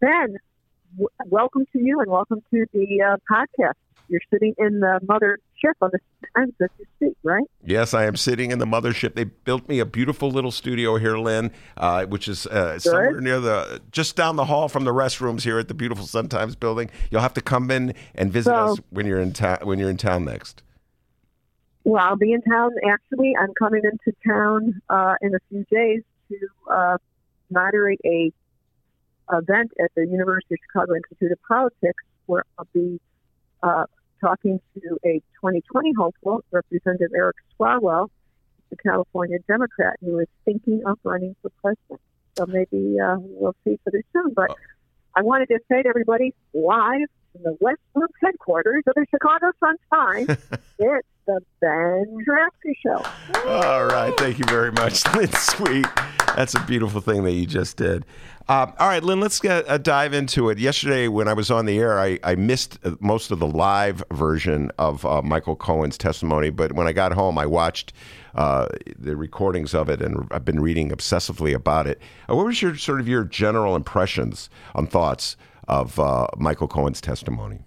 Ben, 0.00 0.36
w- 0.96 1.08
welcome 1.26 1.66
to 1.72 1.78
you 1.78 2.00
and 2.00 2.10
welcome 2.10 2.42
to 2.50 2.66
the 2.72 3.02
uh, 3.02 3.16
podcast. 3.30 3.74
You're 4.08 4.20
sitting 4.32 4.54
in 4.58 4.80
the 4.80 4.98
on 5.80 5.90
the 5.92 5.98
times 6.36 6.52
that 6.58 6.70
you 6.78 6.86
speak, 6.96 7.16
right? 7.22 7.44
Yes, 7.64 7.94
I 7.94 8.04
am 8.04 8.16
sitting 8.16 8.50
in 8.50 8.58
the 8.58 8.64
mothership. 8.66 9.14
They 9.14 9.24
built 9.24 9.68
me 9.68 9.78
a 9.78 9.84
beautiful 9.84 10.30
little 10.30 10.50
studio 10.50 10.96
here, 10.96 11.16
Lynn, 11.16 11.50
uh, 11.76 12.06
which 12.06 12.28
is 12.28 12.46
uh, 12.46 12.78
somewhere 12.78 13.20
near 13.20 13.40
the 13.40 13.80
just 13.90 14.16
down 14.16 14.36
the 14.36 14.46
hall 14.46 14.68
from 14.68 14.84
the 14.84 14.92
restrooms 14.92 15.42
here 15.42 15.58
at 15.58 15.68
the 15.68 15.74
beautiful 15.74 16.06
Sun 16.06 16.28
Times 16.28 16.56
building. 16.56 16.90
You'll 17.10 17.20
have 17.22 17.34
to 17.34 17.40
come 17.42 17.70
in 17.70 17.94
and 18.14 18.32
visit 18.32 18.50
So- 18.50 18.72
us 18.72 18.80
when 18.90 19.06
you're 19.06 19.20
in 19.20 19.32
town. 19.32 19.58
When 19.62 19.78
you're 19.78 19.90
in 19.90 19.96
town 19.96 20.24
next. 20.24 20.62
Well, 21.84 22.02
I'll 22.02 22.16
be 22.16 22.32
in 22.32 22.42
town. 22.42 22.70
Actually, 22.88 23.34
I'm 23.40 23.54
coming 23.58 23.82
into 23.84 24.16
town 24.26 24.82
uh, 24.90 25.14
in 25.22 25.34
a 25.34 25.38
few 25.48 25.64
days 25.70 26.02
to 26.28 26.48
uh, 26.70 26.98
moderate 27.50 28.00
a 28.04 28.32
event 29.32 29.72
at 29.82 29.90
the 29.94 30.06
University 30.06 30.54
of 30.54 30.58
Chicago 30.66 30.94
Institute 30.94 31.32
of 31.32 31.38
Politics, 31.46 32.02
where 32.26 32.44
I'll 32.58 32.66
be 32.74 33.00
uh, 33.62 33.84
talking 34.20 34.60
to 34.74 34.98
a 35.04 35.20
2020 35.40 35.92
hopeful, 35.96 36.44
Representative 36.50 37.10
Eric 37.14 37.36
Swalwell, 37.58 38.08
the 38.70 38.76
California 38.76 39.38
Democrat, 39.48 39.96
who 40.00 40.18
is 40.18 40.28
thinking 40.44 40.82
of 40.86 40.98
running 41.02 41.34
for 41.42 41.50
president. 41.60 42.00
So 42.36 42.46
maybe 42.46 42.98
uh, 43.00 43.16
we'll 43.18 43.56
see 43.64 43.78
pretty 43.82 44.06
soon. 44.12 44.32
But 44.34 44.54
I 45.14 45.22
wanted 45.22 45.48
to 45.48 45.58
say 45.68 45.82
to 45.82 45.88
everybody, 45.88 46.34
live 46.54 47.08
from 47.32 47.42
the 47.42 47.56
West 47.60 47.80
Loop 47.94 48.10
headquarters 48.22 48.82
of 48.86 48.94
the 48.94 49.06
Chicago 49.10 49.52
Sun 49.60 49.76
Times, 49.92 50.28
it's 50.78 51.08
the 51.26 51.40
Ben 51.60 52.18
Joravsky 52.24 52.78
Show. 52.82 53.04
All 53.48 53.86
right, 53.86 54.16
thank 54.16 54.38
you 54.38 54.44
very 54.48 54.72
much, 54.72 55.02
Lynn 55.14 55.32
Sweet. 55.32 55.86
That's 56.36 56.54
a 56.54 56.60
beautiful 56.60 57.00
thing 57.00 57.24
that 57.24 57.32
you 57.32 57.46
just 57.46 57.76
did. 57.76 58.04
Um, 58.48 58.72
all 58.78 58.88
right, 58.88 59.02
Lynn, 59.02 59.20
let's 59.20 59.38
get 59.38 59.68
uh, 59.68 59.78
dive 59.78 60.12
into 60.12 60.48
it. 60.48 60.58
Yesterday, 60.58 61.08
when 61.08 61.28
I 61.28 61.34
was 61.34 61.50
on 61.50 61.66
the 61.66 61.78
air, 61.78 62.00
I, 62.00 62.18
I 62.24 62.34
missed 62.34 62.78
uh, 62.84 62.92
most 63.00 63.30
of 63.30 63.38
the 63.38 63.46
live 63.46 64.02
version 64.12 64.70
of 64.78 65.04
uh, 65.04 65.22
Michael 65.22 65.56
Cohen's 65.56 65.98
testimony, 65.98 66.50
but 66.50 66.72
when 66.72 66.86
I 66.86 66.92
got 66.92 67.12
home, 67.12 67.38
I 67.38 67.46
watched 67.46 67.92
uh, 68.34 68.66
the 68.98 69.16
recordings 69.16 69.74
of 69.74 69.88
it, 69.88 70.00
and 70.00 70.26
I've 70.30 70.44
been 70.44 70.60
reading 70.60 70.90
obsessively 70.90 71.54
about 71.54 71.86
it. 71.86 72.00
Uh, 72.28 72.36
what 72.36 72.46
was 72.46 72.62
your 72.62 72.76
sort 72.76 73.00
of 73.00 73.08
your 73.08 73.24
general 73.24 73.76
impressions 73.76 74.50
and 74.74 74.90
thoughts 74.90 75.36
of 75.70 76.00
uh, 76.00 76.26
Michael 76.36 76.66
Cohen's 76.66 77.00
testimony? 77.00 77.60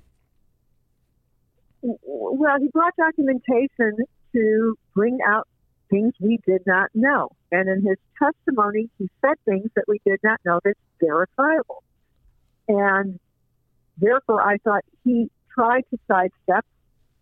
Well, 1.82 2.60
he 2.60 2.68
brought 2.68 2.94
documentation 2.98 3.98
to 4.34 4.78
bring 4.94 5.20
out 5.26 5.48
things 5.90 6.14
we 6.20 6.38
did 6.46 6.64
not 6.68 6.90
know. 6.94 7.30
And 7.52 7.70
in 7.70 7.82
his 7.86 7.98
testimony, 8.22 8.90
he 9.00 9.10
said 9.22 9.36
things 9.46 9.70
that 9.76 9.86
we 9.88 10.02
did 10.06 10.20
not 10.22 10.42
know 10.46 10.60
that's 10.64 10.80
verifiable. 11.02 11.84
And 12.68 13.20
therefore, 13.98 14.42
I 14.42 14.58
thought 14.58 14.84
he 15.06 15.30
tried 15.54 15.84
to 15.92 16.00
sidestep. 16.08 16.66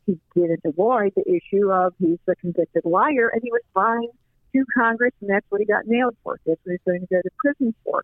He 0.07 0.17
didn't 0.35 0.61
avoid 0.65 1.13
the 1.15 1.23
issue 1.29 1.71
of 1.71 1.93
he's 1.99 2.17
a 2.27 2.35
convicted 2.35 2.85
liar, 2.85 3.29
and 3.31 3.41
he 3.43 3.51
was 3.51 3.61
lying 3.75 4.09
to 4.53 4.65
Congress, 4.75 5.13
and 5.21 5.29
that's 5.29 5.45
what 5.49 5.61
he 5.61 5.65
got 5.65 5.85
nailed 5.85 6.15
for. 6.23 6.39
That's 6.45 6.59
what 6.63 6.71
he's 6.71 6.79
going 6.87 7.01
to 7.01 7.07
go 7.07 7.21
to 7.21 7.29
prison 7.37 7.75
for. 7.83 8.03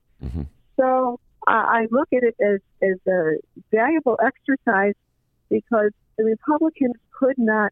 So 0.79 1.19
uh, 1.19 1.26
I 1.49 1.87
look 1.91 2.09
at 2.13 2.23
it 2.23 2.35
as, 2.41 2.59
as 2.81 2.97
a 3.07 3.37
valuable 3.71 4.19
exercise 4.23 4.95
because 5.49 5.91
the 6.17 6.25
Republicans 6.25 6.95
could 7.17 7.37
not 7.37 7.71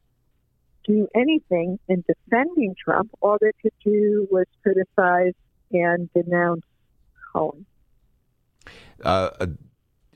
do 0.86 1.08
anything 1.16 1.80
in 1.88 2.04
defending 2.08 2.76
Trump. 2.84 3.12
All 3.22 3.38
they 3.42 3.52
could 3.62 3.74
do 3.84 4.28
was 4.32 4.46
criticize 4.64 5.34
and 5.72 6.10
denounce 6.14 6.62
Cohen. 7.34 7.66
uh, 9.04 9.30
uh, 9.40 9.48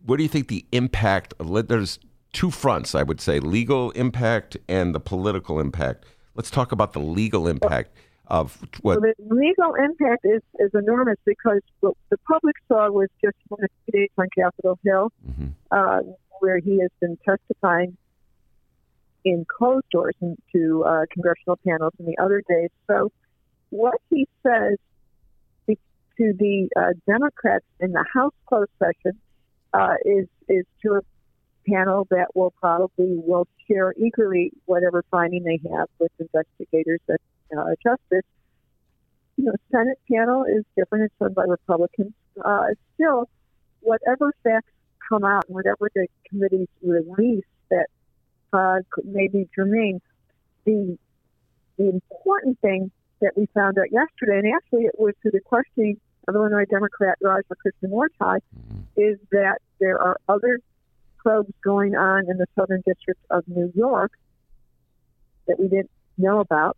what 0.05 0.17
do 0.17 0.23
you 0.23 0.29
think 0.29 0.47
the 0.47 0.65
impact 0.71 1.33
there's 1.39 1.99
two 2.31 2.51
fronts 2.51 2.95
i 2.95 3.03
would 3.03 3.19
say 3.19 3.39
legal 3.39 3.91
impact 3.91 4.55
and 4.67 4.95
the 4.95 4.99
political 4.99 5.59
impact 5.59 6.05
let's 6.35 6.49
talk 6.49 6.71
about 6.71 6.93
the 6.93 6.99
legal 6.99 7.47
impact 7.47 7.91
of 8.29 8.61
what 8.81 8.95
So 8.95 9.01
the 9.01 9.13
legal 9.19 9.73
impact 9.75 10.25
is, 10.25 10.41
is 10.59 10.71
enormous 10.73 11.17
because 11.25 11.61
what 11.79 11.95
the 12.09 12.17
public 12.27 12.55
saw 12.67 12.89
was 12.89 13.09
just 13.23 13.37
one 13.47 13.63
of 13.63 13.69
the 13.85 13.91
days 13.91 14.09
on 14.17 14.27
Capitol 14.35 14.77
Hill, 14.83 15.11
uh, 15.71 15.99
where 16.39 16.59
he 16.59 16.79
has 16.79 16.91
been 16.99 17.17
testifying 17.27 17.97
in 19.25 19.45
closed 19.45 19.89
doors 19.91 20.15
and 20.21 20.37
to 20.53 20.83
uh, 20.85 21.05
congressional 21.11 21.57
panels 21.67 21.93
in 21.99 22.05
the 22.05 22.17
other 22.17 22.41
days. 22.47 22.69
So 22.87 23.11
what 23.69 23.99
he 24.09 24.27
says 24.43 24.77
to 26.19 26.33
the 26.37 26.69
uh, 26.75 26.93
Democrats 27.07 27.65
in 27.79 27.91
the 27.91 28.05
House 28.13 28.33
closed 28.45 28.69
session 28.77 29.17
uh, 29.73 29.95
is 30.05 30.27
is 30.47 30.65
to 30.83 30.95
a 30.95 31.01
panel 31.69 32.07
that 32.09 32.27
will 32.35 32.51
probably 32.59 33.15
will 33.25 33.47
share 33.67 33.93
equally 33.97 34.51
whatever 34.65 35.03
finding 35.11 35.43
they 35.43 35.59
have 35.71 35.87
with 35.99 36.11
investigators 36.19 36.99
and 37.07 37.19
uh, 37.57 37.75
justice. 37.83 38.25
You 39.37 39.45
know, 39.45 39.53
Senate 39.71 39.99
panel 40.11 40.43
is 40.43 40.63
different. 40.75 41.05
It's 41.05 41.13
run 41.19 41.33
by 41.33 41.43
Republicans. 41.43 42.13
Uh, 42.43 42.67
still, 42.95 43.29
whatever 43.81 44.33
facts 44.43 44.71
come 45.09 45.23
out 45.23 45.43
whatever 45.49 45.89
the 45.95 46.07
committees 46.29 46.67
release 46.83 47.43
that 47.69 47.87
uh, 48.53 48.77
may 49.03 49.27
be 49.27 49.47
germane, 49.55 50.01
the 50.65 50.97
the 51.77 51.89
important 51.89 52.59
thing 52.59 52.91
that 53.21 53.31
we 53.35 53.47
found 53.53 53.77
out 53.77 53.91
yesterday, 53.91 54.39
and 54.39 54.53
actually 54.53 54.83
it 54.83 54.95
was 54.97 55.13
to 55.23 55.31
the 55.31 55.39
questioning 55.39 55.99
of 56.27 56.35
Illinois 56.35 56.65
Democrat 56.69 57.17
Raj 57.21 57.43
Krishnamoorthi, 57.65 58.39
is 58.95 59.17
that 59.31 59.59
there 59.79 60.01
are 60.01 60.17
other 60.27 60.59
probes 61.17 61.53
going 61.63 61.95
on 61.95 62.29
in 62.29 62.37
the 62.37 62.45
Southern 62.57 62.81
District 62.85 63.19
of 63.29 63.43
New 63.47 63.71
York 63.75 64.11
that 65.47 65.59
we 65.59 65.67
didn't 65.67 65.91
know 66.17 66.39
about, 66.39 66.77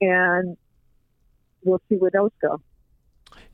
and 0.00 0.56
we'll 1.64 1.80
see 1.88 1.96
where 1.96 2.10
those 2.10 2.30
go. 2.40 2.60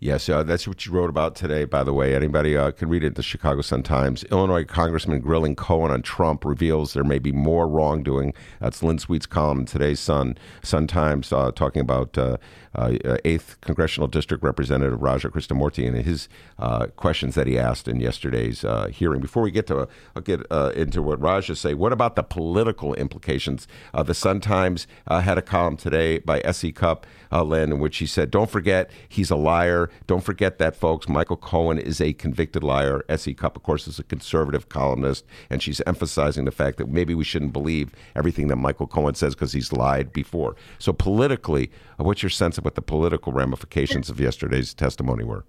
Yes, 0.05 0.29
uh, 0.29 0.43
that's 0.43 0.69
what 0.69 0.85
you 0.85 0.93
wrote 0.93 1.09
about 1.09 1.35
today, 1.35 1.65
by 1.65 1.83
the 1.83 1.95
way. 1.95 2.15
Anybody 2.15 2.59
uh, 2.59 2.73
can 2.73 2.91
read 2.91 3.05
it 3.05 3.15
the 3.15 3.23
Chicago 3.23 3.63
Sun-Times. 3.63 4.23
Illinois 4.25 4.63
Congressman 4.63 5.21
grilling 5.21 5.57
Cohen 5.57 5.91
on 5.91 6.03
Trump 6.03 6.45
reveals 6.45 6.93
there 6.93 7.03
may 7.03 7.19
be 7.19 7.33
more 7.33 7.67
wrongdoing. 7.67 8.35
That's 8.61 8.83
Lynn 8.83 8.99
Sweet's 8.99 9.25
column 9.25 9.61
in 9.61 9.65
today's 9.65 10.01
Sun, 10.01 10.37
Sun-Times 10.63 11.33
uh, 11.33 11.53
talking 11.53 11.81
about 11.81 12.19
uh, 12.19 12.37
uh, 12.75 12.89
8th 13.25 13.59
Congressional 13.63 14.07
District 14.07 14.45
Representative 14.45 15.01
Raja 15.01 15.31
Krishnamoorthi 15.31 15.89
and 15.89 15.97
his 16.05 16.29
uh, 16.59 16.89
questions 16.97 17.35
that 17.35 17.47
he 17.47 17.59
asked 17.59 17.89
in 17.89 17.99
yesterday's 17.99 18.63
hearing. 18.91 19.23
Before 19.23 19.43
we 19.43 19.51
get 19.51 19.67
to 19.69 19.89
get 20.23 20.43
into 20.77 21.01
what 21.01 21.19
Raja 21.19 21.57
say, 21.57 21.73
what 21.73 21.95
about 21.95 22.15
the 22.15 22.23
political 22.23 22.93
implications? 22.93 23.67
the 23.95 24.13
Sun-Times 24.13 24.87
had 25.09 25.39
a 25.39 25.43
column 25.43 25.79
today 25.79 26.19
by 26.19 26.43
S.E. 26.45 26.73
Cupp, 26.73 27.07
Lynn, 27.33 27.73
in 27.73 27.79
which 27.81 27.97
he 27.99 28.07
said, 28.07 28.31
don't 28.31 28.51
forget, 28.51 28.91
he's 29.09 29.31
a 29.31 29.37
liar. 29.37 29.89
Don't 30.07 30.23
forget 30.23 30.59
that, 30.59 30.77
folks. 30.77 31.09
Michael 31.09 31.37
Cohen 31.37 31.79
is 31.79 32.01
a 32.01 32.13
convicted 32.13 32.63
liar. 32.63 33.05
S.E. 33.09 33.35
Cupp, 33.35 33.57
of 33.57 33.63
course, 33.63 33.87
is 33.87 33.99
a 33.99 34.05
conservative 34.05 34.69
columnist, 34.69 35.25
and 35.51 35.63
she's 35.63 35.81
emphasizing 35.87 36.45
the 36.45 36.51
fact 36.51 36.79
that 36.79 36.89
maybe 36.89 37.15
we 37.15 37.25
shouldn't 37.25 37.53
believe 37.53 37.95
everything 38.15 38.49
that 38.49 38.57
Michael 38.57 38.87
Cohen 38.87 39.15
says 39.15 39.35
because 39.35 39.53
he's 39.53 39.73
lied 39.73 40.13
before. 40.13 40.57
So, 40.79 40.93
politically, 40.93 41.71
what's 41.97 42.23
your 42.23 42.31
sense 42.31 42.59
of 42.59 42.65
what 42.65 42.75
the 42.75 42.83
political 42.83 43.33
ramifications 43.33 44.11
of 44.11 44.21
yesterday's 44.21 44.75
testimony 44.75 45.25
were? 45.25 45.45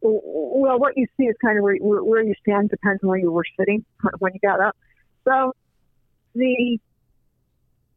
Well, 0.00 0.78
what 0.78 0.96
you 0.96 1.06
see 1.16 1.24
is 1.24 1.36
kind 1.42 1.58
of 1.58 1.62
where, 1.62 1.76
where 1.80 2.22
you 2.22 2.34
stand 2.40 2.70
depends 2.70 3.02
on 3.02 3.08
where 3.08 3.18
you 3.18 3.32
were 3.32 3.44
sitting 3.58 3.84
when 4.18 4.32
you 4.34 4.40
got 4.40 4.60
up. 4.60 4.76
So, 5.24 5.52
the 6.34 6.78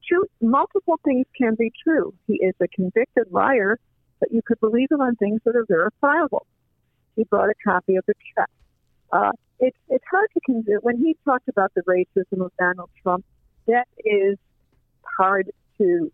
truth, 0.08 0.30
multiple 0.42 1.00
things 1.04 1.26
can 1.38 1.56
be 1.56 1.72
true. 1.84 2.14
He 2.28 2.36
is 2.36 2.56
a 2.62 2.68
convicted 2.70 3.32
liar 3.32 3.78
but 4.20 4.32
you 4.32 4.42
could 4.46 4.60
believe 4.60 4.92
him 4.92 5.02
on 5.02 5.16
things 5.16 5.42
that 5.46 5.56
are 5.56 5.66
verifiable. 5.68 6.46
He 7.16 7.24
brought 7.24 7.50
a 7.50 7.56
copy 7.66 7.96
of 7.96 8.06
the 8.08 8.14
check. 8.36 8.50
Uh, 9.12 9.32
it's 9.60 9.78
it's 9.90 10.04
hard 10.10 10.30
to 10.34 10.40
convince 10.46 10.84
when 10.84 10.98
he 10.98 11.16
talked 11.26 11.48
about 11.48 11.72
the 11.76 11.82
racism 11.82 12.46
of 12.46 12.52
Donald 12.60 12.90
Trump. 13.02 13.26
That 13.68 13.88
is 14.04 14.38
hard 15.18 15.52
to 15.78 16.12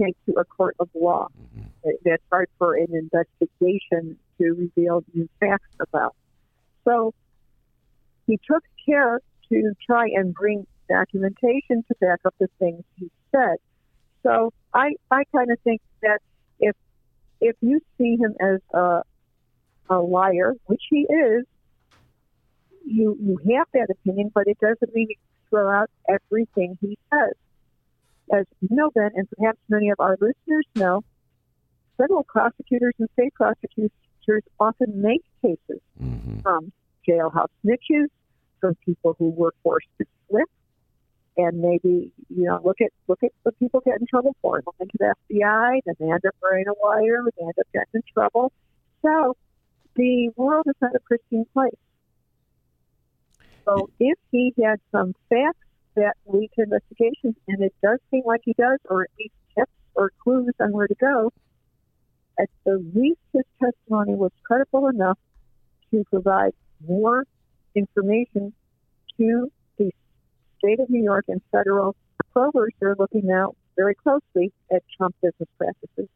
take 0.00 0.16
to 0.26 0.32
a 0.38 0.44
court 0.44 0.76
of 0.80 0.88
law. 0.94 1.28
Mm-hmm. 1.56 1.90
That's 2.04 2.22
hard 2.30 2.48
for 2.58 2.74
an 2.74 2.88
investigation 2.94 4.18
to 4.38 4.52
reveal 4.52 5.04
new 5.14 5.28
facts 5.40 5.76
about. 5.80 6.16
So 6.84 7.14
he 8.26 8.38
took 8.50 8.64
care 8.86 9.20
to 9.50 9.72
try 9.86 10.08
and 10.14 10.34
bring 10.34 10.66
documentation 10.88 11.84
to 11.88 11.94
back 12.00 12.20
up 12.24 12.34
the 12.38 12.48
things 12.58 12.82
he 12.96 13.10
said. 13.30 13.56
So 14.22 14.52
I 14.74 14.94
I 15.10 15.22
kind 15.34 15.50
of 15.50 15.58
think 15.60 15.80
that 16.02 16.20
if 16.60 16.74
if 17.42 17.56
you 17.60 17.80
see 17.98 18.16
him 18.16 18.34
as 18.40 18.60
a, 18.72 19.02
a 19.90 19.98
liar, 19.98 20.54
which 20.66 20.82
he 20.88 21.00
is, 21.00 21.44
you 22.84 23.16
you 23.20 23.38
have 23.56 23.66
that 23.74 23.88
opinion, 23.90 24.30
but 24.34 24.46
it 24.46 24.58
doesn't 24.60 24.94
mean 24.94 25.08
you 25.10 25.16
throw 25.50 25.68
out 25.68 25.90
everything 26.08 26.78
he 26.80 26.96
says. 27.12 27.34
As 28.32 28.46
you 28.60 28.68
know, 28.70 28.90
Ben, 28.94 29.10
and 29.14 29.28
perhaps 29.36 29.58
many 29.68 29.90
of 29.90 30.00
our 30.00 30.16
listeners 30.20 30.66
know, 30.76 31.02
federal 31.98 32.24
prosecutors 32.24 32.94
and 32.98 33.08
state 33.12 33.34
prosecutors 33.34 33.90
often 34.58 35.02
make 35.02 35.22
cases 35.42 35.80
mm-hmm. 36.02 36.40
from 36.40 36.72
jailhouse 37.06 37.48
snitches, 37.64 38.06
from 38.60 38.76
people 38.84 39.14
who 39.18 39.30
were 39.30 39.54
forced 39.62 39.88
to 39.98 40.06
slip, 40.28 40.48
and 41.36 41.60
maybe 41.60 42.12
you 42.28 42.44
know 42.44 42.60
look 42.64 42.80
at 42.80 42.90
look 43.08 43.22
at 43.22 43.30
what 43.42 43.58
people 43.58 43.80
get 43.80 44.00
in 44.00 44.06
trouble 44.06 44.36
for. 44.42 44.62
Look 44.66 44.76
into 44.80 44.96
the 44.98 45.14
FBI, 45.30 45.80
then 45.86 45.94
they 45.98 46.10
end 46.10 46.24
up 46.26 46.34
wearing 46.42 46.66
a 46.68 46.74
wire, 46.82 47.24
they 47.36 47.42
end 47.42 47.54
up 47.58 47.66
getting 47.72 47.88
in 47.94 48.02
trouble. 48.12 48.52
So 49.02 49.36
the 49.96 50.30
world 50.36 50.66
is 50.68 50.76
not 50.80 50.94
a 50.94 51.00
pristine 51.00 51.46
place. 51.52 51.72
So 53.64 53.90
if 54.00 54.18
he 54.30 54.52
had 54.62 54.80
some 54.90 55.14
facts 55.28 55.58
that 55.94 56.14
lead 56.26 56.50
to 56.56 56.62
investigations, 56.62 57.36
and 57.48 57.62
it 57.62 57.74
does 57.82 57.98
seem 58.10 58.22
like 58.24 58.40
he 58.44 58.54
does, 58.54 58.78
or 58.88 59.02
at 59.02 59.10
least 59.18 59.34
tips 59.56 59.70
or 59.94 60.10
clues 60.22 60.54
on 60.60 60.72
where 60.72 60.86
to 60.86 60.94
go, 60.94 61.32
at 62.38 62.48
the 62.64 62.82
least 62.94 63.20
his 63.32 63.44
testimony 63.62 64.14
was 64.14 64.32
credible 64.44 64.88
enough 64.88 65.18
to 65.90 66.02
provide 66.10 66.52
more 66.86 67.24
information 67.74 68.52
to 69.18 69.52
state 70.62 70.80
of 70.80 70.88
New 70.88 71.02
York 71.02 71.24
and 71.28 71.40
federal 71.50 71.96
probers 72.34 72.72
are 72.82 72.94
looking 72.98 73.22
now 73.24 73.54
very 73.76 73.94
closely 73.94 74.52
at 74.72 74.82
Trump 74.96 75.14
business 75.22 75.48
practices. 75.58 76.08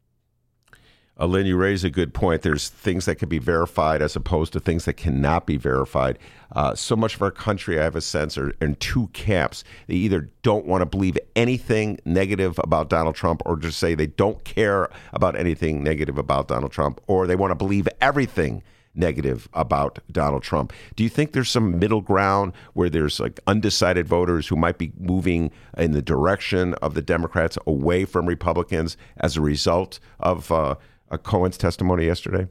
Uh, 1.18 1.24
Lynn, 1.24 1.46
you 1.46 1.56
raise 1.56 1.82
a 1.82 1.88
good 1.88 2.12
point. 2.12 2.42
There's 2.42 2.68
things 2.68 3.06
that 3.06 3.14
can 3.14 3.30
be 3.30 3.38
verified 3.38 4.02
as 4.02 4.14
opposed 4.16 4.52
to 4.52 4.60
things 4.60 4.84
that 4.84 4.94
cannot 4.94 5.46
be 5.46 5.56
verified. 5.56 6.18
Uh, 6.52 6.74
so 6.74 6.94
much 6.94 7.14
of 7.14 7.22
our 7.22 7.30
country, 7.30 7.80
I 7.80 7.84
have 7.84 7.96
a 7.96 8.02
sense, 8.02 8.36
are 8.36 8.50
in 8.60 8.74
two 8.74 9.08
camps. 9.14 9.64
They 9.86 9.94
either 9.94 10.28
don't 10.42 10.66
want 10.66 10.82
to 10.82 10.86
believe 10.86 11.16
anything 11.34 11.98
negative 12.04 12.60
about 12.62 12.90
Donald 12.90 13.14
Trump, 13.14 13.40
or 13.46 13.56
just 13.56 13.78
say 13.78 13.94
they 13.94 14.08
don't 14.08 14.44
care 14.44 14.90
about 15.14 15.36
anything 15.36 15.82
negative 15.82 16.18
about 16.18 16.48
Donald 16.48 16.72
Trump, 16.72 17.00
or 17.06 17.26
they 17.26 17.36
want 17.36 17.50
to 17.50 17.56
believe 17.56 17.88
everything 18.02 18.62
negative 18.96 19.48
about 19.52 19.98
Donald 20.10 20.42
Trump. 20.42 20.72
Do 20.94 21.04
you 21.04 21.10
think 21.10 21.32
there's 21.32 21.50
some 21.50 21.78
middle 21.78 22.00
ground 22.00 22.52
where 22.74 22.88
there's 22.88 23.20
like 23.20 23.40
undecided 23.46 24.06
voters 24.08 24.48
who 24.48 24.56
might 24.56 24.78
be 24.78 24.92
moving 24.98 25.50
in 25.76 25.92
the 25.92 26.02
direction 26.02 26.74
of 26.74 26.94
the 26.94 27.02
Democrats 27.02 27.58
away 27.66 28.04
from 28.04 28.26
Republicans 28.26 28.96
as 29.18 29.36
a 29.36 29.40
result 29.40 30.00
of 30.20 30.50
uh, 30.50 30.76
Cohen's 31.22 31.58
testimony 31.58 32.06
yesterday? 32.06 32.46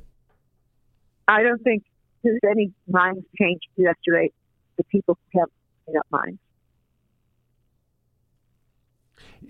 I 1.28 1.44
don't 1.44 1.62
think 1.64 1.84
there's 2.24 2.40
any 2.50 2.72
minds 2.88 3.26
changed 3.38 3.66
yesterday. 3.76 4.32
The 4.78 4.84
people 4.86 5.18
who 5.32 5.40
have 5.40 5.50
made 5.88 5.98
up 5.98 6.08
minds. 6.12 6.40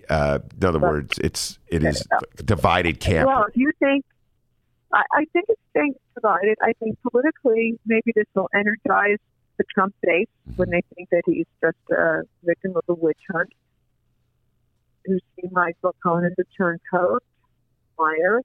Uh, 0.08 0.38
in 0.60 0.64
other 0.66 0.78
but, 0.78 0.88
words, 0.88 1.18
it's 1.18 1.58
it 1.66 1.82
is 1.82 2.06
divided 2.44 3.00
camp. 3.00 3.26
Well, 3.26 3.44
if 3.48 3.56
you 3.56 3.72
think 3.80 4.04
I, 4.96 5.02
I 5.12 5.24
think 5.32 5.46
it's 5.48 5.60
staying 5.70 5.94
divided. 6.14 6.56
I 6.62 6.72
think 6.80 6.98
politically, 7.02 7.78
maybe 7.84 8.12
this 8.14 8.26
will 8.34 8.48
energize 8.54 9.18
the 9.58 9.64
Trump 9.72 9.94
base 10.02 10.26
mm-hmm. 10.48 10.56
when 10.56 10.70
they 10.70 10.82
think 10.94 11.10
that 11.10 11.22
he's 11.26 11.46
just 11.60 11.76
a 11.90 12.22
victim 12.42 12.72
of 12.76 12.82
a 12.88 12.94
witch 12.94 13.20
hunt, 13.30 13.50
who 15.04 15.18
see 15.36 15.48
Michael 15.52 15.94
Cohen 16.02 16.24
as 16.24 16.32
a 16.38 16.44
turncoat, 16.56 17.22
liar, 17.98 18.40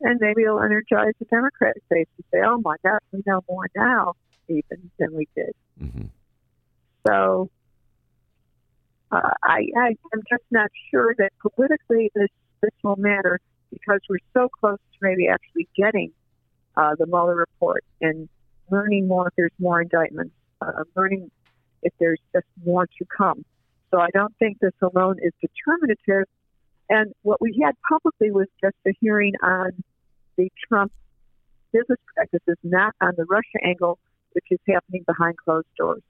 and 0.00 0.18
maybe 0.20 0.42
it'll 0.42 0.62
energize 0.62 1.12
the 1.18 1.24
Democratic 1.26 1.82
base 1.88 2.06
to 2.16 2.24
say, 2.32 2.38
"Oh 2.44 2.60
my 2.62 2.76
God, 2.84 3.00
we 3.12 3.22
know 3.26 3.42
more 3.48 3.66
now 3.74 4.14
even 4.48 4.90
than 4.98 5.14
we 5.14 5.26
did." 5.34 5.54
Mm-hmm. 5.82 6.06
So 7.06 7.50
uh, 9.10 9.30
I, 9.42 9.66
I 9.76 9.88
am 10.12 10.22
just 10.30 10.44
not 10.50 10.70
sure 10.90 11.14
that 11.18 11.30
politically 11.40 12.10
this 12.14 12.30
this 12.62 12.72
will 12.82 12.96
matter 12.96 13.40
because 13.70 14.00
we're 14.08 14.18
so 14.34 14.48
close 14.48 14.78
to 14.92 14.98
maybe 15.02 15.28
actually 15.28 15.68
getting 15.76 16.12
uh, 16.76 16.94
the 16.98 17.06
Mueller 17.06 17.36
report 17.36 17.84
and 18.00 18.28
learning 18.70 19.06
more 19.08 19.28
if 19.28 19.34
there's 19.36 19.52
more 19.58 19.80
indictments, 19.80 20.34
uh, 20.60 20.84
learning 20.94 21.30
if 21.82 21.92
there's 21.98 22.20
just 22.32 22.46
more 22.64 22.86
to 22.86 23.04
come. 23.16 23.44
So 23.90 24.00
I 24.00 24.08
don't 24.12 24.34
think 24.38 24.58
this 24.58 24.72
alone 24.82 25.16
is 25.22 25.32
determinative. 25.40 26.28
And 26.88 27.12
what 27.22 27.40
we 27.40 27.60
had 27.64 27.74
publicly 27.88 28.30
was 28.30 28.46
just 28.62 28.76
a 28.86 28.92
hearing 29.00 29.34
on 29.42 29.72
the 30.36 30.50
Trump 30.68 30.92
business 31.72 31.98
practices, 32.14 32.56
not 32.62 32.94
on 33.00 33.12
the 33.16 33.24
Russia 33.24 33.58
angle, 33.64 33.98
which 34.32 34.44
is 34.50 34.58
happening 34.68 35.04
behind 35.06 35.36
closed 35.36 35.66
doors. 35.78 36.02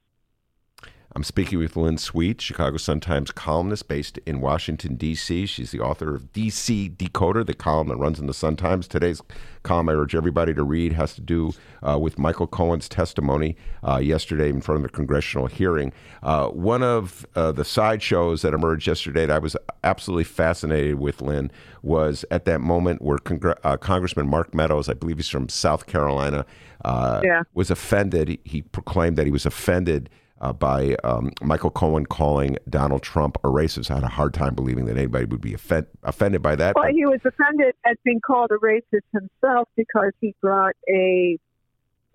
I'm 1.17 1.25
speaking 1.25 1.59
with 1.59 1.79
Lynn 1.79 1.97
Sweet, 1.97 2.43
Chicago 2.43 2.77
Sun-Times 2.77 3.33
columnist 3.33 3.89
based 3.89 4.19
in 4.27 4.43
Washington, 4.43 4.97
D.C. 4.97 5.47
She's 5.47 5.71
the 5.71 5.81
author 5.81 6.15
of 6.15 6.31
D.C. 6.35 6.91
Decoder, 6.91 7.47
the 7.47 7.55
column 7.55 7.89
that 7.89 7.97
runs 7.97 8.21
in 8.21 8.27
the 8.27 8.35
Sun-Times. 8.35 8.87
Today's 8.87 9.23
column 9.63 9.89
I 9.89 9.93
urge 9.93 10.15
everybody 10.15 10.53
to 10.53 10.63
read 10.63 10.93
has 10.93 11.15
to 11.15 11.23
do 11.23 11.55
uh, 11.83 11.99
with 11.99 12.19
Michael 12.19 12.47
Cohen's 12.47 12.87
testimony 12.87 13.57
uh, 13.83 13.97
yesterday 13.97 14.51
in 14.51 14.61
front 14.61 14.77
of 14.77 14.83
the 14.83 14.95
congressional 14.95 15.47
hearing. 15.47 15.91
Uh, 16.23 16.49
one 16.49 16.83
of 16.83 17.25
uh, 17.35 17.51
the 17.51 17.65
sideshows 17.65 18.43
that 18.43 18.53
emerged 18.53 18.87
yesterday 18.87 19.25
that 19.25 19.37
I 19.37 19.39
was 19.39 19.57
absolutely 19.85 20.25
fascinated 20.25 20.97
with, 20.97 21.23
Lynn, 21.23 21.51
was 21.81 22.27
at 22.31 22.45
that 22.45 22.61
moment 22.61 23.01
where 23.01 23.17
Congre- 23.17 23.57
uh, 23.65 23.79
Congressman 23.79 24.29
Mark 24.29 24.53
Meadows, 24.53 24.91
I 24.91 24.93
believe 24.93 25.17
he's 25.17 25.31
from 25.31 25.49
South 25.49 25.87
Carolina, 25.87 26.45
uh, 26.85 27.23
yeah. 27.25 27.43
was 27.55 27.71
offended. 27.71 28.39
He 28.45 28.61
proclaimed 28.61 29.17
that 29.17 29.25
he 29.25 29.33
was 29.33 29.47
offended– 29.47 30.11
uh, 30.41 30.53
by 30.53 30.97
um, 31.05 31.33
Michael 31.43 31.71
Cohen 31.71 32.07
calling 32.07 32.59
Donald 32.69 33.03
Trump 33.03 33.37
a 33.45 33.49
racist. 33.49 33.91
I 33.91 33.95
had 33.95 34.05
a 34.05 34.09
hard 34.09 34.35
time 34.35 34.55
believing 34.55 34.85
that 34.87 34.97
anybody 34.97 35.25
would 35.25 35.41
be 35.41 35.55
offend- 35.55 35.87
offended 36.03 36.43
by 36.43 36.57
that. 36.57 36.75
Well, 36.77 36.93
he 36.93 37.07
was 37.07 37.21
offended 37.25 37.75
at 37.85 38.03
being 38.05 38.21
called 38.21 38.51
a 38.51 38.59
racist 38.59 39.07
himself 39.13 39.69
because 39.77 40.13
he 40.21 40.35
brought 40.41 40.75
a 40.89 41.39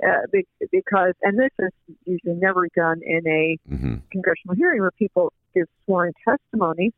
uh, 0.04 0.26
because, 0.72 1.14
and 1.22 1.38
this 1.38 1.52
is 1.60 1.96
usually 2.06 2.34
never 2.34 2.68
done 2.76 3.02
in 3.06 3.28
a 3.28 3.58
mm-hmm. 3.72 3.96
congressional 4.12 4.56
hearing 4.56 4.82
where 4.82 4.92
people 4.92 5.32
give 5.54 5.68
sworn 5.86 6.12
testimony. 6.28 6.92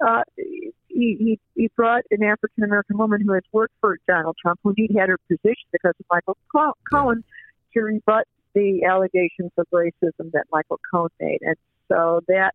Uh, 0.00 0.22
he, 0.36 0.72
he, 0.88 1.40
he 1.54 1.70
brought 1.76 2.02
an 2.10 2.22
African 2.22 2.64
American 2.64 2.96
woman 2.96 3.20
who 3.20 3.32
has 3.32 3.42
worked 3.52 3.74
for 3.80 3.98
Donald 4.08 4.36
Trump, 4.40 4.58
who 4.62 4.72
he 4.74 4.88
had 4.98 5.10
her 5.10 5.18
position 5.28 5.68
because 5.70 5.92
of 6.00 6.06
Michael 6.10 6.38
Cohen, 6.90 7.24
to 7.74 7.80
rebut 7.80 8.26
the 8.56 8.84
allegations 8.84 9.52
of 9.58 9.66
racism 9.72 10.32
that 10.32 10.46
Michael 10.50 10.80
Cohen 10.90 11.10
made. 11.20 11.40
And 11.42 11.56
so 11.88 12.22
that 12.26 12.54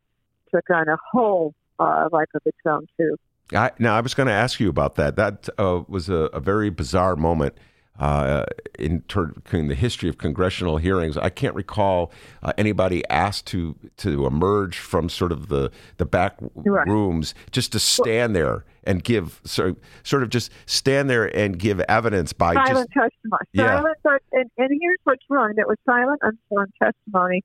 took 0.53 0.67
on 0.71 0.89
a 0.89 0.97
whole 1.11 1.53
uh, 1.79 2.09
life 2.11 2.27
of 2.33 2.41
its 2.45 2.57
own, 2.65 2.87
too. 2.97 3.15
I, 3.53 3.71
now, 3.77 3.95
I 3.95 4.01
was 4.01 4.15
going 4.15 4.27
to 4.27 4.33
ask 4.33 4.59
you 4.59 4.67
about 4.67 4.95
that. 4.95 5.15
That 5.15 5.47
uh, 5.59 5.83
was 5.87 6.09
a, 6.09 6.29
a, 6.33 6.39
very 6.39 6.69
bizarre 6.71 7.15
moment 7.15 7.53
uh, 7.99 8.45
in, 8.79 9.01
ter- 9.01 9.33
in, 9.51 9.67
the 9.67 9.75
history 9.75 10.09
of 10.09 10.17
congressional 10.17 10.77
hearings. 10.77 11.17
I 11.17 11.29
can't 11.29 11.53
recall 11.53 12.11
uh, 12.41 12.53
anybody 12.57 13.07
asked 13.09 13.45
to 13.47 13.75
to 13.97 14.25
emerge 14.25 14.79
from 14.79 15.09
sort 15.09 15.31
of 15.31 15.49
the 15.49 15.69
the 15.97 16.05
back 16.05 16.37
right. 16.65 16.87
rooms 16.87 17.35
just 17.51 17.73
to 17.73 17.79
stand 17.79 18.35
there 18.35 18.63
and 18.83 19.03
give 19.03 19.41
sort 19.43 19.77
sort 20.03 20.23
of 20.23 20.29
just 20.29 20.51
stand 20.65 21.09
there 21.09 21.25
and 21.35 21.57
give 21.59 21.79
evidence 21.81 22.33
by 22.33 22.53
silent 22.53 22.89
just, 22.93 23.11
testimony. 23.11 23.45
Yeah. 23.53 23.81
Silent, 24.03 24.23
and, 24.31 24.51
and 24.57 24.79
here's 24.81 24.99
what's 25.03 25.23
wrong: 25.29 25.53
it 25.57 25.67
was 25.67 25.77
silent, 25.85 26.19
unsworn 26.23 26.71
testimony, 26.81 27.43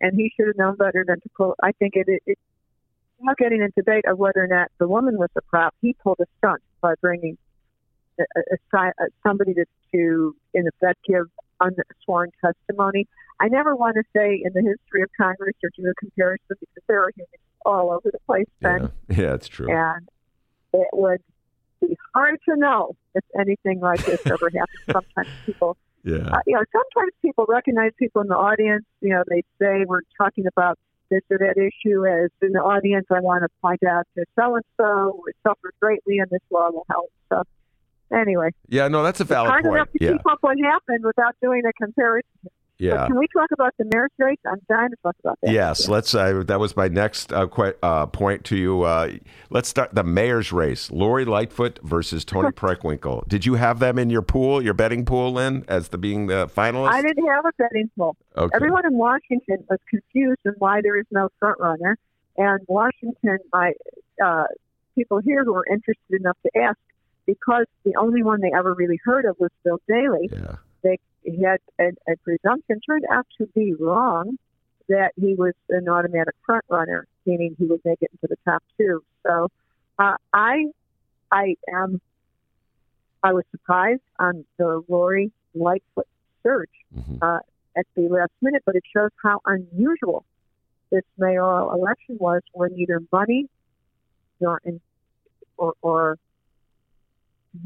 and 0.00 0.14
he 0.14 0.32
should 0.36 0.48
have 0.48 0.56
known 0.56 0.76
better 0.76 1.04
than 1.06 1.20
to 1.20 1.28
pull. 1.36 1.54
I 1.62 1.72
think 1.72 1.94
it, 1.96 2.06
it, 2.08 2.22
it 2.26 2.38
not 3.20 3.36
getting 3.36 3.60
into 3.60 3.72
debate 3.76 4.04
of 4.06 4.18
whether 4.18 4.42
or 4.42 4.46
not 4.46 4.70
the 4.78 4.88
woman 4.88 5.18
was 5.18 5.30
a 5.36 5.42
prop. 5.42 5.74
He 5.80 5.94
pulled 5.94 6.18
a 6.20 6.26
stunt 6.38 6.62
by 6.80 6.94
bringing 7.00 7.36
a, 8.18 8.22
a, 8.36 8.78
a, 8.78 8.90
somebody 9.26 9.54
to, 9.54 9.64
to, 9.92 10.36
in 10.54 10.68
effect, 10.68 11.00
give 11.06 11.26
unsworn 11.60 12.30
testimony. 12.40 13.06
I 13.40 13.48
never 13.48 13.74
want 13.74 13.96
to 13.96 14.02
say 14.16 14.40
in 14.44 14.52
the 14.52 14.62
history 14.62 15.02
of 15.02 15.10
Congress 15.16 15.54
or 15.62 15.70
do 15.76 15.88
a 15.88 15.94
comparison 15.94 16.56
because 16.60 16.82
there 16.86 17.02
are 17.02 17.10
humans 17.14 17.30
all 17.64 17.90
over 17.90 18.10
the 18.12 18.18
place. 18.26 18.46
Then. 18.60 18.90
Yeah, 19.08 19.16
yeah, 19.16 19.34
it's 19.34 19.48
true. 19.48 19.70
And 19.70 20.08
it 20.82 20.88
would 20.92 21.22
be 21.80 21.96
hard 22.14 22.38
to 22.48 22.56
know 22.56 22.96
if 23.14 23.24
anything 23.38 23.80
like 23.80 24.04
this 24.04 24.20
ever 24.26 24.50
happens. 24.54 24.84
Sometimes 24.90 25.28
people, 25.46 25.76
yeah, 26.04 26.16
uh, 26.16 26.38
you 26.46 26.54
know, 26.54 26.64
sometimes 26.72 27.12
people 27.22 27.46
recognize 27.48 27.92
people 27.98 28.22
in 28.22 28.28
the 28.28 28.36
audience. 28.36 28.84
You 29.00 29.10
know, 29.10 29.24
they 29.28 29.42
say 29.60 29.84
we're 29.86 30.02
talking 30.16 30.46
about 30.46 30.78
this 31.10 31.22
or 31.30 31.38
that 31.38 31.56
issue 31.56 32.06
as 32.06 32.30
in 32.42 32.52
the 32.52 32.60
audience. 32.60 33.06
I 33.10 33.20
want 33.20 33.42
to 33.42 33.48
point 33.62 33.82
out 33.84 34.06
to 34.16 34.24
so 34.38 34.56
and 34.56 34.64
so 34.76 35.20
who 35.24 35.32
suffered 35.46 35.74
greatly, 35.80 36.18
and 36.18 36.28
this 36.30 36.40
law 36.50 36.70
will 36.70 36.86
help. 36.90 37.10
So, 37.30 37.42
anyway. 38.12 38.50
Yeah, 38.68 38.88
no, 38.88 39.02
that's 39.02 39.20
a 39.20 39.24
valid 39.24 39.48
it's 39.48 39.52
hard 39.52 39.64
point. 39.64 39.76
enough 39.76 39.92
to 39.92 39.98
yeah. 40.00 40.12
keep 40.12 40.26
up 40.26 40.38
what 40.40 40.58
happened 40.58 41.04
without 41.04 41.36
doing 41.42 41.62
a 41.66 41.72
comparison. 41.72 42.50
Yeah. 42.78 42.96
But 42.96 43.06
can 43.08 43.18
we 43.18 43.26
talk 43.28 43.50
about 43.52 43.74
the 43.76 43.84
mayor's 43.92 44.10
race? 44.18 44.38
I'm 44.46 44.60
dying 44.68 44.90
to 44.90 44.96
talk 45.02 45.16
about 45.20 45.38
that. 45.42 45.50
Yes, 45.50 45.88
let's. 45.88 46.14
Uh, 46.14 46.44
that 46.46 46.60
was 46.60 46.76
my 46.76 46.86
next 46.86 47.32
uh, 47.32 47.48
qu- 47.48 47.74
uh, 47.82 48.06
point 48.06 48.44
to 48.44 48.56
you. 48.56 48.82
Uh, 48.82 49.14
let's 49.50 49.68
start 49.68 49.94
the 49.94 50.04
mayor's 50.04 50.52
race: 50.52 50.90
Lori 50.90 51.24
Lightfoot 51.24 51.80
versus 51.82 52.24
Toni 52.24 52.50
Preckwinkle. 52.52 53.26
Did 53.26 53.44
you 53.44 53.54
have 53.54 53.80
them 53.80 53.98
in 53.98 54.10
your 54.10 54.22
pool, 54.22 54.62
your 54.62 54.74
betting 54.74 55.04
pool, 55.04 55.32
Lynn, 55.32 55.64
as 55.66 55.88
the 55.88 55.98
being 55.98 56.28
the 56.28 56.46
finalist? 56.46 56.92
I 56.92 57.02
didn't 57.02 57.26
have 57.26 57.44
a 57.46 57.52
betting 57.58 57.90
pool. 57.96 58.16
Okay. 58.36 58.54
Everyone 58.54 58.86
in 58.86 58.94
Washington 58.94 59.64
was 59.68 59.80
confused 59.90 60.40
on 60.46 60.54
why 60.58 60.80
there 60.80 60.96
is 60.96 61.06
no 61.10 61.30
front 61.40 61.58
runner, 61.58 61.98
and 62.36 62.60
Washington, 62.68 63.38
my 63.52 63.72
uh, 64.24 64.44
people 64.94 65.18
here 65.18 65.42
who 65.42 65.52
were 65.52 65.66
interested 65.66 66.20
enough 66.20 66.36
to 66.44 66.60
ask, 66.60 66.78
because 67.26 67.66
the 67.84 67.96
only 67.96 68.22
one 68.22 68.40
they 68.40 68.52
ever 68.56 68.72
really 68.72 69.00
heard 69.04 69.24
of 69.24 69.34
was 69.40 69.50
Bill 69.64 69.80
Daley. 69.88 70.28
Yeah 70.30 70.56
they 70.82 70.90
he 70.90 70.98
had 71.24 71.60
a, 71.78 71.88
a 72.10 72.16
presumption 72.24 72.80
turned 72.80 73.04
out 73.10 73.26
to 73.38 73.46
be 73.54 73.74
wrong 73.74 74.38
that 74.88 75.12
he 75.16 75.34
was 75.34 75.52
an 75.68 75.88
automatic 75.88 76.34
front 76.44 76.64
runner, 76.68 77.06
meaning 77.26 77.54
he 77.58 77.66
would 77.66 77.80
make 77.84 77.98
it 78.00 78.10
into 78.12 78.26
the 78.28 78.50
top 78.50 78.62
two. 78.78 79.02
So 79.26 79.48
uh, 79.98 80.16
I 80.32 80.66
I 81.30 81.56
am 81.72 82.00
I 83.22 83.32
was 83.32 83.44
surprised 83.50 84.02
on 84.18 84.44
the 84.58 84.82
Lori 84.88 85.32
Lightfoot 85.54 86.06
search 86.42 86.70
mm-hmm. 86.96 87.16
uh, 87.20 87.40
at 87.76 87.86
the 87.94 88.08
last 88.08 88.32
minute, 88.40 88.62
but 88.64 88.76
it 88.76 88.84
shows 88.94 89.10
how 89.22 89.40
unusual 89.44 90.24
this 90.90 91.04
mayoral 91.18 91.72
election 91.72 92.16
was, 92.18 92.42
where 92.52 92.70
neither 92.70 93.00
money 93.12 93.46
nor 94.40 94.60
in, 94.64 94.80
or, 95.56 95.74
or 95.82 96.18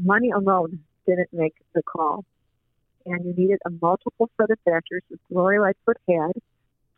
money 0.03 0.31
alone 0.31 0.79
didn't 1.05 1.29
make 1.31 1.53
the 1.73 1.83
call 1.83 2.25
and 3.05 3.25
you 3.25 3.33
needed 3.33 3.59
a 3.65 3.69
multiple 3.81 4.29
set 4.39 4.49
of 4.49 4.57
factors 4.65 5.03
that 5.09 5.19
Lori 5.29 5.59
Lightfoot 5.59 5.97
had 6.07 6.33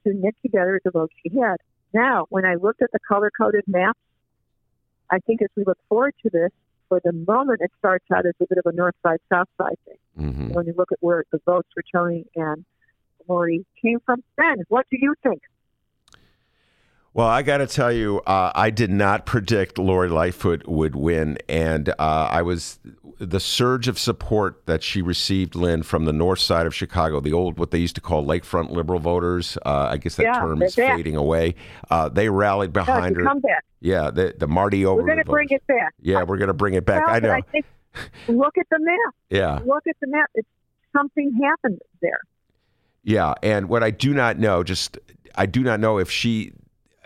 to 0.06 0.14
knit 0.14 0.36
together 0.42 0.80
the 0.84 0.92
vote 0.92 1.12
she 1.24 1.38
had. 1.38 1.58
Now, 1.94 2.26
when 2.30 2.46
I 2.46 2.56
looked 2.56 2.82
at 2.82 2.92
the 2.92 3.00
color 3.00 3.32
coded 3.36 3.64
maps, 3.68 4.00
I 5.10 5.20
think 5.20 5.42
as 5.42 5.50
we 5.56 5.64
look 5.64 5.78
forward 5.90 6.14
to 6.24 6.30
this, 6.30 6.52
for 6.90 7.02
the 7.04 7.14
moment 7.14 7.62
it 7.62 7.72
starts 7.80 8.06
out 8.14 8.26
as 8.26 8.34
a 8.40 8.46
bit 8.48 8.58
of 8.58 8.66
a 8.72 8.76
north 8.76 8.96
side 9.04 9.20
south 9.32 9.48
side 9.58 9.78
thing. 9.86 9.98
Mm-hmm. 10.20 10.54
When 10.54 10.66
you 10.68 10.74
look 10.78 10.92
at 10.92 11.00
where 11.02 11.24
the 11.32 11.40
votes 11.46 11.68
for 11.74 11.84
Toni 11.92 12.26
and 12.36 12.64
Lori 13.28 13.66
came 13.82 14.00
from, 14.06 14.24
Ben, 14.38 14.64
what 14.68 14.86
do 14.92 14.98
you 15.00 15.16
think? 15.24 15.42
Well, 17.16 17.28
I 17.28 17.44
got 17.44 17.60
to 17.60 17.68
tell 17.68 17.94
you, 17.94 18.20
uh, 18.28 18.52
I 18.54 18.72
did 18.72 18.92
not 18.92 19.26
predict 19.26 19.78
Lori 19.78 20.10
Lightfoot 20.10 20.68
would 20.68 20.98
win, 20.98 21.38
and 21.48 21.88
uh, 21.88 22.28
I 22.30 22.42
was 22.42 22.78
the 23.20 23.40
surge 23.40 23.88
of 23.88 23.98
support 23.98 24.62
that 24.66 24.84
she 24.84 25.02
received, 25.02 25.56
Lynn, 25.56 25.84
from 25.84 26.04
the 26.04 26.12
north 26.12 26.40
side 26.40 26.66
of 26.66 26.76
Chicago, 26.76 27.22
the 27.22 27.32
old 27.32 27.58
what 27.58 27.72
they 27.72 27.78
used 27.78 27.96
to 27.96 28.02
call 28.02 28.26
lakefront 28.26 28.72
liberal 28.72 29.00
voters. 29.00 29.58
Uh, 29.66 29.88
I 29.92 29.96
guess 29.96 30.18
that 30.18 30.24
yeah, 30.24 30.40
term 30.42 30.62
is 30.62 30.76
fading 30.76 31.16
away. 31.16 31.56
Uh, 31.90 32.10
they 32.10 32.28
rallied 32.28 32.74
behind 32.74 33.16
her. 33.16 33.24
Come 33.24 33.40
back. 33.40 33.64
Yeah, 33.80 34.12
the 34.12 34.36
the 34.38 34.50
Marty 34.50 34.86
over. 34.86 35.02
We're 35.02 35.08
going 35.08 35.20
to 35.20 35.24
bring 35.24 35.48
it 35.52 35.66
back. 35.68 35.94
Yeah, 36.02 36.24
we're 36.24 36.38
going 36.38 36.50
to 36.50 36.54
bring 36.54 36.74
it 36.74 36.86
back. 36.86 37.08
Well, 37.08 37.16
I 37.16 37.20
know. 37.20 37.32
I 37.32 37.40
think, 37.50 37.66
look 38.28 38.58
at 38.58 38.68
the 38.70 38.80
map. 38.82 39.16
Yeah. 39.30 39.60
Look 39.66 39.88
at 39.88 39.96
the 40.02 40.08
map. 40.08 40.30
It's 40.36 40.50
something 40.92 41.32
happened 41.42 41.80
there. 42.02 42.20
Yeah, 43.06 43.36
and 43.42 43.70
what 43.70 43.84
I 43.84 43.92
do 43.92 44.14
not 44.14 44.38
know, 44.38 44.64
just 44.64 44.98
I 45.36 45.46
do 45.46 45.64
not 45.64 45.80
know 45.80 45.98
if 45.98 46.12
she 46.12 46.52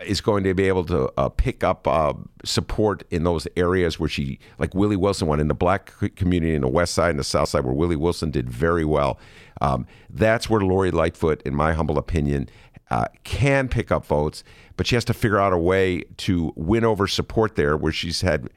is 0.06 0.20
going 0.20 0.44
to 0.44 0.54
be 0.54 0.68
able 0.68 0.84
to 0.84 1.12
uh, 1.16 1.28
pick 1.28 1.62
up 1.62 1.86
uh, 1.86 2.14
support 2.44 3.02
in 3.10 3.24
those 3.24 3.46
areas 3.56 4.00
where 4.00 4.08
she, 4.08 4.38
like 4.58 4.74
Willie 4.74 4.96
Wilson 4.96 5.28
won 5.28 5.40
in 5.40 5.48
the 5.48 5.54
black 5.54 5.92
community 6.16 6.54
in 6.54 6.62
the 6.62 6.68
west 6.68 6.94
side 6.94 7.10
and 7.10 7.18
the 7.18 7.24
south 7.24 7.50
side, 7.50 7.64
where 7.64 7.74
Willie 7.74 7.96
Wilson 7.96 8.30
did 8.30 8.48
very 8.48 8.84
well. 8.84 9.18
Um, 9.60 9.86
that's 10.08 10.48
where 10.48 10.60
Lori 10.60 10.90
Lightfoot, 10.90 11.42
in 11.42 11.54
my 11.54 11.74
humble 11.74 11.98
opinion, 11.98 12.48
uh, 12.90 13.06
can 13.24 13.68
pick 13.68 13.92
up 13.92 14.06
votes, 14.06 14.42
but 14.76 14.86
she 14.86 14.96
has 14.96 15.04
to 15.04 15.14
figure 15.14 15.38
out 15.38 15.52
a 15.52 15.58
way 15.58 16.02
to 16.16 16.52
win 16.56 16.84
over 16.84 17.06
support 17.06 17.56
there, 17.56 17.76
where 17.76 17.92
she's 17.92 18.22
had 18.22 18.48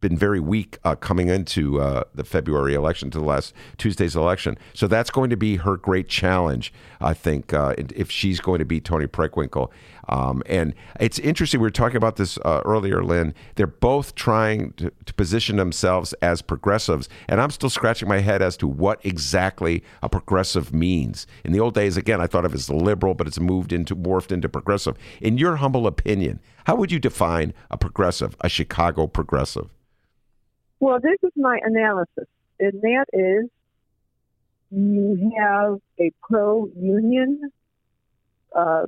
been 0.00 0.16
very 0.16 0.40
weak 0.40 0.78
uh, 0.84 0.96
coming 0.96 1.28
into 1.28 1.80
uh, 1.80 2.02
the 2.14 2.24
February 2.24 2.74
election, 2.74 3.10
to 3.10 3.18
the 3.18 3.24
last 3.24 3.54
Tuesday's 3.78 4.16
election. 4.16 4.58
So 4.74 4.86
that's 4.88 5.10
going 5.10 5.30
to 5.30 5.36
be 5.36 5.56
her 5.56 5.76
great 5.76 6.08
challenge, 6.08 6.72
I 7.00 7.14
think, 7.14 7.54
uh, 7.54 7.74
if 7.78 8.10
she's 8.10 8.40
going 8.40 8.58
to 8.58 8.64
beat 8.64 8.84
Toni 8.84 9.06
Preckwinkle. 9.06 9.70
Um, 10.08 10.42
and 10.46 10.74
it's 11.00 11.18
interesting. 11.18 11.60
We 11.60 11.66
were 11.66 11.70
talking 11.70 11.96
about 11.96 12.16
this 12.16 12.38
uh, 12.38 12.62
earlier, 12.64 13.02
Lynn. 13.02 13.34
They're 13.54 13.66
both 13.66 14.14
trying 14.14 14.72
to, 14.74 14.92
to, 15.04 15.14
position 15.14 15.56
themselves 15.56 16.12
as 16.14 16.42
progressives, 16.42 17.08
and 17.28 17.40
I'm 17.40 17.50
still 17.50 17.70
scratching 17.70 18.08
my 18.08 18.18
head 18.18 18.42
as 18.42 18.56
to 18.58 18.66
what 18.66 19.04
exactly 19.04 19.82
a 20.02 20.08
progressive 20.08 20.72
means. 20.72 21.26
In 21.44 21.52
the 21.52 21.60
old 21.60 21.74
days, 21.74 21.96
again, 21.96 22.20
I 22.20 22.26
thought 22.26 22.44
of 22.44 22.52
it 22.52 22.58
as 22.58 22.70
liberal, 22.70 23.14
but 23.14 23.26
it's 23.26 23.38
moved 23.38 23.72
into 23.72 23.94
morphed 23.94 24.32
into 24.32 24.48
progressive. 24.48 24.96
In 25.20 25.38
your 25.38 25.56
humble 25.56 25.86
opinion, 25.86 26.40
how 26.66 26.74
would 26.76 26.90
you 26.90 26.98
define 26.98 27.54
a 27.70 27.76
progressive, 27.76 28.36
a 28.40 28.48
Chicago 28.48 29.06
progressive? 29.06 29.68
Well, 30.80 30.98
this 31.00 31.18
is 31.22 31.32
my 31.36 31.60
analysis, 31.62 32.26
and 32.58 32.82
that 32.82 33.04
is 33.12 33.48
you 34.72 35.32
have 35.38 35.78
a 36.00 36.10
pro 36.22 36.68
union 36.76 37.52
uh, 38.56 38.86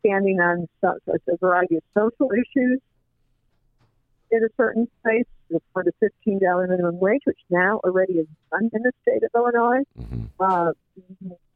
standing 0.00 0.40
on 0.40 0.68
a 0.82 1.36
variety 1.38 1.76
of 1.76 1.82
social 1.96 2.30
issues 2.32 2.80
in 4.30 4.44
a 4.44 4.48
certain 4.56 4.88
place 5.02 5.26
for 5.72 5.84
the 5.84 5.92
$15 6.26 6.68
minimum 6.68 6.98
wage, 7.00 7.22
which 7.24 7.38
now 7.50 7.80
already 7.84 8.14
is 8.14 8.26
done 8.52 8.70
in 8.72 8.82
the 8.82 8.92
state 9.02 9.22
of 9.22 9.30
Illinois. 9.34 9.82
Mm-hmm. 9.98 10.24
Uh, 10.38 10.72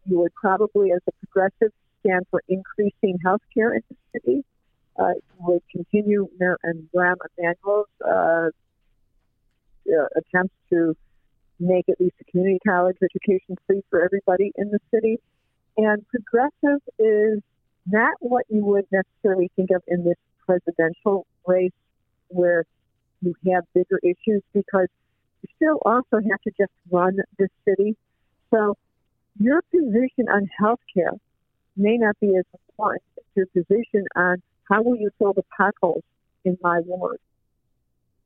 you 0.07 0.19
would 0.19 0.35
probably, 0.35 0.93
as 0.93 1.01
a 1.07 1.13
progressive, 1.25 1.73
stand 2.01 2.27
for 2.31 2.43
increasing 2.49 3.19
health 3.25 3.43
care 3.55 3.75
in 3.75 3.83
the 3.89 3.97
city 4.13 4.45
uh, 4.99 5.13
would 5.41 5.63
continue 5.71 6.29
Mayor 6.39 6.59
and 6.63 6.89
Rahm 6.95 7.17
Emanuel's 7.39 7.87
uh, 8.05 8.51
uh, 9.89 10.07
attempts 10.17 10.55
to 10.71 10.97
make 11.61 11.89
at 11.89 12.01
least 12.01 12.15
a 12.21 12.25
community 12.25 12.61
college 12.67 12.97
education 13.03 13.57
free 13.67 13.83
for 13.91 14.03
everybody 14.03 14.53
in 14.57 14.71
the 14.71 14.79
city. 14.93 15.19
And 15.77 16.05
progressive 16.09 16.81
is 16.99 17.41
not 17.87 18.15
what 18.21 18.45
you 18.49 18.65
would 18.65 18.87
necessarily 18.93 19.51
think 19.57 19.71
of 19.71 19.83
in 19.89 20.05
this 20.05 20.17
presidential 20.47 21.27
race 21.47 21.73
where 22.29 22.65
you 23.21 23.35
have 23.53 23.65
bigger 23.75 23.99
issues 24.03 24.43
because 24.53 24.89
you 25.43 25.49
still 25.57 25.79
also 25.85 26.17
have 26.17 26.41
to 26.43 26.51
just 26.59 26.73
run 26.91 27.17
the 27.39 27.49
city. 27.65 27.97
So 28.51 28.77
your 29.39 29.63
position 29.63 30.29
on 30.33 30.49
health 30.59 30.81
care 30.93 31.13
may 31.77 31.97
not 31.97 32.19
be 32.21 32.37
as 32.37 32.45
important 32.69 33.03
as 33.19 33.25
your 33.35 33.47
position 33.47 34.07
on 34.15 34.43
how 34.71 34.83
will 34.83 34.97
you 34.97 35.11
fill 35.19 35.33
the 35.33 35.45
potholes 35.57 36.05
in 36.45 36.57
my 36.63 36.81
ward, 36.81 37.19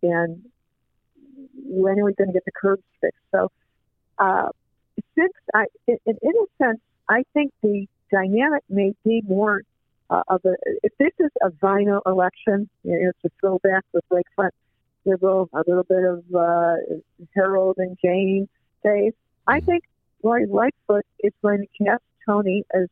and 0.03 0.45
when 1.65 1.99
are 1.99 2.05
we 2.05 2.15
going 2.15 2.29
to 2.29 2.33
get 2.33 2.45
the 2.45 2.53
curbs 2.53 2.83
fixed? 3.01 3.19
So, 3.33 3.51
uh, 4.19 4.49
since 5.17 5.33
I, 5.55 5.67
in, 5.87 5.99
in 6.07 6.15
a 6.23 6.65
sense, 6.65 6.81
I 7.09 7.25
think 7.35 7.53
the 7.63 7.87
dynamic 8.11 8.63
may 8.69 8.95
be 9.05 9.23
more 9.27 9.63
uh, 10.11 10.23
of 10.29 10.43
a. 10.45 10.55
If 10.83 10.93
this 10.99 11.13
is 11.19 11.31
a 11.43 11.51
vinyl 11.51 12.01
election, 12.07 12.69
you 12.85 12.93
know, 12.93 13.11
it's 13.11 13.19
a 13.25 13.31
throwback 13.41 13.85
with 13.93 14.05
Lakefront 14.11 14.51
Liberal, 15.05 15.49
a 15.53 15.63
little 15.67 15.85
bit 15.85 16.05
of 16.05 16.25
uh, 16.35 16.77
Harold 17.35 17.77
and 17.79 17.97
Jane 18.03 18.49
days. 18.85 19.13
I 19.47 19.61
think 19.61 19.85
Lori 20.23 20.47
Lightfoot 20.47 21.07
is 21.21 21.33
going 21.43 21.67
to 21.67 21.85
cast 21.85 22.03
Toni 22.27 22.65
as 22.75 22.89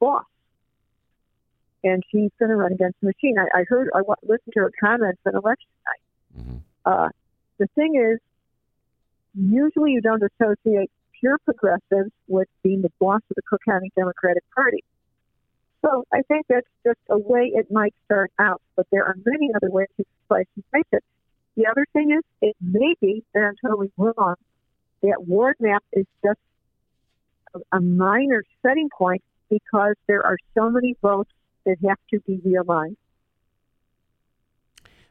boss 0.00 0.24
and 1.82 2.02
she's 2.10 2.30
going 2.38 2.50
to 2.50 2.56
run 2.56 2.72
against 2.72 3.00
the 3.00 3.06
machine. 3.06 3.36
I, 3.38 3.60
I 3.60 3.64
heard, 3.64 3.88
I 3.94 4.00
listened 4.22 4.52
to 4.54 4.60
her 4.60 4.72
comments 4.82 5.20
on 5.26 5.34
election 5.34 5.68
night. 5.86 6.42
Mm-hmm. 6.42 6.56
Uh, 6.84 7.08
the 7.58 7.66
thing 7.74 7.96
is, 7.96 8.18
usually 9.34 9.92
you 9.92 10.00
don't 10.00 10.22
associate 10.22 10.90
pure 11.20 11.38
progressives 11.44 12.10
with 12.26 12.48
being 12.62 12.82
the 12.82 12.90
boss 12.98 13.20
of 13.30 13.36
the 13.36 13.42
Cook 13.48 13.60
County 13.68 13.92
Democratic 13.96 14.42
Party. 14.54 14.82
So 15.84 16.04
I 16.12 16.22
think 16.22 16.46
that's 16.48 16.66
just 16.84 16.98
a 17.08 17.18
way 17.18 17.52
it 17.54 17.70
might 17.70 17.94
start 18.04 18.32
out, 18.38 18.60
but 18.76 18.86
there 18.90 19.04
are 19.04 19.16
many 19.24 19.50
other 19.54 19.70
ways 19.70 19.88
to 19.96 20.04
slice 20.28 20.46
and 20.54 20.64
dice 20.72 20.82
it. 20.92 21.04
The 21.56 21.66
other 21.66 21.86
thing 21.92 22.12
is, 22.12 22.22
it 22.42 22.56
may 22.60 22.94
be 23.00 23.24
that 23.34 23.40
I'm 23.40 23.54
totally 23.62 23.90
wrong. 23.96 24.34
That 25.02 25.24
ward 25.26 25.56
map 25.60 25.82
is 25.92 26.06
just 26.24 26.38
a 27.72 27.80
minor 27.80 28.44
setting 28.62 28.88
point 28.96 29.22
because 29.48 29.94
there 30.06 30.24
are 30.24 30.36
so 30.54 30.70
many 30.70 30.96
votes 31.02 31.30
that 31.64 31.76
have 31.86 31.98
to 32.10 32.20
be 32.20 32.38
realigned. 32.38 32.96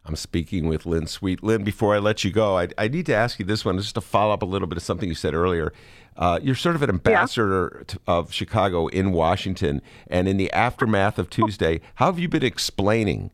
I'm 0.05 0.15
speaking 0.15 0.67
with 0.67 0.85
Lynn 0.85 1.07
Sweet. 1.07 1.43
Lynn, 1.43 1.63
before 1.63 1.93
I 1.93 1.99
let 1.99 2.23
you 2.23 2.31
go, 2.31 2.57
I, 2.57 2.69
I, 2.77 2.87
need 2.87 3.05
to 3.07 3.15
ask 3.15 3.37
you 3.37 3.45
this 3.45 3.63
one 3.63 3.77
just 3.77 3.95
to 3.95 4.01
follow 4.01 4.33
up 4.33 4.41
a 4.41 4.45
little 4.45 4.67
bit 4.67 4.77
of 4.77 4.83
something 4.83 5.07
you 5.07 5.15
said 5.15 5.33
earlier. 5.33 5.71
Uh, 6.17 6.39
you're 6.41 6.55
sort 6.55 6.75
of 6.75 6.81
an 6.81 6.89
ambassador 6.89 7.85
yeah. 7.87 7.95
of 8.07 8.33
Chicago 8.33 8.87
in 8.87 9.11
Washington, 9.11 9.81
and 10.07 10.27
in 10.27 10.37
the 10.37 10.51
aftermath 10.51 11.19
of 11.19 11.29
Tuesday, 11.29 11.79
how 11.95 12.07
have 12.07 12.19
you 12.19 12.27
been 12.27 12.43
explaining 12.43 13.31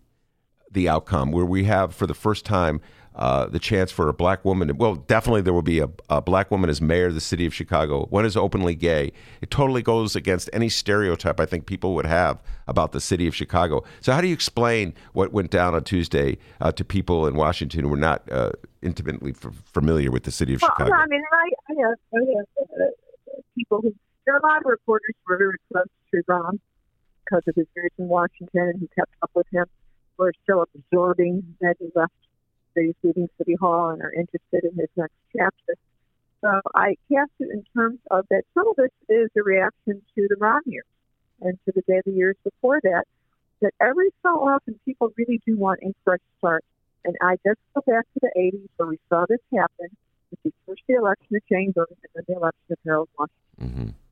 the 0.71 0.89
outcome 0.89 1.31
where 1.31 1.45
we 1.45 1.63
have, 1.63 1.95
for 1.95 2.05
the 2.05 2.13
first 2.13 2.45
time, 2.45 2.81
uh, 3.15 3.47
the 3.47 3.59
chance 3.59 3.91
for 3.91 4.09
a 4.09 4.13
black 4.13 4.43
woman. 4.43 4.77
Well, 4.77 4.95
definitely 4.95 5.41
there 5.41 5.53
will 5.53 5.61
be 5.61 5.79
a, 5.79 5.89
a, 6.09 6.21
black 6.21 6.51
woman 6.51 6.69
as 6.69 6.81
mayor 6.81 7.07
of 7.07 7.13
the 7.13 7.21
city 7.21 7.45
of 7.45 7.53
Chicago. 7.53 8.07
One 8.07 8.25
is 8.25 8.35
openly 8.35 8.75
gay. 8.75 9.13
It 9.41 9.49
totally 9.49 9.81
goes 9.81 10.17
against 10.17 10.49
any 10.51 10.67
stereotype 10.67 11.39
I 11.39 11.45
think 11.45 11.65
people 11.65 11.95
would 11.95 12.05
have 12.05 12.41
about 12.67 12.91
the 12.91 12.99
city 12.99 13.25
of 13.25 13.33
Chicago. 13.33 13.83
So, 14.01 14.11
how 14.11 14.19
do 14.19 14.27
you 14.27 14.33
explain 14.33 14.93
what 15.13 15.31
went 15.31 15.49
down 15.49 15.75
on 15.75 15.85
Tuesday 15.85 16.37
uh, 16.59 16.73
to 16.73 16.83
people 16.83 17.25
in 17.25 17.35
Washington 17.35 17.85
who 17.85 17.93
are 17.93 17.97
not 17.97 18.29
uh, 18.29 18.51
intimately 18.81 19.31
f- 19.31 19.53
familiar 19.63 20.11
with 20.11 20.23
the 20.23 20.31
city 20.31 20.53
of 20.53 20.61
well, 20.61 20.71
Chicago? 20.77 20.93
I 20.93 21.05
mean, 21.07 21.23
I, 21.31 21.49
I 21.69 21.87
have, 21.87 21.97
I 22.13 22.19
have 22.35 22.79
uh, 22.81 23.41
people 23.55 23.79
who, 23.81 23.95
there 24.25 24.35
are 24.35 24.39
a 24.39 24.45
lot 24.45 24.57
of 24.57 24.65
reporters 24.65 25.15
who 25.25 25.33
are 25.33 25.37
very 25.37 25.57
close 25.71 25.85
to 26.11 26.21
Rahm 26.27 26.59
because 27.23 27.43
of 27.47 27.55
his 27.55 27.67
years 27.77 27.91
in 27.97 28.09
Washington 28.09 28.61
and 28.73 28.79
who 28.81 28.89
kept 28.93 29.11
up 29.23 29.31
with 29.33 29.47
him. 29.53 29.65
We're 30.17 30.31
still 30.43 30.65
absorbing 30.75 31.55
that 31.61 31.75
he 31.79 31.87
left 31.95 32.13
that 32.75 32.83
he's 32.83 32.95
leaving 33.03 33.29
City 33.37 33.55
Hall 33.55 33.89
and 33.89 34.01
are 34.01 34.13
interested 34.13 34.63
in 34.63 34.77
his 34.77 34.89
next 34.95 35.15
chapter. 35.35 35.75
So 36.41 36.61
I 36.75 36.95
cast 37.11 37.31
it 37.39 37.49
in 37.51 37.63
terms 37.75 37.99
of 38.11 38.25
that 38.29 38.43
some 38.53 38.67
of 38.67 38.75
this 38.75 38.91
is 39.09 39.29
a 39.35 39.41
reaction 39.41 40.01
to 40.15 40.27
the 40.29 40.35
Rahm 40.35 40.61
years 40.65 40.85
and 41.41 41.57
to 41.65 41.71
the 41.75 41.81
day 41.87 42.01
the 42.05 42.11
years 42.11 42.35
before 42.43 42.79
that, 42.83 43.05
that 43.61 43.71
every 43.81 44.09
so 44.21 44.29
often 44.29 44.79
people 44.85 45.11
really 45.17 45.41
do 45.45 45.57
want 45.57 45.79
a 45.81 45.93
fresh 46.03 46.19
start. 46.37 46.63
And 47.03 47.15
I 47.21 47.37
just 47.45 47.59
go 47.73 47.81
back 47.85 48.05
to 48.13 48.19
the 48.21 48.31
80s 48.37 48.69
where 48.77 48.89
we 48.89 48.99
saw 49.09 49.25
this 49.27 49.39
happen 49.53 49.87
with 50.29 50.39
the 50.43 50.53
first 50.67 50.81
election 50.87 51.35
of 51.35 51.41
Jane 51.49 51.73
and 51.75 51.85
then 52.13 52.23
the 52.27 52.35
election 52.35 52.71
of 52.71 52.77
Harold 52.85 53.09
Washington. 53.17 53.35
Mm-hmm. 53.61 54.04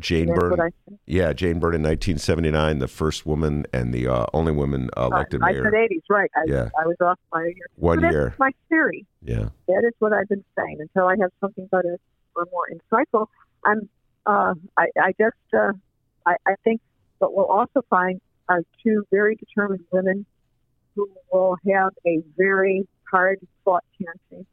Jane 0.00 0.34
Byrne. 0.34 0.72
Yeah, 1.06 1.32
Jane 1.32 1.58
Byrne 1.58 1.74
in 1.74 1.82
1979, 1.82 2.78
the 2.78 2.88
first 2.88 3.26
woman 3.26 3.66
and 3.72 3.92
the 3.92 4.08
uh, 4.08 4.26
only 4.32 4.52
woman 4.52 4.90
uh, 4.96 5.08
elected 5.12 5.40
right. 5.40 5.54
mayor. 5.54 5.66
I 5.66 5.70
said 5.70 5.90
80s, 5.90 6.02
right? 6.08 6.30
I, 6.36 6.40
yeah. 6.46 6.68
I 6.78 6.86
was 6.86 6.96
off 7.00 7.18
by 7.32 7.42
a 7.42 7.46
year. 7.46 7.66
One 7.76 8.00
so 8.00 8.10
year. 8.10 8.34
my 8.38 8.50
theory. 8.68 9.06
Yeah. 9.22 9.48
That 9.68 9.84
is 9.86 9.92
what 9.98 10.12
I've 10.12 10.28
been 10.28 10.44
saying 10.56 10.78
until 10.80 11.06
I 11.06 11.16
have 11.20 11.30
something 11.40 11.66
better 11.66 11.98
or 12.36 12.48
more 12.50 12.68
insightful. 12.72 13.26
I'm. 13.64 13.88
Uh, 14.24 14.54
I, 14.76 14.86
I 15.00 15.12
just. 15.18 15.36
Uh, 15.52 15.72
I, 16.26 16.36
I 16.46 16.54
think 16.64 16.80
what 17.18 17.34
we'll 17.34 17.46
also 17.46 17.82
find 17.90 18.20
are 18.48 18.62
two 18.82 19.04
very 19.10 19.36
determined 19.36 19.84
women 19.90 20.26
who 20.94 21.08
will 21.32 21.56
have 21.72 21.92
a 22.06 22.22
very 22.36 22.86
hard 23.10 23.38
fought 23.64 23.84
campaign. 23.98 24.46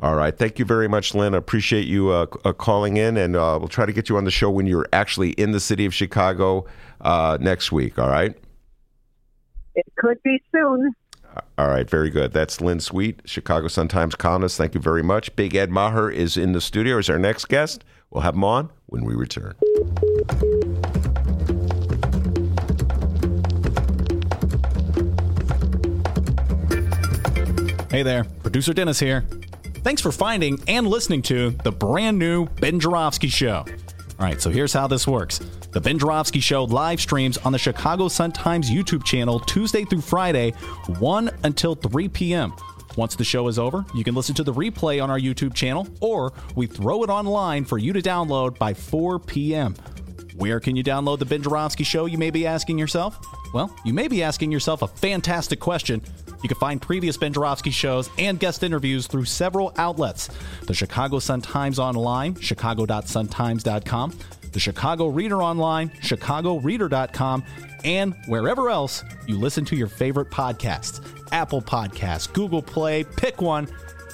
All 0.00 0.16
right. 0.16 0.36
Thank 0.36 0.58
you 0.58 0.64
very 0.64 0.88
much, 0.88 1.14
Lynn. 1.14 1.34
I 1.34 1.38
appreciate 1.38 1.86
you 1.86 2.10
uh, 2.10 2.26
uh, 2.44 2.52
calling 2.52 2.96
in, 2.96 3.16
and 3.16 3.36
uh, 3.36 3.56
we'll 3.58 3.68
try 3.68 3.86
to 3.86 3.92
get 3.92 4.08
you 4.08 4.16
on 4.16 4.24
the 4.24 4.30
show 4.30 4.50
when 4.50 4.66
you're 4.66 4.88
actually 4.92 5.30
in 5.32 5.52
the 5.52 5.60
city 5.60 5.86
of 5.86 5.94
Chicago 5.94 6.66
uh, 7.00 7.38
next 7.40 7.70
week. 7.70 7.98
All 7.98 8.08
right. 8.08 8.36
It 9.74 9.86
could 9.96 10.22
be 10.22 10.42
soon. 10.50 10.92
All 11.56 11.68
right, 11.68 11.88
very 11.88 12.10
good. 12.10 12.32
That's 12.32 12.60
Lynn 12.60 12.80
Sweet, 12.80 13.22
Chicago 13.24 13.68
Sun 13.68 13.88
Times 13.88 14.14
columnist. 14.14 14.58
Thank 14.58 14.74
you 14.74 14.80
very 14.80 15.02
much. 15.02 15.34
Big 15.36 15.54
Ed 15.54 15.70
Maher 15.70 16.10
is 16.10 16.36
in 16.36 16.52
the 16.52 16.60
studio 16.60 16.98
as 16.98 17.08
our 17.08 17.18
next 17.18 17.46
guest. 17.46 17.84
We'll 18.10 18.22
have 18.22 18.34
him 18.34 18.44
on 18.44 18.70
when 18.86 19.04
we 19.04 19.14
return. 19.14 19.54
Hey 27.90 28.02
there, 28.02 28.24
producer 28.42 28.72
Dennis 28.72 28.98
here. 28.98 29.24
Thanks 29.82 30.00
for 30.00 30.12
finding 30.12 30.62
and 30.68 30.86
listening 30.86 31.22
to 31.22 31.50
the 31.64 31.72
brand 31.72 32.16
new 32.16 32.46
Ben 32.46 32.78
Joravsky 32.78 33.26
Show. 33.26 33.64
All 33.66 34.26
right, 34.26 34.40
so 34.40 34.48
here's 34.48 34.72
how 34.72 34.86
this 34.86 35.08
works. 35.08 35.40
The 35.72 35.80
Ben 35.80 35.98
Joravsky 35.98 36.38
Show 36.38 36.62
live 36.64 37.00
streams 37.00 37.36
on 37.38 37.50
the 37.50 37.58
Chicago 37.58 38.06
Sun-Times 38.06 38.70
YouTube 38.70 39.02
channel 39.02 39.40
Tuesday 39.40 39.84
through 39.84 40.02
Friday, 40.02 40.52
1 41.00 41.30
until 41.42 41.74
3 41.74 42.08
p.m. 42.10 42.52
Once 42.96 43.16
the 43.16 43.24
show 43.24 43.48
is 43.48 43.58
over, 43.58 43.84
you 43.92 44.04
can 44.04 44.14
listen 44.14 44.36
to 44.36 44.44
the 44.44 44.52
replay 44.52 45.02
on 45.02 45.10
our 45.10 45.18
YouTube 45.18 45.52
channel, 45.52 45.88
or 46.00 46.32
we 46.54 46.68
throw 46.68 47.02
it 47.02 47.10
online 47.10 47.64
for 47.64 47.78
you 47.78 47.92
to 47.92 48.00
download 48.00 48.56
by 48.58 48.72
4 48.72 49.18
p.m. 49.18 49.74
Where 50.36 50.60
can 50.60 50.76
you 50.76 50.84
download 50.84 51.18
the 51.18 51.24
Ben 51.24 51.42
Joravsky 51.42 51.82
Show, 51.82 52.06
you 52.06 52.18
may 52.18 52.30
be 52.30 52.46
asking 52.46 52.78
yourself? 52.78 53.18
Well, 53.52 53.76
you 53.84 53.92
may 53.92 54.06
be 54.06 54.22
asking 54.22 54.52
yourself 54.52 54.82
a 54.82 54.86
fantastic 54.86 55.58
question 55.58 56.02
you 56.42 56.48
can 56.48 56.58
find 56.58 56.80
previous 56.80 57.16
Ben 57.16 57.32
Joravsky 57.32 57.70
shows 57.70 58.10
and 58.18 58.38
guest 58.38 58.62
interviews 58.62 59.06
through 59.06 59.24
several 59.24 59.72
outlets 59.76 60.28
the 60.66 60.74
Chicago 60.74 61.18
Sun-Times 61.18 61.78
Online, 61.78 62.34
chicago.suntimes.com, 62.34 64.18
the 64.52 64.60
Chicago 64.60 65.08
Reader 65.08 65.42
Online, 65.42 65.88
chicagoreader.com, 66.00 67.44
and 67.84 68.14
wherever 68.26 68.68
else 68.70 69.02
you 69.26 69.38
listen 69.38 69.64
to 69.66 69.76
your 69.76 69.88
favorite 69.88 70.30
podcasts 70.30 71.00
Apple 71.32 71.62
Podcasts, 71.62 72.32
Google 72.32 72.62
Play, 72.62 73.04
pick 73.04 73.40
one. 73.40 73.66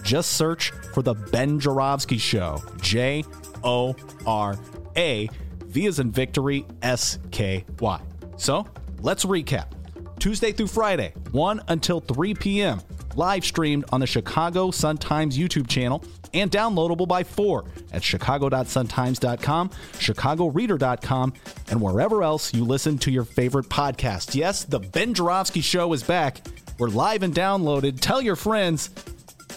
Just 0.02 0.32
search 0.32 0.70
for 0.94 1.02
The 1.02 1.14
Ben 1.14 1.60
Joravsky 1.60 2.18
Show. 2.18 2.62
J 2.80 3.24
O 3.64 3.94
R 4.24 4.56
A, 4.96 5.28
V 5.64 5.86
as 5.86 5.98
in 5.98 6.12
victory, 6.12 6.64
S 6.80 7.18
K 7.30 7.64
Y. 7.80 8.00
So 8.36 8.66
let's 9.00 9.24
recap. 9.24 9.77
Tuesday 10.18 10.52
through 10.52 10.66
Friday, 10.66 11.12
1 11.32 11.62
until 11.68 12.00
3 12.00 12.34
p.m. 12.34 12.80
Live 13.16 13.44
streamed 13.44 13.84
on 13.90 14.00
the 14.00 14.06
Chicago 14.06 14.70
Sun-Times 14.70 15.38
YouTube 15.38 15.68
channel 15.68 16.04
and 16.34 16.50
downloadable 16.50 17.08
by 17.08 17.24
4 17.24 17.64
at 17.92 18.02
chicago.suntimes.com, 18.02 19.70
chicagoreader.com, 19.94 21.32
and 21.70 21.80
wherever 21.80 22.22
else 22.22 22.52
you 22.52 22.64
listen 22.64 22.98
to 22.98 23.10
your 23.10 23.24
favorite 23.24 23.68
podcast. 23.68 24.34
Yes, 24.34 24.64
the 24.64 24.80
Ben 24.80 25.14
Joravsky 25.14 25.60
Show 25.60 25.92
is 25.92 26.02
back. 26.02 26.46
We're 26.78 26.88
live 26.88 27.22
and 27.22 27.34
downloaded. 27.34 28.00
Tell 28.00 28.20
your 28.20 28.36
friends 28.36 28.90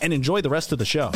and 0.02 0.14
enjoy 0.14 0.42
the 0.42 0.50
rest 0.50 0.72
of 0.72 0.80
the 0.80 0.86
show. 0.86 1.12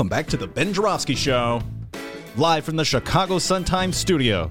Welcome 0.00 0.08
back 0.08 0.28
to 0.28 0.38
the 0.38 0.46
Ben 0.46 0.72
Joravsky 0.72 1.14
Show, 1.14 1.60
live 2.38 2.64
from 2.64 2.76
the 2.76 2.86
Chicago 2.86 3.38
Sun-Times 3.38 3.98
studio. 3.98 4.50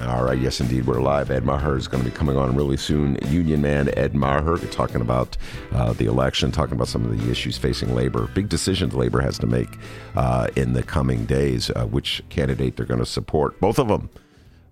All 0.00 0.24
right, 0.24 0.38
yes, 0.38 0.62
indeed, 0.62 0.86
we're 0.86 1.02
live. 1.02 1.30
Ed 1.30 1.44
Maher 1.44 1.76
is 1.76 1.86
going 1.86 2.02
to 2.02 2.08
be 2.08 2.16
coming 2.16 2.38
on 2.38 2.56
really 2.56 2.78
soon. 2.78 3.18
Union 3.26 3.60
man 3.60 3.90
Ed 3.98 4.14
Maher 4.14 4.56
talking 4.70 5.02
about 5.02 5.36
uh, 5.72 5.92
the 5.92 6.06
election, 6.06 6.50
talking 6.50 6.74
about 6.74 6.88
some 6.88 7.04
of 7.04 7.14
the 7.20 7.30
issues 7.30 7.58
facing 7.58 7.94
labor, 7.94 8.28
big 8.28 8.48
decisions 8.48 8.94
labor 8.94 9.20
has 9.20 9.38
to 9.40 9.46
make 9.46 9.76
uh, 10.16 10.48
in 10.56 10.72
the 10.72 10.82
coming 10.82 11.26
days, 11.26 11.68
uh, 11.76 11.84
which 11.84 12.22
candidate 12.30 12.78
they're 12.78 12.86
going 12.86 12.98
to 12.98 13.04
support. 13.04 13.60
Both 13.60 13.78
of 13.78 13.88
them 13.88 14.08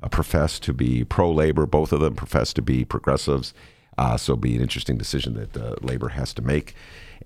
uh, 0.02 0.08
profess 0.08 0.58
to 0.60 0.72
be 0.72 1.04
pro 1.04 1.30
labor, 1.30 1.66
both 1.66 1.92
of 1.92 2.00
them 2.00 2.14
profess 2.14 2.54
to 2.54 2.62
be 2.62 2.86
progressives. 2.86 3.52
Uh, 3.98 4.16
so 4.16 4.32
it'll 4.32 4.40
be 4.40 4.56
an 4.56 4.62
interesting 4.62 4.96
decision 4.96 5.34
that 5.34 5.54
uh, 5.54 5.74
labor 5.82 6.08
has 6.08 6.32
to 6.32 6.40
make 6.40 6.74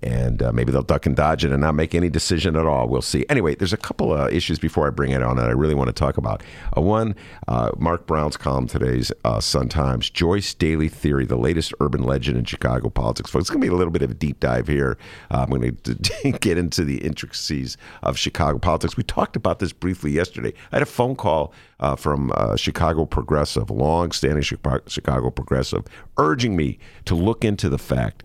and 0.03 0.41
uh, 0.41 0.51
maybe 0.51 0.71
they'll 0.71 0.83
duck 0.83 1.05
and 1.05 1.15
dodge 1.15 1.45
it 1.45 1.51
and 1.51 1.61
not 1.61 1.75
make 1.75 1.95
any 1.95 2.09
decision 2.09 2.55
at 2.55 2.65
all. 2.65 2.87
We'll 2.87 3.01
see. 3.01 3.25
Anyway, 3.29 3.55
there's 3.55 3.73
a 3.73 3.77
couple 3.77 4.13
of 4.13 4.31
issues 4.33 4.59
before 4.59 4.87
I 4.87 4.89
bring 4.89 5.11
it 5.11 5.23
on 5.23 5.37
that 5.37 5.47
I 5.47 5.53
really 5.53 5.75
want 5.75 5.87
to 5.87 5.93
talk 5.93 6.17
about. 6.17 6.43
Uh, 6.75 6.81
one, 6.81 7.15
uh, 7.47 7.71
Mark 7.77 8.05
Brown's 8.05 8.37
column 8.37 8.67
today's 8.67 9.11
uh, 9.23 9.39
Sun 9.39 9.69
Times, 9.69 10.09
Joyce 10.09 10.53
Daly 10.53 10.89
Theory, 10.89 11.25
the 11.25 11.37
latest 11.37 11.73
urban 11.79 12.03
legend 12.03 12.37
in 12.37 12.45
Chicago 12.45 12.89
politics. 12.89 13.29
Folks, 13.29 13.43
it's 13.43 13.49
going 13.49 13.61
to 13.61 13.67
be 13.67 13.73
a 13.73 13.77
little 13.77 13.91
bit 13.91 14.01
of 14.01 14.11
a 14.11 14.15
deep 14.15 14.39
dive 14.39 14.67
here. 14.67 14.97
Uh, 15.31 15.45
I'm 15.47 15.49
going 15.49 15.75
to 15.83 16.31
get 16.39 16.57
into 16.57 16.83
the 16.83 16.97
intricacies 16.97 17.77
of 18.03 18.17
Chicago 18.17 18.59
politics. 18.59 18.97
We 18.97 19.03
talked 19.03 19.35
about 19.35 19.59
this 19.59 19.71
briefly 19.71 20.11
yesterday. 20.11 20.53
I 20.71 20.75
had 20.77 20.81
a 20.81 20.87
phone 20.87 21.15
call 21.15 21.53
uh, 21.79 21.95
from 21.95 22.31
Chicago 22.55 23.05
Progressive, 23.05 23.69
long-standing 23.69 24.43
Chicago 24.43 25.29
Progressive, 25.29 25.83
urging 26.17 26.55
me 26.55 26.79
to 27.05 27.15
look 27.15 27.43
into 27.43 27.69
the 27.69 27.77
fact 27.77 28.23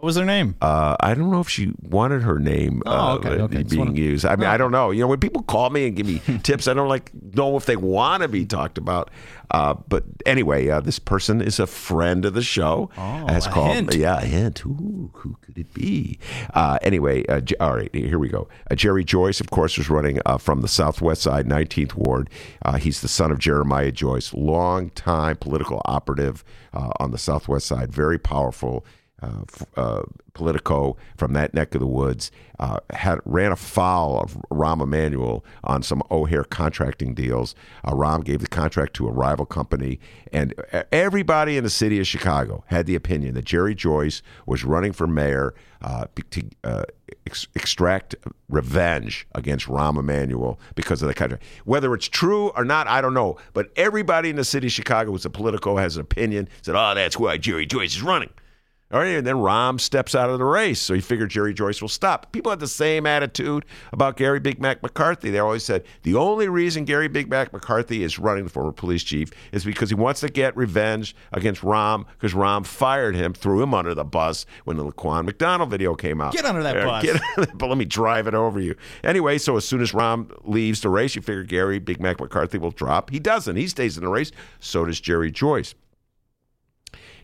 what 0.00 0.06
was 0.06 0.16
her 0.16 0.24
name? 0.24 0.56
Uh, 0.62 0.96
I 0.98 1.12
don't 1.12 1.30
know 1.30 1.40
if 1.40 1.48
she 1.50 1.72
wanted 1.82 2.22
her 2.22 2.38
name 2.38 2.82
Oh, 2.86 2.90
uh, 2.90 3.14
okay, 3.16 3.28
okay. 3.42 3.62
Being 3.64 3.78
wanna- 3.80 3.98
used. 3.98 4.24
I 4.24 4.34
mean, 4.36 4.48
I 4.48 4.56
don't 4.56 4.72
know. 4.72 4.90
You 4.90 5.02
know, 5.02 5.08
when 5.08 5.20
people 5.20 5.42
call 5.42 5.68
me 5.68 5.86
and 5.86 5.94
give 5.94 6.06
me 6.06 6.20
tips, 6.42 6.66
I 6.68 6.72
don't 6.74 6.88
like 6.88 7.10
know 7.34 7.56
if 7.58 7.66
they 7.66 7.76
want 7.76 8.22
to 8.22 8.28
be 8.28 8.46
talked 8.46 8.78
about. 8.78 9.10
Uh, 9.50 9.74
but 9.88 10.04
anyway, 10.26 10.68
uh, 10.68 10.80
this 10.80 10.98
person 10.98 11.42
is 11.42 11.58
a 11.58 11.66
friend 11.66 12.24
of 12.24 12.34
the 12.34 12.42
show. 12.42 12.88
Oh, 12.96 13.38
called. 13.50 13.74
hint. 13.74 13.94
Yeah, 13.94 14.18
a 14.18 14.24
hint. 14.24 14.64
Ooh, 14.64 15.10
who 15.12 15.36
could 15.42 15.58
it 15.58 15.74
be? 15.74 16.18
Uh, 16.54 16.78
anyway, 16.82 17.26
uh, 17.26 17.40
all 17.60 17.74
right, 17.74 17.92
here 17.94 18.18
we 18.18 18.28
go. 18.28 18.48
Uh, 18.70 18.76
Jerry 18.76 19.04
Joyce, 19.04 19.40
of 19.40 19.50
course, 19.50 19.76
was 19.76 19.90
running 19.90 20.20
uh, 20.24 20.38
from 20.38 20.62
the 20.62 20.68
Southwest 20.68 21.20
Side, 21.22 21.46
19th 21.46 21.94
Ward. 21.94 22.30
Uh, 22.64 22.76
he's 22.78 23.00
the 23.02 23.08
son 23.08 23.30
of 23.32 23.38
Jeremiah 23.38 23.90
Joyce, 23.92 24.32
long-time 24.32 25.36
political 25.36 25.82
operative 25.84 26.42
uh, 26.72 26.90
on 27.00 27.10
the 27.10 27.18
Southwest 27.18 27.66
Side, 27.66 27.92
very 27.92 28.18
powerful 28.18 28.86
uh, 29.22 29.42
uh, 29.76 30.02
Politico 30.34 30.96
from 31.16 31.32
that 31.34 31.54
neck 31.54 31.74
of 31.74 31.80
the 31.80 31.86
woods 31.86 32.30
uh, 32.58 32.78
had 32.90 33.18
ran 33.24 33.52
afoul 33.52 34.20
of 34.20 34.36
Rahm 34.50 34.82
Emanuel 34.82 35.44
on 35.64 35.82
some 35.82 36.02
O'Hare 36.10 36.44
contracting 36.44 37.14
deals. 37.14 37.54
Uh, 37.84 37.92
Rahm 37.92 38.24
gave 38.24 38.40
the 38.40 38.46
contract 38.46 38.94
to 38.94 39.08
a 39.08 39.10
rival 39.10 39.46
company, 39.46 39.98
and 40.32 40.54
everybody 40.92 41.56
in 41.56 41.64
the 41.64 41.70
city 41.70 41.98
of 41.98 42.06
Chicago 42.06 42.64
had 42.66 42.86
the 42.86 42.94
opinion 42.94 43.34
that 43.34 43.44
Jerry 43.44 43.74
Joyce 43.74 44.22
was 44.46 44.64
running 44.64 44.92
for 44.92 45.06
mayor 45.06 45.54
uh, 45.82 46.06
to 46.30 46.44
uh, 46.64 46.84
ex- 47.26 47.48
extract 47.54 48.14
revenge 48.48 49.26
against 49.34 49.66
Rahm 49.66 49.98
Emanuel 49.98 50.60
because 50.74 51.02
of 51.02 51.08
the 51.08 51.14
contract. 51.14 51.42
Whether 51.64 51.94
it's 51.94 52.08
true 52.08 52.48
or 52.50 52.64
not, 52.64 52.86
I 52.86 53.00
don't 53.00 53.14
know. 53.14 53.36
But 53.52 53.70
everybody 53.76 54.30
in 54.30 54.36
the 54.36 54.44
city 54.44 54.66
of 54.66 54.72
Chicago 54.72 55.10
was 55.10 55.24
a 55.24 55.30
Politico 55.30 55.76
has 55.76 55.96
an 55.96 56.02
opinion. 56.02 56.48
Said, 56.62 56.74
"Oh, 56.76 56.94
that's 56.94 57.18
why 57.18 57.36
Jerry 57.36 57.66
Joyce 57.66 57.96
is 57.96 58.02
running." 58.02 58.30
All 58.92 58.98
right, 58.98 59.14
and 59.14 59.24
then 59.24 59.36
Rahm 59.36 59.78
steps 59.80 60.16
out 60.16 60.30
of 60.30 60.40
the 60.40 60.44
race, 60.44 60.80
so 60.80 60.94
he 60.94 61.00
figured 61.00 61.30
Jerry 61.30 61.54
Joyce 61.54 61.80
will 61.80 61.88
stop. 61.88 62.32
People 62.32 62.50
had 62.50 62.58
the 62.58 62.66
same 62.66 63.06
attitude 63.06 63.64
about 63.92 64.16
Gary 64.16 64.40
Big 64.40 64.60
Mac 64.60 64.82
McCarthy. 64.82 65.30
They 65.30 65.38
always 65.38 65.62
said 65.62 65.84
the 66.02 66.16
only 66.16 66.48
reason 66.48 66.84
Gary 66.84 67.06
Big 67.06 67.30
Mac 67.30 67.52
McCarthy 67.52 68.02
is 68.02 68.18
running, 68.18 68.42
the 68.42 68.50
former 68.50 68.72
police 68.72 69.04
chief, 69.04 69.30
is 69.52 69.64
because 69.64 69.90
he 69.90 69.94
wants 69.94 70.18
to 70.22 70.28
get 70.28 70.56
revenge 70.56 71.14
against 71.32 71.62
Rahm 71.62 72.04
because 72.18 72.34
Rahm 72.34 72.66
fired 72.66 73.14
him, 73.14 73.32
threw 73.32 73.62
him 73.62 73.74
under 73.74 73.94
the 73.94 74.02
bus 74.02 74.44
when 74.64 74.76
the 74.76 74.84
Laquan 74.84 75.24
McDonald 75.24 75.70
video 75.70 75.94
came 75.94 76.20
out. 76.20 76.32
Get 76.32 76.44
under 76.44 76.64
that 76.64 76.76
Uh, 76.76 76.84
bus. 76.86 77.04
Get 77.04 77.20
but 77.58 77.68
let 77.68 77.78
me 77.78 77.84
drive 77.84 78.26
it 78.26 78.34
over 78.34 78.58
you. 78.58 78.74
Anyway, 79.04 79.38
so 79.38 79.56
as 79.56 79.64
soon 79.64 79.82
as 79.82 79.92
Rahm 79.92 80.32
leaves 80.42 80.80
the 80.80 80.88
race, 80.88 81.14
you 81.14 81.22
figure 81.22 81.44
Gary 81.44 81.78
Big 81.78 82.00
Mac 82.00 82.18
McCarthy 82.18 82.58
will 82.58 82.72
drop. 82.72 83.10
He 83.10 83.20
doesn't. 83.20 83.54
He 83.54 83.68
stays 83.68 83.96
in 83.96 84.02
the 84.02 84.10
race. 84.10 84.32
So 84.58 84.84
does 84.84 85.00
Jerry 85.00 85.30
Joyce. 85.30 85.76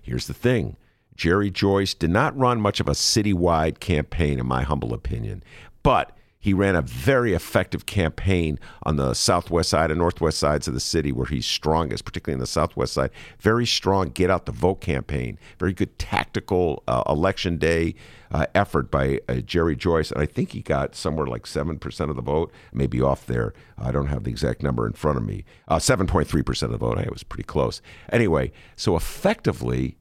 Here's 0.00 0.28
the 0.28 0.34
thing 0.34 0.76
Jerry 1.16 1.50
Joyce 1.50 1.94
did 1.94 2.10
not 2.10 2.36
run 2.36 2.60
much 2.60 2.78
of 2.78 2.88
a 2.88 2.92
citywide 2.92 3.80
campaign, 3.80 4.38
in 4.38 4.46
my 4.46 4.62
humble 4.62 4.94
opinion, 4.94 5.42
but 5.82 6.16
he 6.46 6.54
ran 6.54 6.76
a 6.76 6.82
very 6.82 7.32
effective 7.32 7.86
campaign 7.86 8.60
on 8.84 8.94
the 8.94 9.14
southwest 9.14 9.70
side 9.70 9.90
and 9.90 9.98
northwest 9.98 10.38
sides 10.38 10.68
of 10.68 10.74
the 10.74 10.80
city 10.80 11.10
where 11.10 11.26
he's 11.26 11.44
strongest, 11.44 12.04
particularly 12.04 12.36
in 12.36 12.40
the 12.40 12.46
southwest 12.46 12.92
side. 12.92 13.10
Very 13.40 13.66
strong 13.66 14.10
get 14.10 14.30
out 14.30 14.46
the 14.46 14.52
vote 14.52 14.80
campaign. 14.80 15.40
Very 15.58 15.72
good 15.72 15.98
tactical 15.98 16.84
uh, 16.86 17.02
election 17.08 17.56
day 17.56 17.96
uh, 18.30 18.46
effort 18.54 18.92
by 18.92 19.18
uh, 19.28 19.36
Jerry 19.36 19.74
Joyce. 19.74 20.12
And 20.12 20.22
I 20.22 20.26
think 20.26 20.52
he 20.52 20.60
got 20.60 20.94
somewhere 20.94 21.26
like 21.26 21.46
7% 21.46 22.10
of 22.10 22.14
the 22.14 22.22
vote, 22.22 22.52
maybe 22.72 23.00
off 23.00 23.26
there. 23.26 23.52
I 23.76 23.90
don't 23.90 24.06
have 24.06 24.22
the 24.22 24.30
exact 24.30 24.62
number 24.62 24.86
in 24.86 24.92
front 24.92 25.18
of 25.18 25.24
me. 25.24 25.44
Uh, 25.66 25.78
7.3% 25.78 26.62
of 26.62 26.70
the 26.70 26.78
vote. 26.78 26.96
I 26.96 27.08
was 27.10 27.24
pretty 27.24 27.42
close. 27.42 27.82
Anyway, 28.12 28.52
so 28.76 28.94
effectively, 28.94 29.96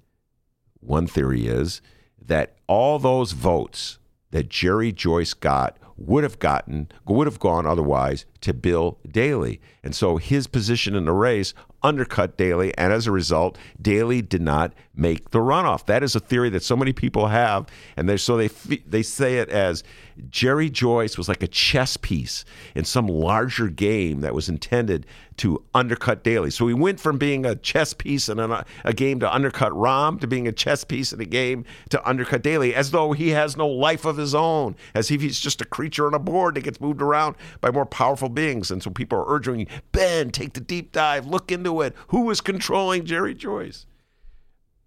one 0.85 1.07
theory 1.07 1.47
is 1.47 1.81
that 2.23 2.57
all 2.67 2.99
those 2.99 3.31
votes 3.31 3.99
that 4.31 4.49
Jerry 4.49 4.91
Joyce 4.91 5.33
got 5.33 5.77
would 5.97 6.23
have 6.23 6.39
gotten 6.39 6.89
would 7.07 7.27
have 7.27 7.39
gone 7.39 7.65
otherwise 7.65 8.25
to 8.41 8.53
Bill 8.53 8.99
Daley. 9.07 9.61
And 9.83 9.95
so 9.95 10.17
his 10.17 10.47
position 10.47 10.95
in 10.95 11.05
the 11.05 11.13
race 11.13 11.53
undercut 11.85 12.37
Daley 12.37 12.75
and 12.77 12.91
as 12.91 13.05
a 13.05 13.11
result 13.11 13.57
Daley 13.79 14.21
did 14.21 14.41
not 14.41 14.73
make 14.95 15.29
the 15.29 15.39
runoff. 15.39 15.85
That 15.85 16.03
is 16.03 16.15
a 16.15 16.19
theory 16.19 16.49
that 16.49 16.63
so 16.63 16.75
many 16.75 16.93
people 16.93 17.27
have 17.27 17.67
and 17.95 18.19
so 18.19 18.37
they 18.37 18.47
they 18.87 19.03
say 19.03 19.37
it 19.37 19.49
as 19.49 19.83
Jerry 20.29 20.69
Joyce 20.69 21.17
was 21.17 21.27
like 21.27 21.43
a 21.43 21.47
chess 21.47 21.97
piece 21.97 22.45
in 22.73 22.85
some 22.85 23.07
larger 23.07 23.67
game 23.67 24.21
that 24.21 24.33
was 24.33 24.47
intended 24.47 25.05
to 25.37 25.61
undercut 25.73 26.23
Daley. 26.23 26.49
So 26.49 26.67
he 26.67 26.73
went 26.73 26.99
from 26.99 27.17
being 27.17 27.45
a 27.45 27.55
chess 27.55 27.93
piece 27.93 28.29
in 28.29 28.39
a, 28.39 28.65
a 28.85 28.93
game 28.93 29.19
to 29.19 29.33
undercut 29.33 29.73
Rahm 29.73 30.19
to 30.21 30.27
being 30.27 30.47
a 30.47 30.53
chess 30.53 30.85
piece 30.85 31.11
in 31.11 31.19
a 31.19 31.25
game 31.25 31.65
to 31.89 32.07
undercut 32.07 32.41
Daley, 32.41 32.73
as 32.73 32.91
though 32.91 33.11
he 33.11 33.29
has 33.29 33.57
no 33.57 33.67
life 33.67 34.05
of 34.05 34.15
his 34.15 34.33
own, 34.33 34.75
as 34.93 35.11
if 35.11 35.21
he's 35.21 35.39
just 35.39 35.61
a 35.61 35.65
creature 35.65 36.07
on 36.07 36.13
a 36.13 36.19
board 36.19 36.55
that 36.55 36.63
gets 36.63 36.79
moved 36.79 37.01
around 37.01 37.35
by 37.59 37.69
more 37.69 37.85
powerful 37.85 38.29
beings. 38.29 38.71
And 38.71 38.81
so 38.81 38.89
people 38.89 39.19
are 39.19 39.25
urging 39.27 39.67
Ben, 39.91 40.31
take 40.31 40.53
the 40.53 40.61
deep 40.61 40.93
dive, 40.93 41.27
look 41.27 41.51
into 41.51 41.74
it. 41.81 41.95
was 42.21 42.41
controlling 42.41 43.05
Jerry 43.05 43.33
Joyce? 43.33 43.85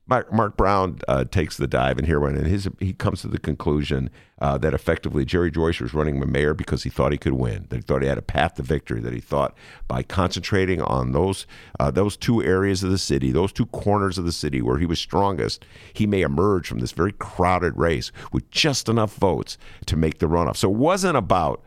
Mark, 0.09 0.57
Brown 0.57 1.01
uh, 1.07 1.25
takes 1.25 1.59
the 1.59 1.67
dive 1.67 1.99
in 1.99 2.07
here 2.07 2.19
and 2.35 2.47
his 2.47 2.67
he 2.81 2.95
comes 2.95 3.21
to 3.21 3.29
the 3.29 3.39
conclusion 3.39 4.09
uh, 4.41 4.57
that 4.57 4.73
effectively 4.73 5.27
Jerry 5.27 5.51
Joyce 5.51 5.81
was 5.81 5.93
running 5.93 6.19
the 6.19 6.27
mayor 6.27 6.55
because 6.55 6.83
he 6.83 6.89
thought 6.89 7.13
he 7.13 7.19
could 7.19 7.35
win, 7.35 7.67
that 7.69 7.77
he 7.77 7.83
thought 7.83 8.01
he 8.01 8.09
had 8.09 8.17
a 8.17 8.23
path 8.23 8.55
to 8.55 8.63
victory, 8.63 9.01
that 9.01 9.13
he 9.13 9.21
thought 9.21 9.55
by 9.87 10.03
concentrating 10.03 10.81
on 10.81 11.13
those 11.13 11.47
uh, 11.79 11.91
those 11.91 12.17
two 12.17 12.43
areas 12.43 12.83
of 12.83 12.91
the 12.91 12.97
city, 12.97 13.31
those 13.33 13.53
two 13.53 13.67
corners 13.67 14.17
of 14.17 14.25
the 14.25 14.33
city 14.33 14.63
where 14.63 14.79
he 14.79 14.87
was 14.87 14.99
strongest, 14.99 15.67
he 15.93 16.07
may 16.07 16.23
emerge 16.23 16.67
from 16.67 16.79
this 16.79 16.93
very 16.93 17.13
crowded 17.13 17.77
race 17.77 18.11
with 18.33 18.51
just 18.51 18.89
enough 18.89 19.15
votes 19.15 19.59
to 19.85 19.95
make 19.95 20.21
the 20.21 20.27
runoff. 20.27 20.57
So 20.57 20.71
it 20.71 20.77
wasn't 20.77 21.19
about 21.19 21.63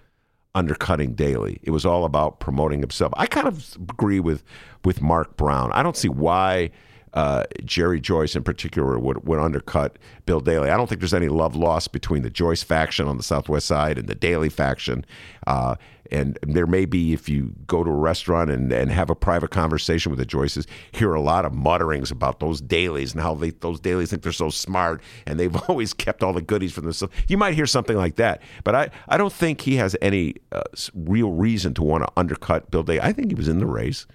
undercutting 0.56 1.14
Daley. 1.14 1.60
It 1.64 1.72
was 1.72 1.86
all 1.86 2.06
about 2.06 2.40
promoting 2.40 2.80
himself. 2.82 3.14
I 3.18 3.26
kind 3.26 3.48
of 3.48 3.78
agree 3.90 4.20
with 4.20 4.44
with 4.84 5.02
Mark 5.02 5.38
Brown. 5.38 5.72
I 5.74 5.84
don't 5.84 5.96
see 5.96 6.10
why 6.10 6.72
uh, 7.14 7.44
Jerry 7.66 8.00
Joyce 8.00 8.36
in 8.36 8.44
particular 8.44 8.98
would, 8.98 9.26
would 9.28 9.40
undercut 9.40 10.00
Bill 10.26 10.40
Daley. 10.40 10.70
I 10.70 10.78
don't 10.78 10.88
think 10.88 11.02
there's 11.02 11.14
any 11.14 11.28
love 11.28 11.56
lost 11.56 11.92
between 11.92 12.24
the 12.24 12.30
Joyce 12.30 12.64
faction 12.64 13.08
on 13.08 13.18
the 13.18 13.24
Southwest 13.24 13.68
side 13.68 13.98
and 13.98 14.08
the 14.08 14.16
Daley 14.16 14.50
faction. 14.50 15.06
Uh, 15.46 15.76
and 16.12 16.38
there 16.42 16.68
may 16.68 16.86
be, 16.86 17.14
if 17.14 17.30
you 17.30 17.54
go 17.68 17.84
to 17.84 17.90
a 17.90 17.96
restaurant 17.96 18.52
and, 18.52 18.72
and 18.72 18.92
have 18.92 19.10
a 19.10 19.16
private 19.16 19.50
conversation 19.50 20.10
with 20.10 20.20
the 20.20 20.26
Joyces, 20.26 20.66
hear 20.92 21.14
a 21.14 21.22
lot 21.22 21.46
of 21.46 21.54
mutterings 21.54 22.12
about 22.12 22.40
those 22.40 22.62
Daleys 22.62 23.14
and 23.14 23.22
how 23.22 23.34
they 23.34 23.52
those 23.52 23.80
Daleys 23.80 24.10
think 24.10 24.22
they're 24.22 24.32
so 24.32 24.50
smart 24.50 25.02
and 25.26 25.40
they've 25.40 25.56
always 25.70 25.94
kept 25.94 26.22
all 26.24 26.34
the 26.34 26.42
goodies 26.42 26.74
for 26.74 26.82
themselves. 26.82 27.14
You 27.28 27.38
might 27.38 27.54
hear 27.54 27.66
something 27.66 27.96
like 27.96 28.16
that, 28.16 28.42
but 28.64 28.76
I, 28.76 28.90
I 29.08 29.18
don't 29.18 29.34
think 29.34 29.62
he 29.62 29.78
has 29.78 29.96
any 30.02 30.36
uh, 30.52 30.64
real 30.94 31.32
reason 31.32 31.74
to 31.76 31.84
want 31.84 32.04
to 32.04 32.12
undercut 32.18 32.72
Bill 32.72 32.84
Day. 32.84 33.00
I 33.00 33.14
think 33.14 33.30
he 33.30 33.36
was 33.36 33.48
in 33.48 33.60
the 33.60 33.66
race 33.66 34.06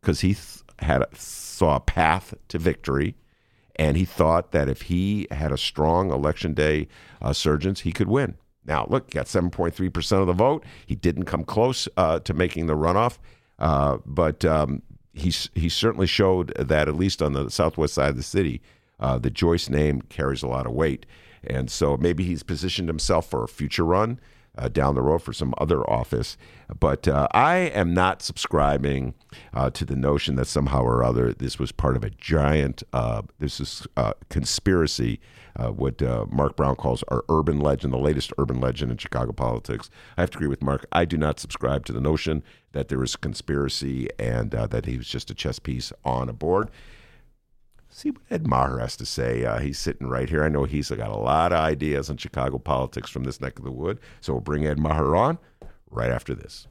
because 0.00 0.20
he 0.20 0.34
th- 0.34 0.62
had 0.78 1.02
a, 1.02 1.08
saw 1.14 1.76
a 1.76 1.80
path 1.80 2.34
to 2.48 2.58
victory, 2.58 3.16
and 3.76 3.96
he 3.96 4.04
thought 4.04 4.52
that 4.52 4.68
if 4.68 4.82
he 4.82 5.26
had 5.30 5.52
a 5.52 5.58
strong 5.58 6.12
election 6.12 6.54
day 6.54 6.88
uh, 7.20 7.32
surgeons, 7.32 7.80
he 7.80 7.92
could 7.92 8.08
win. 8.08 8.36
Now, 8.66 8.86
look, 8.88 9.06
he 9.08 9.14
got 9.14 9.26
7.3% 9.26 10.20
of 10.20 10.26
the 10.26 10.32
vote. 10.32 10.64
He 10.86 10.94
didn't 10.94 11.24
come 11.24 11.44
close 11.44 11.88
uh, 11.96 12.20
to 12.20 12.34
making 12.34 12.66
the 12.66 12.76
runoff, 12.76 13.18
uh, 13.58 13.98
but 14.04 14.44
um, 14.44 14.82
he, 15.12 15.32
he 15.54 15.68
certainly 15.68 16.06
showed 16.06 16.54
that, 16.56 16.88
at 16.88 16.94
least 16.94 17.22
on 17.22 17.32
the 17.32 17.50
southwest 17.50 17.94
side 17.94 18.10
of 18.10 18.16
the 18.16 18.22
city, 18.22 18.60
uh, 18.98 19.18
the 19.18 19.30
Joyce 19.30 19.68
name 19.68 20.02
carries 20.02 20.42
a 20.42 20.46
lot 20.46 20.66
of 20.66 20.72
weight. 20.72 21.06
And 21.42 21.70
so 21.70 21.96
maybe 21.96 22.22
he's 22.24 22.42
positioned 22.42 22.88
himself 22.88 23.28
for 23.30 23.42
a 23.42 23.48
future 23.48 23.84
run. 23.84 24.20
uh, 24.56 24.68
down 24.68 24.94
the 24.94 25.02
road 25.02 25.22
for 25.22 25.32
some 25.32 25.54
other 25.58 25.88
office. 25.88 26.36
But 26.78 27.08
uh, 27.08 27.28
I 27.32 27.56
am 27.56 27.94
not 27.94 28.22
subscribing 28.22 29.14
uh, 29.54 29.70
to 29.70 29.84
the 29.84 29.96
notion 29.96 30.36
that 30.36 30.46
somehow 30.46 30.82
or 30.82 31.02
other 31.02 31.32
this 31.32 31.58
was 31.58 31.72
part 31.72 31.96
of 31.96 32.04
a 32.04 32.10
giant, 32.10 32.82
uh, 32.92 33.22
this 33.38 33.60
is 33.60 33.86
uh, 33.96 34.12
conspiracy, 34.28 35.20
uh, 35.56 35.68
what 35.68 36.02
uh, 36.02 36.26
Mark 36.30 36.56
Brown 36.56 36.76
calls 36.76 37.02
our 37.08 37.24
urban 37.28 37.60
legend, 37.60 37.92
the 37.92 37.98
latest 37.98 38.32
urban 38.38 38.60
legend 38.60 38.90
in 38.90 38.98
Chicago 38.98 39.32
politics. 39.32 39.90
I 40.16 40.22
have 40.22 40.30
to 40.30 40.38
agree 40.38 40.48
with 40.48 40.62
Mark. 40.62 40.86
I 40.92 41.04
do 41.04 41.16
not 41.16 41.40
subscribe 41.40 41.84
to 41.86 41.92
the 41.92 42.00
notion 42.00 42.42
that 42.72 42.88
there 42.88 43.02
is 43.02 43.16
conspiracy 43.16 44.08
and 44.18 44.54
uh, 44.54 44.66
that 44.68 44.86
he 44.86 44.96
was 44.96 45.08
just 45.08 45.30
a 45.30 45.34
chess 45.34 45.58
piece 45.58 45.92
on 46.04 46.28
a 46.28 46.32
board 46.32 46.70
see 47.90 48.10
what 48.10 48.22
Ed 48.30 48.46
Maher 48.46 48.78
has 48.78 48.96
to 48.96 49.06
say. 49.06 49.44
Uh, 49.44 49.58
he's 49.58 49.78
sitting 49.78 50.08
right 50.08 50.28
here. 50.28 50.44
I 50.44 50.48
know 50.48 50.64
he's 50.64 50.90
got 50.90 51.10
a 51.10 51.16
lot 51.16 51.52
of 51.52 51.58
ideas 51.58 52.08
on 52.08 52.16
Chicago 52.16 52.58
politics 52.58 53.10
from 53.10 53.24
this 53.24 53.40
neck 53.40 53.58
of 53.58 53.64
the 53.64 53.72
wood. 53.72 53.98
So 54.20 54.32
we'll 54.34 54.40
bring 54.40 54.66
Ed 54.66 54.78
Maher 54.78 55.14
on 55.16 55.38
right 55.90 56.10
after 56.10 56.34
this. 56.34 56.66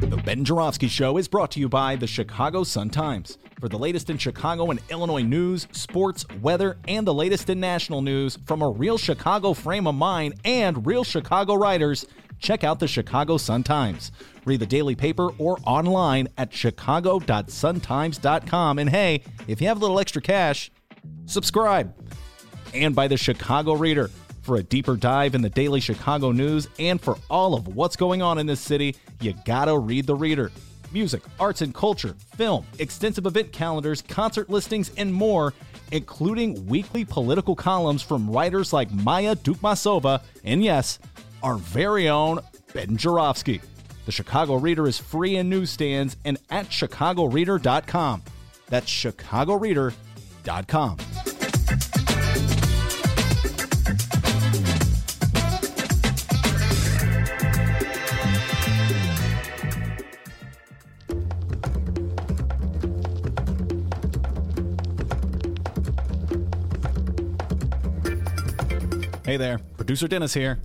The 0.00 0.22
Ben 0.24 0.44
Joravsky 0.44 0.88
Show 0.88 1.16
is 1.16 1.28
brought 1.28 1.50
to 1.52 1.60
you 1.60 1.68
by 1.68 1.96
the 1.96 2.06
Chicago 2.06 2.64
Sun-Times. 2.64 3.38
For 3.64 3.70
the 3.70 3.78
latest 3.78 4.10
in 4.10 4.18
Chicago 4.18 4.70
and 4.70 4.78
Illinois 4.90 5.22
news, 5.22 5.66
sports, 5.72 6.26
weather, 6.42 6.76
and 6.86 7.06
the 7.06 7.14
latest 7.14 7.48
in 7.48 7.60
national 7.60 8.02
news 8.02 8.36
from 8.44 8.60
a 8.60 8.68
real 8.68 8.98
Chicago 8.98 9.54
frame 9.54 9.86
of 9.86 9.94
mind 9.94 10.34
and 10.44 10.86
real 10.86 11.02
Chicago 11.02 11.54
writers, 11.54 12.04
check 12.38 12.62
out 12.62 12.78
the 12.78 12.86
Chicago 12.86 13.38
Sun-Times. 13.38 14.12
Read 14.44 14.60
the 14.60 14.66
daily 14.66 14.94
paper 14.94 15.30
or 15.38 15.56
online 15.64 16.28
at 16.36 16.52
chicago.suntimes.com. 16.52 18.78
And 18.78 18.90
hey, 18.90 19.22
if 19.48 19.62
you 19.62 19.68
have 19.68 19.78
a 19.78 19.80
little 19.80 19.98
extra 19.98 20.20
cash, 20.20 20.70
subscribe. 21.24 21.94
And 22.74 22.94
by 22.94 23.08
the 23.08 23.16
Chicago 23.16 23.72
Reader 23.72 24.10
for 24.42 24.56
a 24.56 24.62
deeper 24.62 24.94
dive 24.94 25.34
in 25.34 25.40
the 25.40 25.48
daily 25.48 25.80
Chicago 25.80 26.32
news 26.32 26.68
and 26.78 27.00
for 27.00 27.16
all 27.30 27.54
of 27.54 27.68
what's 27.68 27.96
going 27.96 28.20
on 28.20 28.36
in 28.36 28.44
this 28.44 28.60
city, 28.60 28.94
you 29.22 29.32
gotta 29.46 29.78
read 29.78 30.06
the 30.06 30.14
Reader. 30.14 30.52
Music, 30.94 31.22
arts 31.40 31.60
and 31.60 31.74
culture, 31.74 32.14
film, 32.36 32.64
extensive 32.78 33.26
event 33.26 33.50
calendars, 33.50 34.00
concert 34.00 34.48
listings, 34.48 34.92
and 34.96 35.12
more, 35.12 35.52
including 35.90 36.64
weekly 36.66 37.04
political 37.04 37.56
columns 37.56 38.00
from 38.00 38.30
writers 38.30 38.72
like 38.72 38.92
Maya 38.92 39.34
Dukmasova 39.34 40.22
and 40.44 40.62
yes, 40.62 41.00
our 41.42 41.56
very 41.56 42.08
own 42.08 42.38
Ben 42.72 42.96
Joravsky. 42.96 43.60
The 44.06 44.12
Chicago 44.12 44.54
Reader 44.54 44.86
is 44.86 44.96
free 44.96 45.34
in 45.36 45.48
newsstands 45.48 46.16
and 46.24 46.38
at 46.48 46.68
chicagoreader.com. 46.68 48.22
That's 48.68 48.88
chicagoreader.com. 48.88 50.98
Hey 69.34 69.38
there, 69.38 69.58
producer 69.58 70.06
Dennis 70.06 70.32
here. 70.32 70.60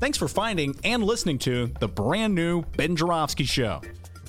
Thanks 0.00 0.16
for 0.16 0.26
finding 0.26 0.74
and 0.84 1.04
listening 1.04 1.38
to 1.40 1.66
the 1.80 1.86
brand 1.86 2.34
new 2.34 2.62
Ben 2.78 2.96
Joravsky 2.96 3.44
Show. 3.44 3.82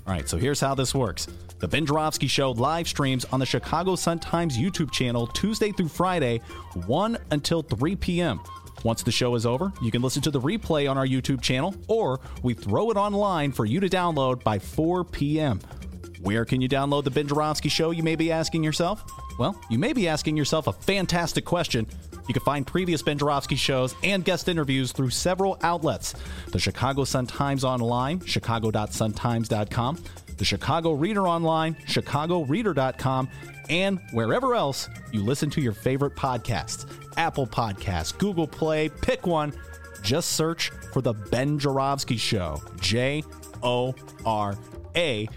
All 0.05 0.13
right, 0.13 0.27
so 0.27 0.35
here's 0.37 0.59
how 0.59 0.75
this 0.75 0.93
works. 0.93 1.25
The 1.59 1.69
Ben 1.69 1.85
Joravsky 1.85 2.27
Show 2.27 2.51
live 2.51 2.85
streams 2.89 3.23
on 3.31 3.39
the 3.39 3.45
Chicago 3.45 3.95
Sun-Times 3.95 4.57
YouTube 4.57 4.91
channel 4.91 5.25
Tuesday 5.27 5.71
through 5.71 5.87
Friday, 5.87 6.39
1 6.85 7.17
until 7.31 7.61
3 7.61 7.95
p.m. 7.95 8.41
Once 8.83 9.03
the 9.03 9.11
show 9.11 9.35
is 9.35 9.45
over, 9.45 9.71
you 9.81 9.89
can 9.89 10.01
listen 10.01 10.21
to 10.23 10.31
the 10.31 10.41
replay 10.41 10.91
on 10.91 10.97
our 10.97 11.07
YouTube 11.07 11.41
channel, 11.41 11.73
or 11.87 12.19
we 12.43 12.53
throw 12.53 12.91
it 12.91 12.97
online 12.97 13.53
for 13.53 13.63
you 13.63 13.79
to 13.79 13.87
download 13.87 14.43
by 14.43 14.59
4 14.59 15.05
p.m. 15.05 15.61
Where 16.27 16.43
can 16.43 16.59
you 16.59 16.67
download 16.67 17.05
the 17.05 17.09
Ben 17.09 17.25
Joravsky 17.25 17.69
Show, 17.69 17.91
you 17.91 18.03
may 18.03 18.17
be 18.17 18.33
asking 18.33 18.61
yourself? 18.61 19.01
Well, 19.39 19.57
you 19.69 19.79
may 19.79 19.93
be 19.93 20.09
asking 20.09 20.35
yourself 20.35 20.67
a 20.67 20.73
fantastic 20.73 21.45
question. 21.45 21.87
You 22.27 22.33
can 22.33 22.43
find 22.43 22.67
previous 22.67 23.01
Ben 23.01 23.17
Joravsky 23.17 23.55
shows 23.55 23.95
and 24.03 24.25
guest 24.25 24.49
interviews 24.49 24.91
through 24.91 25.11
several 25.11 25.57
outlets 25.61 26.15
the 26.47 26.59
Chicago 26.59 27.05
Sun-Times 27.05 27.63
Online, 27.63 28.19
chicago.suntimes.com, 28.19 30.03
the 30.35 30.43
Chicago 30.43 30.91
Reader 30.91 31.25
Online, 31.25 31.75
chicagoreader.com, 31.87 33.29
and 33.69 34.01
wherever 34.11 34.53
else 34.53 34.89
you 35.13 35.23
listen 35.23 35.49
to 35.51 35.61
your 35.61 35.71
favorite 35.71 36.17
podcasts 36.17 36.91
Apple 37.15 37.47
Podcasts, 37.47 38.17
Google 38.17 38.47
Play, 38.47 38.89
pick 38.89 39.25
one. 39.25 39.53
Just 40.01 40.33
search 40.33 40.71
for 40.91 41.01
The 41.01 41.13
Ben 41.13 41.57
Joravsky 41.57 42.17
Show. 42.17 42.61
J 42.81 43.23
O 43.63 43.95
R 44.25 44.57
A, 44.97 45.29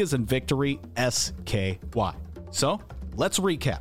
As 0.00 0.14
in 0.14 0.24
victory, 0.24 0.80
S 0.96 1.32
K 1.44 1.78
Y. 1.94 2.14
So 2.50 2.80
let's 3.16 3.38
recap. 3.38 3.80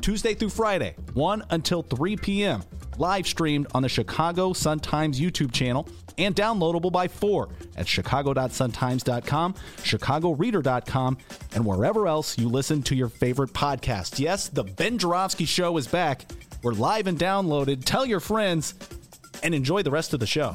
Tuesday 0.00 0.34
through 0.34 0.50
Friday, 0.50 0.96
1 1.12 1.44
until 1.50 1.82
3 1.82 2.16
p.m. 2.16 2.62
Live 2.96 3.26
streamed 3.26 3.66
on 3.74 3.82
the 3.82 3.88
Chicago 3.88 4.52
Sun-Times 4.52 5.20
YouTube 5.20 5.52
channel 5.52 5.86
and 6.18 6.34
downloadable 6.34 6.92
by 6.92 7.08
4 7.08 7.48
at 7.76 7.88
chicago.suntimes.com, 7.88 9.54
chicagoreader.com, 9.78 11.18
and 11.54 11.64
wherever 11.64 12.06
else 12.06 12.38
you 12.38 12.48
listen 12.48 12.82
to 12.82 12.94
your 12.94 13.08
favorite 13.08 13.52
podcast. 13.52 14.18
Yes, 14.18 14.48
the 14.48 14.64
Ben 14.64 14.98
Joravsky 14.98 15.44
Show 15.44 15.76
is 15.76 15.86
back. 15.86 16.30
We're 16.62 16.72
live 16.72 17.06
and 17.06 17.18
downloaded. 17.18 17.84
Tell 17.84 18.04
your 18.04 18.20
friends 18.20 18.74
and 19.42 19.54
enjoy 19.54 19.82
the 19.82 19.90
rest 19.90 20.12
of 20.12 20.20
the 20.20 20.26
show. 20.26 20.52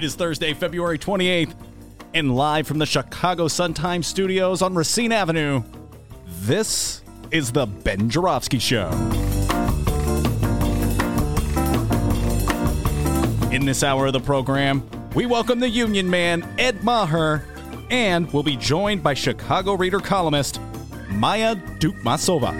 It 0.00 0.04
is 0.04 0.14
Thursday, 0.14 0.54
February 0.54 0.98
28th, 0.98 1.54
and 2.14 2.34
live 2.34 2.66
from 2.66 2.78
the 2.78 2.86
Chicago 2.86 3.48
Sun-Times 3.48 4.06
studios 4.06 4.62
on 4.62 4.74
Racine 4.74 5.12
Avenue, 5.12 5.62
this 6.40 7.02
is 7.30 7.52
the 7.52 7.66
Ben 7.66 8.08
Joravsky 8.08 8.58
Show. 8.58 8.88
In 13.52 13.66
this 13.66 13.82
hour 13.82 14.06
of 14.06 14.14
the 14.14 14.22
program, 14.24 14.88
we 15.14 15.26
welcome 15.26 15.60
the 15.60 15.68
Union 15.68 16.08
Man, 16.08 16.50
Ed 16.58 16.82
Maher, 16.82 17.44
and 17.90 18.32
we'll 18.32 18.42
be 18.42 18.56
joined 18.56 19.02
by 19.02 19.12
Chicago 19.12 19.74
Reader 19.74 20.00
columnist 20.00 20.62
Maya 21.10 21.56
Dukmasova. 21.78 22.58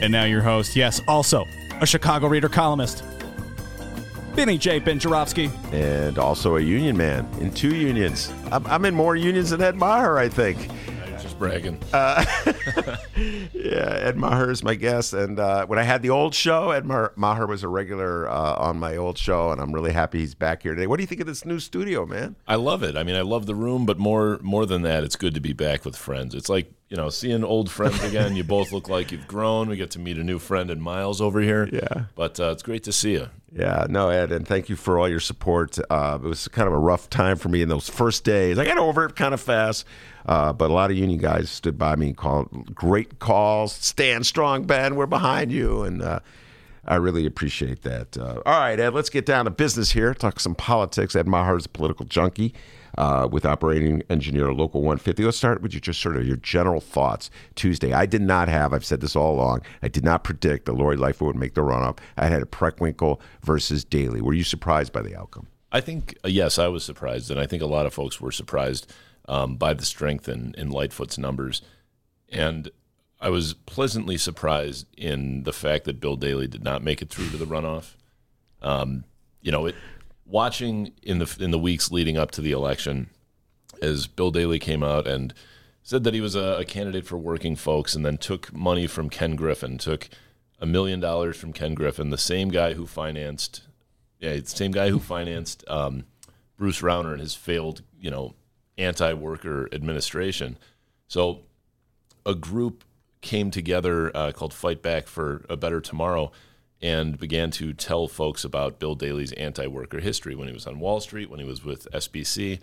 And 0.00 0.10
now 0.10 0.24
your 0.24 0.40
host, 0.40 0.74
yes, 0.74 1.02
also 1.06 1.44
a 1.82 1.86
Chicago 1.86 2.28
Reader 2.28 2.48
columnist, 2.48 3.02
Benny 4.36 4.56
J. 4.56 4.78
Ben 4.78 5.00
Joravsky. 5.00 5.50
And 5.72 6.16
also 6.16 6.56
a 6.56 6.60
union 6.60 6.96
man 6.96 7.28
in 7.40 7.52
two 7.52 7.74
unions. 7.74 8.32
I'm, 8.52 8.64
I'm 8.68 8.84
in 8.84 8.94
more 8.94 9.16
unions 9.16 9.50
than 9.50 9.60
Ed 9.60 9.74
Maher, 9.74 10.16
I 10.16 10.28
think. 10.28 10.68
Just 11.20 11.38
bragging. 11.40 11.78
Yeah, 13.72 13.90
Ed 14.02 14.16
Maher 14.16 14.50
is 14.50 14.62
my 14.62 14.74
guest. 14.74 15.12
And 15.12 15.38
uh, 15.38 15.64
when 15.66 15.78
I 15.78 15.82
had 15.82 16.02
the 16.02 16.10
old 16.10 16.34
show, 16.34 16.70
Ed 16.70 16.84
Maher, 16.84 17.12
Maher 17.16 17.46
was 17.46 17.62
a 17.62 17.68
regular 17.68 18.28
uh, 18.28 18.54
on 18.56 18.78
my 18.78 18.96
old 18.96 19.16
show, 19.16 19.50
and 19.50 19.60
I'm 19.60 19.72
really 19.72 19.92
happy 19.92 20.18
he's 20.18 20.34
back 20.34 20.62
here 20.62 20.74
today. 20.74 20.86
What 20.86 20.96
do 20.96 21.02
you 21.02 21.06
think 21.06 21.20
of 21.20 21.26
this 21.26 21.44
new 21.44 21.58
studio, 21.58 22.04
man? 22.04 22.36
I 22.46 22.56
love 22.56 22.82
it. 22.82 22.96
I 22.96 23.02
mean, 23.02 23.16
I 23.16 23.22
love 23.22 23.46
the 23.46 23.54
room, 23.54 23.86
but 23.86 23.98
more 23.98 24.38
more 24.42 24.66
than 24.66 24.82
that, 24.82 25.04
it's 25.04 25.16
good 25.16 25.32
to 25.34 25.40
be 25.40 25.52
back 25.52 25.84
with 25.84 25.96
friends. 25.96 26.34
It's 26.34 26.48
like 26.50 26.72
you 26.92 26.98
know, 26.98 27.08
seeing 27.08 27.42
old 27.42 27.70
friends 27.70 28.04
again. 28.04 28.36
you 28.36 28.44
both 28.44 28.70
look 28.70 28.86
like 28.86 29.10
you've 29.12 29.26
grown. 29.26 29.70
We 29.70 29.76
get 29.78 29.90
to 29.92 29.98
meet 29.98 30.18
a 30.18 30.22
new 30.22 30.38
friend 30.38 30.70
in 30.70 30.78
Miles 30.78 31.22
over 31.22 31.40
here. 31.40 31.66
Yeah. 31.72 32.04
but 32.14 32.38
uh, 32.38 32.50
it's 32.50 32.62
great 32.62 32.84
to 32.84 32.92
see 32.92 33.12
you. 33.12 33.30
Yeah, 33.50 33.86
no, 33.88 34.10
Ed, 34.10 34.30
and 34.30 34.46
thank 34.46 34.68
you 34.68 34.76
for 34.76 34.98
all 34.98 35.08
your 35.08 35.20
support. 35.20 35.78
Uh, 35.90 36.18
it 36.22 36.26
was 36.26 36.48
kind 36.48 36.68
of 36.68 36.74
a 36.74 36.78
rough 36.78 37.08
time 37.08 37.38
for 37.38 37.48
me 37.48 37.62
in 37.62 37.70
those 37.70 37.88
first 37.88 38.24
days. 38.24 38.58
I 38.58 38.66
got 38.66 38.76
over 38.78 39.06
it 39.06 39.16
kind 39.16 39.32
of 39.32 39.40
fast, 39.40 39.86
uh, 40.26 40.52
but 40.52 40.70
a 40.70 40.72
lot 40.74 40.90
of 40.90 40.96
union 40.98 41.18
guys 41.18 41.50
stood 41.50 41.78
by 41.78 41.96
me, 41.96 42.12
called 42.12 42.74
great 42.74 43.18
calls. 43.18 43.72
Stand 43.72 44.26
strong, 44.26 44.64
Ben. 44.64 44.94
We're 44.94 45.06
behind 45.06 45.50
you, 45.50 45.82
and 45.82 46.02
uh, 46.02 46.20
I 46.86 46.96
really 46.96 47.24
appreciate 47.26 47.82
that. 47.82 48.16
Uh, 48.18 48.40
all 48.44 48.58
right, 48.60 48.78
Ed, 48.78 48.94
let's 48.94 49.10
get 49.10 49.24
down 49.26 49.44
to 49.46 49.50
business 49.50 49.92
here. 49.92 50.12
Talk 50.14 50.40
some 50.40 50.54
politics. 50.54 51.14
Ed 51.16 51.26
Maher 51.26 51.56
is 51.56 51.66
a 51.66 51.70
political 51.70 52.04
junkie. 52.06 52.54
Uh, 52.98 53.26
with 53.32 53.46
operating 53.46 54.02
engineer 54.10 54.52
local 54.52 54.82
150 54.82 55.24
let's 55.24 55.38
start 55.38 55.62
with 55.62 55.72
your 55.72 55.80
just 55.80 55.98
sort 55.98 56.14
of 56.14 56.26
your 56.26 56.36
general 56.36 56.80
thoughts 56.80 57.30
tuesday. 57.54 57.94
I 57.94 58.04
did 58.04 58.20
not 58.20 58.48
have 58.48 58.74
i've 58.74 58.84
said 58.84 59.00
this 59.00 59.16
all 59.16 59.34
along 59.34 59.62
i 59.82 59.88
did 59.88 60.04
not 60.04 60.24
predict 60.24 60.66
that 60.66 60.74
lori 60.74 60.96
lightfoot 60.96 61.28
would 61.28 61.36
make 61.36 61.54
the 61.54 61.62
run-up. 61.62 62.02
I 62.18 62.26
had 62.26 62.42
a 62.42 62.46
preckwinkle 62.46 63.20
versus 63.42 63.82
Daley. 63.82 64.20
Were 64.20 64.34
you 64.34 64.44
surprised 64.44 64.92
by 64.92 65.00
the 65.00 65.16
outcome? 65.16 65.46
I 65.72 65.80
think 65.80 66.18
uh, 66.24 66.28
yes, 66.28 66.58
I 66.58 66.68
was 66.68 66.84
surprised, 66.84 67.30
and 67.30 67.40
I 67.40 67.46
think 67.46 67.62
a 67.62 67.66
lot 67.66 67.86
of 67.86 67.94
folks 67.94 68.20
were 68.20 68.30
surprised 68.30 68.92
um, 69.26 69.56
by 69.56 69.72
the 69.72 69.84
strength 69.84 70.28
in, 70.28 70.54
in 70.58 70.70
Lightfoot's 70.70 71.16
numbers, 71.16 71.62
and 72.28 72.70
I 73.20 73.30
was 73.30 73.54
pleasantly 73.54 74.18
surprised 74.18 74.86
in 74.96 75.44
the 75.44 75.52
fact 75.52 75.84
that 75.84 76.00
Bill 76.00 76.16
Daley 76.16 76.46
did 76.46 76.62
not 76.62 76.82
make 76.82 77.00
it 77.00 77.08
through 77.08 77.30
to 77.30 77.36
the 77.36 77.46
runoff. 77.46 77.94
Um, 78.60 79.04
you 79.40 79.50
know, 79.50 79.66
it, 79.66 79.76
watching 80.24 80.92
in 81.02 81.18
the 81.18 81.36
in 81.40 81.50
the 81.50 81.58
weeks 81.58 81.90
leading 81.90 82.16
up 82.16 82.30
to 82.32 82.40
the 82.40 82.52
election, 82.52 83.10
as 83.80 84.06
Bill 84.06 84.30
Daley 84.30 84.58
came 84.58 84.82
out 84.82 85.06
and 85.06 85.34
said 85.82 86.04
that 86.04 86.14
he 86.14 86.20
was 86.20 86.34
a, 86.34 86.58
a 86.60 86.64
candidate 86.64 87.06
for 87.06 87.18
working 87.18 87.56
folks, 87.56 87.94
and 87.94 88.04
then 88.04 88.18
took 88.18 88.52
money 88.52 88.86
from 88.86 89.10
Ken 89.10 89.34
Griffin, 89.36 89.78
took 89.78 90.08
a 90.58 90.66
million 90.66 91.00
dollars 91.00 91.36
from 91.36 91.52
Ken 91.52 91.74
Griffin, 91.74 92.10
the 92.10 92.18
same 92.18 92.48
guy 92.48 92.74
who 92.74 92.86
financed, 92.86 93.62
yeah, 94.20 94.36
the 94.36 94.46
same 94.46 94.70
guy 94.70 94.90
who 94.90 95.00
financed 95.00 95.64
um, 95.68 96.04
Bruce 96.56 96.80
Rauner 96.80 97.12
and 97.12 97.20
his 97.20 97.34
failed, 97.34 97.82
you 97.98 98.10
know, 98.10 98.34
anti-worker 98.78 99.68
administration. 99.72 100.56
So, 101.08 101.40
a 102.24 102.34
group 102.34 102.84
came 103.20 103.50
together 103.50 104.16
uh, 104.16 104.30
called 104.32 104.54
Fight 104.54 104.82
Back 104.82 105.08
for 105.08 105.44
a 105.48 105.56
Better 105.56 105.80
Tomorrow 105.80 106.30
and 106.82 107.18
began 107.18 107.50
to 107.52 107.72
tell 107.72 108.08
folks 108.08 108.44
about 108.44 108.80
Bill 108.80 108.96
Daley's 108.96 109.32
anti-worker 109.32 110.00
history 110.00 110.34
when 110.34 110.48
he 110.48 110.54
was 110.54 110.66
on 110.66 110.80
Wall 110.80 111.00
Street, 111.00 111.30
when 111.30 111.38
he 111.38 111.46
was 111.46 111.64
with 111.64 111.88
SBC, 111.92 112.58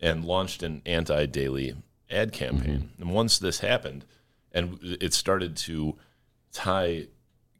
and 0.00 0.24
launched 0.24 0.62
an 0.62 0.80
anti-Daley 0.86 1.74
ad 2.10 2.32
campaign. 2.32 2.90
And 2.98 3.10
once 3.10 3.38
this 3.38 3.60
happened, 3.60 4.06
and 4.52 4.78
it 4.82 5.12
started 5.12 5.56
to 5.58 5.96
tie 6.52 7.08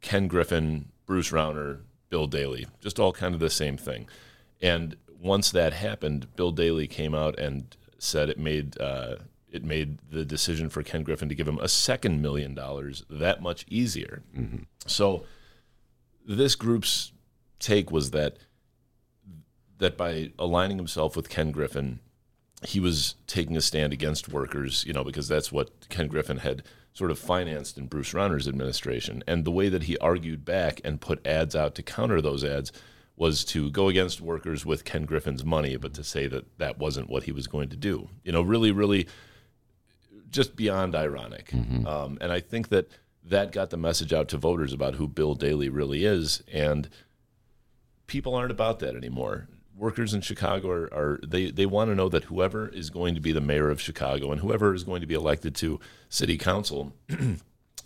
Ken 0.01 0.27
Griffin, 0.27 0.89
Bruce 1.05 1.31
Rauner, 1.31 1.81
Bill 2.09 2.27
Daley, 2.27 2.65
just 2.81 2.99
all 2.99 3.13
kind 3.13 3.33
of 3.33 3.39
the 3.39 3.49
same 3.49 3.77
thing. 3.77 4.07
And 4.61 4.97
once 5.21 5.51
that 5.51 5.73
happened, 5.73 6.35
Bill 6.35 6.51
Daley 6.51 6.87
came 6.87 7.13
out 7.13 7.37
and 7.39 7.75
said 7.99 8.29
it 8.29 8.39
made 8.39 8.79
uh, 8.81 9.17
it 9.51 9.63
made 9.63 9.99
the 10.09 10.25
decision 10.25 10.69
for 10.69 10.81
Ken 10.81 11.03
Griffin 11.03 11.29
to 11.29 11.35
give 11.35 11.47
him 11.47 11.59
a 11.59 11.67
second 11.67 12.21
million 12.21 12.55
dollars 12.55 13.03
that 13.09 13.41
much 13.41 13.65
easier. 13.69 14.23
So 14.87 15.25
this 16.27 16.55
group's 16.55 17.11
take 17.59 17.91
was 17.91 18.11
that 18.11 18.37
that 19.77 19.97
by 19.97 20.31
aligning 20.37 20.77
himself 20.77 21.15
with 21.15 21.29
Ken 21.29 21.51
Griffin, 21.51 21.99
he 22.63 22.79
was 22.79 23.15
taking 23.25 23.57
a 23.57 23.61
stand 23.61 23.91
against 23.91 24.29
workers, 24.29 24.83
you 24.85 24.93
know, 24.93 25.03
because 25.03 25.27
that's 25.27 25.51
what 25.51 25.89
Ken 25.89 26.07
Griffin 26.07 26.37
had 26.37 26.63
sort 26.93 27.09
of 27.09 27.17
financed 27.17 27.77
in 27.77 27.87
Bruce 27.87 28.13
Rauner's 28.13 28.47
administration. 28.47 29.23
And 29.25 29.43
the 29.43 29.51
way 29.51 29.69
that 29.69 29.83
he 29.83 29.97
argued 29.97 30.45
back 30.45 30.81
and 30.83 31.01
put 31.01 31.25
ads 31.25 31.55
out 31.55 31.73
to 31.75 31.83
counter 31.83 32.21
those 32.21 32.43
ads 32.43 32.71
was 33.15 33.43
to 33.45 33.71
go 33.71 33.87
against 33.87 34.21
workers 34.21 34.65
with 34.65 34.85
Ken 34.85 35.05
Griffin's 35.05 35.43
money, 35.43 35.77
but 35.77 35.93
to 35.95 36.03
say 36.03 36.27
that 36.27 36.59
that 36.59 36.77
wasn't 36.77 37.09
what 37.09 37.23
he 37.23 37.31
was 37.31 37.47
going 37.47 37.69
to 37.69 37.77
do. 37.77 38.09
You 38.23 38.31
know, 38.31 38.41
really, 38.41 38.71
really 38.71 39.07
just 40.29 40.55
beyond 40.55 40.95
ironic. 40.95 41.51
Um, 41.87 42.17
and 42.21 42.31
I 42.31 42.39
think 42.39 42.69
that 42.69 42.89
that 43.23 43.51
got 43.51 43.69
the 43.69 43.77
message 43.77 44.13
out 44.13 44.27
to 44.29 44.37
voters 44.37 44.73
about 44.73 44.95
who 44.95 45.07
Bill 45.07 45.35
Daley 45.35 45.69
really 45.69 46.05
is. 46.05 46.43
And 46.51 46.89
people 48.07 48.35
aren't 48.35 48.51
about 48.51 48.79
that 48.79 48.95
anymore. 48.95 49.47
Workers 49.77 50.13
in 50.13 50.21
Chicago 50.21 50.69
are, 50.69 50.93
are 50.93 51.19
they, 51.25 51.49
they 51.49 51.65
want 51.65 51.89
to 51.89 51.95
know 51.95 52.09
that 52.09 52.25
whoever 52.25 52.67
is 52.67 52.89
going 52.89 53.15
to 53.15 53.21
be 53.21 53.31
the 53.31 53.41
mayor 53.41 53.69
of 53.69 53.81
Chicago 53.81 54.31
and 54.31 54.41
whoever 54.41 54.73
is 54.73 54.83
going 54.83 55.01
to 55.01 55.07
be 55.07 55.15
elected 55.15 55.55
to 55.55 55.79
city 56.09 56.37
council, 56.37 56.93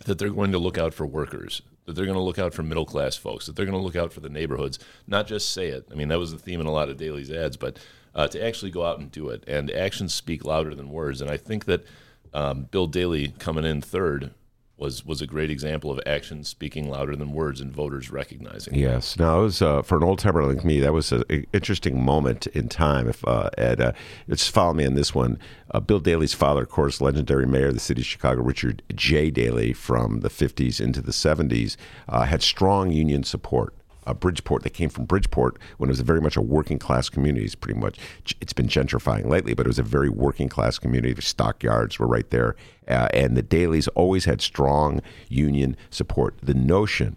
that 0.04 0.18
they're 0.18 0.30
going 0.30 0.52
to 0.52 0.58
look 0.58 0.76
out 0.76 0.92
for 0.92 1.06
workers, 1.06 1.62
that 1.84 1.94
they're 1.94 2.04
going 2.04 2.18
to 2.18 2.22
look 2.22 2.38
out 2.38 2.52
for 2.52 2.62
middle 2.62 2.84
class 2.84 3.16
folks, 3.16 3.46
that 3.46 3.56
they're 3.56 3.64
going 3.64 3.78
to 3.78 3.84
look 3.84 3.96
out 3.96 4.12
for 4.12 4.20
the 4.20 4.28
neighborhoods, 4.28 4.78
not 5.06 5.26
just 5.26 5.52
say 5.52 5.68
it. 5.68 5.86
I 5.90 5.94
mean, 5.94 6.08
that 6.08 6.18
was 6.18 6.32
the 6.32 6.38
theme 6.38 6.60
in 6.60 6.66
a 6.66 6.72
lot 6.72 6.90
of 6.90 6.96
Daley's 6.96 7.30
ads, 7.30 7.56
but 7.56 7.78
uh, 8.14 8.26
to 8.28 8.44
actually 8.44 8.70
go 8.70 8.84
out 8.84 8.98
and 8.98 9.10
do 9.10 9.28
it. 9.28 9.44
And 9.46 9.70
actions 9.70 10.12
speak 10.12 10.44
louder 10.44 10.74
than 10.74 10.90
words. 10.90 11.20
And 11.20 11.30
I 11.30 11.36
think 11.36 11.66
that 11.66 11.86
um, 12.34 12.64
Bill 12.64 12.86
Daley 12.86 13.28
coming 13.38 13.64
in 13.64 13.80
third 13.80 14.32
was 14.78 15.04
was 15.04 15.22
a 15.22 15.26
great 15.26 15.50
example 15.50 15.90
of 15.90 15.98
actions 16.06 16.48
speaking 16.48 16.88
louder 16.90 17.16
than 17.16 17.32
words 17.32 17.60
and 17.60 17.72
voters 17.72 18.10
recognizing. 18.10 18.74
Yes. 18.74 19.18
Now, 19.18 19.40
it 19.40 19.44
was 19.44 19.62
uh, 19.62 19.82
for 19.82 19.96
an 19.96 20.04
old 20.04 20.18
timer 20.18 20.44
like 20.44 20.64
me. 20.64 20.80
That 20.80 20.92
was 20.92 21.12
an 21.12 21.46
interesting 21.52 22.04
moment 22.04 22.46
in 22.48 22.68
time. 22.68 23.08
If 23.08 23.26
uh, 23.26 23.50
Ed, 23.56 23.80
uh, 23.80 23.92
just 24.28 24.50
follow 24.50 24.74
me 24.74 24.86
on 24.86 24.94
this 24.94 25.14
one. 25.14 25.38
Uh, 25.70 25.80
Bill 25.80 26.00
Daley's 26.00 26.34
father, 26.34 26.62
of 26.62 26.68
course, 26.68 27.00
legendary 27.00 27.46
mayor 27.46 27.68
of 27.68 27.74
the 27.74 27.80
city 27.80 28.02
of 28.02 28.06
Chicago, 28.06 28.42
Richard 28.42 28.82
J. 28.94 29.30
Daley, 29.30 29.72
from 29.72 30.20
the 30.20 30.30
'50s 30.30 30.80
into 30.80 31.00
the 31.00 31.12
'70s, 31.12 31.76
uh, 32.08 32.24
had 32.24 32.42
strong 32.42 32.92
union 32.92 33.24
support. 33.24 33.74
Uh, 34.06 34.14
Bridgeport, 34.14 34.62
they 34.62 34.70
came 34.70 34.88
from 34.88 35.04
Bridgeport 35.04 35.58
when 35.78 35.88
it 35.88 35.92
was 35.92 36.00
very 36.00 36.20
much 36.20 36.36
a 36.36 36.40
working 36.40 36.78
class 36.78 37.08
community. 37.08 37.44
It's 37.44 37.54
pretty 37.54 37.78
much 37.78 37.98
it's 38.40 38.52
been 38.52 38.68
gentrifying 38.68 39.26
lately, 39.28 39.54
but 39.54 39.66
it 39.66 39.68
was 39.68 39.78
a 39.78 39.82
very 39.82 40.08
working 40.08 40.48
class 40.48 40.78
community. 40.78 41.12
The 41.12 41.22
stockyards 41.22 41.98
were 41.98 42.06
right 42.06 42.28
there, 42.30 42.56
uh, 42.88 43.08
and 43.12 43.36
the 43.36 43.42
Daleys 43.42 43.88
always 43.94 44.24
had 44.24 44.40
strong 44.40 45.00
union 45.28 45.76
support. 45.90 46.36
The 46.42 46.54
notion 46.54 47.16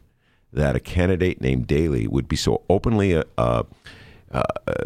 that 0.52 0.76
a 0.76 0.80
candidate 0.80 1.42
named 1.42 1.68
Daley 1.68 2.08
would 2.08 2.28
be 2.28 2.36
so 2.36 2.64
openly 2.70 3.16
uh, 3.16 3.24
uh, 3.38 3.64
uh, 4.32 4.44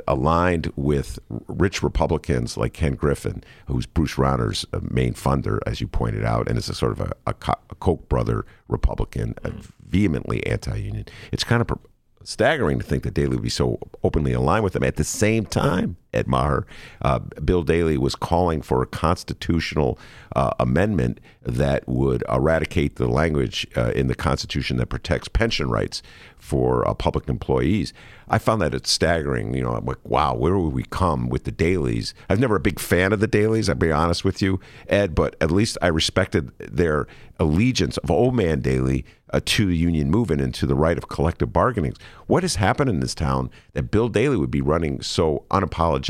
aligned 0.07 0.71
with 0.75 1.19
rich 1.47 1.83
Republicans 1.83 2.57
like 2.57 2.73
Ken 2.73 2.95
Griffin, 2.95 3.43
who's 3.67 3.85
Bruce 3.85 4.17
Rauner's 4.17 4.65
uh, 4.71 4.79
main 4.89 5.13
funder, 5.13 5.59
as 5.65 5.81
you 5.81 5.87
pointed 5.87 6.23
out, 6.23 6.47
and 6.47 6.57
is 6.57 6.69
a 6.69 6.73
sort 6.73 6.93
of 6.93 7.01
a, 7.01 7.11
a, 7.27 7.35
a 7.69 7.75
Koch 7.75 8.07
brother 8.07 8.45
Republican, 8.67 9.35
uh, 9.43 9.51
vehemently 9.85 10.45
anti-union. 10.45 11.05
It's 11.31 11.43
kind 11.43 11.61
of 11.61 11.77
staggering 12.24 12.80
to 12.80 12.86
think 12.86 13.03
that 13.03 13.13
Daley 13.13 13.36
would 13.36 13.41
be 13.41 13.49
so 13.49 13.80
openly 14.03 14.34
aligned 14.34 14.63
with 14.63 14.74
them. 14.74 14.84
At 14.84 14.95
the 14.95 15.03
same 15.03 15.45
time, 15.45 15.97
Ed 16.14 16.28
Maher, 16.28 16.66
uh, 17.01 17.20
Bill 17.20 17.64
Daley 17.64 17.97
was 17.97 18.16
calling 18.16 18.61
for 18.61 18.82
a 18.82 18.86
constitutional 18.86 19.97
uh, 20.36 20.51
amendment 20.59 21.20
that 21.43 21.88
would 21.88 22.24
eradicate 22.30 22.95
the 22.95 23.07
language 23.07 23.68
uh, 23.76 23.91
in 23.95 24.07
the 24.07 24.16
Constitution 24.16 24.78
that 24.78 24.88
protects 24.88 25.28
pension 25.28 25.70
rights 25.70 26.01
for 26.38 26.88
uh, 26.88 26.93
public 26.93 27.30
employees. 27.30 27.93
I 28.28 28.38
found 28.38 28.61
that 28.61 28.74
it's 28.74 28.91
staggering. 28.91 29.53
You 29.53 29.64
know, 29.64 29.76
I'm 29.76 29.86
like, 29.86 30.03
wow, 30.03 30.34
where 30.36 30.57
would 30.57 30.74
we 30.74 30.84
come 30.84 31.30
with 31.30 31.43
the 31.43 31.51
Daleys? 31.51 32.14
I've 32.30 32.39
never 32.39 32.55
a 32.55 32.59
big 32.59 32.80
fan 32.80 33.14
of 33.14 33.20
the 33.20 33.28
Daleys, 33.28 33.70
I'll 33.70 33.76
be 33.76 33.91
honest 33.91 34.26
with 34.26 34.41
you, 34.41 34.59
Ed, 34.88 35.16
but 35.16 35.36
at 35.39 35.51
least 35.51 35.78
I 35.82 35.88
respected 35.88 36.51
their 36.59 37.07
allegiance 37.39 37.97
of 37.97 38.11
old 38.11 38.36
man 38.36 38.61
Daley 38.61 39.05
uh, 39.32 39.41
to 39.43 39.66
the 39.66 39.76
union 39.76 40.11
movement 40.11 40.41
and 40.41 40.53
to 40.53 40.66
the 40.66 40.76
right 40.76 40.97
of 40.97 41.09
collective 41.09 41.51
bargaining. 41.51 41.93
What 42.28 42.43
has 42.43 42.55
happened 42.55 42.89
in 42.89 42.99
this 42.99 43.16
town 43.16 43.49
that 43.74 43.91
Bill 43.91 44.09
Daley 44.09 44.38
would 44.38 44.51
be 44.51 44.61
running 44.61 45.01
so 45.01 45.45
unapologetically 45.49 46.02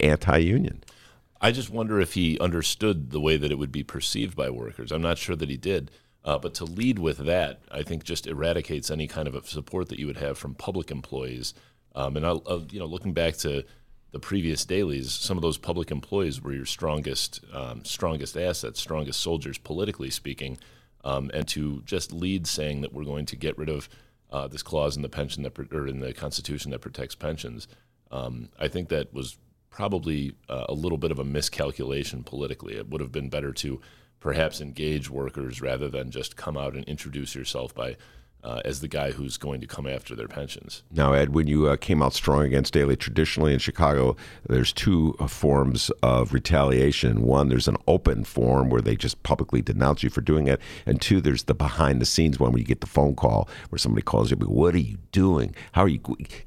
anti-union? 0.00 0.84
I 1.40 1.52
just 1.52 1.70
wonder 1.70 2.00
if 2.00 2.14
he 2.14 2.38
understood 2.40 3.10
the 3.10 3.20
way 3.20 3.36
that 3.36 3.50
it 3.52 3.58
would 3.58 3.72
be 3.72 3.84
perceived 3.84 4.36
by 4.36 4.50
workers. 4.50 4.90
I'm 4.90 5.02
not 5.02 5.18
sure 5.18 5.36
that 5.36 5.48
he 5.48 5.56
did. 5.56 5.90
Uh, 6.24 6.38
but 6.38 6.52
to 6.54 6.64
lead 6.64 6.98
with 6.98 7.18
that, 7.18 7.60
I 7.70 7.82
think 7.82 8.04
just 8.04 8.26
eradicates 8.26 8.90
any 8.90 9.06
kind 9.06 9.28
of 9.28 9.48
support 9.48 9.88
that 9.88 9.98
you 9.98 10.06
would 10.06 10.16
have 10.16 10.36
from 10.36 10.54
public 10.54 10.90
employees. 10.90 11.54
Um, 11.94 12.16
and 12.16 12.26
I'll, 12.26 12.42
I'll, 12.46 12.66
you 12.70 12.78
know, 12.78 12.86
looking 12.86 13.14
back 13.14 13.36
to 13.38 13.64
the 14.10 14.18
previous 14.18 14.64
Daleys, 14.66 15.06
some 15.06 15.38
of 15.38 15.42
those 15.42 15.58
public 15.58 15.90
employees 15.90 16.42
were 16.42 16.52
your 16.52 16.66
strongest, 16.66 17.40
um, 17.52 17.84
strongest 17.84 18.36
assets, 18.36 18.80
strongest 18.80 19.20
soldiers, 19.20 19.58
politically 19.58 20.10
speaking. 20.10 20.58
Um, 21.04 21.30
and 21.32 21.46
to 21.48 21.82
just 21.86 22.12
lead 22.12 22.46
saying 22.46 22.80
that 22.80 22.92
we're 22.92 23.04
going 23.04 23.26
to 23.26 23.36
get 23.36 23.56
rid 23.56 23.68
of 23.68 23.88
uh, 24.30 24.48
this 24.48 24.62
clause 24.62 24.96
in 24.96 25.02
the 25.02 25.08
pension 25.08 25.44
that, 25.44 25.58
or 25.72 25.86
in 25.86 26.00
the 26.00 26.12
Constitution 26.12 26.72
that 26.72 26.80
protects 26.80 27.14
pensions, 27.14 27.68
um, 28.10 28.48
I 28.58 28.68
think 28.68 28.88
that 28.88 29.12
was 29.12 29.38
probably 29.70 30.34
uh, 30.48 30.66
a 30.68 30.74
little 30.74 30.98
bit 30.98 31.10
of 31.10 31.18
a 31.18 31.24
miscalculation 31.24 32.24
politically. 32.24 32.76
It 32.76 32.88
would 32.88 33.00
have 33.00 33.12
been 33.12 33.28
better 33.28 33.52
to 33.52 33.80
perhaps 34.20 34.60
engage 34.60 35.08
workers 35.08 35.62
rather 35.62 35.88
than 35.88 36.10
just 36.10 36.36
come 36.36 36.56
out 36.56 36.74
and 36.74 36.84
introduce 36.84 37.34
yourself 37.34 37.74
by 37.74 37.96
uh, 38.44 38.60
as 38.64 38.80
the 38.80 38.88
guy 38.88 39.10
who's 39.10 39.36
going 39.36 39.60
to 39.60 39.66
come 39.66 39.86
after 39.86 40.14
their 40.14 40.28
pensions. 40.28 40.82
Now, 40.90 41.12
Ed, 41.12 41.34
when 41.34 41.46
you 41.46 41.66
uh, 41.66 41.76
came 41.76 42.02
out 42.02 42.14
strong 42.14 42.42
against 42.42 42.72
Daley, 42.72 42.96
traditionally 42.96 43.52
in 43.52 43.58
Chicago, 43.58 44.16
there's 44.48 44.72
two 44.72 45.16
uh, 45.18 45.26
forms 45.26 45.90
of 46.02 46.32
retaliation. 46.32 47.22
One, 47.22 47.48
there's 47.48 47.68
an 47.68 47.76
open 47.86 48.24
form 48.24 48.70
where 48.70 48.80
they 48.80 48.96
just 48.96 49.22
publicly 49.22 49.60
denounce 49.60 50.02
you 50.02 50.10
for 50.10 50.20
doing 50.20 50.46
it, 50.46 50.60
and 50.86 51.00
two, 51.00 51.20
there's 51.20 51.44
the 51.44 51.54
behind 51.54 52.00
the 52.00 52.06
scenes 52.06 52.38
one 52.38 52.52
where 52.52 52.60
you 52.60 52.64
get 52.64 52.80
the 52.80 52.86
phone 52.86 53.14
call 53.14 53.48
where 53.70 53.78
somebody 53.78 54.02
calls 54.02 54.30
you, 54.30 54.36
"What 54.36 54.74
are 54.74 54.78
you 54.78 54.98
doing? 55.12 55.54
How 55.72 55.82
are 55.82 55.88
you?" 55.88 56.00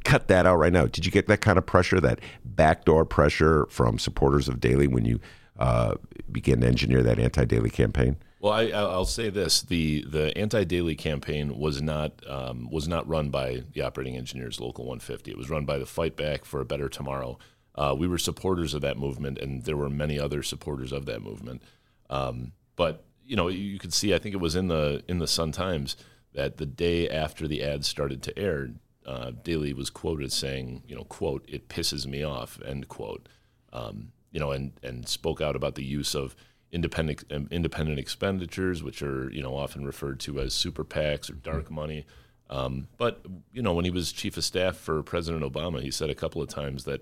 Cut 0.03 0.28
that 0.28 0.45
out 0.45 0.57
right 0.57 0.74
now. 0.74 0.86
Did 0.86 1.06
you 1.06 1.11
get 1.11 1.28
that 1.28 1.41
kind 1.41 1.57
of 1.57 1.66
pressure, 1.66 1.99
that 1.99 2.20
backdoor 2.45 3.06
pressure 3.06 3.66
from 3.70 3.99
supporters 3.99 4.48
of 4.48 4.60
Daley 4.60 4.88
when 4.88 5.06
you 5.06 5.20
uh, 5.60 5.95
began 6.32 6.61
to 6.61 6.68
engineer 6.68 7.03
that 7.03 7.20
anti-Daley 7.20 7.70
campaign? 7.70 8.18
Well, 8.42 8.54
I, 8.54 8.70
I'll 8.70 9.06
say 9.06 9.30
this: 9.30 9.62
the 9.62 10.04
the 10.08 10.36
anti 10.36 10.64
Daley 10.64 10.96
campaign 10.96 11.60
was 11.60 11.80
not 11.80 12.28
um, 12.28 12.70
was 12.72 12.88
not 12.88 13.08
run 13.08 13.30
by 13.30 13.62
the 13.74 13.82
operating 13.82 14.18
engineers 14.18 14.60
local 14.60 14.86
150. 14.86 15.30
It 15.30 15.38
was 15.38 15.52
run 15.52 15.64
by 15.66 15.78
the 15.78 15.86
Fight 15.86 16.18
Back 16.18 16.44
for 16.44 16.60
a 16.60 16.66
Better 16.66 16.90
Tomorrow. 16.90 17.38
Uh, 17.76 17.96
we 17.98 18.08
were 18.08 18.18
supporters 18.18 18.74
of 18.74 18.82
that 18.82 18.98
movement, 18.98 19.38
and 19.38 19.64
there 19.64 19.78
were 19.78 19.92
many 19.92 20.20
other 20.20 20.42
supporters 20.42 20.92
of 20.92 21.06
that 21.06 21.22
movement. 21.22 21.62
Um, 22.10 22.54
but 22.76 23.06
you 23.24 23.36
know, 23.36 23.48
you 23.48 23.78
could 23.78 23.94
see. 23.94 24.12
I 24.16 24.18
think 24.18 24.34
it 24.34 24.42
was 24.42 24.56
in 24.56 24.70
the 24.70 25.04
in 25.08 25.20
the 25.20 25.28
Sun 25.28 25.52
Times 25.52 25.96
that 26.34 26.58
the 26.58 26.66
day 26.66 27.08
after 27.08 27.48
the 27.48 27.62
ads 27.62 27.88
started 27.88 28.24
to 28.24 28.40
air, 28.40 28.72
uh, 29.06 29.34
Daley 29.44 29.74
was 29.74 29.92
quoted 29.92 30.32
saying, 30.32 30.82
you 30.88 30.96
know, 30.96 31.04
quote, 31.04 31.46
"It 31.48 31.70
pisses 31.70 32.08
me 32.08 32.24
off," 32.24 32.60
end 32.66 32.88
quote. 32.88 33.30
Um, 33.72 34.14
you 34.32 34.40
know, 34.40 34.52
and 34.52 34.72
and 34.82 35.08
spoke 35.08 35.42
out 35.42 35.56
about 35.56 35.76
the 35.76 35.86
use 35.86 36.16
of 36.16 36.36
independent 36.72 37.23
um, 37.31 37.48
independent 37.52 37.99
expenditures, 37.99 38.81
which 38.84 39.02
are 39.02 39.30
you 39.31 39.41
know 39.41 39.56
often 39.56 39.85
referred 39.85 40.19
to 40.22 40.39
as 40.39 40.53
super 40.53 40.84
PACs 40.84 41.30
or 41.30 41.34
dark 41.34 41.69
money. 41.69 42.06
Um, 42.49 42.88
but 42.98 43.26
you 43.53 43.61
know, 43.61 43.73
when 43.73 43.85
he 43.85 43.91
was 43.91 44.11
chief 44.11 44.38
of 44.38 44.43
staff 44.43 44.76
for 44.76 45.02
President 45.03 45.43
Obama, 45.43 45.81
he 45.81 45.91
said 45.91 46.10
a 46.10 46.15
couple 46.15 46.41
of 46.41 46.49
times 46.49 46.84
that 46.85 47.02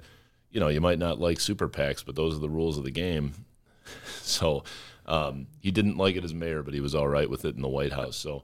you 0.52 0.60
know 0.60 0.68
you 0.68 0.82
might 0.82 1.00
not 1.00 1.20
like 1.20 1.40
super 1.40 1.68
PACs, 1.68 2.06
but 2.06 2.16
those 2.16 2.36
are 2.36 2.40
the 2.40 2.50
rules 2.50 2.78
of 2.78 2.84
the 2.84 2.92
game. 2.92 3.34
so 4.22 4.64
um, 5.06 5.48
he 5.60 5.72
didn't 5.72 5.98
like 5.98 6.16
it 6.16 6.24
as 6.24 6.34
mayor, 6.34 6.64
but 6.64 6.74
he 6.74 6.80
was 6.80 6.94
all 6.94 7.08
right 7.08 7.30
with 7.30 7.46
it 7.46 7.56
in 7.56 7.62
the 7.62 7.68
White 7.68 7.94
House. 7.94 8.16
So 8.16 8.44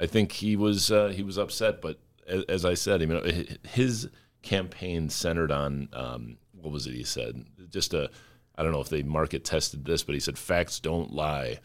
I 0.00 0.06
think 0.06 0.32
he 0.32 0.56
was 0.56 0.90
uh, 0.90 1.08
he 1.08 1.22
was 1.22 1.38
upset. 1.38 1.82
But 1.82 1.98
as, 2.26 2.42
as, 2.44 2.64
I 2.64 2.74
said, 2.74 3.02
I 3.02 3.06
mean, 3.06 3.58
his 3.68 4.08
campaign 4.42 5.10
centered 5.10 5.52
on 5.52 5.88
um, 5.92 6.38
what 6.52 6.72
was 6.72 6.86
it? 6.86 6.94
He 6.94 7.04
said 7.04 7.44
just 7.70 7.92
a 7.92 8.10
I 8.56 8.62
don't 8.62 8.72
know 8.72 8.80
if 8.80 8.88
they 8.88 9.02
market 9.02 9.44
tested 9.44 9.84
this, 9.84 10.02
but 10.02 10.14
he 10.14 10.20
said 10.20 10.38
facts 10.38 10.80
don't 10.80 11.12
lie. 11.12 11.58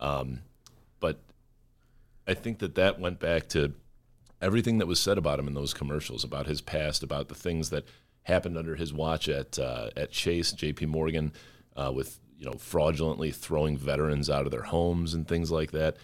Um, 0.00 0.40
but 1.00 1.20
I 2.26 2.34
think 2.34 2.58
that 2.58 2.74
that 2.76 2.98
went 2.98 3.20
back 3.20 3.48
to 3.50 3.74
everything 4.40 4.78
that 4.78 4.86
was 4.86 5.00
said 5.00 5.18
about 5.18 5.38
him 5.38 5.48
in 5.48 5.54
those 5.54 5.74
commercials, 5.74 6.24
about 6.24 6.46
his 6.46 6.60
past, 6.60 7.02
about 7.02 7.28
the 7.28 7.34
things 7.34 7.70
that 7.70 7.86
happened 8.22 8.56
under 8.56 8.76
his 8.76 8.92
watch 8.92 9.28
at 9.28 9.58
uh, 9.58 9.90
at 9.96 10.10
Chase, 10.10 10.52
J.P. 10.52 10.86
Morgan, 10.86 11.32
uh, 11.76 11.92
with 11.94 12.18
you 12.38 12.46
know 12.46 12.56
fraudulently 12.58 13.30
throwing 13.30 13.76
veterans 13.76 14.30
out 14.30 14.44
of 14.44 14.50
their 14.50 14.62
homes 14.62 15.14
and 15.14 15.26
things 15.26 15.50
like 15.50 15.72
that. 15.72 15.96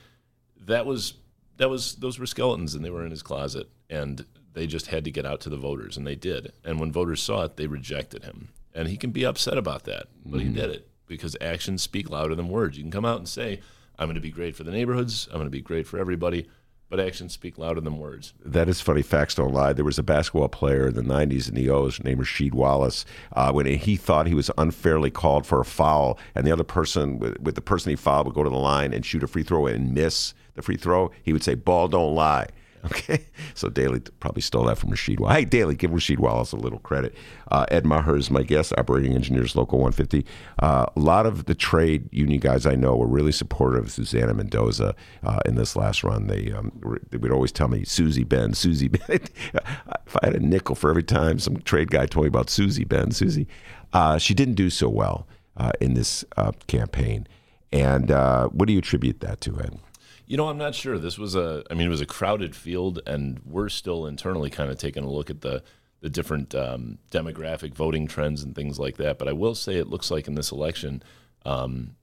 That 0.66 0.86
was 0.86 1.14
that 1.56 1.70
was 1.70 1.94
those 1.96 2.18
were 2.18 2.26
skeletons 2.26 2.74
and 2.74 2.84
they 2.84 2.90
were 2.90 3.04
in 3.04 3.10
his 3.10 3.22
closet 3.22 3.68
and 3.88 4.24
they 4.54 4.66
just 4.66 4.86
had 4.86 5.04
to 5.04 5.10
get 5.10 5.26
out 5.26 5.40
to 5.40 5.50
the 5.50 5.56
voters 5.56 5.96
and 5.96 6.06
they 6.06 6.14
did. 6.14 6.52
And 6.64 6.80
when 6.80 6.92
voters 6.92 7.22
saw 7.22 7.44
it, 7.44 7.56
they 7.56 7.66
rejected 7.66 8.24
him. 8.24 8.48
And 8.74 8.88
he 8.88 8.96
can 8.96 9.10
be 9.10 9.24
upset 9.24 9.56
about 9.56 9.84
that, 9.84 10.06
but 10.24 10.38
mm-hmm. 10.38 10.48
he 10.48 10.54
did 10.54 10.70
it 10.70 10.88
because 11.06 11.36
actions 11.40 11.82
speak 11.82 12.10
louder 12.10 12.34
than 12.34 12.48
words. 12.48 12.76
You 12.76 12.82
can 12.82 12.90
come 12.90 13.04
out 13.04 13.18
and 13.18 13.28
say, 13.28 13.60
I'm 13.98 14.06
going 14.06 14.16
to 14.16 14.20
be 14.20 14.30
great 14.30 14.56
for 14.56 14.64
the 14.64 14.72
neighborhoods, 14.72 15.28
I'm 15.30 15.38
going 15.38 15.46
to 15.46 15.50
be 15.50 15.60
great 15.60 15.86
for 15.86 15.98
everybody, 15.98 16.48
but 16.88 16.98
actions 16.98 17.32
speak 17.32 17.58
louder 17.58 17.80
than 17.80 17.98
words. 17.98 18.34
That 18.44 18.68
is 18.68 18.80
funny. 18.80 19.02
Facts 19.02 19.34
don't 19.34 19.52
lie. 19.52 19.72
There 19.72 19.84
was 19.84 19.98
a 19.98 20.02
basketball 20.02 20.48
player 20.48 20.88
in 20.88 20.94
the 20.94 21.02
90s 21.02 21.48
in 21.48 21.54
the 21.54 21.70
O's 21.70 22.02
named 22.02 22.20
Rasheed 22.20 22.52
Wallace. 22.52 23.04
Uh, 23.32 23.52
when 23.52 23.66
he 23.66 23.96
thought 23.96 24.26
he 24.26 24.34
was 24.34 24.50
unfairly 24.58 25.10
called 25.10 25.46
for 25.46 25.60
a 25.60 25.64
foul, 25.64 26.18
and 26.34 26.46
the 26.46 26.52
other 26.52 26.64
person, 26.64 27.18
with, 27.18 27.38
with 27.40 27.54
the 27.54 27.60
person 27.60 27.90
he 27.90 27.96
fouled, 27.96 28.26
would 28.26 28.34
go 28.34 28.44
to 28.44 28.50
the 28.50 28.56
line 28.56 28.92
and 28.92 29.04
shoot 29.04 29.22
a 29.22 29.26
free 29.26 29.42
throw 29.42 29.66
and 29.66 29.94
miss 29.94 30.34
the 30.54 30.62
free 30.62 30.76
throw, 30.76 31.10
he 31.22 31.32
would 31.32 31.42
say, 31.42 31.54
Ball 31.54 31.88
don't 31.88 32.14
lie. 32.14 32.46
Okay, 32.94 33.24
so 33.54 33.70
Daley 33.70 34.00
probably 34.20 34.42
stole 34.42 34.64
that 34.64 34.76
from 34.76 34.90
Rasheed 34.90 35.18
Wallace. 35.18 35.36
Hey, 35.36 35.44
Daley, 35.46 35.74
give 35.74 35.90
Rasheed 35.90 36.18
Wallace 36.18 36.52
a 36.52 36.56
little 36.56 36.80
credit. 36.80 37.14
Uh, 37.50 37.64
Ed 37.70 37.86
Maher 37.86 38.16
is 38.16 38.30
my 38.30 38.42
guest, 38.42 38.74
operating 38.76 39.14
engineers, 39.14 39.56
Local 39.56 39.78
150. 39.78 40.26
Uh, 40.62 40.86
a 40.94 41.00
lot 41.00 41.24
of 41.24 41.46
the 41.46 41.54
trade 41.54 42.08
union 42.12 42.40
guys 42.40 42.66
I 42.66 42.74
know 42.74 42.94
were 42.94 43.06
really 43.06 43.32
supportive 43.32 43.84
of 43.84 43.90
Susana 43.90 44.34
Mendoza 44.34 44.94
uh, 45.22 45.40
in 45.46 45.54
this 45.54 45.76
last 45.76 46.04
run. 46.04 46.26
They, 46.26 46.52
um, 46.52 46.72
they 47.10 47.16
would 47.16 47.32
always 47.32 47.52
tell 47.52 47.68
me, 47.68 47.84
Susie 47.84 48.24
Ben, 48.24 48.52
Susie 48.52 48.88
Ben. 48.88 49.00
if 49.08 50.16
I 50.22 50.26
had 50.26 50.34
a 50.34 50.40
nickel 50.40 50.74
for 50.74 50.90
every 50.90 51.04
time 51.04 51.38
some 51.38 51.56
trade 51.58 51.90
guy 51.90 52.04
told 52.04 52.24
me 52.24 52.28
about 52.28 52.50
Susie 52.50 52.84
Ben, 52.84 53.12
Susie, 53.12 53.46
uh, 53.94 54.18
she 54.18 54.34
didn't 54.34 54.54
do 54.54 54.68
so 54.68 54.90
well 54.90 55.26
uh, 55.56 55.72
in 55.80 55.94
this 55.94 56.24
uh, 56.36 56.52
campaign. 56.66 57.26
And 57.72 58.10
what 58.52 58.66
do 58.66 58.72
you 58.72 58.78
attribute 58.80 59.20
that 59.20 59.40
to, 59.42 59.58
Ed? 59.58 59.78
You 60.26 60.36
know, 60.36 60.48
I'm 60.48 60.58
not 60.58 60.74
sure. 60.74 60.98
This 60.98 61.18
was 61.18 61.34
a, 61.34 61.62
I 61.70 61.74
mean, 61.74 61.86
it 61.86 61.90
was 61.90 62.00
a 62.00 62.06
crowded 62.06 62.56
field, 62.56 63.00
and 63.06 63.40
we're 63.44 63.68
still 63.68 64.06
internally 64.06 64.50
kind 64.50 64.70
of 64.70 64.78
taking 64.78 65.04
a 65.04 65.10
look 65.10 65.30
at 65.30 65.42
the 65.42 65.62
the 66.00 66.10
different 66.10 66.54
um, 66.54 66.98
demographic 67.10 67.72
voting 67.72 68.06
trends 68.06 68.42
and 68.42 68.54
things 68.54 68.78
like 68.78 68.98
that. 68.98 69.18
But 69.18 69.26
I 69.26 69.32
will 69.32 69.54
say, 69.54 69.76
it 69.76 69.88
looks 69.88 70.10
like 70.10 70.28
in 70.28 70.34
this 70.34 70.52
election, 70.52 71.02
um, 71.46 71.96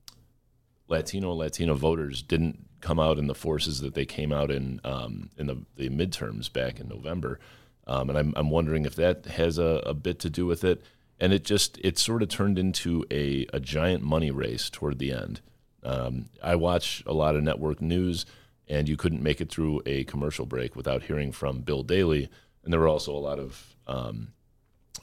Latino 0.87 1.33
Latino 1.33 1.75
voters 1.75 2.21
didn't 2.23 2.67
come 2.79 2.99
out 2.99 3.19
in 3.19 3.27
the 3.27 3.35
forces 3.35 3.79
that 3.81 3.93
they 3.93 4.05
came 4.05 4.31
out 4.31 4.51
in 4.51 4.81
um, 4.83 5.29
in 5.37 5.47
the, 5.47 5.63
the 5.75 5.89
midterms 5.89 6.51
back 6.51 6.79
in 6.79 6.87
November, 6.87 7.39
um, 7.87 8.09
and 8.09 8.17
I'm 8.17 8.33
I'm 8.35 8.49
wondering 8.49 8.85
if 8.85 8.95
that 8.95 9.25
has 9.25 9.57
a, 9.57 9.81
a 9.85 9.93
bit 9.93 10.19
to 10.19 10.29
do 10.29 10.45
with 10.45 10.63
it. 10.63 10.83
And 11.19 11.33
it 11.33 11.45
just 11.45 11.77
it 11.83 11.99
sort 11.99 12.23
of 12.23 12.29
turned 12.29 12.57
into 12.57 13.05
a, 13.11 13.45
a 13.53 13.59
giant 13.59 14.03
money 14.03 14.31
race 14.31 14.71
toward 14.71 14.97
the 14.97 15.11
end. 15.13 15.41
Um, 15.83 16.29
I 16.41 16.55
watch 16.55 17.03
a 17.05 17.13
lot 17.13 17.35
of 17.35 17.43
network 17.43 17.81
news, 17.81 18.25
and 18.67 18.87
you 18.87 18.97
couldn't 18.97 19.23
make 19.23 19.41
it 19.41 19.49
through 19.49 19.81
a 19.85 20.03
commercial 20.05 20.45
break 20.45 20.75
without 20.75 21.03
hearing 21.03 21.31
from 21.31 21.61
Bill 21.61 21.83
Daley. 21.83 22.29
And 22.63 22.71
there 22.71 22.79
were 22.79 22.87
also 22.87 23.15
a 23.15 23.17
lot 23.17 23.39
of 23.39 23.75
um, 23.87 24.33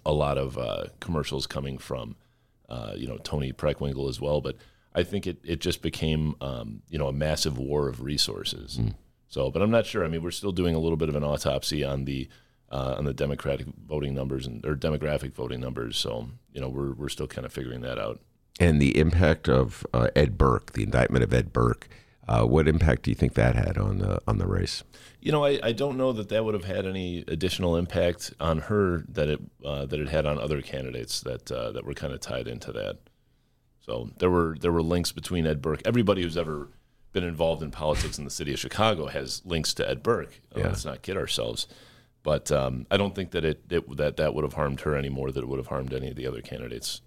a 0.07 0.13
lot 0.13 0.39
of 0.39 0.57
uh, 0.57 0.87
commercials 1.01 1.47
coming 1.47 1.79
from 1.79 2.17
uh, 2.69 2.93
you 2.97 3.07
know 3.07 3.19
Toni 3.19 3.53
Preckwinkle 3.53 4.09
as 4.09 4.21
well. 4.21 4.41
But 4.41 4.57
I 4.95 5.03
think 5.03 5.27
it 5.27 5.39
it 5.45 5.61
just 5.61 5.83
became 5.83 6.37
um, 6.41 6.83
you 6.89 6.99
know 6.99 7.09
a 7.09 7.13
massive 7.13 7.59
war 7.59 7.89
of 7.89 8.03
resources. 8.03 8.79
Mm. 8.79 8.95
So, 9.29 9.51
but 9.51 9.61
I'm 9.61 9.71
not 9.71 9.85
sure. 9.85 10.05
I 10.05 10.09
mean, 10.09 10.23
we're 10.23 10.31
still 10.31 10.53
doing 10.53 10.75
a 10.75 10.79
little 10.79 10.97
bit 10.97 11.11
of 11.11 11.17
an 11.17 11.25
autopsy 11.25 11.85
on 11.85 12.05
the 12.05 12.29
uh, 12.71 12.95
on 12.97 13.05
the 13.05 13.15
Democratic 13.15 13.67
voting 13.87 14.15
numbers 14.15 14.47
and 14.47 14.65
or 14.65 14.75
demographic 14.75 15.35
voting 15.35 15.61
numbers. 15.61 15.97
So, 15.97 16.29
you 16.53 16.61
know, 16.61 16.69
we're 16.69 16.93
we're 16.93 17.09
still 17.09 17.27
kind 17.27 17.45
of 17.45 17.53
figuring 17.53 17.83
that 17.83 17.99
out 17.99 18.21
and 18.59 18.81
the 18.81 18.99
impact 18.99 19.49
of 19.49 19.87
uh, 19.93 20.09
Ed 20.17 20.37
Burke, 20.37 20.73
the 20.73 20.83
indictment 20.83 21.23
of 21.25 21.33
Ed 21.33 21.53
Burke. 21.53 21.89
Uh, 22.27 22.45
what 22.45 22.69
impact 22.69 23.03
do 23.03 23.11
you 23.11 23.15
think 23.15 23.35
that 23.35 23.57
had 23.57 23.79
on 23.79 23.99
the 23.99 24.21
on 24.29 24.37
the 24.37 24.47
race? 24.47 24.85
You 25.21 25.33
know, 25.33 25.45
I, 25.45 25.59
I 25.63 25.73
don't 25.73 25.97
know 25.97 26.13
that 26.13 26.29
that 26.29 26.45
would 26.45 26.55
have 26.55 26.65
had 26.65 26.85
any 26.85 27.25
additional 27.27 27.75
impact 27.77 28.35
on 28.39 28.59
her 28.63 29.05
that 29.09 29.29
it 29.29 29.41
uh, 29.65 29.87
that 29.87 29.99
it 29.99 30.09
had 30.11 30.27
on 30.27 30.39
other 30.39 30.61
candidates 30.61 31.21
that 31.23 31.51
uh, 31.51 31.73
that 31.73 31.87
were 31.87 31.95
kind 31.95 32.13
of 32.13 32.21
tied 32.21 32.47
into 32.47 32.71
that. 32.73 32.99
So 33.81 34.11
there 34.19 34.31
were 34.31 34.57
there 34.61 34.73
were 34.73 34.83
links 34.83 35.11
between 35.13 35.47
Ed 35.47 35.63
Burke. 35.63 35.81
Everybody 35.87 36.23
who's 36.23 36.37
ever 36.37 36.69
been 37.13 37.25
involved 37.25 37.63
in 37.63 37.71
politics 37.71 38.19
in 38.19 38.25
the 38.25 38.31
city 38.31 38.53
of 38.53 38.59
Chicago 38.59 39.07
has 39.07 39.41
links 39.47 39.73
to 39.75 39.89
Ed 39.89 40.03
Burke. 40.03 40.43
Uh, 40.55 40.61
yeah. 40.61 40.67
Let's 40.67 40.85
not 40.85 41.01
kid 41.01 41.17
ourselves. 41.17 41.67
But 42.23 42.53
um, 42.53 42.87
I 42.91 42.99
don't 42.99 43.15
think 43.15 43.31
that 43.31 43.47
it, 43.47 43.63
it 43.71 43.97
that 43.97 44.19
that 44.19 44.35
would 44.35 44.45
have 44.45 44.53
harmed 44.53 44.83
her 44.83 44.95
any 44.95 45.09
more 45.09 45.33
than 45.33 45.45
it 45.45 45.49
would 45.49 45.59
have 45.59 45.69
harmed 45.69 45.95
any 45.95 46.11
of 46.11 46.17
the 46.17 46.27
other 46.27 46.43
candidates. 46.43 47.01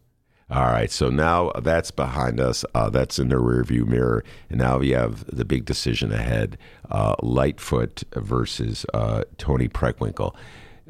All 0.51 0.65
right, 0.65 0.91
so 0.91 1.09
now 1.09 1.51
that's 1.61 1.91
behind 1.91 2.41
us. 2.41 2.65
Uh, 2.75 2.89
that's 2.89 3.17
in 3.19 3.29
the 3.29 3.37
rearview 3.37 3.87
mirror, 3.87 4.21
and 4.49 4.59
now 4.59 4.79
we 4.79 4.89
have 4.89 5.23
the 5.33 5.45
big 5.45 5.63
decision 5.63 6.11
ahead: 6.11 6.57
uh, 6.89 7.15
Lightfoot 7.23 8.03
versus 8.15 8.85
uh, 8.93 9.23
Toni 9.37 9.69
Preckwinkle. 9.69 10.35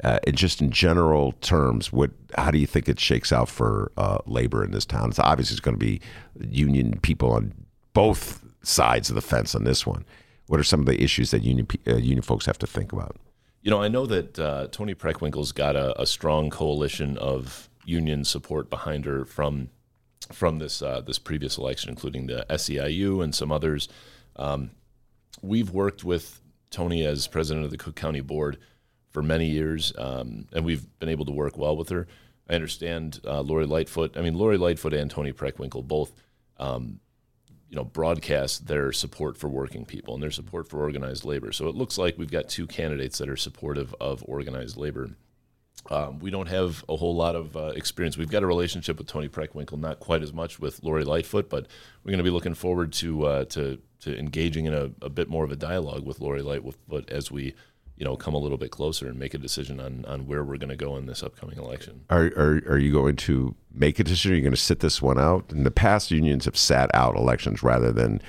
Uh, 0.02 0.18
and 0.26 0.36
just 0.36 0.60
in 0.60 0.72
general 0.72 1.32
terms, 1.42 1.92
what 1.92 2.10
how 2.36 2.50
do 2.50 2.58
you 2.58 2.66
think 2.66 2.88
it 2.88 2.98
shakes 2.98 3.30
out 3.30 3.48
for 3.48 3.92
uh, 3.96 4.18
labor 4.26 4.64
in 4.64 4.72
this 4.72 4.84
town? 4.84 5.10
It's 5.10 5.20
obviously 5.20 5.54
it's 5.54 5.60
going 5.60 5.78
to 5.78 5.84
be 5.84 6.00
union 6.40 6.98
people 6.98 7.30
on 7.30 7.54
both 7.92 8.44
sides 8.64 9.10
of 9.10 9.14
the 9.14 9.22
fence 9.22 9.54
on 9.54 9.62
this 9.62 9.86
one. 9.86 10.04
What 10.48 10.58
are 10.58 10.64
some 10.64 10.80
of 10.80 10.86
the 10.86 11.00
issues 11.00 11.30
that 11.30 11.44
union 11.44 11.68
uh, 11.86 11.98
union 11.98 12.22
folks 12.22 12.46
have 12.46 12.58
to 12.58 12.66
think 12.66 12.92
about? 12.92 13.14
You 13.62 13.70
know, 13.70 13.80
I 13.80 13.86
know 13.86 14.06
that 14.06 14.34
Toni 14.72 14.96
Preckwinkle's 14.96 15.52
got 15.52 15.76
a, 15.76 16.02
a 16.02 16.04
strong 16.04 16.50
coalition 16.50 17.16
of 17.18 17.68
union 17.84 18.24
support 18.24 18.70
behind 18.70 19.04
her 19.04 19.24
from 19.24 19.70
from 20.32 20.58
this 20.58 20.82
uh, 20.82 21.00
this 21.00 21.18
previous 21.18 21.58
election, 21.58 21.90
including 21.90 22.26
the 22.26 22.46
SEIU 22.48 23.22
and 23.22 23.34
some 23.34 23.52
others. 23.52 23.88
Um, 24.36 24.70
we've 25.40 25.70
worked 25.70 26.04
with 26.04 26.40
Toni 26.70 27.04
as 27.04 27.26
president 27.26 27.64
of 27.64 27.70
the 27.70 27.78
Cook 27.78 27.96
County 27.96 28.20
Board 28.20 28.58
for 29.10 29.22
many 29.22 29.46
years, 29.46 29.92
um, 29.98 30.46
and 30.52 30.64
we've 30.64 30.86
been 30.98 31.08
able 31.08 31.26
to 31.26 31.32
work 31.32 31.58
well 31.58 31.76
with 31.76 31.90
her. 31.90 32.06
I 32.48 32.54
understand 32.54 33.20
uh, 33.24 33.40
Lori 33.40 33.66
Lightfoot. 33.66 34.16
I 34.16 34.22
mean, 34.22 34.34
Lori 34.34 34.58
Lightfoot 34.58 34.94
and 34.94 35.10
Toni 35.10 35.32
Preckwinkle 35.32 35.86
both, 35.86 36.12
um, 36.58 37.00
you 37.68 37.76
know, 37.76 37.84
broadcast 37.84 38.66
their 38.66 38.92
support 38.92 39.36
for 39.36 39.48
working 39.48 39.84
people 39.84 40.14
and 40.14 40.22
their 40.22 40.30
support 40.30 40.68
for 40.68 40.80
organized 40.80 41.24
labor. 41.24 41.52
So 41.52 41.68
it 41.68 41.74
looks 41.74 41.98
like 41.98 42.18
we've 42.18 42.30
got 42.30 42.48
two 42.48 42.66
candidates 42.66 43.18
that 43.18 43.28
are 43.28 43.36
supportive 43.36 43.94
of 44.00 44.24
organized 44.26 44.76
labor. 44.76 45.10
Um, 45.90 46.20
we 46.20 46.30
don't 46.30 46.46
have 46.46 46.84
a 46.88 46.96
whole 46.96 47.14
lot 47.14 47.34
of 47.34 47.56
uh, 47.56 47.72
experience. 47.74 48.16
We've 48.16 48.30
got 48.30 48.42
a 48.42 48.46
relationship 48.46 48.98
with 48.98 49.08
Toni 49.08 49.28
Preckwinkle, 49.28 49.78
not 49.78 50.00
quite 50.00 50.22
as 50.22 50.32
much 50.32 50.60
with 50.60 50.82
Lori 50.82 51.04
Lightfoot, 51.04 51.50
but 51.50 51.66
we're 52.04 52.10
going 52.10 52.18
to 52.18 52.24
be 52.24 52.30
looking 52.30 52.54
forward 52.54 52.92
to 52.94 53.26
uh, 53.26 53.44
to 53.46 53.78
to 54.00 54.16
engaging 54.16 54.66
in 54.66 54.74
a, 54.74 54.90
a, 55.00 55.08
bit 55.08 55.28
more 55.28 55.44
of 55.44 55.52
a 55.52 55.56
dialogue 55.56 56.04
with 56.04 56.20
Lori 56.20 56.42
Lightfoot 56.42 57.08
as 57.08 57.30
we, 57.30 57.54
you 57.96 58.04
know, 58.04 58.16
come 58.16 58.34
a 58.34 58.38
little 58.38 58.58
bit 58.58 58.72
closer 58.72 59.06
and 59.06 59.18
make 59.18 59.34
a 59.34 59.38
decision 59.38 59.80
on 59.80 60.04
on 60.06 60.26
where 60.26 60.44
we're 60.44 60.56
going 60.56 60.70
to 60.70 60.76
go 60.76 60.96
in 60.96 61.06
this 61.06 61.22
upcoming 61.22 61.58
election. 61.58 62.04
Are, 62.10 62.26
are 62.36 62.62
are 62.68 62.78
you 62.78 62.92
going 62.92 63.16
to 63.16 63.56
make 63.72 63.98
a 63.98 64.04
decision? 64.04 64.32
Are 64.32 64.36
you 64.36 64.42
going 64.42 64.52
to 64.52 64.56
sit 64.56 64.80
this 64.80 65.02
one 65.02 65.18
out? 65.18 65.50
In 65.50 65.64
the 65.64 65.70
past, 65.72 66.12
unions 66.12 66.44
have 66.44 66.56
sat 66.56 66.90
out 66.94 67.16
elections 67.16 67.62
rather 67.62 67.92
than 67.92 68.22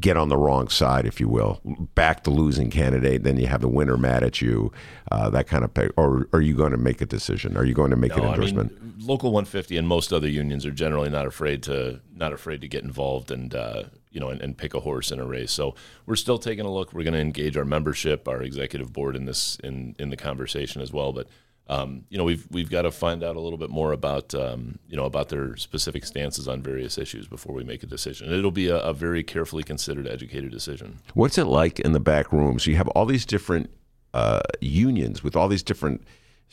get 0.00 0.16
on 0.16 0.28
the 0.28 0.36
wrong 0.36 0.68
side, 0.68 1.06
if 1.06 1.20
you 1.20 1.28
will, 1.28 1.60
back 1.94 2.24
the 2.24 2.30
losing 2.30 2.70
candidate, 2.70 3.22
then 3.22 3.36
you 3.38 3.46
have 3.46 3.60
the 3.60 3.68
winner 3.68 3.96
mad 3.96 4.22
at 4.24 4.40
you, 4.40 4.72
uh, 5.12 5.30
that 5.30 5.46
kind 5.46 5.64
of. 5.64 5.72
Pay, 5.72 5.88
or 5.96 6.28
are 6.32 6.40
you 6.40 6.54
going 6.54 6.72
to 6.72 6.76
make 6.78 7.00
a 7.00 7.06
decision? 7.06 7.56
Are 7.56 7.64
you 7.64 7.74
going 7.74 7.90
to 7.90 7.96
make 7.96 8.16
No, 8.16 8.22
an 8.22 8.28
I 8.28 8.34
endorsement? 8.34 8.82
mean, 8.82 8.94
Local 9.06 9.30
150 9.32 9.76
and 9.76 9.86
most 9.88 10.12
other 10.12 10.28
unions 10.28 10.64
are 10.64 10.70
generally 10.70 11.10
not 11.10 11.26
afraid 11.26 11.62
to 11.64 12.00
not 12.14 12.32
afraid 12.32 12.60
to 12.60 12.68
get 12.68 12.84
involved 12.84 13.30
and 13.30 13.54
uh, 13.54 13.84
you 14.10 14.20
know 14.20 14.28
and, 14.28 14.40
and 14.40 14.56
pick 14.56 14.72
a 14.74 14.80
horse 14.80 15.10
in 15.10 15.18
a 15.18 15.24
race. 15.24 15.52
So 15.52 15.74
we're 16.06 16.16
still 16.16 16.38
taking 16.38 16.64
a 16.64 16.72
look. 16.72 16.92
We're 16.92 17.04
going 17.04 17.14
to 17.14 17.20
engage 17.20 17.56
our 17.56 17.64
membership, 17.64 18.26
our 18.28 18.42
executive 18.42 18.92
board 18.92 19.16
in 19.16 19.24
this 19.26 19.56
in 19.62 19.94
in 19.98 20.10
the 20.10 20.16
conversation 20.16 20.80
as 20.80 20.92
well. 20.92 21.12
But 21.12 21.28
um, 21.68 22.04
you 22.10 22.18
know 22.18 22.24
we've 22.24 22.46
we've 22.50 22.70
got 22.70 22.82
to 22.82 22.90
find 22.90 23.22
out 23.22 23.36
a 23.36 23.40
little 23.40 23.58
bit 23.58 23.70
more 23.70 23.92
about 23.92 24.34
um, 24.34 24.78
you 24.88 24.96
know 24.96 25.04
about 25.04 25.30
their 25.30 25.56
specific 25.56 26.04
stances 26.04 26.46
on 26.46 26.62
various 26.62 26.98
issues 26.98 27.26
before 27.26 27.54
we 27.54 27.64
make 27.64 27.82
a 27.82 27.86
decision. 27.86 28.32
It'll 28.32 28.50
be 28.50 28.68
a, 28.68 28.78
a 28.78 28.92
very 28.92 29.22
carefully 29.22 29.62
considered, 29.62 30.06
educated 30.06 30.50
decision. 30.50 31.00
What's 31.14 31.38
it 31.38 31.46
like 31.46 31.80
in 31.80 31.92
the 31.92 32.00
back 32.00 32.32
rooms? 32.32 32.66
You 32.66 32.76
have 32.76 32.88
all 32.88 33.06
these 33.06 33.24
different 33.24 33.70
uh, 34.12 34.40
unions 34.60 35.24
with 35.24 35.36
all 35.36 35.48
these 35.48 35.62
different 35.62 36.04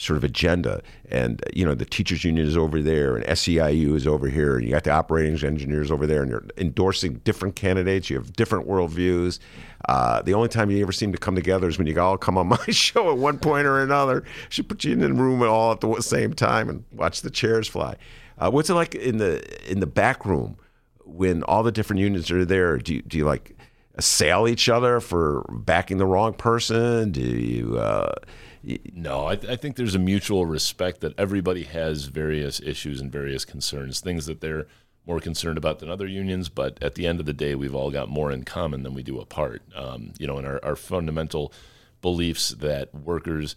sort 0.02 0.18
of 0.18 0.23
agenda, 0.23 0.82
and 1.10 1.44
you 1.53 1.64
know 1.64 1.76
the 1.76 1.86
teachers 1.86 2.23
union 2.23 2.48
is 2.48 2.57
over 2.57 2.82
there, 2.82 3.15
and 3.15 3.23
SEIU 3.26 3.95
is 3.95 4.07
over 4.07 4.28
here, 4.28 4.57
and 4.57 4.65
you 4.65 4.72
got 4.72 4.84
the 4.84 4.90
operating 4.91 5.34
engineers 5.45 5.91
over 5.91 6.07
there, 6.07 6.23
and 6.23 6.32
you're 6.32 6.45
endorsing 6.57 7.22
different 7.23 7.56
candidates. 7.56 8.10
You 8.10 8.18
have 8.18 8.34
different 8.34 8.68
worldviews. 8.68 9.38
Uh, 9.88 10.22
the 10.23 10.34
only 10.34 10.49
time 10.49 10.72
you 10.72 10.82
ever 10.82 10.91
seem 10.91 11.11
to 11.11 11.19
come 11.19 11.36
together 11.36 11.68
is 11.68 11.78
when 11.78 11.86
you 11.86 11.99
all 11.99 12.18
come 12.18 12.38
on 12.38 12.48
my 12.48 12.57
show 12.69 13.11
at 13.11 13.18
one 13.18 13.38
point 13.38 13.68
or 13.68 13.80
another. 13.80 14.23
Should 14.49 14.68
put 14.68 14.84
you 14.84 14.94
in 14.94 15.03
a 15.03 15.14
room 15.14 15.44
all 15.44 15.72
at 15.72 15.82
the 15.82 16.02
same 16.02 16.34
time 16.34 16.68
and 16.68 16.84
watch 16.91 17.22
the 17.22 17.30
chairs 17.30 17.68
fly. 17.68 17.95
Uh, 18.40 18.49
what's 18.49 18.72
it 18.72 18.73
like 18.73 18.95
in 18.95 19.18
the 19.18 19.72
in 19.72 19.82
the 19.82 19.88
back 19.88 20.26
room 20.26 20.57
when 21.06 21.44
all 21.44 21.61
the 21.61 21.72
different 21.72 21.99
unions 21.99 22.32
are 22.32 22.44
there? 22.44 22.78
Do 22.78 22.95
you, 22.95 23.02
do 23.03 23.19
you 23.19 23.26
like 23.26 23.56
assail 23.95 24.48
each 24.48 24.68
other 24.68 24.99
for 24.99 25.45
backing 25.52 25.98
the 25.98 26.07
wrong 26.07 26.34
person? 26.34 27.11
Do 27.11 27.22
you? 27.22 27.78
Uh, 27.78 28.14
No, 28.93 29.25
I, 29.25 29.33
I 29.33 29.55
think 29.55 29.75
there's 29.75 29.95
a 29.95 29.99
mutual 29.99 30.45
respect 30.45 31.01
that 31.01 31.17
everybody 31.17 31.63
has 31.63 32.05
various 32.05 32.59
issues 32.59 33.01
and 33.01 33.11
various 33.11 33.45
concerns, 33.45 33.99
things 33.99 34.25
that 34.27 34.41
they're 34.41 34.67
more 35.05 35.19
concerned 35.19 35.57
about 35.57 35.79
than 35.79 35.89
other 35.89 36.07
unions. 36.07 36.49
But 36.49 36.81
at 36.81 36.95
the 36.95 37.07
end 37.07 37.19
of 37.19 37.25
the 37.25 37.33
day, 37.33 37.55
we've 37.55 37.75
all 37.75 37.91
got 37.91 38.09
more 38.09 38.31
in 38.31 38.43
common 38.43 38.83
than 38.83 38.93
we 38.93 39.03
do 39.03 39.19
apart. 39.19 39.63
Um, 39.75 40.13
you 40.19 40.27
know, 40.27 40.38
and 40.38 40.45
our, 40.45 40.63
our 40.63 40.75
fundamental 40.75 41.51
beliefs 42.01 42.49
that 42.49 42.93
workers 42.93 43.55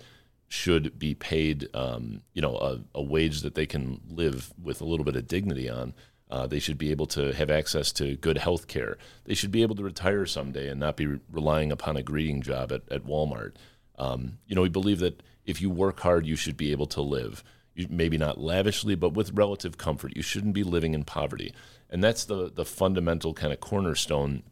should 0.48 0.98
be 0.98 1.14
paid, 1.14 1.68
um, 1.74 2.22
you 2.32 2.40
know, 2.40 2.56
a, 2.56 2.80
a 2.94 3.02
wage 3.02 3.42
that 3.42 3.54
they 3.54 3.66
can 3.66 4.00
live 4.08 4.52
with 4.62 4.80
a 4.80 4.84
little 4.84 5.04
bit 5.04 5.16
of 5.16 5.26
dignity 5.26 5.68
on. 5.68 5.94
Uh, 6.30 6.46
they 6.46 6.58
should 6.58 6.78
be 6.78 6.90
able 6.90 7.06
to 7.06 7.32
have 7.34 7.50
access 7.50 7.92
to 7.92 8.16
good 8.16 8.38
health 8.38 8.66
care. 8.66 8.96
They 9.24 9.34
should 9.34 9.52
be 9.52 9.62
able 9.62 9.76
to 9.76 9.84
retire 9.84 10.26
someday 10.26 10.68
and 10.68 10.80
not 10.80 10.96
be 10.96 11.06
re- 11.06 11.20
relying 11.30 11.70
upon 11.70 11.96
a 11.96 12.02
greeting 12.02 12.40
job 12.40 12.72
at, 12.72 12.82
at 12.90 13.04
Walmart. 13.04 13.54
Um, 13.98 14.38
you 14.46 14.54
know, 14.54 14.62
we 14.62 14.68
believe 14.68 14.98
that 15.00 15.22
if 15.44 15.60
you 15.60 15.70
work 15.70 16.00
hard, 16.00 16.26
you 16.26 16.36
should 16.36 16.56
be 16.56 16.72
able 16.72 16.86
to 16.86 17.00
live. 17.00 17.44
You, 17.74 17.86
maybe 17.90 18.18
not 18.18 18.40
lavishly, 18.40 18.94
but 18.94 19.14
with 19.14 19.32
relative 19.32 19.78
comfort. 19.78 20.16
You 20.16 20.22
shouldn't 20.22 20.54
be 20.54 20.62
living 20.62 20.94
in 20.94 21.04
poverty. 21.04 21.52
And 21.90 22.02
that's 22.02 22.24
the, 22.24 22.50
the 22.50 22.64
fundamental 22.64 23.34
kind 23.34 23.52
of 23.52 23.60
cornerstone 23.60 24.42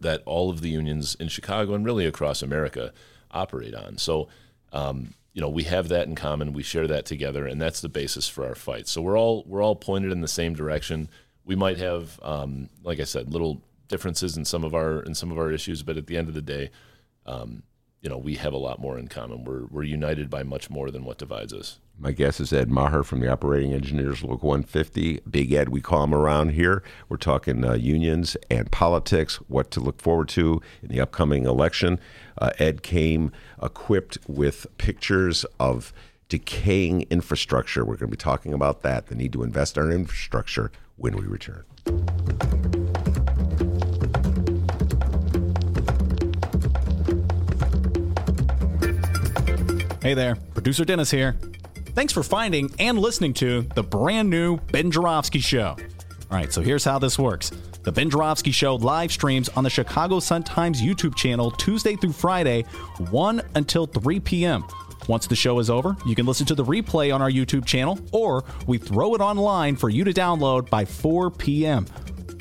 that 0.00 0.22
all 0.24 0.50
of 0.50 0.60
the 0.60 0.70
unions 0.70 1.16
in 1.16 1.28
Chicago 1.28 1.74
and 1.74 1.84
really 1.84 2.06
across 2.06 2.42
America 2.42 2.92
operate 3.30 3.74
on. 3.74 3.98
So, 3.98 4.28
um, 4.72 5.14
you 5.32 5.40
know, 5.40 5.48
we 5.48 5.64
have 5.64 5.88
that 5.88 6.06
in 6.06 6.14
common. 6.14 6.52
We 6.52 6.62
share 6.62 6.86
that 6.88 7.06
together, 7.06 7.46
and 7.46 7.60
that's 7.60 7.80
the 7.80 7.88
basis 7.88 8.28
for 8.28 8.44
our 8.44 8.54
fight. 8.54 8.88
So 8.88 9.00
we're 9.00 9.18
all 9.18 9.44
we're 9.46 9.62
all 9.62 9.76
pointed 9.76 10.12
in 10.12 10.20
the 10.20 10.28
same 10.28 10.54
direction. 10.54 11.08
We 11.44 11.54
might 11.54 11.78
have, 11.78 12.18
um, 12.22 12.68
like 12.82 13.00
I 13.00 13.04
said, 13.04 13.32
little 13.32 13.62
differences 13.88 14.36
in 14.36 14.44
some 14.44 14.64
of 14.64 14.74
our 14.74 15.00
in 15.02 15.14
some 15.14 15.30
of 15.30 15.38
our 15.38 15.50
issues, 15.50 15.82
but 15.82 15.96
at 15.96 16.06
the 16.06 16.16
end 16.16 16.28
of 16.28 16.34
the 16.34 16.42
day, 16.42 16.70
um, 17.26 17.62
you 18.00 18.08
know, 18.08 18.18
we 18.18 18.36
have 18.36 18.52
a 18.52 18.58
lot 18.58 18.80
more 18.80 18.98
in 18.98 19.08
common. 19.08 19.44
We're 19.44 19.66
we're 19.66 19.82
united 19.82 20.30
by 20.30 20.42
much 20.42 20.70
more 20.70 20.90
than 20.90 21.04
what 21.04 21.18
divides 21.18 21.52
us. 21.52 21.80
My 21.98 22.12
guest 22.12 22.40
is 22.40 22.50
Ed 22.50 22.70
Maher 22.70 23.02
from 23.02 23.20
the 23.20 23.30
Operating 23.30 23.74
Engineers 23.74 24.22
Local 24.22 24.48
150. 24.48 25.20
Big 25.28 25.52
Ed, 25.52 25.68
we 25.68 25.82
call 25.82 26.04
him 26.04 26.14
around 26.14 26.52
here. 26.52 26.82
We're 27.10 27.18
talking 27.18 27.62
uh, 27.62 27.74
unions 27.74 28.38
and 28.50 28.72
politics, 28.72 29.36
what 29.48 29.70
to 29.72 29.80
look 29.80 30.00
forward 30.00 30.30
to 30.30 30.62
in 30.82 30.88
the 30.88 31.00
upcoming 31.00 31.44
election. 31.44 32.00
Uh, 32.38 32.50
Ed 32.58 32.82
came 32.82 33.32
equipped 33.62 34.16
with 34.26 34.66
pictures 34.78 35.44
of 35.58 35.92
decaying 36.30 37.02
infrastructure. 37.10 37.84
We're 37.84 37.96
going 37.96 38.10
to 38.10 38.16
be 38.16 38.16
talking 38.16 38.54
about 38.54 38.80
that, 38.80 39.08
the 39.08 39.14
need 39.14 39.34
to 39.34 39.42
invest 39.42 39.76
in 39.76 39.82
our 39.82 39.90
infrastructure 39.90 40.72
when 40.96 41.16
we 41.16 41.26
return. 41.26 41.64
Hey 50.02 50.14
there, 50.14 50.36
producer 50.54 50.86
Dennis 50.86 51.10
here. 51.10 51.36
Thanks 51.94 52.10
for 52.10 52.22
finding 52.22 52.72
and 52.78 52.98
listening 52.98 53.34
to 53.34 53.62
the 53.74 53.82
brand 53.82 54.30
new 54.30 54.56
Ben 54.72 54.90
Joravsky 54.90 55.40
Show. 55.40 55.76
All 55.76 56.38
right, 56.38 56.50
so 56.50 56.62
here's 56.62 56.84
how 56.84 56.98
this 56.98 57.18
works. 57.18 57.50
The 57.82 57.92
Ben 57.92 58.08
Joravsky 58.08 58.50
Show 58.50 58.76
live 58.76 59.12
streams 59.12 59.50
on 59.50 59.64
the 59.64 59.68
Chicago 59.68 60.18
Sun-Times 60.18 60.80
YouTube 60.80 61.16
channel 61.16 61.50
Tuesday 61.50 61.96
through 61.96 62.12
Friday, 62.12 62.62
1 63.10 63.42
until 63.56 63.84
3 63.84 64.20
p.m. 64.20 64.64
Once 65.06 65.26
the 65.26 65.36
show 65.36 65.58
is 65.58 65.68
over, 65.68 65.94
you 66.06 66.14
can 66.14 66.24
listen 66.24 66.46
to 66.46 66.54
the 66.54 66.64
replay 66.64 67.14
on 67.14 67.20
our 67.20 67.30
YouTube 67.30 67.66
channel, 67.66 67.98
or 68.10 68.42
we 68.66 68.78
throw 68.78 69.14
it 69.14 69.20
online 69.20 69.76
for 69.76 69.90
you 69.90 70.02
to 70.04 70.14
download 70.14 70.70
by 70.70 70.82
4 70.82 71.30
p.m. 71.30 71.84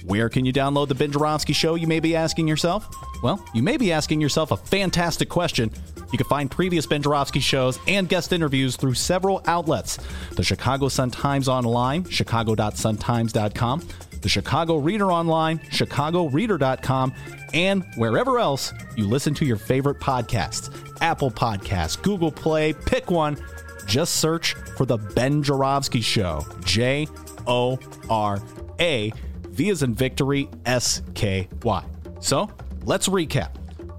Where 0.06 0.30
can 0.30 0.46
you 0.46 0.54
download 0.54 0.88
the 0.88 0.96
Ben 0.96 1.12
Joravsky 1.12 1.54
Show, 1.54 1.76
you 1.76 1.88
may 1.88 2.00
be 2.00 2.16
asking 2.16 2.48
yourself? 2.48 2.88
Well, 3.22 3.44
you 3.54 3.62
may 3.62 3.78
be 3.78 3.92
asking 3.92 4.22
yourself 4.22 4.52
a 4.52 4.58
fantastic 4.58 5.30
question. 5.30 5.72
You 6.12 6.18
can 6.18 6.28
find 6.28 6.50
previous 6.50 6.86
Ben 6.86 7.02
Joravsky 7.02 7.40
shows 7.40 7.80
and 7.88 8.10
guest 8.10 8.34
interviews 8.34 8.76
through 8.76 8.96
several 8.96 9.42
outlets 9.46 10.00
the 10.32 10.44
Chicago 10.44 10.88
Sun-Times 10.88 11.48
Online, 11.48 12.04
chicago.suntimes.com, 12.10 13.88
the 14.22 14.30
Chicago 14.30 14.78
Reader 14.78 15.12
Online, 15.12 15.60
chicagoreader.com, 15.60 17.14
and 17.54 17.84
wherever 17.98 18.40
else 18.40 18.74
you 18.96 19.08
listen 19.08 19.34
to 19.36 19.46
your 19.46 19.58
favorite 19.58 20.00
podcasts 20.00 20.74
Apple 21.02 21.32
Podcasts, 21.32 22.02
Google 22.02 22.32
Play, 22.32 22.74
pick 22.74 23.10
one. 23.10 23.38
Just 23.86 24.18
search 24.18 24.54
for 24.78 24.86
The 24.86 24.98
Ben 24.98 25.42
Joravsky 25.42 26.02
Show. 26.02 26.46
J 26.64 27.08
O 27.48 27.80
R 28.10 28.40
A, 28.80 29.12
V 29.60 29.69
as 29.72 29.84
in 29.84 29.94
victory, 29.94 30.49
S 30.65 31.02
K 31.15 31.49
Y. 31.64 31.84
So 32.22 32.49
let's 32.86 33.10
recap. 33.10 33.49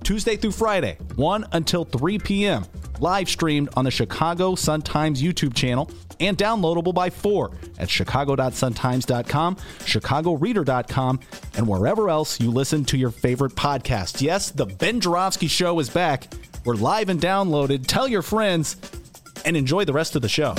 Tuesday 0.03 0.37
through 0.37 0.53
Friday, 0.53 0.97
1 1.17 1.49
until 1.53 1.85
3 1.85 2.19
p.m. 2.19 2.65
Live 2.99 3.29
streamed 3.29 3.69
on 3.77 3.85
the 3.85 3.91
Chicago 3.91 4.55
Sun-Times 4.55 5.23
YouTube 5.23 5.55
channel 5.55 5.91
and 6.19 6.37
downloadable 6.39 6.95
by 6.95 7.11
4 7.11 7.51
at 7.79 7.91
chicago.suntimes.com, 7.91 9.57
chicagoreader.com, 9.57 11.21
and 11.57 11.69
wherever 11.69 12.09
else 12.09 12.41
you 12.41 12.51
listen 12.51 12.83
to 12.87 12.97
your 12.97 13.11
favorite 13.11 13.55
podcast. 13.55 14.23
Yes, 14.23 14.51
the 14.51 14.65
Ben 14.65 14.99
Joravsky 14.99 15.47
Show 15.47 15.79
is 15.79 15.91
back. 15.91 16.33
We're 16.65 16.75
live 16.75 17.11
and 17.11 17.21
downloaded. 17.21 17.87
Tell 17.87 18.09
your 18.09 18.23
friends 18.23 18.77
and 19.45 19.59
enjoy 19.59 19.85
the 19.85 19.93
rest 19.93 20.17
of 20.17 20.23
the 20.23 20.29
show. 20.29 20.55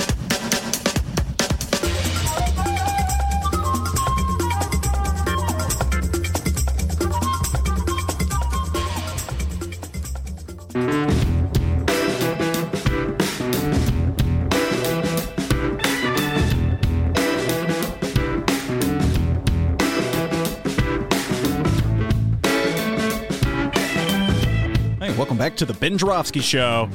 Back 25.52 25.58
to 25.58 25.66
the 25.66 25.74
Ben 25.74 25.98
Joravsky 25.98 26.40
Show, 26.40 26.88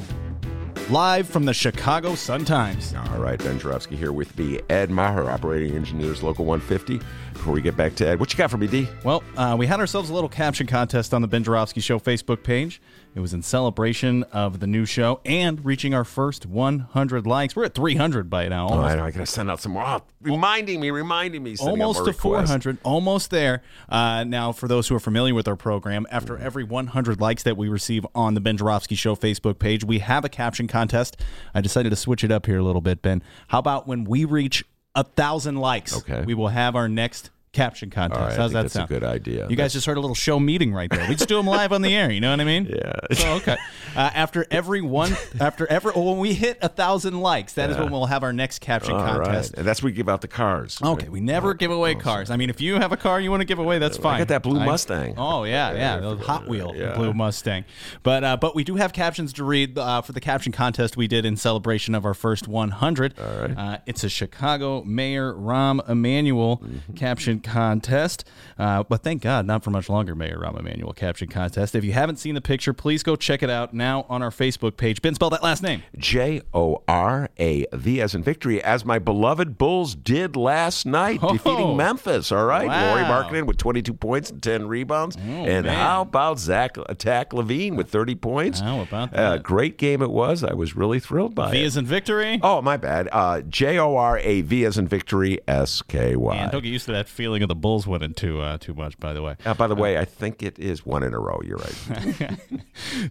live 0.89 1.29
from 1.29 1.45
the 1.45 1.53
Chicago 1.53 2.15
Sun-Times. 2.15 2.95
All 2.95 3.19
right, 3.19 3.38
Ben 3.38 3.59
Joravsky 3.59 3.95
here 3.95 4.11
with 4.11 4.35
me, 4.35 4.59
Ed 4.71 4.89
Maher, 4.89 5.29
Operating 5.29 5.75
Engineers 5.75 6.23
Local 6.23 6.43
150. 6.43 6.99
Before 7.34 7.53
we 7.53 7.61
get 7.61 7.77
back 7.77 7.93
to 7.97 8.07
Ed, 8.07 8.19
what 8.19 8.34
you 8.34 8.38
got 8.39 8.49
for 8.49 8.57
me, 8.57 8.65
D? 8.65 8.89
Well, 9.03 9.23
uh, 9.35 9.55
we 9.59 9.67
had 9.67 9.79
ourselves 9.79 10.09
a 10.09 10.13
little 10.15 10.27
caption 10.27 10.65
contest 10.65 11.13
on 11.13 11.21
the 11.21 11.27
Ben 11.27 11.43
Joravsky 11.43 11.81
Show 11.81 11.99
Facebook 11.99 12.41
page. 12.41 12.81
It 13.18 13.19
was 13.19 13.34
in 13.34 13.41
celebration 13.41 14.22
of 14.26 14.60
the 14.60 14.68
new 14.68 14.85
show 14.85 15.22
and 15.26 15.65
reaching 15.65 15.95
our 15.95 16.03
first 16.03 16.45
100 16.45 17.26
likes. 17.26 17.56
We're 17.56 17.65
at 17.65 17.73
300 17.73 18.30
by 18.30 18.48
now. 18.48 18.69
Oh, 18.69 18.80
I 18.80 18.94
know. 18.94 19.06
I 19.06 19.10
gotta 19.10 19.26
send 19.26 19.49
out 19.49 19.60
some 19.60 19.72
more. 19.72 19.84
Oh, 19.84 20.03
reminding 20.22 20.80
me, 20.80 20.91
reminding 20.91 21.41
me. 21.41 21.56
almost 21.60 21.98
to 21.98 22.11
requests. 22.11 22.52
400. 22.52 22.77
Almost 22.84 23.31
there. 23.31 23.64
Uh, 23.89 24.23
now, 24.23 24.52
for 24.52 24.68
those 24.68 24.88
who 24.88 24.95
are 24.95 24.99
familiar 24.99 25.34
with 25.34 25.48
our 25.48 25.56
program, 25.56 26.06
after 26.11 26.38
every 26.38 26.64
100 26.64 27.19
likes 27.19 27.41
that 27.41 27.57
we 27.57 27.68
receive 27.69 28.06
on 28.14 28.35
the 28.35 28.39
Ben 28.39 28.56
Joravsky 28.56 28.94
Show 28.94 29.15
Facebook 29.15 29.57
page, 29.57 29.84
we 29.84 29.98
have 29.98 30.23
a 30.23 30.30
caption 30.30 30.68
contest. 30.68 31.19
I 31.56 31.61
decided 31.61 31.89
to 31.89 31.95
switch 31.95 32.23
it 32.23 32.31
up 32.31 32.45
here 32.45 32.60
a 32.60 32.64
little 32.64 32.81
bit, 32.81 33.02
Ben. 33.02 33.23
How 33.48 33.57
about 33.57 33.88
when 33.88 34.03
we 34.03 34.26
reach 34.26 34.64
a 34.94 35.03
thousand 35.03 35.56
likes? 35.56 35.98
Okay. 35.98 36.23
We 36.23 36.35
will 36.35 36.49
have 36.49 36.76
our 36.76 36.88
next 36.88 37.31
caption 37.57 37.89
contest. 37.89 38.21
Right, 38.21 38.34
I 38.34 38.35
How's 38.35 38.51
that 38.53 38.61
that's 38.63 38.73
sound? 38.73 38.89
a 38.89 38.93
good 38.93 39.03
idea. 39.03 39.47
You 39.49 39.55
guys 39.55 39.73
just 39.73 39.85
heard 39.85 39.97
a 39.97 39.99
little 39.99 40.15
show 40.15 40.39
meeting 40.39 40.73
right 40.73 40.89
there. 40.89 41.07
We 41.09 41.15
just 41.15 41.27
do 41.27 41.38
them 41.38 41.47
live 41.47 41.73
on 41.73 41.81
the 41.81 41.93
air. 41.95 42.11
You 42.11 42.21
know 42.21 42.31
what 42.31 42.39
I 42.39 42.43
mean? 42.43 42.65
Yeah. 42.67 42.93
So, 43.15 43.34
okay. 43.35 43.57
Uh, 43.95 44.11
after 44.13 44.45
every 44.51 44.81
one, 44.81 45.11
after 45.39 45.65
every, 45.67 45.91
oh, 45.95 46.11
when 46.11 46.19
we 46.19 46.34
hit 46.34 46.59
a 46.61 46.69
thousand 46.69 47.19
likes, 47.19 47.53
that 47.53 47.69
is 47.69 47.77
when 47.77 47.91
we'll 47.91 48.05
have 48.05 48.23
our 48.23 48.31
next 48.34 48.59
caption 48.59 48.93
All 48.93 49.03
right. 49.03 49.23
contest. 49.25 49.55
And 49.55 49.65
that's 49.67 49.81
we 49.81 49.91
give 49.91 50.07
out 50.07 50.21
the 50.21 50.27
cars. 50.27 50.77
Okay, 50.84 51.09
we 51.09 51.19
never 51.19 51.53
give 51.53 51.71
away 51.71 51.95
cars. 51.95 52.29
I 52.29 52.38
mean, 52.38 52.49
if 52.49 52.61
you 52.61 52.75
have 52.75 52.91
a 52.91 52.97
car 52.97 53.19
you 53.19 53.31
want 53.31 53.41
to 53.41 53.45
give 53.45 53.59
away, 53.59 53.79
that's 53.79 53.97
fine. 53.97 54.15
I 54.15 54.19
got 54.19 54.27
that 54.29 54.43
blue 54.43 54.59
Mustang. 54.63 55.15
Oh 55.17 55.43
yeah, 55.45 55.73
yeah, 55.73 55.95
I 55.97 55.99
the 56.15 56.15
Hot 56.23 56.47
Wheel 56.47 56.73
yeah. 56.75 56.95
blue 56.95 57.13
Mustang. 57.13 57.65
But 58.03 58.23
uh, 58.23 58.38
but 58.38 58.55
we 58.55 58.63
do 58.63 58.75
have 58.75 58.93
captions 58.93 59.34
to 59.34 59.43
read 59.43 59.77
uh, 59.77 60.01
for 60.01 60.11
the 60.11 60.21
caption 60.21 60.51
contest 60.51 60.95
we 60.97 61.07
did 61.07 61.25
in 61.25 61.35
celebration 61.38 61.95
of 61.95 62.05
our 62.05 62.13
first 62.13 62.47
100. 62.47 63.15
All 63.19 63.41
right. 63.41 63.57
Uh, 63.57 63.77
it's 63.85 64.03
a 64.03 64.09
Chicago 64.09 64.84
Mayor 64.84 65.34
Rahm 65.34 65.88
Emanuel 65.89 66.57
Mm-hmm. 66.57 66.93
caption 66.95 67.39
contest. 67.52 68.24
Uh, 68.57 68.84
but 68.84 69.03
thank 69.03 69.22
God, 69.22 69.45
not 69.45 69.64
for 69.64 69.69
much 69.72 69.90
longer, 69.90 70.15
Mayor 70.15 70.38
Rahm 70.40 70.60
Emanuel 70.60 70.94
caption 70.94 71.28
contest. 71.28 71.76
If 71.76 71.84
you 71.84 71.94
haven't 71.94 72.18
seen 72.18 72.36
the 72.36 72.41
picture, 72.41 72.74
please 72.74 73.03
go 73.03 73.15
check 73.15 73.44
it 73.44 73.49
out 73.49 73.74
now 73.74 74.06
on 74.10 74.22
our 74.22 74.30
Facebook 74.32 74.78
page. 74.78 75.02
Ben, 75.02 75.15
spell 75.15 75.30
that 75.32 75.44
last 75.44 75.61
name. 75.64 75.84
J 75.98 76.41
O 76.53 76.84
R 76.88 77.30
A 77.40 77.65
V 77.74 78.02
as 78.02 78.15
in 78.15 78.24
victory, 78.24 78.64
as 78.64 78.86
my 78.86 78.99
beloved 78.99 79.57
Bulls 79.57 79.95
did 79.95 80.36
last 80.36 80.86
night, 80.86 81.19
Oh. 81.22 81.34
defeating 81.34 81.78
Memphis. 81.78 82.32
All 82.32 82.45
right, 82.45 82.68
Wow. 82.68 82.95
Lauri 82.95 83.03
Markkanen 83.03 83.45
with 83.45 83.57
22 83.57 83.94
points 83.94 84.30
and 84.30 84.41
10 84.41 84.68
rebounds, 84.68 85.15
and 85.15 85.65
man. 85.65 85.76
how 85.76 86.02
about 86.02 86.40
Zach 86.40 86.78
Attack 86.90 87.32
LaVine 87.32 87.76
with 87.76 87.90
30 87.90 88.15
points? 88.15 88.60
How 88.60 88.82
about 88.82 89.14
Uh, 89.14 89.32
that? 89.32 89.44
great 89.44 89.78
game 89.78 90.02
it 90.02 90.11
was. 90.11 90.44
I 90.44 90.53
was 90.53 90.76
really 90.76 90.99
thrilled 90.99 91.36
by 91.36 91.52
V 91.52 91.60
it. 91.60 91.65
is 91.65 91.78
in 91.78 91.86
victory. 91.86 92.40
Oh, 92.41 92.61
my 92.61 92.78
bad. 92.78 93.10
Uh, 93.11 93.41
J 93.41 93.78
O 93.78 93.95
R 93.95 94.18
A 94.19 94.41
V 94.41 94.65
as 94.65 94.78
in 94.78 94.88
victory, 94.88 95.40
S 95.48 95.82
K 95.82 96.15
Man, 96.15 96.49
don't 96.52 96.64
get 96.64 96.69
used 96.72 96.86
to 96.88 96.91
that 96.94 97.07
feeling 97.07 97.26
of 97.41 97.47
the 97.49 97.55
Bulls 97.55 97.85
winning 97.87 98.13
too 98.13 98.41
uh, 98.41 98.57
too 98.57 98.73
much. 98.73 98.99
By 98.99 99.13
the 99.13 99.21
way, 99.21 99.35
Uh, 99.45 99.53
by 99.53 99.67
the 99.67 99.75
way, 99.75 99.97
I 99.97 100.05
think 100.05 100.41
it 100.43 100.57
is 100.59 100.85
one 100.85 101.03
in 101.03 101.13
a 101.13 101.19
row. 101.19 101.39
You're 101.43 101.57
right. 101.57 102.39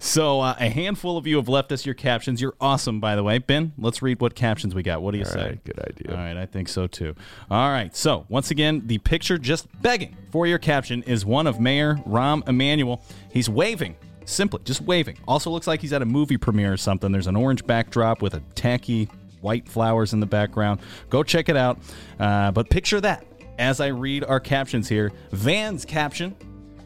So 0.01 0.41
uh, 0.41 0.55
a 0.61 0.69
handful 0.69 1.17
of 1.17 1.27
you 1.27 1.37
have 1.37 1.49
left 1.49 1.73
us 1.73 1.85
your 1.85 1.95
captions. 1.95 2.41
You're 2.41 2.55
awesome, 2.61 3.01
by 3.01 3.17
the 3.17 3.23
way. 3.25 3.39
Ben, 3.39 3.73
let's 3.79 4.01
read 4.01 4.21
what 4.21 4.35
captions 4.35 4.75
we 4.75 4.83
got. 4.83 5.03
What 5.03 5.11
do 5.13 5.19
you 5.19 5.25
say? 5.25 5.41
right, 5.45 5.65
good 5.65 5.79
idea. 5.81 6.13
All 6.13 6.17
right, 6.23 6.37
I 6.37 6.47
think 6.47 6.69
so 6.69 6.87
too. 6.87 7.15
All 7.51 7.71
right. 7.71 7.95
So 7.97 8.27
once 8.29 8.51
again, 8.51 8.83
the 8.87 8.99
picture 8.99 9.39
just 9.39 9.67
begging 9.83 10.17
for 10.31 10.47
your 10.47 10.59
caption 10.59 11.03
is 11.03 11.25
one 11.27 11.47
of 11.47 11.59
Mayor 11.61 11.97
Rahm 12.07 12.47
Emanuel. 12.49 13.03
He's 13.33 13.49
waving. 13.51 13.97
Simply, 14.25 14.61
just 14.65 14.81
waving. 14.83 15.19
Also 15.29 15.51
looks 15.51 15.67
like 15.67 15.81
he's 15.81 15.93
at 15.93 16.03
a 16.03 16.07
movie 16.07 16.37
premiere 16.37 16.73
or 16.73 16.77
something. 16.77 17.11
There's 17.13 17.27
an 17.29 17.37
orange 17.37 17.67
backdrop 17.67 18.23
with 18.23 18.35
a 18.35 18.41
tacky 18.55 19.09
white 19.41 19.69
flowers 19.69 20.13
in 20.13 20.21
the 20.21 20.27
background. 20.27 20.81
Go 21.11 21.23
check 21.23 21.49
it 21.49 21.57
out. 21.57 21.79
Uh, 22.19 22.51
but 22.51 22.69
picture 22.71 23.01
that 23.01 23.25
as 23.59 23.81
I 23.81 23.89
read 23.89 24.25
our 24.25 24.41
captions 24.41 24.89
here. 24.89 25.13
Van's 25.33 25.85
caption 25.85 26.35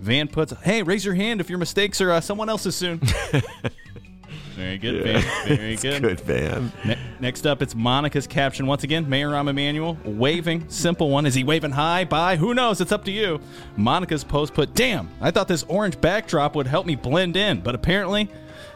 Van 0.01 0.29
puts, 0.29 0.53
"Hey, 0.63 0.83
raise 0.83 1.05
your 1.05 1.15
hand 1.15 1.41
if 1.41 1.51
your 1.51 1.59
mistakes 1.59 2.01
are 2.01 2.11
uh, 2.11 2.21
someone 2.21 2.49
else's 2.49 2.75
soon." 2.75 3.01
Very 4.57 4.79
good, 4.79 5.05
Van. 5.05 5.23
Very 5.47 5.77
good. 5.77 6.03
Good 6.03 6.27
man. 6.27 6.73
Ne- 6.85 6.99
next 7.21 7.47
up, 7.47 7.63
it's 7.63 7.75
Monica's 7.75 8.27
caption 8.27 8.67
once 8.67 8.83
again. 8.83 9.09
Mayor 9.09 9.31
Rahm 9.31 9.49
Emanuel 9.49 9.97
waving, 10.05 10.69
simple 10.69 11.09
one. 11.11 11.25
Is 11.25 11.35
he 11.35 11.45
waving 11.45 11.71
high? 11.71 12.05
Bye? 12.05 12.37
Who 12.37 12.53
knows? 12.55 12.81
It's 12.81 12.93
up 12.93 13.05
to 13.05 13.11
you. 13.11 13.41
Monica's 13.77 14.25
post 14.25 14.55
put, 14.55 14.75
"Damn, 14.75 15.09
I 15.21 15.31
thought 15.31 15.49
this 15.49 15.65
orange 15.65 16.01
backdrop 16.01 16.57
would 16.57 16.67
help 16.67 16.87
me 16.87 16.95
blend 16.95 17.37
in, 17.37 17.61
but 17.61 17.75
apparently, 17.75 18.29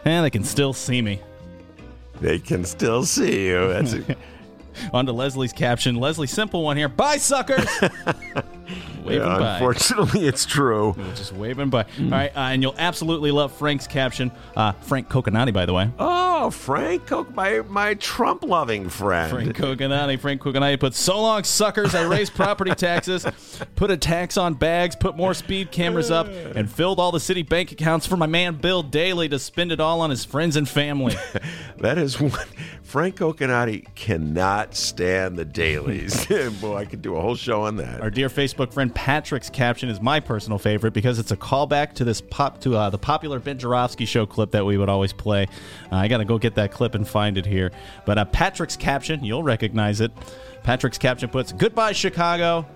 eh, 0.04 0.20
they 0.20 0.30
can 0.30 0.44
still 0.44 0.72
see 0.72 1.00
me." 1.00 1.20
They 2.20 2.38
can 2.38 2.64
still 2.64 3.04
see 3.04 3.46
you. 3.46 3.68
That's 3.68 3.94
a, 3.94 4.16
On 4.92 5.06
to 5.06 5.12
Leslie's 5.12 5.52
caption. 5.52 5.96
Leslie, 5.96 6.26
simple 6.26 6.62
one 6.62 6.76
here. 6.76 6.88
Bye, 6.88 7.18
suckers. 7.18 7.66
waving 9.04 9.26
yeah, 9.26 9.54
unfortunately, 9.54 10.26
it's 10.26 10.44
true. 10.46 10.94
Just 11.14 11.32
waving 11.32 11.70
by. 11.70 11.82
All 11.82 12.08
right, 12.08 12.34
uh, 12.36 12.40
and 12.40 12.62
you'll 12.62 12.74
absolutely 12.78 13.30
love 13.30 13.52
Frank's 13.52 13.86
caption. 13.86 14.30
Uh, 14.56 14.72
Frank 14.72 15.08
Coconati, 15.08 15.52
by 15.52 15.66
the 15.66 15.72
way. 15.72 15.90
Oh, 15.98 16.50
Frank, 16.50 17.10
my 17.34 17.60
my 17.68 17.94
Trump 17.94 18.42
loving 18.42 18.88
friend. 18.88 19.30
Frank 19.30 19.56
Coconati. 19.56 20.18
Frank 20.18 20.42
Coconati 20.42 20.78
put, 20.78 20.94
so 20.94 21.20
long, 21.20 21.44
suckers. 21.44 21.94
I 21.94 22.06
raised 22.06 22.34
property 22.34 22.74
taxes, 22.74 23.26
put 23.76 23.90
a 23.90 23.96
tax 23.96 24.36
on 24.36 24.54
bags, 24.54 24.96
put 24.96 25.16
more 25.16 25.34
speed 25.34 25.70
cameras 25.70 26.10
up, 26.10 26.26
and 26.28 26.70
filled 26.70 26.98
all 27.00 27.12
the 27.12 27.20
city 27.20 27.42
bank 27.42 27.72
accounts 27.72 28.06
for 28.06 28.16
my 28.16 28.26
man 28.26 28.56
Bill 28.56 28.82
Daley 28.82 29.28
to 29.28 29.38
spend 29.38 29.72
it 29.72 29.80
all 29.80 30.00
on 30.00 30.10
his 30.10 30.24
friends 30.24 30.56
and 30.56 30.68
family. 30.68 31.16
That 31.78 31.98
is 31.98 32.18
one. 32.18 32.32
Frank 32.82 33.16
Coconati 33.16 33.92
cannot 33.94 34.74
stand 34.74 35.36
the 35.36 35.44
Daleys. 35.44 36.60
Boy, 36.60 36.76
I 36.76 36.84
could 36.84 37.02
do 37.02 37.16
a 37.16 37.20
whole 37.20 37.34
show 37.34 37.62
on 37.62 37.76
that. 37.76 38.00
Our 38.00 38.10
dear 38.10 38.28
Facebook 38.28 38.53
friend 38.72 38.94
Patrick's 38.94 39.50
caption 39.50 39.88
is 39.88 40.00
my 40.00 40.20
personal 40.20 40.58
favorite 40.58 40.92
because 40.92 41.18
it's 41.18 41.30
a 41.30 41.36
callback 41.36 41.92
to 41.94 42.04
this 42.04 42.20
pop 42.20 42.60
to 42.60 42.76
uh, 42.76 42.90
the 42.90 42.98
popular 42.98 43.38
Ben 43.38 43.58
Joravsky 43.58 44.04
show 44.04 44.26
clip 44.26 44.52
that 44.52 44.64
we 44.64 44.78
would 44.78 44.88
always 44.88 45.12
play. 45.12 45.46
Uh, 45.90 45.96
I 45.96 46.08
got 46.08 46.18
to 46.18 46.24
go 46.24 46.38
get 46.38 46.54
that 46.54 46.72
clip 46.72 46.94
and 46.94 47.06
find 47.06 47.36
it 47.36 47.46
here. 47.46 47.70
But 48.06 48.18
uh, 48.18 48.24
Patrick's 48.26 48.76
caption, 48.76 49.24
you'll 49.24 49.42
recognize 49.42 50.00
it. 50.00 50.12
Patrick's 50.62 50.98
caption 50.98 51.28
puts, 51.28 51.52
"Goodbye 51.52 51.92
Chicago. 51.92 52.66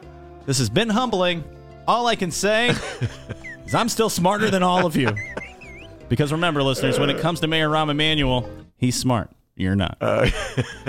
This 0.46 0.59
has 0.59 0.70
been 0.70 0.88
humbling. 0.88 1.44
All 1.86 2.06
I 2.06 2.16
can 2.16 2.30
say 2.30 2.74
is 3.66 3.74
I'm 3.74 3.88
still 3.88 4.10
smarter 4.10 4.50
than 4.50 4.62
all 4.62 4.84
of 4.84 4.96
you." 4.96 5.10
Because 6.09 6.32
remember, 6.32 6.62
listeners, 6.62 6.98
when 6.98 7.10
it 7.10 7.20
comes 7.20 7.40
to 7.40 7.46
Mayor 7.46 7.68
Rahm 7.68 7.90
Emanuel, 7.90 8.48
he's 8.76 8.98
smart. 8.98 9.30
You're 9.56 9.76
not. 9.76 9.98
All 10.00 10.22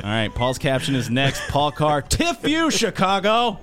right, 0.04 0.30
Paul's 0.34 0.60
caption 0.60 0.94
is 0.94 1.10
next. 1.10 1.42
Paul 1.50 1.72
Carr, 1.72 2.04
tiff 2.04 2.48
you, 2.48 2.70
Chicago. 2.70 3.60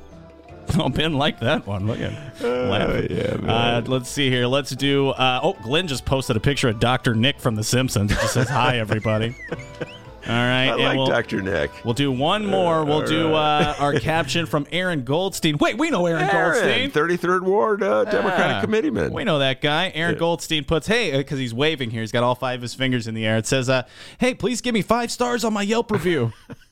Oh, 0.78 0.88
Ben 0.88 1.14
liked 1.14 1.40
that 1.40 1.66
one. 1.66 1.86
Look 1.86 2.00
at 2.00 2.12
him. 2.12 2.68
laughing. 2.68 3.48
uh, 3.48 3.82
let's 3.86 4.08
see 4.10 4.28
here. 4.30 4.46
Let's 4.46 4.70
do. 4.70 5.10
Uh, 5.10 5.40
oh, 5.42 5.52
Glenn 5.62 5.86
just 5.88 6.04
posted 6.04 6.36
a 6.36 6.40
picture 6.40 6.68
of 6.68 6.78
Dr. 6.80 7.14
Nick 7.14 7.40
from 7.40 7.54
The 7.54 7.64
Simpsons. 7.64 8.12
It 8.12 8.16
just 8.16 8.34
says, 8.34 8.48
Hi, 8.48 8.78
everybody. 8.80 9.34
All 10.28 10.32
right. 10.32 10.66
I 10.70 10.74
like 10.74 10.96
we'll, 10.96 11.06
Dr. 11.06 11.40
Nick. 11.40 11.70
We'll 11.84 11.94
do 11.94 12.10
one 12.10 12.44
more. 12.44 12.84
We'll 12.84 13.06
do 13.06 13.32
uh, 13.34 13.74
our 13.78 13.94
caption 14.00 14.46
from 14.46 14.66
Aaron 14.72 15.04
Goldstein. 15.04 15.56
Wait, 15.58 15.78
we 15.78 15.88
know 15.88 16.04
Aaron, 16.06 16.24
Aaron, 16.24 16.90
Goldstein. 16.90 16.90
33rd 16.90 17.42
Ward 17.42 17.82
uh, 17.84 18.04
Democratic 18.04 18.56
Ah, 18.56 18.60
Committeeman. 18.60 19.12
We 19.12 19.22
know 19.22 19.38
that 19.38 19.60
guy. 19.60 19.92
Aaron 19.94 20.18
Goldstein 20.18 20.64
puts, 20.64 20.88
hey, 20.88 21.16
because 21.16 21.38
he's 21.38 21.54
waving 21.54 21.90
here. 21.90 22.00
He's 22.00 22.10
got 22.12 22.24
all 22.24 22.34
five 22.34 22.58
of 22.58 22.62
his 22.62 22.74
fingers 22.74 23.06
in 23.06 23.14
the 23.14 23.24
air. 23.24 23.36
It 23.38 23.46
says, 23.46 23.68
uh, 23.70 23.84
hey, 24.18 24.34
please 24.34 24.60
give 24.60 24.74
me 24.74 24.82
five 24.82 25.12
stars 25.12 25.44
on 25.44 25.52
my 25.52 25.62
Yelp 25.62 25.92
review. 25.92 26.32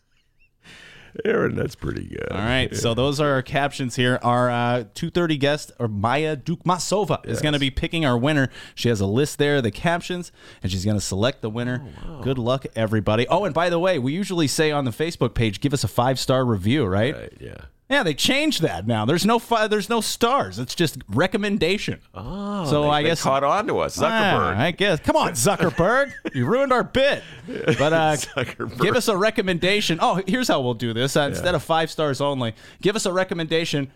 Aaron, 1.25 1.55
that's 1.55 1.75
pretty 1.75 2.05
good. 2.05 2.29
All 2.31 2.39
right, 2.39 2.75
so 2.75 2.95
those 2.95 3.21
are 3.21 3.31
our 3.33 3.43
captions 3.43 3.97
here. 3.97 4.19
Our 4.23 4.51
uh, 4.51 4.85
230 4.95 5.37
guest, 5.37 5.73
or 5.79 5.89
Maya 5.89 6.37
Dukmasova, 6.37 7.27
is 7.27 7.41
going 7.41 7.53
to 7.53 7.59
be 7.59 7.71
picking 7.71 8.05
our 8.05 8.19
winner. 8.19 8.49
She 8.75 8.89
has 8.89 9.01
a 9.01 9.07
list 9.07 9.39
there, 9.39 9.57
of 9.57 9.63
the 9.63 9.71
captions, 9.71 10.33
and 10.63 10.71
she's 10.73 10.85
going 10.85 10.97
to 10.97 11.05
select 11.05 11.43
the 11.43 11.51
winner. 11.51 11.85
Good 12.23 12.39
luck, 12.39 12.67
everybody. 12.75 13.27
Oh, 13.29 13.45
and 13.45 13.55
by 13.55 13.71
the 13.71 13.79
way, 13.79 13.99
we 13.99 14.13
usually 14.13 14.49
say 14.49 14.71
on 14.71 14.85
the 14.85 14.91
Facebook 14.91 15.35
page, 15.35 15.61
give 15.61 15.73
us 15.73 15.85
a 15.85 15.89
five 15.89 16.19
star 16.19 16.45
review, 16.45 16.85
right? 16.85 17.15
Right, 17.15 17.33
yeah. 17.41 17.57
Yeah, 17.91 18.03
they 18.03 18.15
changed 18.15 18.63
that 18.63 18.87
now. 18.87 19.05
There's 19.05 19.27
no 19.27 19.39
fi- 19.39 19.67
there's 19.69 19.91
no 19.91 20.01
stars. 20.01 20.59
It's 20.59 20.75
just 20.75 20.99
recommendation. 21.09 22.01
Oh, 22.15 22.65
so 22.65 22.83
They- 22.83 22.89
I 22.89 23.03
they 23.03 23.09
guess 23.11 23.23
caught 23.23 23.45
on 23.45 23.67
to 23.67 23.79
us. 23.81 24.01
Ah, 24.01 24.05
Zuckerberg. 24.05 24.57
I 24.57 24.71
guess. 24.71 25.01
Come 25.01 25.17
on, 25.17 25.33
Zuckerberg. 25.33 26.13
you 26.35 26.47
ruined 26.47 26.73
our 26.73 26.83
bit. 26.85 27.23
But 27.79 27.93
uh, 27.93 28.17
give 28.81 28.97
us 28.97 29.09
a 29.09 29.17
recommendation. 29.17 29.99
Oh, 30.01 30.23
here's 30.27 30.49
how 30.49 30.63
we'll 30.63 30.73
do 30.75 30.95
this. 30.95 31.15
Uh, 31.17 31.23
Instead 31.29 31.55
of 31.55 31.63
five 31.63 31.91
stars 31.91 32.21
only, 32.23 32.55
give 32.81 32.97
us 32.97 33.05
a 33.05 33.13
recommendation. 33.13 33.91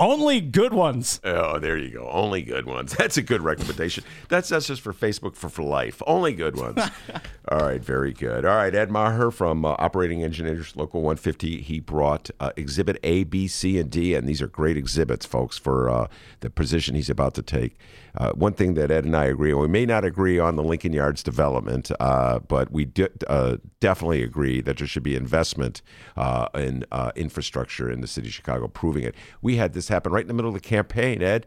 Only 0.00 0.40
good 0.40 0.72
ones. 0.72 1.20
Oh, 1.24 1.58
there 1.58 1.76
you 1.76 1.90
go. 1.90 2.08
Only 2.08 2.42
good 2.42 2.66
ones. 2.66 2.92
That's 2.98 3.16
a 3.16 3.22
good 3.22 3.42
recommendation. 3.42 4.04
That's 4.28 4.48
that's 4.48 4.68
just 4.68 4.80
for 4.80 4.92
Facebook 4.92 5.34
for, 5.34 5.48
for 5.48 5.62
life. 5.62 6.00
Only 6.06 6.34
good 6.34 6.56
ones. 6.56 6.78
All 7.48 7.58
right, 7.58 7.82
very 7.82 8.12
good. 8.12 8.44
All 8.44 8.54
right, 8.56 8.74
Ed 8.74 8.90
Maher 8.90 9.32
from 9.32 9.64
uh, 9.64 9.74
Operating 9.78 10.22
Engineers 10.22 10.76
Local 10.76 11.00
150. 11.00 11.62
He 11.62 11.80
brought 11.80 12.30
uh, 12.38 12.52
Exhibit 12.56 12.98
A, 13.02 13.24
B, 13.24 13.48
C, 13.48 13.78
and 13.78 13.90
D, 13.90 14.14
and 14.14 14.28
these 14.28 14.40
are 14.40 14.46
great 14.46 14.76
exhibits, 14.76 15.26
folks, 15.26 15.58
for 15.58 15.90
uh, 15.90 16.06
the 16.40 16.50
position 16.50 16.94
he's 16.94 17.10
about 17.10 17.34
to 17.34 17.42
take. 17.42 17.76
Uh, 18.16 18.32
one 18.32 18.52
thing 18.52 18.74
that 18.74 18.90
Ed 18.90 19.04
and 19.04 19.16
I 19.16 19.26
agree 19.26 19.52
on, 19.52 19.60
we 19.60 19.68
may 19.68 19.86
not 19.86 20.04
agree 20.04 20.38
on 20.38 20.56
the 20.56 20.62
Lincoln 20.62 20.92
Yards 20.92 21.22
development, 21.22 21.90
uh, 22.00 22.38
but 22.40 22.70
we 22.72 22.90
uh, 23.28 23.56
definitely 23.80 24.22
agree 24.22 24.60
that 24.60 24.78
there 24.78 24.86
should 24.86 25.02
be 25.02 25.14
investment 25.14 25.82
uh, 26.16 26.48
in 26.54 26.84
uh, 26.90 27.12
infrastructure 27.16 27.90
in 27.90 28.00
the 28.00 28.06
city 28.06 28.28
of 28.28 28.34
Chicago, 28.34 28.68
proving 28.68 29.04
it. 29.04 29.14
We 29.42 29.56
had 29.56 29.72
this 29.72 29.88
happen 29.88 30.12
right 30.12 30.22
in 30.22 30.28
the 30.28 30.34
middle 30.34 30.48
of 30.48 30.54
the 30.54 30.68
campaign, 30.68 31.22
Ed, 31.22 31.46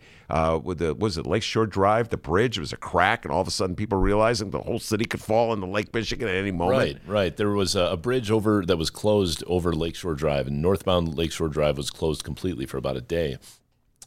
with 0.63 0.79
the 0.79 0.93
was 0.93 1.17
it 1.17 1.25
Lakeshore 1.25 1.67
Drive, 1.67 2.09
the 2.09 2.17
bridge 2.17 2.59
was 2.59 2.71
a 2.73 2.77
crack, 2.77 3.25
and 3.25 3.33
all 3.33 3.41
of 3.41 3.47
a 3.47 3.51
sudden 3.51 3.75
people 3.75 3.97
realizing 3.97 4.51
the 4.51 4.61
whole 4.61 4.79
city 4.79 5.05
could 5.05 5.21
fall 5.21 5.53
into 5.53 5.65
Lake 5.65 5.93
Michigan 5.93 6.27
at 6.27 6.35
any 6.35 6.51
moment. 6.51 6.77
Right, 6.77 6.97
right. 7.07 7.37
There 7.37 7.51
was 7.51 7.75
a, 7.75 7.85
a 7.85 7.97
bridge 7.97 8.31
over 8.31 8.65
that 8.65 8.77
was 8.77 8.89
closed 8.89 9.43
over 9.47 9.73
Lakeshore 9.73 10.15
Drive, 10.15 10.47
and 10.47 10.61
northbound 10.61 11.17
Lakeshore 11.17 11.49
Drive 11.49 11.77
was 11.77 11.89
closed 11.89 12.23
completely 12.23 12.65
for 12.65 12.77
about 12.77 12.97
a 12.97 13.01
day. 13.01 13.37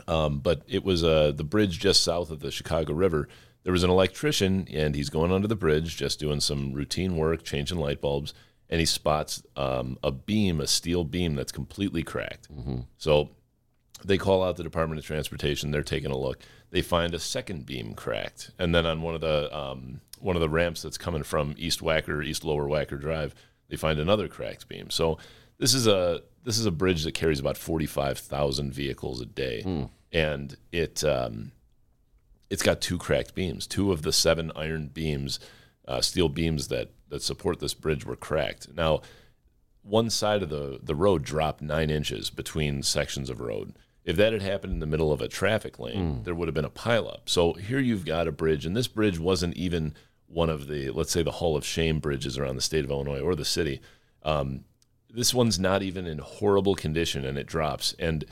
Um, 0.08 0.40
but 0.40 0.62
it 0.66 0.84
was 0.84 1.04
uh, 1.04 1.32
the 1.34 1.44
bridge 1.44 1.78
just 1.78 2.02
south 2.02 2.30
of 2.30 2.40
the 2.40 2.50
Chicago 2.50 2.92
River. 2.94 3.28
There 3.62 3.72
was 3.72 3.84
an 3.84 3.90
electrician, 3.90 4.66
and 4.72 4.94
he's 4.94 5.08
going 5.08 5.32
under 5.32 5.48
the 5.48 5.56
bridge, 5.56 5.96
just 5.96 6.18
doing 6.18 6.40
some 6.40 6.72
routine 6.72 7.16
work, 7.16 7.44
changing 7.44 7.78
light 7.78 8.00
bulbs, 8.00 8.34
and 8.68 8.80
he 8.80 8.86
spots 8.86 9.42
um, 9.56 9.96
a 10.02 10.10
beam, 10.10 10.60
a 10.60 10.66
steel 10.66 11.04
beam 11.04 11.34
that's 11.34 11.52
completely 11.52 12.02
cracked. 12.02 12.48
So 12.98 13.30
They 14.04 14.18
call 14.18 14.42
out 14.42 14.56
the 14.56 14.62
Department 14.64 14.98
of 14.98 15.06
Transportation. 15.06 15.70
They're 15.70 15.82
taking 15.82 16.10
a 16.10 16.16
look. 16.18 16.40
They 16.70 16.82
find 16.82 17.14
a 17.14 17.18
second 17.20 17.64
beam 17.64 17.94
cracked, 17.94 18.50
and 18.58 18.74
then 18.74 18.84
on 18.84 19.00
one 19.00 19.14
of 19.14 19.20
the 19.22 19.56
um, 19.56 20.00
one 20.18 20.34
of 20.36 20.40
the 20.40 20.48
ramps 20.48 20.82
that's 20.82 20.98
coming 20.98 21.22
from 21.22 21.54
East 21.56 21.80
Wacker, 21.80 22.24
East 22.24 22.44
Lower 22.44 22.66
Wacker 22.66 23.00
Drive, 23.00 23.34
they 23.68 23.76
find 23.76 23.98
another 23.98 24.26
cracked 24.28 24.68
beam. 24.68 24.90
So 24.90 25.18
this 25.58 25.74
is 25.74 25.86
a 25.86 26.22
this 26.44 26.58
is 26.58 26.66
a 26.66 26.70
bridge 26.70 27.04
that 27.04 27.12
carries 27.12 27.40
about 27.40 27.56
forty 27.56 27.86
five 27.86 28.18
thousand 28.18 28.72
vehicles 28.72 29.20
a 29.20 29.26
day, 29.26 29.88
and 30.12 30.56
it 30.72 31.02
um, 31.04 31.52
it's 32.50 32.62
got 32.62 32.80
two 32.80 32.98
cracked 32.98 33.34
beams. 33.34 33.66
Two 33.66 33.92
of 33.92 34.02
the 34.02 34.12
seven 34.12 34.52
iron 34.54 34.88
beams, 34.88 35.40
uh, 35.88 36.00
steel 36.00 36.28
beams 36.28 36.68
that 36.68 36.90
that 37.08 37.22
support 37.22 37.60
this 37.60 37.74
bridge 37.74 38.04
were 38.04 38.16
cracked. 38.16 38.68
Now, 38.74 39.00
one 39.82 40.10
side 40.10 40.42
of 40.42 40.50
the 40.50 40.78
the 40.82 40.94
road 40.94 41.22
dropped 41.22 41.62
nine 41.62 41.90
inches 41.90 42.30
between 42.30 42.82
sections 42.82 43.30
of 43.30 43.40
road. 43.40 43.74
If 44.04 44.16
that 44.16 44.34
had 44.34 44.42
happened 44.42 44.74
in 44.74 44.80
the 44.80 44.86
middle 44.86 45.12
of 45.12 45.22
a 45.22 45.28
traffic 45.28 45.78
lane, 45.78 46.24
there 46.24 46.34
would 46.34 46.46
have 46.46 46.54
been 46.54 46.66
a 46.66 46.70
pileup. 46.70 47.20
So 47.24 47.54
here 47.54 47.78
you've 47.78 48.04
got 48.04 48.28
a 48.28 48.32
bridge, 48.32 48.66
and 48.66 48.76
this 48.76 48.86
bridge 48.88 49.18
wasn't 49.18 49.56
even 49.56 49.94
one 50.26 50.50
of 50.50 50.66
the 50.66 50.90
let's 50.90 51.10
say 51.12 51.22
the 51.22 51.30
Hall 51.30 51.56
of 51.56 51.64
Shame 51.64 52.00
bridges 52.00 52.36
around 52.36 52.56
the 52.56 52.62
state 52.62 52.84
of 52.84 52.90
Illinois 52.90 53.20
or 53.20 53.34
the 53.34 53.46
city. 53.46 53.80
Um, 54.22 54.64
this 55.14 55.32
one's 55.32 55.58
not 55.58 55.82
even 55.82 56.06
in 56.06 56.18
horrible 56.18 56.74
condition, 56.74 57.24
and 57.24 57.38
it 57.38 57.46
drops 57.46 57.94
and 57.98 58.24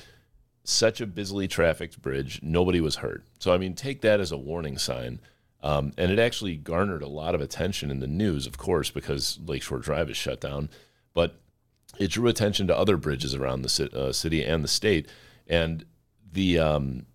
such 0.64 1.00
a 1.00 1.06
busily 1.06 1.48
trafficked 1.48 2.00
bridge, 2.00 2.40
nobody 2.42 2.80
was 2.80 2.96
hurt. 2.96 3.24
So, 3.38 3.52
I 3.52 3.58
mean, 3.58 3.74
take 3.74 4.00
that 4.02 4.20
as 4.20 4.32
a 4.32 4.36
warning 4.36 4.78
sign. 4.78 5.20
Um, 5.62 5.92
and 5.96 6.10
it 6.10 6.18
actually 6.18 6.56
garnered 6.56 7.02
a 7.02 7.08
lot 7.08 7.34
of 7.34 7.40
attention 7.40 7.90
in 7.90 8.00
the 8.00 8.06
news, 8.06 8.46
of 8.46 8.58
course, 8.58 8.90
because 8.90 9.38
Lakeshore 9.44 9.78
Drive 9.78 10.10
is 10.10 10.16
shut 10.16 10.40
down. 10.40 10.68
But 11.14 11.40
it 11.98 12.10
drew 12.10 12.28
attention 12.28 12.66
to 12.68 12.76
other 12.76 12.96
bridges 12.96 13.34
around 13.34 13.62
the 13.62 13.90
uh, 13.94 14.12
city 14.12 14.44
and 14.44 14.64
the 14.64 14.68
state. 14.68 15.08
And 15.46 15.84
the 16.32 16.58
um, 16.58 17.06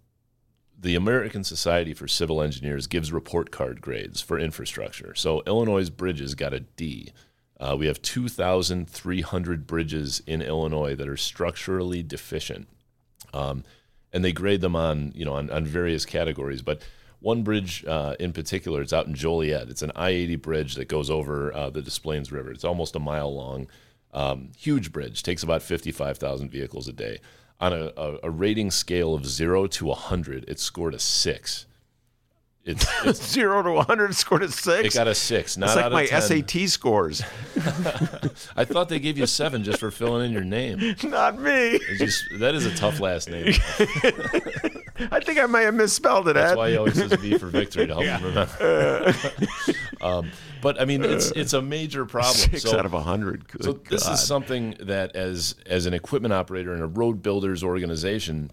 the 0.80 0.96
American 0.96 1.44
Society 1.44 1.94
for 1.94 2.08
Civil 2.08 2.42
Engineers 2.42 2.88
gives 2.88 3.12
report 3.12 3.52
card 3.52 3.82
grades 3.82 4.22
for 4.22 4.38
infrastructure. 4.38 5.16
So 5.16 5.42
Illinois' 5.48 5.90
bridges 5.90 6.36
got 6.36 6.54
a 6.54 6.60
D. 6.60 7.12
Uh, 7.60 7.76
we 7.78 7.88
have 7.88 8.02
2,300 8.02 9.68
bridges 9.68 10.22
in 10.28 10.42
Illinois 10.42 10.96
that 10.96 11.08
are 11.08 11.18
structurally 11.18 12.04
deficient 12.04 12.68
um, 13.34 13.64
and 14.14 14.24
they 14.24 14.32
grade 14.32 14.62
them 14.62 14.76
on 14.76 15.12
you 15.16 15.26
know 15.26 15.34
on, 15.34 15.50
on 15.50 15.66
various 15.66 16.06
categories. 16.06 16.62
But 16.62 16.82
one 17.20 17.44
bridge 17.44 17.86
uh, 17.86 18.16
in 18.20 18.34
particular, 18.34 18.82
it's 18.82 18.94
out 18.94 19.08
in 19.08 19.16
Joliet. 19.16 19.70
It's 19.70 19.82
an 19.82 19.92
I-80 19.96 20.42
bridge 20.42 20.76
that 20.76 20.88
goes 20.88 21.10
over 21.10 21.54
uh, 21.54 21.70
the 21.70 21.82
Des 21.82 22.00
Plaines 22.02 22.32
River. 22.32 22.52
It's 22.52 22.64
almost 22.64 22.96
a 22.96 23.00
mile 23.00 23.34
long, 23.34 23.68
um, 24.14 24.52
huge 24.58 24.92
bridge. 24.92 25.24
Takes 25.24 25.44
about 25.44 25.62
55,000 25.62 26.50
vehicles 26.50 26.88
a 26.88 26.94
day. 26.94 27.20
On 27.60 27.74
a, 27.74 27.92
a, 27.98 28.18
a 28.24 28.30
rating 28.30 28.70
scale 28.70 29.16
of 29.16 29.26
zero 29.26 29.66
to 29.66 29.86
100, 29.86 30.46
it 30.48 30.60
scored 30.60 30.94
a 30.94 31.00
six. 31.00 31.66
It's, 32.68 32.86
it's 33.06 33.32
Zero 33.32 33.64
to 33.64 33.72
100 33.72 34.16
scored 34.16 34.44
a 34.44 34.52
six. 34.52 34.94
it 34.94 34.98
got 34.98 35.08
a 35.08 35.16
six. 35.16 35.56
Not 35.58 35.68
It's 35.70 35.76
like 35.78 35.92
my 35.92 36.02
of 36.04 36.10
10. 36.28 36.48
SAT 36.48 36.70
scores. 36.70 37.22
I 38.58 38.66
thought 38.66 38.90
they 38.90 39.00
gave 39.00 39.18
you 39.18 39.26
seven 39.26 39.64
just 39.64 39.80
for 39.80 39.90
filling 39.90 40.26
in 40.26 40.32
your 40.34 40.44
name. 40.44 40.96
Not 41.04 41.40
me. 41.40 41.52
It's 41.52 42.00
just 42.00 42.24
that 42.40 42.54
is 42.56 42.66
a 42.66 42.76
tough 42.76 43.00
last 43.00 43.30
name. 43.30 43.54
I 45.12 45.20
think 45.20 45.40
I 45.40 45.46
might 45.46 45.62
have 45.62 45.76
misspelled 45.76 46.28
it, 46.28 46.34
That's 46.34 46.54
Ed. 46.54 46.58
why 46.58 46.72
he 46.72 46.78
always 46.78 46.96
says 46.96 47.14
V 47.14 47.38
for 47.38 47.48
victory 47.48 47.88
to 47.88 47.94
help 47.94 48.06
him 48.06 48.24
remember. 48.24 49.14
um, 50.02 50.32
but 50.62 50.82
I 50.82 50.86
mean, 50.86 51.04
it's 51.04 51.32
it's 51.32 51.54
a 51.54 51.62
major 51.62 52.06
problem. 52.06 52.34
Six 52.34 52.64
so, 52.64 52.78
out 52.78 52.86
of 52.86 52.94
a 52.94 52.98
100. 52.98 53.48
Good 53.48 53.64
so 53.64 53.74
this 53.90 54.04
God. 54.04 54.14
is 54.14 54.24
something 54.26 54.76
that, 54.82 55.16
as 55.16 55.56
as 55.66 55.86
an 55.86 55.94
equipment 55.94 56.34
operator 56.34 56.74
in 56.74 56.82
a 56.82 56.88
road 56.88 57.22
builders 57.22 57.64
organization, 57.64 58.52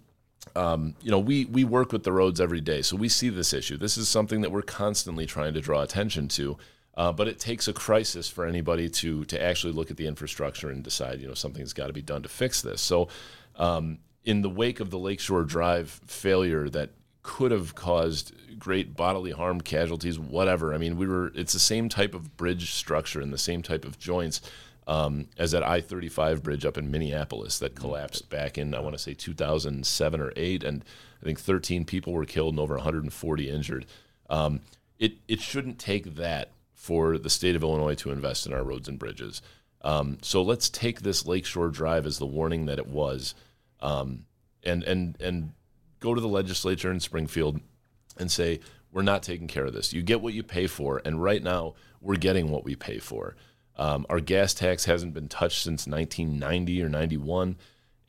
um, 0.57 0.95
you 1.01 1.11
know, 1.11 1.19
we 1.19 1.47
we 1.47 1.65
work 1.65 1.93
with 1.93 2.05
the 2.05 2.13
roads 2.13 2.41
every 2.41 2.61
day, 2.61 2.83
so 2.83 2.97
we 2.97 3.09
see 3.09 3.29
this 3.29 3.53
issue. 3.53 3.77
This 3.77 3.97
is 3.97 4.09
something 4.09 4.41
that 4.43 4.53
we're 4.53 4.63
constantly 4.63 5.27
trying 5.27 5.55
to 5.55 5.61
draw 5.61 5.83
attention 5.83 6.29
to. 6.29 6.57
Uh, 6.97 7.11
but 7.11 7.27
it 7.27 7.41
takes 7.41 7.67
a 7.67 7.73
crisis 7.73 8.29
for 8.29 8.47
anybody 8.47 8.89
to 8.89 9.25
to 9.25 9.43
actually 9.43 9.73
look 9.73 9.91
at 9.91 9.97
the 9.97 10.07
infrastructure 10.07 10.71
and 10.71 10.85
decide, 10.85 11.21
you 11.21 11.27
know, 11.27 11.35
something's 11.35 11.73
got 11.73 11.89
to 11.89 11.93
be 11.93 12.03
done 12.03 12.23
to 12.23 12.29
fix 12.29 12.63
this. 12.63 12.81
So, 12.81 13.09
um, 13.57 13.99
in 14.25 14.43
the 14.43 14.49
wake 14.49 14.79
of 14.79 14.91
the 14.91 14.99
Lakeshore 14.99 15.43
Drive 15.43 16.01
failure 16.07 16.69
that 16.69 16.91
could 17.25 17.51
have 17.51 17.75
caused 17.75 18.33
great 18.59 18.95
bodily 18.95 19.33
harm, 19.33 19.61
casualties, 19.61 20.19
whatever. 20.19 20.73
I 20.73 20.79
mean, 20.79 20.97
we 20.97 21.09
were 21.09 21.33
it's 21.35 21.53
the 21.53 21.59
same 21.59 21.89
type 21.89 22.15
of 22.15 22.37
bridge 22.37 22.73
structure 22.73 23.21
and 23.21 23.33
the 23.33 23.39
same 23.39 23.63
type 23.63 23.85
of 23.85 23.99
joints 23.99 24.41
um, 24.87 25.29
as 25.39 25.53
that 25.53 25.63
I-35 25.63 26.43
bridge 26.43 26.65
up 26.65 26.77
in 26.77 26.91
Minneapolis 26.91 27.59
that 27.59 27.75
collapsed 27.75 28.29
back 28.29 28.59
in 28.59 28.75
I 28.75 28.81
want 28.81 28.95
to 28.95 29.03
say 29.03 29.15
2007 29.15 30.21
or 30.21 30.33
8 30.37 30.65
and 30.65 30.85
I 31.21 31.25
think 31.25 31.41
13 31.41 31.85
people 31.85 32.13
were 32.13 32.27
killed 32.27 32.53
and 32.53 32.61
over 32.61 32.75
140 32.75 33.49
injured. 33.49 33.87
Um, 34.29 34.61
it 34.99 35.15
it 35.27 35.41
shouldn't 35.41 35.79
take 35.79 36.17
that 36.17 36.51
for 36.75 37.17
the 37.17 37.31
state 37.31 37.57
of 37.57 37.63
Illinois 37.63 37.95
to 37.95 38.11
invest 38.11 38.47
in 38.47 38.53
our 38.53 38.63
roads 38.63 38.89
and 38.89 38.99
bridges. 38.99 39.41
Um, 39.81 40.19
so 40.23 40.43
let's 40.43 40.69
take 40.69 41.01
this 41.01 41.27
Lakeshore 41.27 41.69
Drive 41.69 42.07
as 42.07 42.19
the 42.19 42.27
warning 42.27 42.67
that 42.67 42.79
it 42.79 42.87
was, 42.87 43.35
um, 43.81 44.27
and 44.63 44.83
and 44.85 45.21
and 45.21 45.53
go 46.01 46.15
to 46.15 46.21
the 46.21 46.29
legislature 46.29 46.91
in 46.91 47.01
Springfield 47.01 47.61
and 48.19 48.31
say 48.31 48.61
we're 48.93 49.03
not 49.03 49.23
taking 49.23 49.49
care 49.49 49.65
of 49.65 49.73
this. 49.73 49.93
You 49.93 50.03
get 50.03 50.21
what 50.21 50.35
you 50.35 50.43
pay 50.43 50.67
for, 50.67 51.01
and 51.05 51.23
right 51.23 51.43
now 51.43 51.75
we're 52.01 52.17
getting 52.17 52.51
what 52.51 52.65
we 52.65 52.77
pay 52.77 52.99
for. 52.99 53.35
Um, 53.77 54.07
our 54.09 54.21
gas 54.21 54.55
tax 54.55 54.85
hasn't 54.85 55.15
been 55.15 55.29
touched 55.29 55.63
since 55.63 55.87
1990 55.87 56.83
or 56.83 56.89
91, 56.89 57.57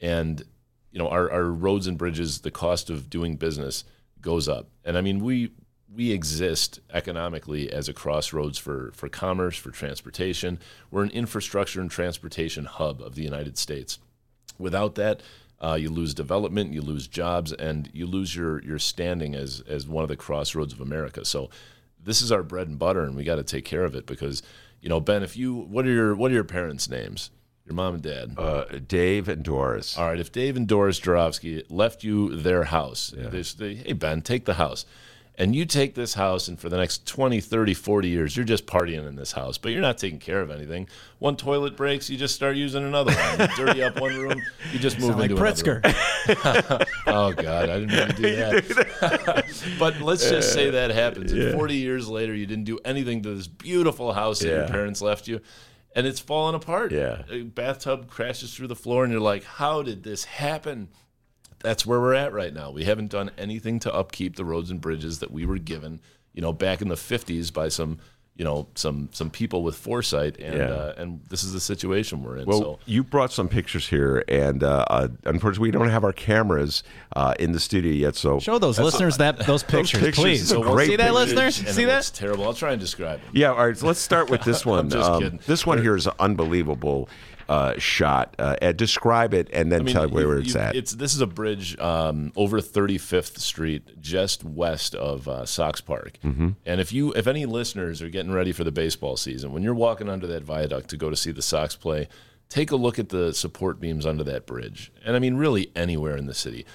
and 0.02 0.44
you 0.92 1.00
know 1.00 1.10
our, 1.10 1.32
our 1.32 1.46
roads 1.46 1.88
and 1.88 1.98
bridges, 1.98 2.42
the 2.42 2.52
cost 2.52 2.90
of 2.90 3.10
doing 3.10 3.36
business 3.36 3.84
goes 4.22 4.48
up. 4.48 4.68
And 4.84 4.98
I 4.98 5.02
mean 5.02 5.24
we 5.24 5.52
we 5.96 6.12
exist 6.12 6.80
economically 6.94 7.72
as 7.72 7.88
a 7.88 7.94
crossroads 7.94 8.58
for 8.58 8.92
for 8.94 9.10
commerce, 9.10 9.58
for 9.58 9.72
transportation. 9.72 10.60
We're 10.92 11.04
an 11.04 11.12
infrastructure 11.12 11.82
and 11.82 11.90
transportation 11.90 12.66
hub 12.66 13.02
of 13.02 13.16
the 13.16 13.24
United 13.24 13.58
States. 13.58 14.00
Without 14.58 14.96
that, 14.96 15.22
uh, 15.60 15.78
you 15.80 15.90
lose 15.90 16.14
development, 16.14 16.74
you 16.74 16.82
lose 16.82 17.08
jobs, 17.08 17.52
and 17.54 17.90
you 17.94 18.06
lose 18.06 18.36
your 18.36 18.62
your 18.64 18.80
standing 18.80 19.36
as 19.36 19.64
as 19.68 19.88
one 19.88 20.04
of 20.04 20.10
the 20.10 20.18
crossroads 20.18 20.74
of 20.74 20.82
America. 20.82 21.26
So 21.26 21.50
this 22.04 22.22
is 22.22 22.32
our 22.32 22.44
bread 22.44 22.68
and 22.68 22.78
butter, 22.78 23.04
and 23.04 23.16
we 23.16 23.24
got 23.24 23.36
to 23.36 23.44
take 23.44 23.66
care 23.66 23.84
of 23.84 23.96
it 23.96 24.06
because 24.06 24.44
you 24.86 24.90
know 24.90 25.00
Ben, 25.00 25.24
if 25.24 25.36
you 25.36 25.56
what 25.56 25.88
are 25.88 25.92
your 25.92 26.16
what 26.16 26.30
are 26.30 26.36
your 26.36 26.44
parents' 26.44 26.88
names? 26.88 27.32
Your 27.66 27.74
mom 27.74 27.96
and 27.96 28.04
dad. 28.04 28.36
Uh, 28.38 28.66
Dave 28.88 29.28
and 29.28 29.42
Doris. 29.42 29.98
All 29.98 30.10
right, 30.10 30.20
if 30.20 30.32
Dave 30.32 30.56
and 30.56 30.68
Doris 30.68 31.00
Joravsky 31.00 31.64
left 31.70 32.04
you 32.04 32.36
their 32.36 32.66
house, 32.66 33.12
they 33.18 33.42
say, 33.42 33.74
hey, 33.74 33.94
Ben, 33.94 34.22
take 34.22 34.46
the 34.46 34.54
house. 34.54 34.86
And 35.38 35.54
you 35.54 35.66
take 35.66 35.96
this 35.96 36.14
house, 36.14 36.48
and 36.48 36.58
for 36.58 36.70
the 36.70 36.78
next 36.78 37.06
20, 37.08 37.42
30, 37.42 37.74
40 37.74 38.08
years, 38.08 38.38
you're 38.38 38.46
just 38.46 38.66
partying 38.66 39.06
in 39.06 39.16
this 39.16 39.34
house, 39.34 39.58
but 39.58 39.74
you're 39.74 39.82
not 39.82 39.98
taking 39.98 40.20
care 40.20 40.40
of 40.40 40.50
anything. 40.50 40.88
One 41.20 41.36
toilet 41.36 41.76
breaks, 41.76 42.10
you 42.10 42.18
just 42.18 42.36
start 42.36 42.56
using 42.56 42.86
another 42.86 43.14
one. 43.14 43.50
You 43.50 43.56
dirty 43.58 43.84
up 43.84 44.00
one 44.00 44.16
room, 44.18 44.42
you 44.72 44.80
just 44.80 44.98
move 44.98 45.10
Sound 45.10 45.20
like 45.20 45.32
into 45.32 45.42
another 45.42 45.82
Pritzker. 45.82 46.86
Oh, 47.08 47.34
God, 47.34 47.70
I 47.70 47.80
didn't 47.80 47.92
mean 47.92 48.08
to 48.08 48.14
do 48.14 48.36
that. 48.36 49.46
but 49.80 50.00
let's 50.02 50.30
just 50.30 50.54
say 50.54 50.70
that 50.70 50.92
happens. 50.92 51.32
And 51.34 51.54
40 51.54 51.76
years 51.76 52.08
later, 52.08 52.34
you 52.34 52.46
didn't 52.46 52.66
do 52.66 52.80
anything 52.86 53.22
to 53.24 53.36
this 53.36 53.48
beautiful 53.48 54.14
house 54.14 54.40
that 54.40 54.48
your 54.48 54.68
parents 54.68 55.02
left 55.02 55.28
you, 55.28 55.42
and 55.96 56.08
it's 56.08 56.20
falling 56.20 56.56
apart. 56.56 56.94
Yeah. 56.94 57.24
A 57.30 57.44
bathtub 57.44 58.10
crashes 58.10 58.56
through 58.56 58.68
the 58.68 58.76
floor, 58.76 59.04
and 59.04 59.12
you're 59.12 59.22
like, 59.22 59.44
how 59.44 59.82
did 59.82 60.04
this 60.04 60.24
happen? 60.24 60.88
That's 61.66 61.86
where 61.86 62.00
we're 62.00 62.14
at 62.14 62.32
right 62.32 62.54
now. 62.54 62.72
We 62.72 62.86
haven't 62.86 63.10
done 63.12 63.32
anything 63.38 63.80
to 63.80 63.94
upkeep 63.94 64.36
the 64.36 64.46
roads 64.46 64.70
and 64.72 64.80
bridges 64.80 65.20
that 65.20 65.32
we 65.32 65.46
were 65.46 65.58
given, 65.58 66.00
you 66.34 66.42
know, 66.42 66.54
back 66.54 66.82
in 66.82 66.88
the 66.88 66.96
50s 66.96 67.52
by 67.52 67.70
some, 67.70 67.98
you 68.38 68.44
know, 68.44 68.68
some 68.76 69.08
some 69.14 69.30
people 69.30 69.64
with 69.64 69.76
foresight, 69.78 70.38
and 70.40 70.56
Yeah. 70.58 70.66
uh, 70.66 70.94
and 70.98 71.22
this 71.30 71.44
is 71.46 71.54
the 71.54 71.60
situation 71.62 72.22
we're 72.22 72.38
in. 72.38 72.46
Well, 72.46 72.60
so 72.62 72.80
you 72.86 73.02
brought 73.04 73.32
some 73.32 73.48
pictures 73.48 73.88
here, 73.88 74.26
and 74.28 74.62
uh, 74.62 74.84
uh, 74.90 75.08
unfortunately, 75.24 75.70
we 75.70 75.72
don't 75.72 75.88
have 75.90 76.04
our 76.04 76.12
cameras 76.12 76.84
uh, 77.16 77.34
in 77.40 77.54
the 77.54 77.60
studio 77.62 77.94
yet. 77.94 78.16
So 78.18 78.40
Show 78.42 78.60
those 78.60 78.78
listeners 78.78 79.16
that 79.18 79.40
those 79.48 79.64
pictures, 79.64 80.02
pictures, 80.02 80.16
please. 80.24 80.40
these 80.50 80.52
are 80.54 80.62
great 80.62 80.90
See 80.90 80.96
that, 80.98 81.14
listeners? 81.14 81.56
See 81.56 81.86
that? 81.86 81.96
looks 81.96 82.12
terrible. 82.12 82.44
I'll 82.44 82.54
try 82.54 82.72
and 82.74 82.80
describe 82.82 83.22
them. 83.22 83.32
Yeah, 83.34 83.52
all 83.54 83.66
right. 83.68 83.78
So 83.78 83.88
let's 83.88 84.02
start 84.02 84.30
with 84.30 84.42
this 84.44 84.66
one. 84.76 84.90
just 84.90 85.10
Um, 85.10 85.40
this 85.48 85.66
one 85.66 85.82
here 85.82 85.96
is 85.96 86.06
unbelievable 86.20 87.08
uh, 87.48 87.78
shot. 87.78 88.36
Uh, 88.40 88.56
Ed, 88.62 88.78
describe 88.78 89.34
it 89.34 89.50
and 89.54 89.72
then 89.72 89.82
I 89.82 89.84
mean, 89.84 89.94
tell 89.94 90.10
where, 90.10 90.24
you- 90.24 90.28
where 90.30 90.38
it's 90.40 90.54
you- 90.54 90.60
at. 90.60 90.76
It's 90.76 90.92
this 90.94 91.14
is 91.14 91.22
a 91.22 91.28
bridge 91.28 91.78
um, 91.80 92.32
over 92.36 92.60
35th 92.60 93.40
Street, 93.40 94.02
just 94.02 94.44
west 94.44 94.96
of 94.96 95.28
uh, 95.28 95.46
Sox 95.46 95.82
Park. 95.82 96.18
Mm-hmm. 96.24 96.50
And 96.66 96.82
if 96.82 96.92
you, 96.94 97.12
if 97.14 97.28
any 97.28 97.46
listeners 97.46 98.02
are 98.02 98.10
getting 98.10 98.32
ready 98.32 98.52
for 98.52 98.64
the 98.64 98.72
baseball 98.72 99.18
season, 99.18 99.52
when 99.54 99.64
you're 99.64 99.74
walking 99.74 100.10
under 100.10 100.28
that 100.28 100.44
viaduct 100.44 100.90
to 100.90 100.98
go 100.98 101.10
to 101.10 101.16
see 101.16 101.32
the 101.32 101.42
Sox 101.42 101.76
play, 101.76 102.08
take 102.50 102.72
a 102.72 102.76
look 102.76 103.00
at 103.00 103.10
the 103.10 103.34
support 103.34 103.80
beams 103.80 104.06
under 104.06 104.24
that 104.24 104.46
bridge. 104.46 104.92
And 105.06 105.16
I 105.16 105.20
mean, 105.20 105.36
really 105.36 105.72
anywhere 105.76 106.16
in 106.18 106.26
the 106.26 106.34
city. 106.34 106.66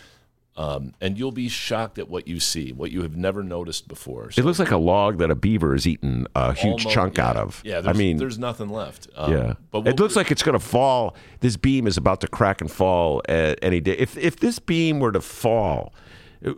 Um, 0.61 0.93
and 1.01 1.16
you'll 1.19 1.32
be 1.32 1.49
shocked 1.49 1.99
at 1.99 2.11
what 2.11 2.28
you 2.28 2.39
see, 2.39 2.73
what 2.73 2.91
you 2.91 3.01
have 3.03 3.16
never 3.16 3.43
noticed 3.43 3.89
before. 3.89 4.31
It 4.37 4.45
looks 4.45 4.59
like 4.59 4.70
a 4.70 4.77
log 4.77 5.16
that 5.19 5.31
a 5.31 5.35
beaver 5.35 5.73
has 5.73 5.87
eaten 5.87 6.27
a 6.35 6.53
huge 6.53 6.85
Almost- 6.85 6.91
chunk 6.95 7.16
yeah. 7.16 7.28
out 7.28 7.37
of. 7.39 7.62
Yeah, 7.65 7.81
I 7.87 7.95
mean, 7.95 8.19
there's 8.19 8.39
nothing 8.39 8.69
left. 8.69 9.09
Um, 9.16 9.32
yeah, 9.32 9.55
but 9.70 9.87
it 9.89 9.99
looks 9.99 10.16
like 10.16 10.31
it's 10.31 10.43
going 10.43 10.59
to 10.59 10.65
fall. 10.65 11.16
This 11.41 11.57
beam 11.57 11.87
is 11.87 11.97
about 11.97 12.20
to 12.20 12.28
crack 12.28 12.61
and 12.61 12.70
fall 12.70 13.23
at 13.27 13.59
any 13.62 13.81
day. 13.81 13.93
If 13.97 14.19
if 14.19 14.37
this 14.37 14.59
beam 14.59 15.01
were 15.01 15.12
to 15.12 15.23
fall, 15.23 15.95
it 16.43 16.57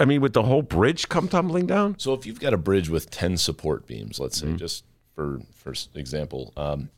I 0.00 0.04
mean, 0.06 0.20
would 0.22 0.32
the 0.32 0.42
whole 0.42 0.62
bridge 0.62 1.08
come 1.08 1.28
tumbling 1.28 1.66
down? 1.66 1.94
So 1.98 2.14
if 2.14 2.26
you've 2.26 2.40
got 2.40 2.52
a 2.52 2.58
bridge 2.58 2.88
with 2.88 3.10
ten 3.10 3.36
support 3.36 3.86
beams, 3.86 4.18
let's 4.18 4.40
Mm-hmm. 4.40 4.54
say, 4.54 4.58
just 4.58 4.84
for 5.14 5.40
for 5.54 5.72
example, 5.94 6.52
um, 6.56 6.88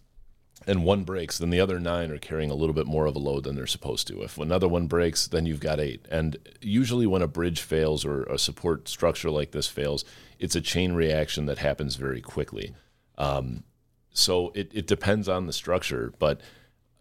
and 0.68 0.84
one 0.84 1.02
breaks, 1.02 1.38
then 1.38 1.48
the 1.48 1.60
other 1.60 1.80
nine 1.80 2.10
are 2.10 2.18
carrying 2.18 2.50
a 2.50 2.54
little 2.54 2.74
bit 2.74 2.86
more 2.86 3.06
of 3.06 3.16
a 3.16 3.18
load 3.18 3.44
than 3.44 3.56
they're 3.56 3.66
supposed 3.66 4.06
to. 4.06 4.22
If 4.22 4.36
another 4.36 4.68
one 4.68 4.86
breaks, 4.86 5.26
then 5.26 5.46
you've 5.46 5.60
got 5.60 5.80
eight. 5.80 6.04
And 6.10 6.36
usually, 6.60 7.06
when 7.06 7.22
a 7.22 7.26
bridge 7.26 7.60
fails 7.60 8.04
or 8.04 8.24
a 8.24 8.38
support 8.38 8.86
structure 8.86 9.30
like 9.30 9.52
this 9.52 9.66
fails, 9.66 10.04
it's 10.38 10.54
a 10.54 10.60
chain 10.60 10.92
reaction 10.92 11.46
that 11.46 11.58
happens 11.58 11.96
very 11.96 12.20
quickly. 12.20 12.74
Um, 13.16 13.64
so 14.12 14.52
it, 14.54 14.70
it 14.74 14.86
depends 14.86 15.26
on 15.26 15.46
the 15.46 15.54
structure, 15.54 16.12
but 16.18 16.42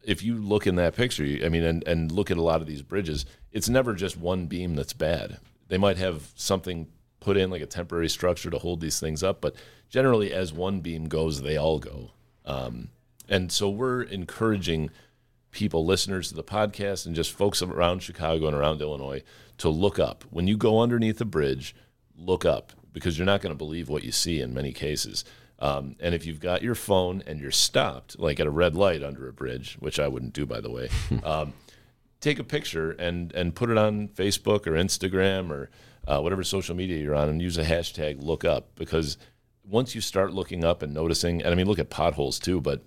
if 0.01 0.23
you 0.23 0.35
look 0.35 0.65
in 0.65 0.75
that 0.75 0.95
picture, 0.95 1.25
I 1.43 1.49
mean, 1.49 1.63
and, 1.63 1.85
and 1.85 2.09
look 2.09 2.31
at 2.31 2.37
a 2.37 2.41
lot 2.41 2.61
of 2.61 2.67
these 2.67 2.81
bridges, 2.81 3.25
it's 3.51 3.67
never 3.67 3.93
just 3.93 4.15
one 4.15 4.45
beam 4.45 4.75
that's 4.75 4.93
bad. 4.93 5.39
They 5.67 5.77
might 5.77 5.97
have 5.97 6.31
something 6.35 6.87
put 7.19 7.35
in 7.35 7.49
like 7.49 7.61
a 7.61 7.65
temporary 7.65 8.07
structure 8.07 8.49
to 8.49 8.59
hold 8.59 8.79
these 8.79 9.01
things 9.01 9.23
up, 9.23 9.41
but 9.41 9.55
generally, 9.89 10.31
as 10.31 10.53
one 10.53 10.79
beam 10.79 11.09
goes, 11.09 11.41
they 11.41 11.57
all 11.57 11.79
go. 11.79 12.11
Um, 12.45 12.91
and 13.29 13.51
so 13.51 13.69
we're 13.69 14.03
encouraging 14.03 14.89
people, 15.51 15.85
listeners 15.85 16.29
to 16.29 16.35
the 16.35 16.43
podcast, 16.43 17.05
and 17.05 17.15
just 17.15 17.31
folks 17.31 17.61
around 17.61 18.01
Chicago 18.01 18.47
and 18.47 18.55
around 18.55 18.81
Illinois 18.81 19.23
to 19.57 19.69
look 19.69 19.97
up. 19.97 20.23
When 20.29 20.47
you 20.47 20.57
go 20.57 20.79
underneath 20.79 21.19
a 21.21 21.25
bridge, 21.25 21.75
look 22.15 22.45
up 22.45 22.73
because 22.93 23.17
you're 23.17 23.25
not 23.25 23.41
going 23.41 23.53
to 23.53 23.57
believe 23.57 23.89
what 23.89 24.03
you 24.03 24.11
see 24.11 24.39
in 24.39 24.53
many 24.53 24.71
cases. 24.71 25.23
Um, 25.59 25.95
and 25.99 26.13
if 26.13 26.25
you've 26.25 26.39
got 26.39 26.61
your 26.61 26.75
phone 26.75 27.23
and 27.25 27.39
you're 27.39 27.51
stopped, 27.51 28.19
like 28.19 28.39
at 28.39 28.47
a 28.47 28.51
red 28.51 28.75
light 28.75 29.03
under 29.03 29.27
a 29.27 29.33
bridge, 29.33 29.75
which 29.79 29.99
I 29.99 30.07
wouldn't 30.07 30.33
do, 30.33 30.45
by 30.45 30.61
the 30.61 30.69
way, 30.69 30.89
um, 31.23 31.53
take 32.21 32.39
a 32.39 32.43
picture 32.43 32.91
and 32.91 33.31
and 33.33 33.55
put 33.55 33.69
it 33.69 33.77
on 33.77 34.09
Facebook 34.09 34.67
or 34.67 34.71
Instagram 34.71 35.49
or 35.49 35.69
uh, 36.07 36.19
whatever 36.19 36.43
social 36.43 36.75
media 36.75 36.97
you're 36.97 37.15
on, 37.15 37.29
and 37.29 37.41
use 37.41 37.57
a 37.57 37.63
hashtag 37.63 38.21
look 38.21 38.45
up 38.45 38.75
because 38.75 39.17
once 39.63 39.95
you 39.95 40.01
start 40.01 40.31
looking 40.33 40.63
up 40.63 40.81
and 40.81 40.93
noticing, 40.93 41.41
and 41.41 41.51
I 41.51 41.55
mean 41.55 41.67
look 41.67 41.79
at 41.79 41.89
potholes 41.89 42.37
too, 42.39 42.61
but 42.61 42.83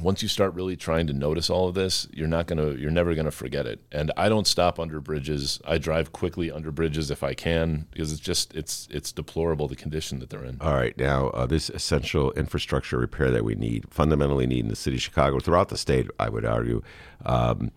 once 0.00 0.22
you 0.22 0.28
start 0.28 0.54
really 0.54 0.76
trying 0.76 1.06
to 1.06 1.12
notice 1.12 1.50
all 1.50 1.68
of 1.68 1.74
this, 1.74 2.06
you're 2.12 2.28
not 2.28 2.46
gonna, 2.46 2.72
you're 2.72 2.90
never 2.90 3.14
gonna 3.14 3.30
forget 3.30 3.66
it. 3.66 3.80
And 3.92 4.12
I 4.16 4.28
don't 4.28 4.46
stop 4.46 4.78
under 4.78 5.00
bridges. 5.00 5.60
I 5.64 5.78
drive 5.78 6.12
quickly 6.12 6.50
under 6.50 6.70
bridges 6.70 7.10
if 7.10 7.22
I 7.22 7.34
can 7.34 7.86
because 7.90 8.12
it's 8.12 8.20
just, 8.20 8.54
it's, 8.54 8.88
it's 8.90 9.12
deplorable 9.12 9.68
the 9.68 9.76
condition 9.76 10.18
that 10.20 10.30
they're 10.30 10.44
in. 10.44 10.58
All 10.60 10.74
right, 10.74 10.96
now 10.98 11.28
uh, 11.28 11.46
this 11.46 11.70
essential 11.70 12.32
infrastructure 12.32 12.98
repair 12.98 13.30
that 13.30 13.44
we 13.44 13.54
need, 13.54 13.86
fundamentally 13.90 14.46
need 14.46 14.60
in 14.60 14.68
the 14.68 14.76
city 14.76 14.96
of 14.96 15.02
Chicago, 15.02 15.40
throughout 15.40 15.68
the 15.68 15.78
state, 15.78 16.08
I 16.18 16.28
would 16.28 16.44
argue, 16.44 16.82
um, 17.24 17.72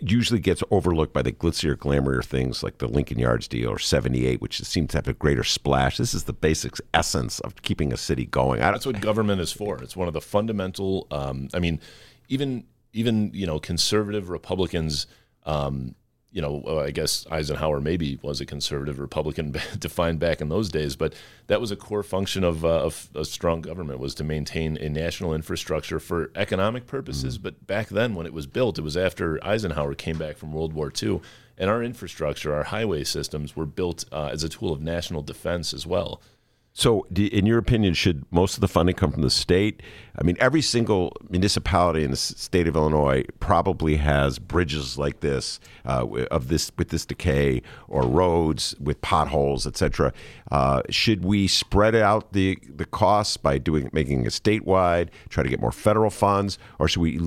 usually 0.00 0.40
gets 0.40 0.62
overlooked 0.70 1.12
by 1.12 1.22
the 1.22 1.32
glitzier, 1.32 1.76
glamourier 1.76 2.24
things 2.24 2.62
like 2.62 2.78
the 2.78 2.88
Lincoln 2.88 3.18
Yards 3.18 3.46
deal 3.46 3.70
or 3.70 3.78
78, 3.78 4.40
which 4.40 4.60
seems 4.62 4.90
to 4.90 4.98
have 4.98 5.08
a 5.08 5.12
greater 5.12 5.44
splash. 5.44 5.98
This 5.98 6.14
is 6.14 6.24
the 6.24 6.32
basic 6.32 6.74
essence 6.94 7.40
of 7.40 7.60
keeping 7.62 7.92
a 7.92 7.96
city 7.96 8.26
going. 8.26 8.60
That's 8.60 8.86
what 8.86 9.00
government 9.00 9.40
is 9.40 9.52
for. 9.52 9.82
It's 9.82 9.96
one 9.96 10.08
of 10.08 10.14
the 10.14 10.20
fundamental. 10.20 11.06
Um, 11.10 11.48
I 11.52 11.58
mean, 11.58 11.80
even 12.28 12.64
even 12.92 13.30
you 13.34 13.46
know 13.46 13.58
conservative 13.58 14.30
Republicans. 14.30 15.06
Um, 15.44 15.94
you 16.32 16.40
know, 16.40 16.62
uh, 16.66 16.78
I 16.78 16.90
guess 16.90 17.26
Eisenhower 17.30 17.80
maybe 17.80 18.18
was 18.22 18.40
a 18.40 18.46
conservative 18.46 18.98
Republican 19.00 19.52
defined 19.78 20.20
back 20.20 20.40
in 20.40 20.48
those 20.48 20.68
days, 20.68 20.94
but 20.94 21.14
that 21.48 21.60
was 21.60 21.70
a 21.70 21.76
core 21.76 22.02
function 22.02 22.44
of, 22.44 22.64
uh, 22.64 22.84
of 22.84 23.10
a 23.14 23.24
strong 23.24 23.60
government 23.60 23.98
was 23.98 24.14
to 24.16 24.24
maintain 24.24 24.76
a 24.76 24.88
national 24.88 25.34
infrastructure 25.34 25.98
for 25.98 26.30
economic 26.36 26.86
purposes. 26.86 27.36
But 27.38 27.66
back 27.66 27.88
then, 27.88 28.14
when 28.14 28.26
it 28.26 28.32
was 28.32 28.46
built, 28.46 28.78
it 28.78 28.82
was 28.82 28.96
after 28.96 29.44
Eisenhower 29.44 29.94
came 29.94 30.18
back 30.18 30.36
from 30.36 30.52
World 30.52 30.72
War 30.72 30.92
II, 31.02 31.20
and 31.58 31.68
our 31.68 31.82
infrastructure, 31.82 32.54
our 32.54 32.64
highway 32.64 33.04
systems, 33.04 33.56
were 33.56 33.66
built 33.66 34.04
uh, 34.12 34.30
as 34.32 34.44
a 34.44 34.48
tool 34.48 34.72
of 34.72 34.80
national 34.80 35.22
defense 35.22 35.74
as 35.74 35.86
well. 35.86 36.22
So, 36.72 37.04
in 37.14 37.46
your 37.46 37.58
opinion, 37.58 37.94
should 37.94 38.24
most 38.30 38.54
of 38.54 38.60
the 38.60 38.68
funding 38.68 38.94
come 38.94 39.10
from 39.10 39.22
the 39.22 39.30
state? 39.30 39.82
I 40.16 40.22
mean, 40.22 40.36
every 40.38 40.62
single 40.62 41.12
municipality 41.28 42.04
in 42.04 42.12
the 42.12 42.16
state 42.16 42.68
of 42.68 42.76
Illinois 42.76 43.24
probably 43.40 43.96
has 43.96 44.38
bridges 44.38 44.96
like 44.96 45.18
this, 45.18 45.58
uh, 45.84 46.06
of 46.30 46.46
this 46.46 46.70
with 46.78 46.90
this 46.90 47.04
decay, 47.04 47.62
or 47.88 48.02
roads 48.02 48.76
with 48.78 49.00
potholes, 49.00 49.66
etc. 49.66 50.12
Uh, 50.52 50.82
should 50.90 51.24
we 51.24 51.48
spread 51.48 51.96
out 51.96 52.32
the 52.32 52.56
the 52.68 52.86
costs 52.86 53.36
by 53.36 53.58
doing 53.58 53.90
making 53.92 54.24
it 54.24 54.28
statewide, 54.28 55.08
try 55.28 55.42
to 55.42 55.48
get 55.48 55.60
more 55.60 55.72
federal 55.72 56.10
funds, 56.10 56.56
or 56.78 56.86
should 56.86 57.02
we, 57.02 57.18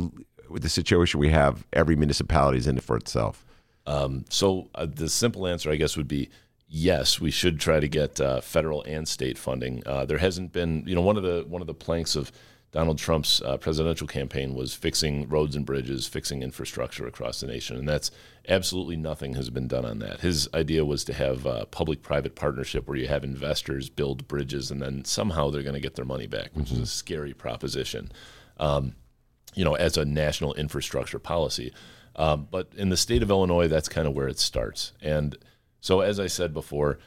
with 0.49 0.63
the 0.63 0.69
situation 0.69 1.19
we 1.19 1.29
have, 1.29 1.65
every 1.73 1.97
municipality 1.97 2.59
is 2.59 2.65
in 2.67 2.77
it 2.77 2.83
for 2.83 2.95
itself? 2.95 3.45
Um, 3.85 4.23
so 4.29 4.69
uh, 4.75 4.85
the 4.89 5.09
simple 5.09 5.45
answer, 5.47 5.69
I 5.69 5.75
guess, 5.75 5.97
would 5.97 6.07
be 6.07 6.29
yes. 6.73 7.21
We 7.21 7.31
should 7.31 7.59
try 7.59 7.79
to 7.79 7.87
get 7.87 8.19
uh, 8.19 8.41
federal 8.41 8.81
and 8.83 9.07
state 9.07 9.37
funding. 9.37 9.83
Uh, 9.85 10.05
there 10.05 10.17
hasn't 10.17 10.51
been, 10.51 10.83
you 10.87 10.95
know, 10.95 11.01
one 11.01 11.17
of 11.17 11.23
the 11.23 11.45
one 11.47 11.61
of 11.61 11.67
the 11.67 11.73
planks 11.73 12.15
of 12.15 12.31
Donald 12.71 12.97
Trump's 12.97 13.39
uh, 13.43 13.55
presidential 13.57 14.07
campaign 14.07 14.55
was 14.55 14.73
fixing 14.73 15.29
roads 15.29 15.55
and 15.55 15.63
bridges, 15.63 16.07
fixing 16.07 16.41
infrastructure 16.41 17.05
across 17.05 17.39
the 17.39 17.45
nation, 17.45 17.77
and 17.77 17.87
that's 17.87 18.09
absolutely 18.49 18.97
nothing 18.97 19.35
has 19.35 19.51
been 19.51 19.67
done 19.67 19.85
on 19.85 19.99
that. 19.99 20.21
His 20.21 20.49
idea 20.55 20.83
was 20.83 21.03
to 21.03 21.13
have 21.13 21.45
a 21.45 21.67
public-private 21.67 22.33
partnership 22.35 22.87
where 22.87 22.97
you 22.97 23.07
have 23.07 23.23
investors 23.23 23.89
build 23.89 24.27
bridges, 24.27 24.71
and 24.71 24.81
then 24.81 25.05
somehow 25.05 25.51
they're 25.51 25.61
going 25.61 25.75
to 25.75 25.79
get 25.79 25.93
their 25.93 26.03
money 26.03 26.25
back, 26.25 26.49
which 26.55 26.71
is 26.71 26.79
a 26.79 26.87
scary 26.87 27.33
proposition. 27.35 28.11
Um, 28.57 28.95
you 29.53 29.63
know, 29.63 29.75
as 29.75 29.97
a 29.97 30.05
national 30.05 30.55
infrastructure 30.55 31.19
policy. 31.19 31.71
Um, 32.15 32.47
but 32.49 32.69
in 32.75 32.89
the 32.89 32.97
state 32.97 33.23
of 33.23 33.29
Illinois, 33.29 33.67
that's 33.67 33.89
kind 33.89 34.07
of 34.07 34.15
where 34.15 34.27
it 34.27 34.39
starts. 34.39 34.93
And 34.99 35.37
so, 35.83 35.99
as 35.99 36.17
I 36.17 36.27
said 36.27 36.53
before, 36.53 36.97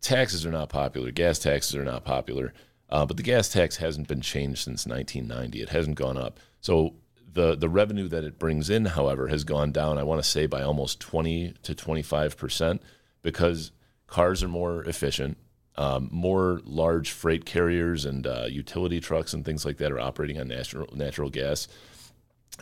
taxes 0.00 0.46
are 0.46 0.50
not 0.50 0.70
popular. 0.70 1.10
Gas 1.10 1.38
taxes 1.38 1.76
are 1.76 1.84
not 1.84 2.06
popular. 2.06 2.54
Uh, 2.88 3.04
but 3.04 3.18
the 3.18 3.22
gas 3.22 3.50
tax 3.50 3.76
hasn't 3.76 4.08
been 4.08 4.22
changed 4.22 4.64
since 4.64 4.86
1990. 4.86 5.60
It 5.60 5.68
hasn't 5.68 5.98
gone 5.98 6.16
up. 6.16 6.40
So 6.62 6.94
the 7.30 7.54
the 7.54 7.68
revenue 7.68 8.08
that 8.08 8.24
it 8.24 8.38
brings 8.38 8.70
in, 8.70 8.86
however, 8.86 9.28
has 9.28 9.44
gone 9.44 9.72
down. 9.72 9.98
I 9.98 10.04
want 10.04 10.22
to 10.22 10.28
say 10.28 10.46
by 10.46 10.62
almost 10.62 11.00
20 11.00 11.52
to 11.62 11.74
25 11.74 12.38
percent 12.38 12.82
because 13.20 13.72
cars 14.06 14.42
are 14.42 14.48
more 14.48 14.82
efficient. 14.84 15.36
Um, 15.76 16.08
more 16.10 16.62
large 16.64 17.10
freight 17.10 17.44
carriers 17.44 18.06
and 18.06 18.26
uh, 18.26 18.46
utility 18.48 19.00
trucks 19.00 19.34
and 19.34 19.44
things 19.44 19.66
like 19.66 19.76
that 19.76 19.92
are 19.92 20.00
operating 20.00 20.40
on 20.40 20.48
natural 20.48 20.88
natural 20.94 21.28
gas 21.28 21.68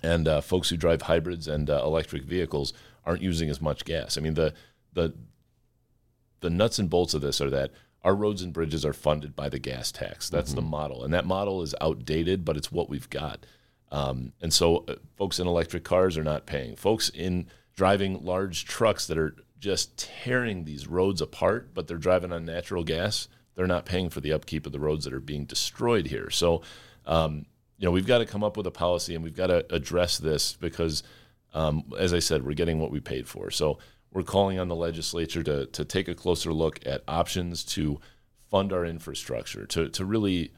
and 0.03 0.27
uh, 0.27 0.41
folks 0.41 0.71
who 0.71 0.77
drive 0.77 1.03
hybrids 1.03 1.47
and 1.47 1.71
uh, 1.71 1.83
electric 1.85 2.25
vehicles 2.25 2.73
aren't 3.05 3.23
using 3.23 3.49
as 3.49 3.63
much 3.63 3.85
gas. 3.85 4.19
I 4.19 4.21
mean, 4.21 4.35
the 4.35 4.53
the 4.93 5.15
the 6.47 6.51
nuts 6.51 6.79
and 6.79 6.89
bolts 6.89 7.13
of 7.13 7.23
this 7.23 7.41
are 7.41 7.51
that 7.51 7.73
our 8.05 8.15
roads 8.15 8.41
and 8.41 8.53
bridges 8.53 8.85
are 8.85 8.93
funded 8.93 9.35
by 9.35 9.49
the 9.49 9.59
gas 9.59 9.91
tax. 9.91 10.31
That's 10.31 10.53
the 10.53 10.63
model, 10.63 11.03
and 11.03 11.13
that 11.13 11.27
model 11.27 11.61
is 11.63 11.75
outdated, 11.81 12.45
but 12.45 12.57
it's 12.57 12.71
what 12.71 12.89
we've 12.89 13.11
got. 13.11 13.45
Um, 13.91 14.33
and 14.41 14.53
so, 14.53 14.85
uh, 14.87 14.95
folks 15.17 15.41
in 15.41 15.49
electric 15.49 15.83
cars 15.83 16.17
are 16.17 16.23
not 16.23 16.47
paying. 16.47 16.77
Folks 16.77 17.09
in 17.09 17.49
driving 17.75 18.25
large 18.25 18.65
trucks 18.65 19.09
that 19.09 19.19
are 19.19 19.35
just 19.59 19.99
tearing 19.99 20.65
these 20.65 20.87
roads 20.87 21.21
apart, 21.21 21.75
but 21.75 21.89
they're 21.89 21.97
driving 21.97 22.33
on 22.33 22.45
natural 22.45 22.85
gas. 22.85 23.27
They're 23.57 23.67
not 23.67 23.87
paying 23.87 24.09
for 24.09 24.21
the 24.21 24.33
upkeep 24.33 24.67
of 24.67 24.73
the 24.73 24.79
roads 24.79 25.05
that 25.05 25.13
are 25.13 25.19
being 25.19 25.45
destroyed 25.45 26.07
here. 26.07 26.31
So, 26.31 26.63
um, 27.07 27.47
you 27.77 27.87
know, 27.87 27.91
we've 27.91 28.07
got 28.07 28.19
to 28.19 28.27
come 28.27 28.45
up 28.45 28.57
with 28.57 28.69
a 28.69 28.71
policy 28.71 29.17
and 29.17 29.25
we've 29.25 29.37
got 29.37 29.49
to 29.49 29.67
address 29.75 30.19
this 30.19 30.53
because, 30.53 31.03
um, 31.55 31.93
as 31.99 32.15
I 32.15 32.21
said, 32.21 32.45
we're 32.45 32.55
getting 32.55 32.79
what 32.79 32.93
we 32.93 33.01
paid 33.01 33.27
for. 33.27 33.51
So 33.51 33.79
we're 34.17 34.23
calling 34.23 34.59
on 34.59 34.69
the 34.69 34.75
legislature 34.75 35.43
to, 35.43 35.67
to 35.67 35.85
take 35.85 36.09
a 36.09 36.15
closer 36.15 36.51
look 36.51 36.81
at 36.87 37.03
options 37.07 37.63
to 37.63 38.01
fund 38.51 38.73
our 38.73 38.83
infrastructure, 38.83 39.67
to, 39.67 39.91
to 39.91 40.07
really 40.07 40.53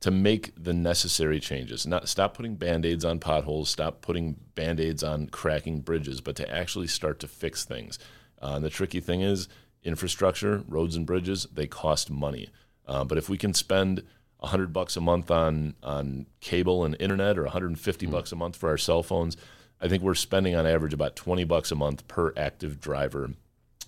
to 0.00 0.10
make 0.10 0.52
the 0.60 0.72
necessary 0.72 1.38
changes. 1.38 1.86
Not 1.86 2.08
stop 2.08 2.34
putting 2.34 2.56
band-aids 2.56 3.04
on 3.04 3.20
potholes, 3.20 3.70
stop 3.70 4.00
putting 4.00 4.34
band-aids 4.56 5.04
on 5.04 5.28
cracking 5.28 5.82
bridges, 5.82 6.20
but 6.20 6.34
to 6.34 6.52
actually 6.52 6.88
start 6.88 7.20
to 7.20 7.28
fix 7.28 7.64
things. 7.64 8.00
Uh, 8.42 8.54
and 8.56 8.64
the 8.64 8.70
tricky 8.70 8.98
thing 8.98 9.20
is 9.20 9.48
infrastructure, 9.84 10.64
roads 10.66 10.96
and 10.96 11.06
bridges, 11.06 11.46
they 11.52 11.68
cost 11.68 12.10
money. 12.10 12.48
Uh, 12.88 13.04
but 13.04 13.18
if 13.18 13.28
we 13.28 13.38
can 13.38 13.54
spend 13.54 14.02
100 14.38 14.72
bucks 14.72 14.96
a 14.96 15.00
month 15.00 15.30
on 15.30 15.76
on 15.80 16.26
cable 16.40 16.84
and 16.84 16.96
internet 16.98 17.38
or 17.38 17.44
150 17.44 18.06
bucks 18.06 18.32
a 18.32 18.36
month 18.36 18.56
for 18.56 18.68
our 18.68 18.76
cell 18.76 19.04
phones, 19.04 19.36
I 19.80 19.88
think 19.88 20.02
we're 20.02 20.14
spending 20.14 20.54
on 20.54 20.66
average 20.66 20.94
about 20.94 21.16
20 21.16 21.44
bucks 21.44 21.70
a 21.70 21.74
month 21.74 22.06
per 22.08 22.32
active 22.36 22.80
driver 22.80 23.30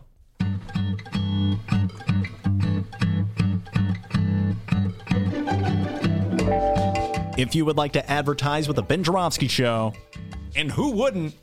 If 7.36 7.54
you 7.54 7.64
would 7.64 7.76
like 7.76 7.92
to 7.92 8.10
advertise 8.10 8.68
with 8.68 8.76
the 8.76 8.82
Ben 8.82 9.02
Joravsky 9.02 9.48
Show, 9.48 9.92
and 10.54 10.70
who 10.70 10.92
wouldn't, 10.92 11.34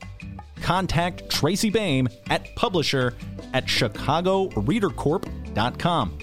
contact 0.61 1.29
Tracy 1.29 1.69
Baim 1.69 2.07
at 2.29 2.55
publisher 2.55 3.13
at 3.53 3.65
chicagoreadercorp.com. 3.65 6.17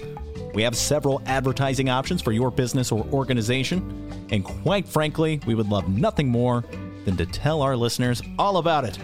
We 0.53 0.63
have 0.63 0.75
several 0.75 1.21
advertising 1.25 1.89
options 1.89 2.21
for 2.21 2.31
your 2.31 2.51
business 2.51 2.91
or 2.91 3.05
organization, 3.11 4.27
and 4.31 4.43
quite 4.43 4.87
frankly, 4.87 5.39
we 5.45 5.55
would 5.55 5.69
love 5.69 5.87
nothing 5.87 6.27
more 6.27 6.65
than 7.05 7.15
to 7.17 7.25
tell 7.25 7.61
our 7.61 7.77
listeners 7.77 8.21
all 8.37 8.57
about 8.57 8.83
it. 8.83 8.99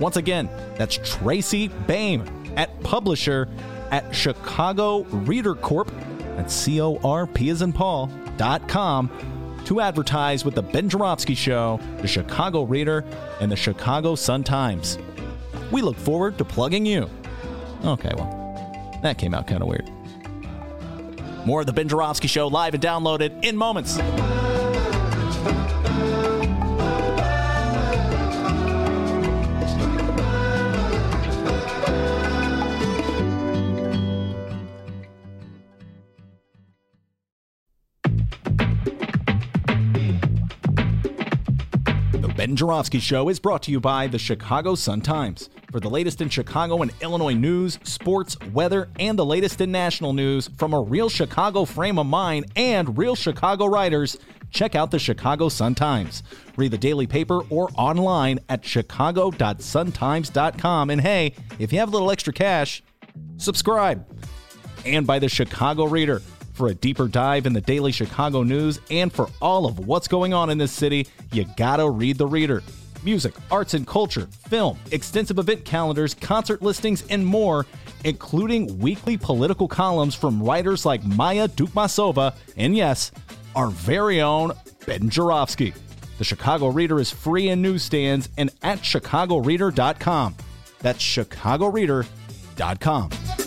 Once 0.00 0.16
again, 0.16 0.48
that's 0.76 0.98
Tracy 1.04 1.68
Baim 1.68 2.24
at 2.56 2.82
publisher 2.82 3.48
at 3.90 4.14
Chicago 4.14 5.02
Reader 5.04 5.54
Corp. 5.54 5.90
That's 6.36 6.54
C 6.54 6.80
O 6.80 6.98
R 7.04 7.26
P 7.26 7.50
as 7.50 7.62
in 7.62 7.72
Paul 7.72 8.10
dot 8.36 8.68
com 8.68 9.10
to 9.64 9.80
advertise 9.80 10.44
with 10.44 10.54
the 10.54 10.62
Ben 10.62 10.88
Joravsky 10.88 11.34
Show, 11.34 11.80
the 12.00 12.06
Chicago 12.06 12.62
Reader, 12.62 13.04
and 13.40 13.50
the 13.50 13.56
Chicago 13.56 14.14
Sun 14.14 14.44
Times. 14.44 14.96
We 15.72 15.82
look 15.82 15.96
forward 15.96 16.38
to 16.38 16.44
plugging 16.44 16.86
you. 16.86 17.10
Okay, 17.84 18.10
well, 18.16 18.98
that 19.02 19.18
came 19.18 19.34
out 19.34 19.46
kind 19.46 19.62
of 19.62 19.68
weird. 19.68 19.90
More 21.46 21.60
of 21.60 21.66
the 21.66 21.72
Ben 21.72 21.88
Joravsky 21.88 22.26
Show 22.28 22.48
live 22.48 22.74
and 22.74 22.82
downloaded 22.82 23.44
in 23.44 23.56
moments. 23.56 23.98
The 42.56 42.60
Joravsky 42.60 43.00
Show 43.00 43.28
is 43.28 43.38
brought 43.38 43.62
to 43.64 43.70
you 43.70 43.80
by 43.80 44.06
the 44.06 44.18
Chicago 44.18 44.76
Sun-Times. 44.76 45.50
For 45.70 45.78
the 45.78 45.90
latest 45.90 46.22
in 46.22 46.30
Chicago 46.30 46.80
and 46.80 46.90
Illinois 47.02 47.34
news, 47.34 47.78
sports, 47.82 48.34
weather, 48.54 48.88
and 48.98 49.18
the 49.18 49.26
latest 49.26 49.60
in 49.60 49.70
national 49.70 50.14
news 50.14 50.48
from 50.56 50.72
a 50.72 50.80
real 50.80 51.10
Chicago 51.10 51.66
frame 51.66 51.98
of 51.98 52.06
mind 52.06 52.50
and 52.56 52.96
real 52.96 53.14
Chicago 53.14 53.66
writers, 53.66 54.16
check 54.48 54.74
out 54.74 54.90
the 54.90 54.98
Chicago 54.98 55.50
Sun-Times. 55.50 56.22
Read 56.56 56.70
the 56.70 56.78
daily 56.78 57.06
paper 57.06 57.42
or 57.50 57.68
online 57.74 58.38
at 58.48 58.64
chicago.suntimes.com. 58.64 60.88
And 60.88 61.02
hey, 61.02 61.34
if 61.58 61.74
you 61.74 61.78
have 61.78 61.90
a 61.90 61.92
little 61.92 62.10
extra 62.10 62.32
cash, 62.32 62.82
subscribe. 63.36 64.06
And 64.86 65.06
by 65.06 65.18
the 65.18 65.28
Chicago 65.28 65.84
Reader. 65.84 66.22
For 66.56 66.68
a 66.68 66.74
deeper 66.74 67.06
dive 67.06 67.44
in 67.44 67.52
the 67.52 67.60
daily 67.60 67.92
Chicago 67.92 68.42
news 68.42 68.80
and 68.90 69.12
for 69.12 69.28
all 69.42 69.66
of 69.66 69.86
what's 69.86 70.08
going 70.08 70.32
on 70.32 70.48
in 70.48 70.56
this 70.56 70.72
city, 70.72 71.06
you 71.30 71.44
gotta 71.54 71.90
read 71.90 72.16
the 72.16 72.26
Reader. 72.26 72.62
Music, 73.04 73.34
arts 73.50 73.74
and 73.74 73.86
culture, 73.86 74.26
film, 74.48 74.78
extensive 74.90 75.38
event 75.38 75.66
calendars, 75.66 76.14
concert 76.14 76.62
listings, 76.62 77.04
and 77.10 77.26
more, 77.26 77.66
including 78.04 78.78
weekly 78.78 79.18
political 79.18 79.68
columns 79.68 80.14
from 80.14 80.42
writers 80.42 80.86
like 80.86 81.04
Maya 81.04 81.46
Dukmasova 81.46 82.34
and 82.56 82.74
yes, 82.74 83.12
our 83.54 83.68
very 83.68 84.22
own 84.22 84.52
Ben 84.86 85.10
Joravsky. 85.10 85.74
The 86.16 86.24
Chicago 86.24 86.68
Reader 86.68 87.00
is 87.00 87.10
free 87.10 87.50
in 87.50 87.60
newsstands 87.60 88.30
and 88.38 88.48
at 88.62 88.78
chicagoreader.com. 88.78 90.36
That's 90.80 91.00
chicagoreader.com. 91.00 93.45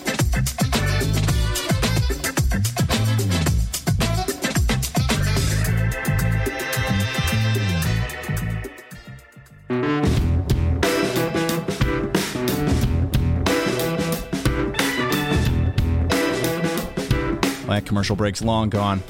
That 17.69 17.85
commercial 17.85 18.15
break's 18.15 18.41
long 18.41 18.69
gone. 18.69 19.03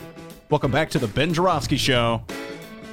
Welcome 0.50 0.70
back 0.70 0.90
to 0.90 1.00
the 1.00 1.08
Ben 1.08 1.34
Joravsky 1.34 1.78
Show, 1.78 2.22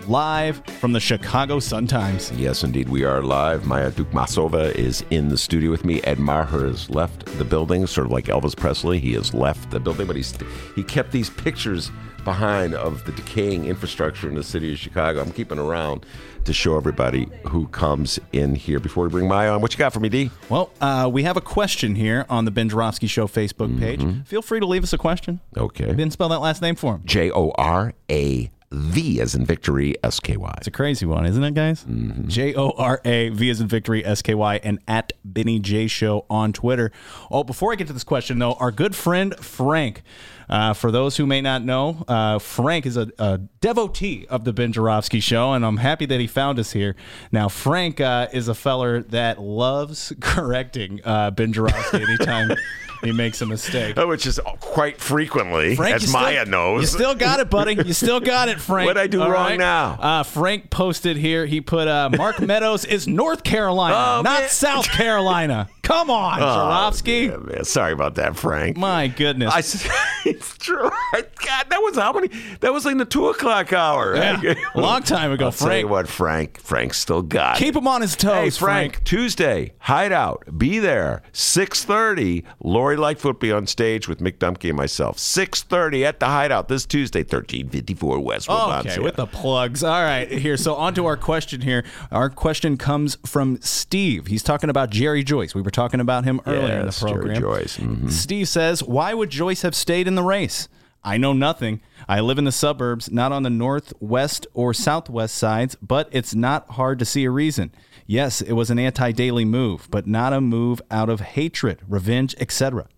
live 0.06 0.64
from 0.78 0.92
the 0.92 1.00
Chicago 1.00 1.58
Sun-Times. 1.58 2.30
Yes, 2.36 2.62
indeed, 2.62 2.88
we 2.88 3.02
are 3.02 3.20
live. 3.20 3.66
Maya 3.66 3.90
Dukmasova 3.90 4.72
is 4.76 5.04
in 5.10 5.28
the 5.28 5.36
studio 5.36 5.72
with 5.72 5.84
me. 5.84 6.00
Ed 6.04 6.20
Maher 6.20 6.68
has 6.68 6.88
left 6.88 7.26
the 7.38 7.44
building, 7.44 7.84
sort 7.88 8.06
of 8.06 8.12
like 8.12 8.26
Elvis 8.26 8.56
Presley. 8.56 9.00
He 9.00 9.14
has 9.14 9.34
left 9.34 9.70
the 9.70 9.80
building, 9.80 10.06
but 10.06 10.14
he's 10.14 10.38
he 10.76 10.84
kept 10.84 11.10
these 11.10 11.30
pictures 11.30 11.90
behind 12.24 12.74
of 12.74 13.04
the 13.04 13.12
decaying 13.12 13.64
infrastructure 13.66 14.28
in 14.28 14.36
the 14.36 14.44
city 14.44 14.72
of 14.72 14.78
Chicago. 14.78 15.20
I'm 15.20 15.32
keeping 15.32 15.58
around 15.58 16.06
to 16.46 16.52
show 16.52 16.76
everybody 16.76 17.28
who 17.48 17.68
comes 17.68 18.18
in 18.32 18.54
here. 18.54 18.80
Before 18.80 19.04
we 19.04 19.10
bring 19.10 19.28
Maya 19.28 19.52
on, 19.52 19.60
what 19.60 19.72
you 19.72 19.78
got 19.78 19.92
for 19.92 20.00
me, 20.00 20.08
D? 20.08 20.30
Well, 20.48 20.70
uh, 20.80 21.10
we 21.12 21.24
have 21.24 21.36
a 21.36 21.40
question 21.40 21.94
here 21.94 22.24
on 22.28 22.44
the 22.44 22.50
Ben 22.50 22.68
Joravsky 22.68 23.06
Show 23.06 23.26
Facebook 23.26 23.78
page. 23.78 24.04
Feel 24.26 24.42
free 24.42 24.60
to 24.60 24.66
leave 24.66 24.82
us 24.82 24.92
a 24.92 24.98
question. 24.98 25.40
Okay. 25.56 25.86
Didn't 25.86 26.12
spell 26.12 26.28
that 26.30 26.40
last 26.40 26.62
name 26.62 26.74
for 26.74 26.94
him. 26.94 27.02
J 27.04 27.30
O 27.30 27.52
R 27.56 27.92
A 28.10 28.50
V 28.72 29.20
as 29.20 29.34
in 29.34 29.44
victory, 29.44 29.94
S 30.02 30.18
K 30.18 30.36
Y. 30.36 30.54
It's 30.58 30.66
a 30.66 30.72
crazy 30.72 31.06
one, 31.06 31.24
isn't 31.24 31.42
it, 31.42 31.54
guys? 31.54 31.84
J 32.26 32.54
O 32.54 32.70
R 32.70 33.00
A 33.04 33.28
V 33.28 33.50
as 33.50 33.60
in 33.60 33.68
victory, 33.68 34.04
S 34.04 34.22
K 34.22 34.34
Y, 34.34 34.60
and 34.62 34.80
at 34.88 35.12
Benny 35.24 35.60
J 35.60 35.86
Show 35.86 36.26
on 36.28 36.52
Twitter. 36.52 36.90
Oh, 37.30 37.44
before 37.44 37.72
I 37.72 37.76
get 37.76 37.86
to 37.86 37.92
this 37.92 38.04
question, 38.04 38.38
though, 38.38 38.54
our 38.54 38.72
good 38.72 38.96
friend 38.96 39.36
Frank. 39.36 40.02
Uh, 40.48 40.72
for 40.72 40.90
those 40.90 41.16
who 41.16 41.26
may 41.26 41.40
not 41.40 41.64
know, 41.64 42.04
uh, 42.08 42.38
Frank 42.38 42.86
is 42.86 42.96
a, 42.96 43.10
a 43.18 43.38
devotee 43.60 44.26
of 44.28 44.44
the 44.44 44.52
Ben 44.52 44.72
Joravsky 44.72 45.20
Show, 45.20 45.52
and 45.52 45.64
I'm 45.64 45.78
happy 45.78 46.06
that 46.06 46.20
he 46.20 46.26
found 46.26 46.58
us 46.58 46.72
here. 46.72 46.94
Now, 47.32 47.48
Frank 47.48 48.00
uh, 48.00 48.28
is 48.32 48.48
a 48.48 48.54
feller 48.54 49.02
that 49.02 49.40
loves 49.40 50.12
correcting 50.20 51.00
uh, 51.04 51.30
Ben 51.30 51.52
Joravsky 51.52 52.02
anytime 52.02 52.50
he 53.02 53.12
makes 53.12 53.40
a 53.42 53.46
mistake. 53.46 53.96
Which 54.06 54.26
is 54.26 54.40
quite 54.60 55.00
frequently, 55.00 55.76
Frank, 55.76 55.96
as 55.96 56.02
you 56.02 56.08
still- 56.08 56.20
Maya 56.20 56.44
knows. 56.44 56.82
You 56.82 56.86
still 56.86 57.14
got 57.14 57.40
it, 57.40 57.50
buddy. 57.50 57.74
You 57.74 57.92
still 57.92 58.20
got 58.20 58.48
it, 58.48 58.60
Frank. 58.60 58.86
What'd 58.86 59.00
I 59.02 59.06
do 59.06 59.22
All 59.22 59.30
wrong 59.30 59.58
now? 59.58 59.92
Uh, 60.00 60.22
Frank 60.22 60.70
posted 60.70 61.16
here. 61.16 61.46
He 61.46 61.60
put 61.60 61.88
uh, 61.88 62.10
Mark 62.16 62.40
Meadows 62.46 62.84
is 62.84 63.06
North 63.08 63.42
Carolina, 63.44 63.94
Oh, 63.96 64.22
not 64.22 64.40
man. 64.40 64.48
South 64.48 64.88
Carolina. 64.90 65.68
Come 65.82 66.10
on, 66.10 66.40
Joravsky. 66.40 67.30
Yeah. 67.50 67.62
Sorry 67.62 67.92
about 67.92 68.16
that, 68.16 68.36
Frank. 68.36 68.76
My 68.76 69.06
goodness. 69.06 69.52
I, 69.54 69.60
it's 70.28 70.58
true. 70.58 70.90
God, 71.12 71.66
that 71.70 71.78
was 71.80 71.94
how 71.96 72.12
many? 72.12 72.28
That 72.60 72.72
was 72.72 72.84
like 72.84 72.98
the 72.98 73.04
two 73.04 73.28
o'clock 73.28 73.72
hour. 73.72 74.16
Yeah, 74.16 74.54
a 74.74 74.80
long 74.80 75.04
time 75.04 75.30
ago, 75.30 75.46
I'll 75.46 75.52
tell 75.52 75.68
you 75.68 75.86
Frank. 75.86 75.90
what, 75.90 76.08
Frank. 76.08 76.60
Frank 76.60 76.92
still 76.94 77.22
got. 77.22 77.56
it. 77.56 77.64
Keep 77.64 77.76
him 77.76 77.86
on 77.86 78.00
his 78.00 78.16
toes, 78.16 78.56
Hey, 78.56 78.64
Frank, 78.64 79.04
Tuesday, 79.04 79.74
Hideout. 79.78 80.58
Be 80.58 80.80
there. 80.80 81.22
6.30. 81.32 82.42
Lori 82.86 82.96
Lightfoot 82.96 83.40
be 83.40 83.50
on 83.50 83.66
stage 83.66 84.06
with 84.06 84.20
Mick 84.20 84.38
Dumke 84.38 84.68
and 84.68 84.76
myself. 84.76 85.16
6.30 85.16 86.04
at 86.04 86.20
the 86.20 86.26
Hideout 86.26 86.68
this 86.68 86.86
Tuesday, 86.86 87.22
1354 87.22 88.20
West 88.20 88.48
Okay, 88.48 89.00
with 89.00 89.16
the 89.16 89.26
plugs. 89.26 89.82
All 89.82 90.00
right, 90.00 90.30
here. 90.30 90.56
So 90.56 90.76
on 90.76 90.94
to 90.94 91.04
our 91.06 91.16
question 91.16 91.62
here. 91.62 91.84
Our 92.12 92.30
question 92.30 92.76
comes 92.76 93.18
from 93.26 93.60
Steve. 93.60 94.28
He's 94.28 94.44
talking 94.44 94.70
about 94.70 94.90
Jerry 94.90 95.24
Joyce. 95.24 95.52
We 95.52 95.62
were 95.62 95.72
talking 95.72 95.98
about 95.98 96.22
him 96.22 96.40
earlier 96.46 96.74
in 96.74 96.78
the 96.82 96.84
Yes, 96.84 97.00
Jerry 97.00 97.12
program. 97.14 97.40
Joyce. 97.40 97.76
Mhm. 97.78 98.12
Steve 98.12 98.46
says, 98.48 98.84
"Why 98.84 99.14
would 99.14 99.30
Joyce 99.30 99.62
have 99.62 99.74
stayed 99.74 100.06
in 100.06 100.14
the 100.14 100.22
race? 100.22 100.68
I 101.06 101.18
know 101.18 101.32
nothing. 101.32 101.82
I 102.08 102.18
live 102.18 102.36
in 102.36 102.44
the 102.44 102.52
suburbs, 102.52 103.12
not 103.12 103.30
on 103.30 103.44
the 103.44 103.50
northwest 103.50 104.44
or 104.54 104.74
southwest 104.74 105.36
sides, 105.36 105.76
but 105.80 106.08
it's 106.10 106.34
not 106.34 106.70
hard 106.70 106.98
to 106.98 107.04
see 107.04 107.24
a 107.24 107.30
reason. 107.30 107.70
Yes, 108.08 108.40
it 108.40 108.54
was 108.54 108.70
an 108.70 108.80
anti 108.80 109.12
Daley 109.12 109.44
move, 109.44 109.86
but 109.88 110.08
not 110.08 110.32
a 110.32 110.40
move 110.40 110.82
out 110.90 111.08
of 111.08 111.20
hatred, 111.20 111.80
revenge, 111.88 112.34
etc. 112.40 112.88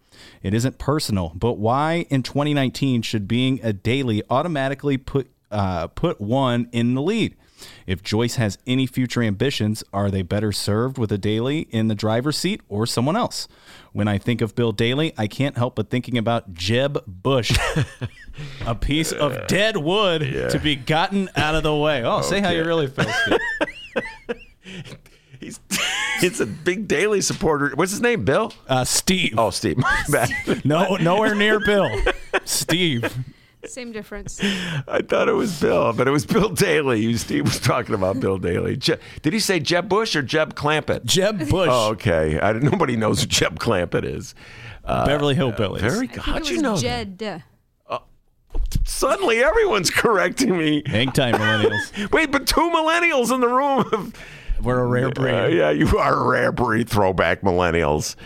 It 0.42 0.54
isn't 0.54 0.78
personal, 0.78 1.32
but 1.34 1.58
why 1.58 2.06
in 2.08 2.22
2019 2.22 3.02
should 3.02 3.28
being 3.28 3.60
a 3.62 3.74
Daley 3.74 4.22
automatically 4.30 4.96
put 4.96 5.30
uh, 5.50 5.88
put 5.88 6.18
one 6.18 6.70
in 6.72 6.94
the 6.94 7.02
lead? 7.02 7.36
If 7.86 8.02
Joyce 8.02 8.36
has 8.36 8.58
any 8.66 8.86
future 8.86 9.22
ambitions, 9.22 9.82
are 9.92 10.10
they 10.10 10.22
better 10.22 10.52
served 10.52 10.98
with 10.98 11.10
a 11.12 11.18
Daley 11.18 11.60
in 11.70 11.88
the 11.88 11.94
driver's 11.94 12.36
seat 12.36 12.60
or 12.68 12.86
someone 12.86 13.16
else? 13.16 13.48
When 13.92 14.08
I 14.08 14.18
think 14.18 14.40
of 14.40 14.54
Bill 14.54 14.72
Daley, 14.72 15.12
I 15.16 15.26
can't 15.26 15.56
help 15.56 15.76
but 15.76 15.90
thinking 15.90 16.18
about 16.18 16.54
Jeb 16.54 17.02
Bush, 17.06 17.56
a 18.66 18.74
piece 18.74 19.12
of 19.12 19.46
dead 19.46 19.76
wood 19.76 20.20
to 20.50 20.58
be 20.58 20.76
gotten 20.76 21.28
out 21.36 21.54
of 21.54 21.62
the 21.62 21.74
way. 21.74 22.04
Oh, 22.04 22.20
say 22.22 22.40
how 22.40 22.50
you 22.50 22.64
really 22.64 22.86
feel, 22.86 23.06
Steve. 23.10 23.38
He's 25.40 25.60
it's 26.20 26.40
a 26.40 26.46
big 26.46 26.88
Daley 26.88 27.20
supporter. 27.20 27.70
What's 27.74 27.92
his 27.92 28.00
name? 28.00 28.24
Bill? 28.24 28.52
Uh, 28.68 28.84
Steve. 28.84 29.34
Oh, 29.38 29.50
Steve. 29.50 29.82
No, 30.64 30.96
nowhere 30.96 31.34
near 31.34 31.60
Bill. 31.60 31.88
Steve. 32.44 33.16
Same 33.64 33.92
difference. 33.92 34.40
I 34.42 35.02
thought 35.02 35.28
it 35.28 35.32
was 35.32 35.60
Bill, 35.60 35.92
but 35.92 36.06
it 36.08 36.10
was 36.10 36.24
Bill 36.24 36.48
Daley. 36.48 37.14
Steve 37.16 37.44
was 37.44 37.58
talking 37.60 37.94
about 37.94 38.20
Bill 38.20 38.38
Daley. 38.38 38.76
Je- 38.76 38.96
did 39.22 39.32
he 39.32 39.40
say 39.40 39.58
Jeb 39.60 39.88
Bush 39.88 40.14
or 40.16 40.22
Jeb 40.22 40.54
Clampett? 40.54 41.04
Jeb 41.04 41.38
Bush. 41.50 41.68
Oh, 41.70 41.90
okay. 41.92 42.38
I, 42.40 42.52
nobody 42.52 42.96
knows 42.96 43.20
who 43.20 43.26
Jeb 43.26 43.58
Clampett 43.58 44.04
is. 44.04 44.34
Uh, 44.84 45.04
Beverly 45.06 45.34
Hillbillies. 45.34 45.80
Very 45.80 46.06
good. 46.06 46.20
How'd 46.22 46.48
you 46.48 46.62
was 46.62 46.82
know? 46.82 47.06
that? 47.16 47.42
Suddenly, 48.84 49.42
everyone's 49.42 49.90
correcting 49.90 50.56
me. 50.56 50.82
Hang 50.86 51.10
time, 51.12 51.34
millennials. 51.34 52.10
Wait, 52.12 52.30
but 52.30 52.46
two 52.46 52.60
millennials 52.70 53.32
in 53.32 53.40
the 53.40 53.48
room. 53.48 54.12
We're 54.62 54.80
a 54.80 54.86
rare 54.86 55.10
breed. 55.10 55.34
Uh, 55.34 55.46
yeah, 55.46 55.70
you 55.70 55.98
are 55.98 56.14
a 56.14 56.28
rare 56.28 56.52
breed. 56.52 56.88
Throwback 56.88 57.42
millennials. 57.42 58.16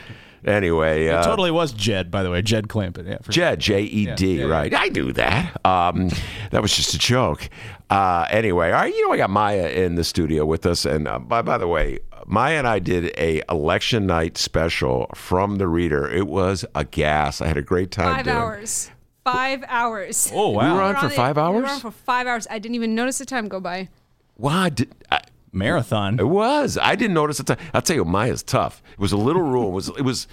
Anyway, 0.44 1.08
uh, 1.08 1.20
It 1.20 1.24
totally 1.24 1.50
was 1.50 1.72
Jed, 1.72 2.10
by 2.10 2.22
the 2.22 2.30
way. 2.30 2.42
Jed 2.42 2.68
Clampett. 2.68 3.06
Yeah, 3.06 3.18
Jed, 3.28 3.60
J 3.60 3.82
E 3.82 4.14
D, 4.16 4.34
Yeah, 4.38 4.46
yeah, 4.46 4.52
right? 4.52 4.74
I 4.74 4.88
knew 4.88 5.12
that. 5.12 5.64
Um, 5.64 6.10
that 6.50 6.60
was 6.62 6.74
just 6.74 6.94
a 6.94 6.98
joke. 6.98 7.48
Uh, 7.90 8.26
anyway, 8.30 8.68
all 8.72 8.80
right. 8.80 8.92
You 8.94 9.06
know, 9.06 9.12
I 9.12 9.16
got 9.18 9.30
Maya 9.30 9.68
in 9.68 9.94
the 9.94 10.04
studio 10.04 10.44
with 10.44 10.66
us, 10.66 10.84
and 10.84 11.06
uh, 11.06 11.18
by 11.18 11.42
by 11.42 11.58
the 11.58 11.68
way, 11.68 12.00
Maya 12.26 12.58
and 12.58 12.66
I 12.66 12.78
did 12.78 13.12
a 13.18 13.42
election 13.48 14.06
night 14.06 14.36
special 14.38 15.08
from 15.14 15.56
the 15.56 15.68
Reader. 15.68 16.08
It 16.10 16.26
was 16.26 16.64
a 16.74 16.84
gas. 16.84 17.40
I 17.40 17.46
had 17.46 17.56
a 17.56 17.62
great 17.62 17.90
time. 17.90 18.16
Five 18.16 18.24
doing 18.24 18.36
hours. 18.36 18.90
Five 19.24 19.64
hours. 19.68 20.30
Oh, 20.34 20.50
wow. 20.50 20.72
We 20.72 20.76
were 20.76 20.82
on 20.82 20.94
We 20.94 21.00
for 21.02 21.08
the- 21.08 21.14
five 21.14 21.36
We 21.36 21.42
hours. 21.42 21.62
were 21.62 21.68
on 21.68 21.80
for 21.80 21.90
five 21.92 22.26
hours. 22.26 22.46
I 22.50 22.58
didn't 22.58 22.74
even 22.74 22.94
notice 22.96 23.18
the 23.18 23.24
time 23.26 23.46
go 23.46 23.60
by. 23.60 23.88
Wow, 24.36 24.68
did, 24.70 24.92
I, 25.12 25.20
Marathon. 25.52 26.18
it 26.18 26.28
was. 26.28 26.78
I 26.80 26.94
didn't 26.96 27.14
notice 27.14 27.38
the 27.38 27.44
time. 27.44 27.58
I'll 27.74 27.82
tell 27.82 27.96
you, 27.96 28.04
Maya's 28.04 28.42
tough. 28.42 28.82
It 28.92 28.98
was 28.98 29.12
a 29.12 29.16
little 29.16 29.42
room. 29.42 29.66
It 29.66 29.72
was 29.72 29.88
it 29.88 30.02
was. 30.02 30.26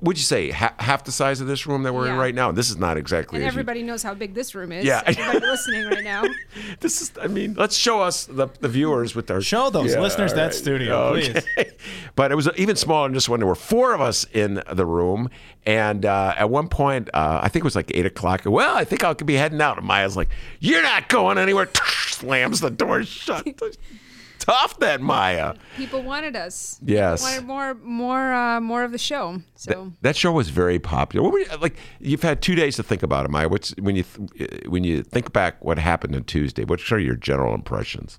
Would 0.00 0.16
you 0.18 0.24
say 0.24 0.50
ha- 0.50 0.74
half 0.80 1.04
the 1.04 1.12
size 1.12 1.40
of 1.40 1.46
this 1.46 1.64
room 1.68 1.84
that 1.84 1.94
we're 1.94 2.08
in 2.08 2.16
right 2.16 2.34
now? 2.34 2.50
This 2.50 2.68
is 2.70 2.76
not 2.76 2.96
exactly. 2.96 3.36
And 3.36 3.44
as 3.44 3.54
you- 3.54 3.60
everybody 3.60 3.84
knows 3.84 4.02
how 4.02 4.14
big 4.14 4.34
this 4.34 4.52
room 4.52 4.72
is. 4.72 4.84
Yeah. 4.84 5.00
Everybody 5.06 5.38
listening 5.46 5.84
right 5.86 6.02
now. 6.02 6.24
This 6.80 7.00
is. 7.00 7.12
I 7.22 7.28
mean, 7.28 7.54
let's 7.54 7.76
show 7.76 8.00
us 8.00 8.24
the, 8.26 8.48
the 8.60 8.68
viewers 8.68 9.14
with 9.14 9.30
our 9.30 9.40
Show 9.40 9.70
those 9.70 9.94
listeners 9.96 10.32
all 10.32 10.36
that 10.38 10.54
studio, 10.54 11.12
please. 11.12 11.44
but 12.16 12.32
it 12.32 12.34
was 12.34 12.48
even 12.56 12.74
smaller 12.74 13.06
than 13.06 13.14
this 13.14 13.28
one. 13.28 13.38
There 13.38 13.46
were 13.46 13.54
four 13.54 13.94
of 13.94 14.00
us 14.00 14.26
in 14.32 14.60
the 14.72 14.84
room, 14.84 15.30
and 15.64 16.04
uh, 16.04 16.34
at 16.36 16.50
one 16.50 16.66
point, 16.68 17.08
uh, 17.14 17.38
I 17.40 17.48
think 17.48 17.62
it 17.62 17.64
was 17.64 17.76
like 17.76 17.92
eight 17.94 18.04
o'clock. 18.06 18.42
Well, 18.44 18.76
I 18.76 18.82
think 18.84 19.04
I 19.04 19.14
could 19.14 19.28
be 19.28 19.34
heading 19.34 19.60
out. 19.62 19.78
And 19.78 19.86
Maya's 19.86 20.16
like, 20.16 20.30
"You're 20.58 20.82
not 20.82 21.08
going 21.08 21.38
anywhere." 21.38 21.68
Slams 22.08 22.58
the 22.60 22.70
door 22.70 23.04
shut. 23.04 23.46
Tough, 24.46 24.78
that 24.80 25.00
Maya. 25.00 25.54
People 25.76 26.02
wanted 26.02 26.34
us. 26.34 26.80
Yes. 26.84 27.22
Wanted 27.22 27.44
more, 27.44 27.74
more, 27.74 28.32
uh, 28.32 28.60
more 28.60 28.82
of 28.82 28.90
the 28.92 28.98
show. 28.98 29.40
So 29.54 29.92
That 30.02 30.16
show 30.16 30.32
was 30.32 30.48
very 30.48 30.78
popular. 30.78 31.22
What 31.22 31.32
were 31.32 31.38
you, 31.40 31.46
like? 31.60 31.76
You've 32.00 32.22
had 32.22 32.42
two 32.42 32.54
days 32.56 32.76
to 32.76 32.82
think 32.82 33.02
about 33.02 33.24
it, 33.24 33.30
Maya. 33.30 33.48
What's 33.48 33.70
when 33.78 33.94
you 33.94 34.02
th- 34.02 34.66
when 34.66 34.82
you 34.82 35.02
think 35.02 35.32
back 35.32 35.64
what 35.64 35.78
happened 35.78 36.16
on 36.16 36.24
Tuesday? 36.24 36.64
What 36.64 36.90
are 36.90 36.98
your 36.98 37.16
general 37.16 37.54
impressions? 37.54 38.18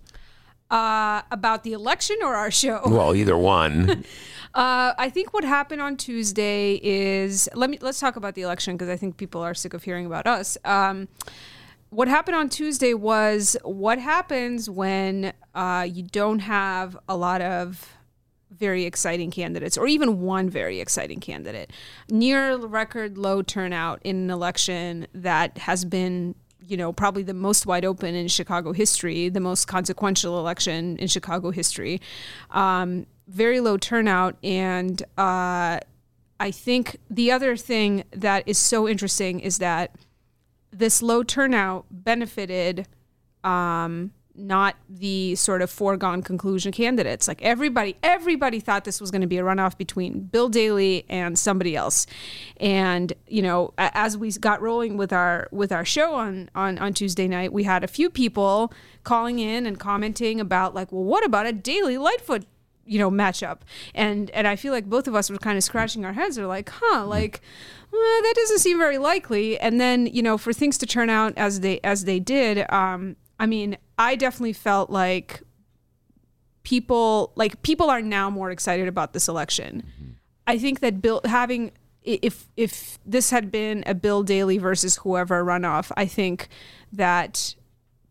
uh, 0.73 1.21
about 1.31 1.63
the 1.63 1.71
election 1.73 2.17
or 2.23 2.35
our 2.35 2.51
show. 2.51 2.81
Well, 2.93 3.15
either 3.15 3.37
one. 3.37 4.03
Uh, 4.55 4.93
I 4.99 5.09
think 5.09 5.33
what 5.33 5.43
happened 5.43 5.81
on 5.81 5.97
Tuesday 5.97 6.79
is 6.83 7.49
let 7.55 7.71
me 7.71 7.79
let's 7.81 7.99
talk 7.99 8.17
about 8.17 8.35
the 8.35 8.43
election 8.43 8.75
because 8.75 8.87
I 8.87 8.95
think 8.95 9.17
people 9.17 9.41
are 9.41 9.55
sick 9.55 9.73
of 9.73 9.81
hearing 9.81 10.05
about 10.05 10.27
us. 10.27 10.59
Um, 10.63 11.07
what 11.93 12.07
happened 12.07 12.35
on 12.35 12.49
Tuesday 12.49 12.93
was 12.93 13.55
what 13.63 13.99
happens 13.99 14.69
when 14.69 15.31
uh, 15.53 15.87
you 15.89 16.03
don't 16.03 16.39
have 16.39 16.97
a 17.07 17.15
lot 17.15 17.41
of 17.41 17.93
very 18.49 18.85
exciting 18.85 19.31
candidates, 19.31 19.77
or 19.77 19.87
even 19.87 20.21
one 20.21 20.49
very 20.49 20.79
exciting 20.79 21.19
candidate. 21.19 21.71
Near 22.09 22.57
record 22.57 23.17
low 23.17 23.41
turnout 23.41 23.99
in 24.03 24.15
an 24.15 24.29
election 24.29 25.07
that 25.13 25.57
has 25.59 25.85
been, 25.85 26.35
you 26.65 26.77
know, 26.77 26.93
probably 26.93 27.23
the 27.23 27.33
most 27.33 27.65
wide 27.65 27.85
open 27.85 28.15
in 28.15 28.27
Chicago 28.27 28.71
history, 28.71 29.29
the 29.29 29.39
most 29.39 29.67
consequential 29.67 30.39
election 30.39 30.97
in 30.97 31.07
Chicago 31.07 31.51
history. 31.51 31.99
Um, 32.51 33.05
very 33.27 33.59
low 33.59 33.77
turnout, 33.77 34.37
and 34.43 35.01
uh, 35.17 35.79
I 36.39 36.51
think 36.51 36.97
the 37.09 37.31
other 37.31 37.55
thing 37.55 38.03
that 38.11 38.43
is 38.47 38.57
so 38.57 38.87
interesting 38.87 39.39
is 39.39 39.59
that 39.59 39.95
this 40.73 41.01
low 41.01 41.23
turnout 41.23 41.85
benefited 41.89 42.87
um, 43.43 44.11
not 44.35 44.75
the 44.89 45.35
sort 45.35 45.61
of 45.61 45.69
foregone 45.69 46.23
conclusion 46.23 46.71
candidates. 46.71 47.27
Like 47.27 47.41
everybody, 47.41 47.95
everybody 48.01 48.59
thought 48.59 48.83
this 48.83 48.99
was 48.99 49.11
going 49.11 49.21
to 49.21 49.27
be 49.27 49.37
a 49.37 49.43
runoff 49.43 49.77
between 49.77 50.21
Bill 50.21 50.49
Daley 50.49 51.05
and 51.07 51.37
somebody 51.37 51.75
else. 51.75 52.07
And 52.57 53.13
you 53.27 53.41
know, 53.41 53.73
as 53.77 54.17
we 54.17 54.31
got 54.31 54.61
rolling 54.61 54.97
with 54.97 55.13
our 55.13 55.47
with 55.51 55.71
our 55.71 55.85
show 55.85 56.15
on 56.15 56.49
on 56.55 56.77
on 56.79 56.93
Tuesday 56.93 57.27
night, 57.27 57.53
we 57.53 57.63
had 57.63 57.83
a 57.83 57.87
few 57.87 58.09
people 58.09 58.73
calling 59.03 59.39
in 59.39 59.65
and 59.65 59.79
commenting 59.79 60.39
about 60.39 60.73
like, 60.73 60.91
well, 60.91 61.03
what 61.03 61.25
about 61.25 61.45
a 61.45 61.53
Daley 61.53 61.97
Lightfoot? 61.97 62.45
you 62.85 62.99
know 62.99 63.09
matchup 63.09 63.59
and 63.95 64.29
and 64.31 64.45
i 64.45 64.57
feel 64.57 64.73
like 64.73 64.89
both 64.89 65.07
of 65.07 65.15
us 65.15 65.29
were 65.29 65.37
kind 65.37 65.57
of 65.57 65.63
scratching 65.63 66.03
our 66.03 66.11
heads 66.11 66.37
are 66.37 66.47
like 66.47 66.69
huh 66.69 67.05
like 67.05 67.39
well, 67.93 68.21
that 68.23 68.33
doesn't 68.35 68.59
seem 68.59 68.77
very 68.77 68.97
likely. 68.97 69.59
And 69.59 69.79
then 69.79 70.07
you 70.07 70.21
know 70.21 70.37
for 70.37 70.51
things 70.51 70.77
to 70.79 70.85
turn 70.85 71.09
out 71.09 71.33
as 71.37 71.59
they 71.59 71.79
as 71.83 72.05
they 72.05 72.19
did 72.19 72.71
um 72.71 73.15
i 73.39 73.45
mean 73.45 73.77
i 73.97 74.15
definitely 74.15 74.53
felt 74.53 74.89
like 74.89 75.41
people 76.63 77.31
like 77.35 77.61
people 77.61 77.89
are 77.89 78.01
now 78.01 78.29
more 78.29 78.51
excited 78.51 78.87
about 78.87 79.13
this 79.13 79.27
election. 79.27 79.83
I 80.47 80.57
think 80.57 80.79
that 80.79 81.01
bill 81.01 81.21
having 81.25 81.71
if 82.01 82.49
if 82.57 82.99
this 83.05 83.29
had 83.29 83.51
been 83.51 83.83
a 83.85 83.93
bill 83.93 84.23
daley 84.23 84.57
versus 84.57 84.97
whoever 84.97 85.43
runoff 85.43 85.89
i 85.95 86.05
think 86.05 86.49
that 86.91 87.55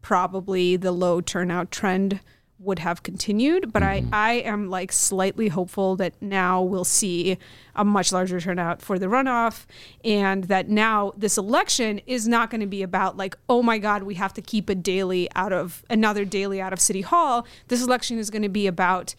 probably 0.01 0.77
the 0.77 0.93
low 0.93 1.21
turnout 1.21 1.71
trend 1.71 2.21
would 2.63 2.79
have 2.79 3.03
continued 3.03 3.73
but 3.73 3.83
I, 3.83 4.05
I 4.13 4.33
am 4.35 4.71
like 4.71 4.93
slightly 4.93 5.49
hopeful 5.49 5.97
that 5.97 6.15
now 6.21 6.63
we'll 6.63 6.85
see 6.85 7.39
a 7.75 7.85
much 7.85 8.13
larger 8.13 8.41
turnout 8.41 8.83
for 8.83 8.99
the 8.99 9.07
runoff 9.07 9.67
and 10.05 10.45
that 10.45 10.69
now 10.69 11.13
this 11.17 11.37
election 11.39 12.01
is 12.07 12.29
not 12.29 12.51
going 12.51 12.61
to 12.61 12.67
be 12.67 12.83
about 12.83 13.17
like 13.17 13.37
oh 13.49 13.63
my 13.63 13.79
god 13.79 14.03
we 14.03 14.15
have 14.15 14.33
to 14.35 14.43
keep 14.43 14.69
a 14.69 14.75
Daley 14.75 15.29
out 15.35 15.53
of 15.53 15.85
another 15.89 16.25
Daley 16.25 16.61
out 16.61 16.73
of 16.73 16.81
city 16.81 17.01
hall. 17.01 17.47
This 17.69 17.83
election 17.83 18.19
is 18.19 18.31
going 18.31 18.43
to 18.43 18.49
be 18.49 18.67
about 18.67 19.15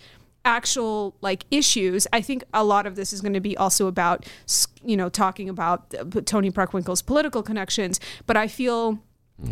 actual 0.45 1.15
like 1.21 1.45
issues. 1.51 2.05
I 2.11 2.21
think 2.21 2.43
a 2.53 2.63
lot 2.63 2.85
of 2.85 2.95
this 2.95 3.13
is 3.13 3.21
going 3.21 3.33
to 3.33 3.39
be 3.39 3.55
also 3.55 3.87
about 3.87 4.25
you 4.83 4.97
know 4.97 5.09
talking 5.09 5.49
about 5.49 5.93
uh, 5.97 6.21
Toni 6.21 6.51
Preckwinkle's 6.51 7.01
political 7.01 7.41
connections 7.41 7.99
but 8.25 8.35
i 8.35 8.47
feel 8.47 8.99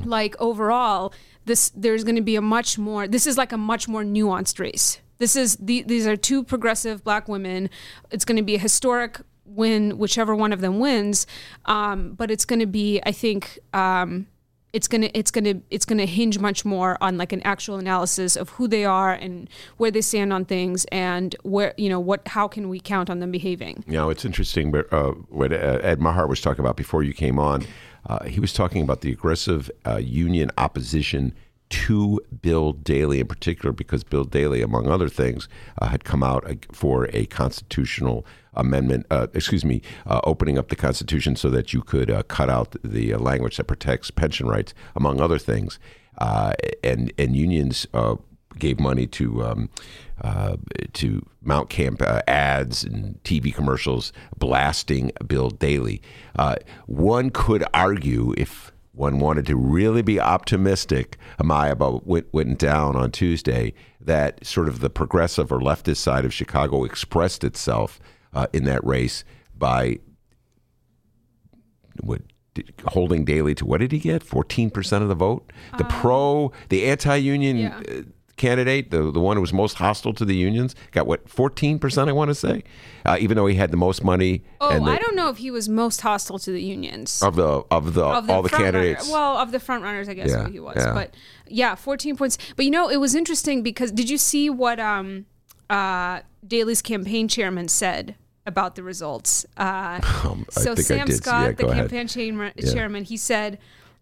like 0.06 0.36
overall 0.40 1.14
this 1.46 1.72
there's 1.76 2.04
going 2.04 2.16
to 2.16 2.22
be 2.22 2.36
a 2.36 2.42
much 2.42 2.78
more 2.78 3.08
this 3.08 3.28
is 3.28 3.38
like 3.38 3.52
a 3.52 3.58
much 3.58 3.88
more 3.88 4.04
nuanced 4.04 4.60
race. 4.60 5.00
This 5.18 5.36
is 5.36 5.56
the, 5.58 5.84
these 5.84 6.08
are 6.08 6.16
two 6.16 6.44
progressive 6.44 7.04
black 7.04 7.28
women. 7.28 7.70
It's 8.10 8.26
going 8.26 8.38
to 8.38 8.44
be 8.44 8.56
a 8.56 8.60
historic 8.60 9.22
win 9.46 9.98
whichever 9.98 10.34
one 10.36 10.54
of 10.54 10.62
them 10.62 10.80
wins 10.80 11.28
um, 11.66 12.14
but 12.14 12.32
it's 12.32 12.46
going 12.46 12.60
to 12.60 12.66
be 12.66 13.02
i 13.06 13.12
think 13.12 13.60
um, 13.74 14.26
it's 14.74 14.88
gonna 14.88 15.10
it's 15.14 15.32
gonna 15.32 15.56
it's 15.70 15.86
gonna 15.86 16.06
hinge 16.06 16.40
much 16.40 16.64
more 16.64 16.98
on 17.02 17.18
like 17.18 17.34
an 17.34 17.42
actual 17.42 17.78
analysis 17.78 18.36
of 18.36 18.50
who 18.50 18.68
they 18.68 18.86
are 18.86 19.14
and 19.14 19.50
where 19.78 19.92
they 19.92 20.02
stand 20.02 20.32
on 20.32 20.46
things 20.46 20.86
and 20.92 21.36
where 21.44 21.74
you 21.78 21.90
know 21.90 22.00
what 22.00 22.28
how 22.28 22.48
can 22.48 22.70
we 22.70 22.80
count 22.80 23.10
on 23.10 23.20
them 23.20 23.32
behaving. 23.32 23.84
You 23.88 23.94
know, 23.94 24.10
it's 24.10 24.26
interesting. 24.26 24.72
But 24.72 24.92
uh, 24.94 25.12
what 25.30 25.52
uh, 25.52 25.80
Ed 25.82 26.00
Maher 26.00 26.28
was 26.28 26.42
talking 26.42 26.62
about 26.62 26.78
before 26.78 27.04
you 27.04 27.14
came 27.14 27.38
on, 27.38 27.66
uh, 28.06 28.26
he 28.26 28.40
was 28.40 28.54
talking 28.54 28.82
about 28.84 29.02
the 29.02 29.12
aggressive 29.12 29.70
uh, 29.86 29.98
union 29.98 30.52
opposition 30.58 31.34
to 31.70 32.20
Bill 32.42 32.74
Daley 32.74 33.22
in 33.22 33.28
particular, 33.28 33.72
because 33.72 34.04
Bill 34.04 34.26
Daley, 34.26 34.62
among 34.62 34.88
other 34.88 35.08
things, 35.08 35.48
uh, 35.80 35.88
had 35.88 36.04
come 36.04 36.22
out 36.22 36.44
for 36.74 37.10
a 37.14 37.26
constitutional 37.28 38.26
amendment, 38.54 39.06
uh, 39.10 39.28
excuse 39.34 39.64
me, 39.64 39.82
uh, 40.06 40.20
opening 40.26 40.58
up 40.58 40.68
the 40.68 40.76
Constitution 40.76 41.38
so 41.38 41.50
that 41.50 41.72
you 41.74 41.82
could 41.82 42.28
cut 42.28 42.50
out 42.50 42.76
the 42.84 43.16
language 43.16 43.56
that 43.56 43.66
protects 43.66 44.12
pension 44.12 44.48
rights, 44.48 44.74
among 44.96 45.22
other 45.22 45.40
things. 45.40 45.80
And 46.20 47.14
and 47.18 47.36
unions 47.36 47.88
gave 48.58 48.80
money 48.80 49.08
to 49.08 49.44
um, 49.44 49.70
uh, 50.22 50.56
to 50.94 51.26
mount 51.42 51.70
camp 51.70 52.02
uh, 52.02 52.22
ads 52.28 52.84
and 52.84 53.22
TV 53.24 53.54
commercials 53.54 54.14
blasting 54.38 55.12
Bill 55.26 55.50
Daley. 55.50 56.02
Uh, 56.38 56.56
one 56.86 57.30
could 57.30 57.64
argue 57.74 58.34
if 58.38 58.72
one 58.94 59.20
wanted 59.20 59.46
to 59.48 59.56
really 59.56 60.02
be 60.02 60.20
optimistic, 60.20 61.18
Amaya, 61.40 61.72
about 61.72 62.06
what 62.06 62.26
went 62.34 62.60
down 62.60 62.96
on 62.96 63.10
Tuesday, 63.12 63.74
that 64.00 64.46
sort 64.46 64.68
of 64.68 64.80
the 64.80 64.90
progressive 64.90 65.52
or 65.52 65.60
leftist 65.60 65.98
side 65.98 66.26
of 66.26 66.34
Chicago 66.34 66.84
expressed 66.84 67.44
itself 67.44 68.00
uh, 68.34 68.48
in 68.54 68.66
that 68.66 68.86
race 68.86 69.24
by 69.58 69.98
what 72.02 72.22
did- 72.54 72.74
holding 72.88 73.24
Daley 73.24 73.56
to 73.56 73.66
what 73.66 73.80
did 73.80 73.92
he 73.92 74.00
get? 74.00 74.24
Fourteen 74.24 74.70
percent 74.70 75.04
of 75.04 75.10
the 75.10 75.16
vote. 75.16 75.52
The 75.78 75.86
pro, 75.86 76.52
the 76.70 76.86
anti-union 76.86 77.58
yeah. 77.58 77.82
Candidate, 78.42 78.92
the 78.92 79.12
the 79.12 79.20
one 79.20 79.38
who 79.38 79.42
was 79.42 79.54
most 79.54 79.76
hostile 79.78 80.14
to 80.14 80.26
the 80.26 80.36
unions, 80.36 80.76
got 80.92 81.06
what 81.08 81.30
fourteen 81.30 81.80
percent. 81.80 82.10
I 82.10 82.14
want 82.14 82.30
to 82.30 82.36
say, 82.36 82.64
uh, 83.06 83.18
even 83.20 83.36
though 83.38 83.48
he 83.48 83.56
had 83.56 83.72
the 83.72 83.78
most 83.78 84.04
money. 84.04 84.44
Oh, 84.60 84.70
the, 84.78 84.92
I 84.92 84.98
don't 84.98 85.16
know 85.16 85.30
if 85.30 85.38
he 85.38 85.52
was 85.52 85.70
most 85.70 86.02
hostile 86.02 86.40
to 86.40 86.52
the 86.52 86.62
unions. 86.78 87.22
of 87.24 87.36
the 87.36 87.64
of 87.72 87.94
the, 87.94 88.04
of 88.04 88.30
all 88.30 88.42
the 88.42 88.50
front 88.50 88.64
runner- 88.66 88.80
candidates. 88.80 89.10
well, 89.10 89.38
of 89.38 89.52
the 89.52 89.60
front 89.60 89.84
runners, 89.84 90.10
I 90.10 90.14
guess 90.16 90.30
Yeah, 90.30 90.50
he 90.50 90.60
was. 90.60 90.76
yeah. 90.78 90.94
But 90.94 91.14
yeah, 91.48 91.76
14 91.76 92.16
points. 92.18 92.38
But 92.56 92.66
you 92.66 92.72
know, 92.72 92.90
it 92.90 92.98
was 92.98 93.14
interesting 93.16 93.62
because 93.64 93.92
did 93.92 94.10
you 94.10 94.18
see 94.18 94.50
what 94.50 94.80
um, 94.80 95.26
uh, 95.70 96.22
Daley's 96.48 96.82
campaign 96.82 97.28
chairman 97.28 97.68
said 97.68 98.16
about 98.46 98.76
the 98.76 98.84
results? 98.84 99.46
Uh, 99.58 100.00
Um, 100.26 100.46
so 100.50 100.76
Sam. 100.76 101.08
Scott, 101.12 101.44
Yeah, 101.46 101.52
the 101.68 101.74
campaign 101.74 102.08
chairman, 102.08 102.54
chairman, 102.74 103.04
he 103.04 103.18
said 103.18 103.58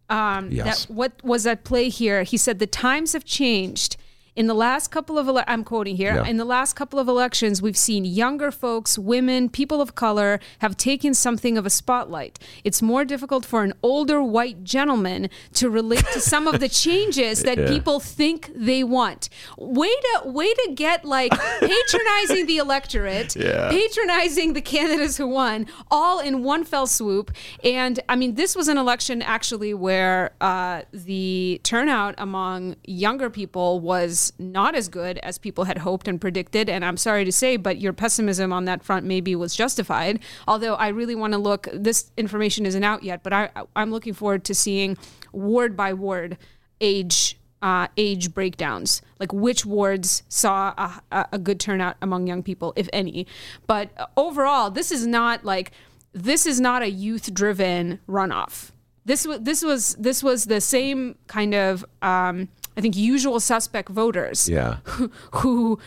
um, 0.09 0.49
Yes. 0.51 0.85
that 0.85 0.93
what 0.93 1.11
was 1.23 1.45
at 1.47 1.63
play 1.63 1.89
here. 1.89 2.23
He 2.23 2.37
said 2.37 2.59
the 2.59 2.67
times 2.67 3.13
have 3.13 3.25
changed. 3.25 3.97
In 4.39 4.47
the 4.47 4.53
last 4.53 4.87
couple 4.89 5.17
of, 5.17 5.27
ele- 5.27 5.43
I'm 5.47 5.65
quoting 5.65 5.97
here, 5.97 6.15
Yeah. 6.15 6.25
in 6.25 6.37
the 6.37 6.45
last 6.45 6.71
couple 6.73 6.97
of 6.97 7.09
elections, 7.09 7.61
we've 7.61 7.75
seen 7.75 8.05
younger 8.05 8.51
folks, 8.51 8.97
women, 8.97 9.49
people 9.49 9.81
of 9.81 9.95
color 9.95 10.39
have 10.59 10.77
taken 10.77 11.13
something 11.13 11.57
of 11.57 11.65
a 11.65 11.69
spotlight. 11.69 12.39
It's 12.63 12.81
more 12.81 13.03
difficult 13.03 13.43
for 13.43 13.63
an 13.63 13.73
older 13.83 14.23
white 14.23 14.63
gentleman 14.63 15.29
to 15.55 15.69
relate 15.69 16.05
to 16.13 16.21
some 16.21 16.47
of 16.47 16.61
the 16.61 16.69
changes 16.85 17.43
that 17.43 17.57
Yeah. 17.57 17.67
people 17.67 17.99
think 17.99 18.49
they 18.55 18.81
want. 18.81 19.27
Way 19.57 19.89
to, 20.05 20.29
way 20.29 20.53
to 20.53 20.71
get 20.73 21.03
like 21.03 21.31
patronizing 21.59 22.45
the 22.45 22.59
electorate, 22.59 23.35
Yeah. 23.35 23.69
patronizing 23.69 24.53
the 24.53 24.61
candidates 24.61 25.17
who 25.17 25.27
won, 25.27 25.67
all 25.91 26.19
in 26.21 26.43
one 26.45 26.63
fell 26.63 26.87
swoop. 26.87 27.31
And 27.61 27.99
I 28.07 28.15
mean, 28.15 28.35
this 28.35 28.55
was 28.55 28.69
an 28.69 28.77
election 28.77 29.21
actually 29.21 29.73
where 29.73 30.31
uh, 30.39 30.83
the 30.93 31.59
turnout 31.63 32.15
among 32.17 32.77
younger 32.85 33.29
people 33.29 33.81
was 33.81 34.28
not 34.38 34.76
as 34.76 34.88
good 34.88 35.18
as 35.19 35.38
people 35.38 35.64
had 35.64 35.80
hoped 35.80 36.07
and 36.07 36.19
predicted. 36.19 36.69
And 36.69 36.85
I'm 36.85 36.97
sorry 36.97 37.26
to 37.26 37.31
say, 37.31 37.57
but 37.57 37.80
your 37.80 37.93
pessimism 37.93 38.53
on 38.53 38.65
that 38.65 38.84
front 38.84 39.06
maybe 39.06 39.35
was 39.35 39.56
justified. 39.56 40.19
Although 40.47 40.76
I 40.76 40.89
really 40.89 41.15
want 41.15 41.34
to 41.34 41.39
look, 41.39 41.68
this 41.73 42.11
information 42.18 42.65
isn't 42.65 42.84
out 42.84 43.03
yet, 43.03 43.23
but 43.23 43.34
I, 43.34 43.49
I'm 43.76 43.91
looking 43.91 44.14
forward 44.14 44.43
to 44.45 44.56
seeing 44.56 44.97
ward 45.31 45.76
by 45.76 45.93
ward 45.93 46.38
age 46.81 47.38
uh, 47.61 47.88
age 47.97 48.34
breakdowns, 48.34 49.01
like 49.19 49.34
which 49.34 49.65
wards 49.65 50.23
saw 50.30 50.73
a, 51.11 51.27
a, 51.34 51.38
good 51.38 51.60
turnout 51.60 51.97
among 52.01 52.26
young 52.26 52.41
people, 52.41 52.72
if 52.77 52.88
any. 52.93 53.27
But 53.68 53.89
overall, 54.15 54.72
this 54.72 54.91
is 54.91 55.06
not 55.06 55.43
like 55.43 55.72
this 56.14 56.45
is 56.45 56.60
not 56.60 56.81
a 56.81 56.89
youth 56.89 57.34
driven 57.34 57.99
runoff. 58.07 58.72
This 59.06 59.26
was 59.26 59.41
this 59.41 59.64
was 59.64 59.95
this 59.95 60.23
was 60.23 60.45
the 60.45 60.61
same 60.61 61.15
kind 61.27 61.53
of 61.53 61.85
um, 62.01 62.47
I 62.80 62.81
think 62.81 62.95
usual 62.95 63.41
suspect 63.41 63.89
voters 63.89 64.47
Yeah. 64.47 64.77
who, 64.85 65.11
who 65.34 65.80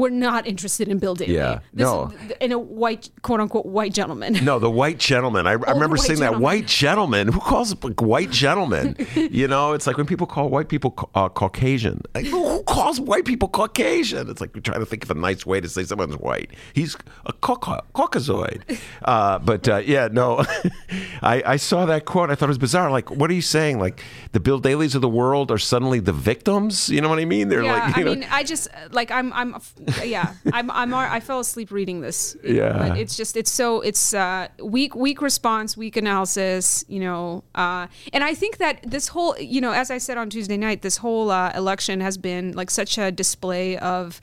were 0.00 0.10
not 0.10 0.46
interested 0.46 0.86
in 0.88 0.98
Bill 0.98 1.14
Daley. 1.14 1.34
Yeah. 1.34 1.60
This- 1.72 1.86
No. 1.86 2.12
in 2.38 2.52
a 2.52 2.58
white 2.58 3.08
quote 3.22 3.40
unquote 3.40 3.64
white 3.64 3.94
gentleman. 3.94 4.34
No, 4.44 4.58
the 4.58 4.68
white 4.70 4.98
gentleman. 4.98 5.46
I, 5.46 5.52
I 5.52 5.54
remember 5.54 5.96
white 5.96 6.00
seeing 6.00 6.20
that 6.20 6.38
white 6.38 6.66
gentleman. 6.66 7.28
Who 7.28 7.40
calls 7.40 7.74
white 7.98 8.30
gentleman? 8.30 8.94
you 9.14 9.48
know, 9.48 9.72
it's 9.72 9.86
like 9.86 9.96
when 9.96 10.04
people 10.06 10.26
call 10.26 10.50
white 10.50 10.68
people 10.68 10.92
uh, 11.14 11.30
Caucasian. 11.30 12.02
Like, 12.14 12.26
who 12.26 12.62
calls 12.64 13.00
white 13.00 13.24
people 13.24 13.48
Caucasian? 13.48 14.28
It's 14.28 14.42
like 14.42 14.54
we're 14.54 14.60
trying 14.60 14.80
to 14.80 14.86
think 14.86 15.04
of 15.04 15.10
a 15.10 15.14
nice 15.14 15.46
way 15.46 15.62
to 15.62 15.68
say 15.68 15.82
someone's 15.84 16.16
white. 16.18 16.50
He's 16.74 16.94
a 17.24 17.32
cauca- 17.32 17.84
Caucasoid. 17.94 18.78
Uh, 19.02 19.38
but 19.38 19.66
uh, 19.66 19.76
yeah, 19.78 20.08
no, 20.12 20.44
I, 21.22 21.42
I 21.46 21.56
saw 21.56 21.86
that 21.86 22.04
quote. 22.04 22.28
I 22.30 22.34
thought 22.34 22.46
it 22.46 22.48
was 22.48 22.58
bizarre. 22.58 22.90
Like, 22.90 23.10
what 23.10 23.30
are 23.30 23.34
you 23.34 23.40
saying? 23.42 23.78
Like, 23.80 24.02
the 24.32 24.40
Bill 24.40 24.60
Daleys 24.60 24.94
of 24.94 25.00
the 25.00 25.08
world 25.08 25.50
are 25.50 25.58
suddenly 25.58 26.00
the 26.00 26.12
victims? 26.18 26.88
You 26.88 27.00
know 27.00 27.08
what 27.08 27.18
I 27.18 27.24
mean? 27.24 27.48
They're 27.48 27.62
yeah, 27.62 27.72
like, 27.72 27.96
I 27.96 28.02
know, 28.02 28.14
mean, 28.14 28.26
I 28.30 28.42
just 28.44 28.68
like 28.90 29.10
I'm, 29.10 29.32
I'm, 29.32 29.56
yeah, 30.04 30.34
I'm, 30.52 30.70
I'm, 30.70 30.92
I 30.94 31.20
fell 31.20 31.40
asleep 31.40 31.70
reading 31.70 32.00
this. 32.00 32.36
Yeah. 32.44 32.76
but 32.76 32.98
it's 32.98 33.16
just, 33.16 33.36
it's 33.36 33.50
so, 33.50 33.80
it's 33.80 34.14
uh, 34.14 34.48
weak, 34.62 34.94
weak 34.94 35.22
response, 35.22 35.76
weak 35.76 35.96
analysis, 35.96 36.84
you 36.88 37.00
know, 37.00 37.44
uh, 37.54 37.86
and 38.12 38.24
I 38.24 38.34
think 38.34 38.58
that 38.58 38.82
this 38.82 39.08
whole, 39.08 39.38
you 39.38 39.60
know, 39.60 39.72
as 39.72 39.90
I 39.90 39.98
said 39.98 40.18
on 40.18 40.30
Tuesday 40.30 40.56
night, 40.56 40.82
this 40.82 40.98
whole 40.98 41.30
uh, 41.30 41.52
election 41.54 42.00
has 42.00 42.18
been 42.18 42.52
like 42.52 42.70
such 42.70 42.98
a 42.98 43.10
display 43.10 43.78
of, 43.78 44.20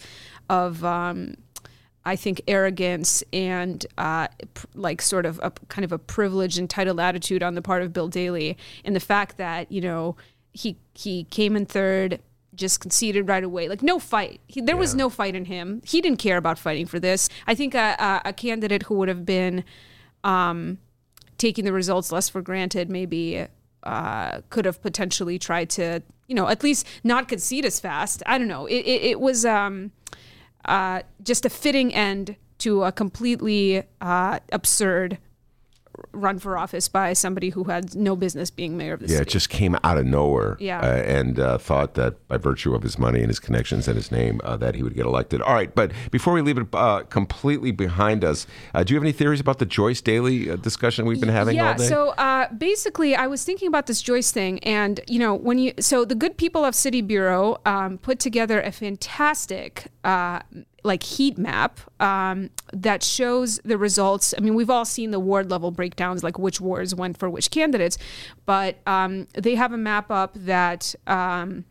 of. 0.50 0.84
Um, 0.84 1.36
I 2.08 2.16
think 2.16 2.42
arrogance 2.48 3.24
and 3.34 3.84
uh, 3.98 4.28
pr- 4.54 4.68
like 4.76 5.02
sort 5.02 5.26
of 5.26 5.40
a 5.42 5.50
kind 5.70 5.84
of 5.84 5.92
a 5.92 5.98
privileged, 5.98 6.60
entitled 6.60 7.00
attitude 7.00 7.42
on 7.42 7.56
the 7.56 7.64
part 7.64 7.82
of 7.82 7.94
Bill 7.94 8.08
Daley, 8.08 8.58
and 8.84 8.96
the 8.96 9.00
fact 9.00 9.38
that 9.38 9.72
you 9.72 9.82
know 9.82 10.16
he 10.56 10.78
he 10.94 11.26
came 11.26 11.56
in 11.56 11.66
third, 11.66 12.22
just 12.56 12.80
conceded 12.80 13.28
right 13.28 13.44
away, 13.44 13.68
like 13.68 13.84
no 13.84 14.00
fight. 14.00 14.40
He, 14.48 14.62
there 14.62 14.78
was 14.78 14.96
no 14.96 15.10
fight 15.10 15.36
in 15.36 15.46
him. 15.46 15.82
He 15.86 16.00
didn't 16.02 16.20
care 16.20 16.38
about 16.38 16.58
fighting 16.58 16.86
for 16.86 17.00
this. 17.00 17.30
I 17.46 17.56
think 17.56 17.76
a, 17.76 17.96
a, 18.00 18.30
a 18.30 18.34
candidate 18.34 18.84
who 18.84 18.96
would 18.96 19.10
have 19.10 19.26
been 19.26 19.66
um, 20.24 20.78
taking 21.38 21.66
the 21.66 21.74
results 21.74 22.12
less 22.12 22.30
for 22.30 22.42
granted, 22.42 22.90
maybe 22.90 23.46
uh, 23.84 24.42
could 24.50 24.66
have 24.66 24.82
potentially 24.82 25.38
tried 25.38 25.70
to, 25.72 26.02
you 26.28 26.36
know, 26.36 26.48
at 26.48 26.64
least 26.64 26.88
not 27.04 27.28
concede 27.28 27.66
as 27.66 27.80
fast. 27.80 28.24
I 28.26 28.38
don't 28.38 28.48
know. 28.48 28.66
It, 28.66 28.86
it, 28.86 29.02
it 29.04 29.20
was 29.20 29.46
um, 29.46 29.92
uh, 30.64 31.02
just 31.22 31.46
a 31.46 31.50
fitting 31.50 31.94
end 31.94 32.38
to 32.60 32.84
a 32.84 32.92
completely 32.92 33.84
uh, 34.00 34.40
absurd 34.54 35.18
run 36.12 36.40
for 36.40 36.58
office 36.58 36.88
by 36.88 37.14
somebody 37.14 37.50
who 37.50 37.66
had 37.66 37.96
no 37.96 38.16
business 38.16 38.50
being 38.50 38.78
mayor 38.78 38.94
of 38.94 39.00
the 39.00 39.06
Yeah, 39.06 39.10
city. 39.10 39.18
Yeah, 39.18 39.22
it 39.22 39.30
just 39.30 39.50
came 39.50 39.78
out 39.84 39.98
of 39.98 40.06
nowhere. 40.06 40.58
Yeah. 40.60 40.80
Uh, 40.80 40.86
and 40.86 41.40
uh, 41.40 41.58
thought 41.58 41.94
that 41.96 42.28
by 42.28 42.38
virtue 42.38 42.74
of 42.76 42.84
his 42.84 42.98
money 42.98 43.20
and 43.20 43.28
his 43.28 43.40
connections 43.40 43.88
and 43.88 43.96
his 43.96 44.12
name, 44.12 44.42
uh, 44.44 44.58
that 44.58 44.76
he 44.76 44.84
would 44.84 44.96
get 44.96 45.06
elected. 45.06 45.42
All 45.42 45.54
right, 45.54 45.74
but 45.74 45.92
before 46.12 46.34
we 46.34 46.42
leave 46.42 46.58
it 46.58 46.68
uh, 46.74 47.04
completely 47.04 47.72
behind 47.72 48.24
us, 48.24 48.48
uh, 48.74 48.84
do 48.84 48.94
you 48.94 48.98
have 48.98 49.04
any 49.04 49.12
theories 49.12 49.40
about 49.40 49.60
the 49.60 49.66
Joyce 49.66 50.02
Daley 50.02 50.50
uh, 50.50 50.56
discussion 50.56 51.06
we've 51.06 51.20
been 51.20 51.30
having 51.30 51.56
yeah, 51.56 51.72
all 51.72 51.78
day? 51.78 51.88
so 51.88 52.10
uh, 52.10 52.52
basically, 52.54 53.16
I 53.16 53.28
was 53.28 53.44
thinking 53.44 53.68
about 53.68 53.88
this 53.88 54.02
Joyce 54.02 54.32
thing, 54.32 54.60
and 54.60 55.00
you 55.08 55.20
know, 55.20 55.34
when 55.34 55.58
you 55.58 55.74
so 55.80 56.06
the 56.06 56.16
good 56.16 56.38
people 56.38 56.64
of 56.66 56.76
City 56.76 57.02
Bureau 57.02 57.58
um, 57.66 57.98
put 57.98 58.20
together 58.20 58.62
a 58.62 58.72
fantastic. 58.72 59.88
Like 60.86 61.04
heat 61.04 61.38
map 61.38 61.80
um, 62.00 62.52
that 62.72 63.04
shows 63.04 63.60
the 63.66 63.78
results. 63.78 64.34
I 64.38 64.42
mean, 64.42 64.54
we've 64.54 64.70
all 64.70 64.86
seen 64.86 65.12
the 65.12 65.20
ward 65.20 65.50
level 65.50 65.72
breakdowns, 65.72 66.24
like 66.24 66.38
which 66.38 66.62
wards 66.62 66.94
went 66.94 67.18
for 67.18 67.30
which 67.30 67.50
candidates, 67.50 67.98
but 68.46 68.78
um, 68.86 69.28
they 69.34 69.56
have 69.56 69.74
a 69.74 69.78
map 69.78 70.12
up 70.12 70.34
that 70.36 70.94
um, 71.08 71.66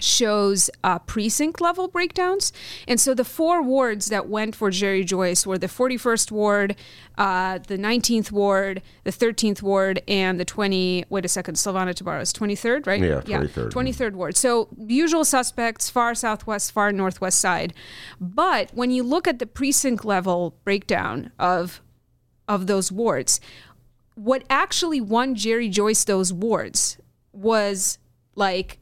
shows 0.00 0.70
uh, 0.82 0.98
precinct 1.00 1.60
level 1.60 1.88
breakdowns. 1.88 2.52
And 2.88 3.00
so 3.00 3.14
the 3.14 3.24
four 3.24 3.62
wards 3.62 4.06
that 4.06 4.28
went 4.28 4.56
for 4.56 4.70
Jerry 4.70 5.04
Joyce 5.04 5.46
were 5.46 5.58
the 5.58 5.66
41st 5.66 6.30
ward, 6.30 6.76
uh, 7.16 7.58
the 7.58 7.78
19th 7.78 8.32
ward, 8.32 8.82
the 9.04 9.10
13th 9.10 9.62
ward, 9.62 10.02
and 10.08 10.38
the 10.40 10.44
20, 10.44 11.04
wait 11.08 11.24
a 11.24 11.28
second, 11.28 11.54
Silvana 11.54 11.94
Tabares's 11.94 12.32
23rd, 12.32 12.86
right? 12.86 13.00
Yeah, 13.00 13.20
23rd. 13.20 13.70
23rd 13.70 14.12
ward. 14.14 14.36
So 14.36 14.68
usual 14.78 15.24
suspects, 15.24 15.88
far 15.90 16.14
southwest, 16.14 16.72
far 16.72 16.92
northwest 16.92 17.38
side. 17.38 17.72
But 18.20 18.70
when 18.74 18.90
you 18.90 19.02
look 19.02 19.28
at 19.28 19.38
the 19.38 19.46
precinct 19.46 20.04
level 20.04 20.56
breakdown 20.64 21.30
of 21.38 21.80
of 22.46 22.66
those 22.66 22.92
wards, 22.92 23.40
what 24.16 24.44
actually 24.50 25.00
won 25.00 25.34
Jerry 25.34 25.68
Joyce 25.68 26.04
those 26.04 26.32
wards 26.32 26.98
was 27.32 27.98
like 28.34 28.78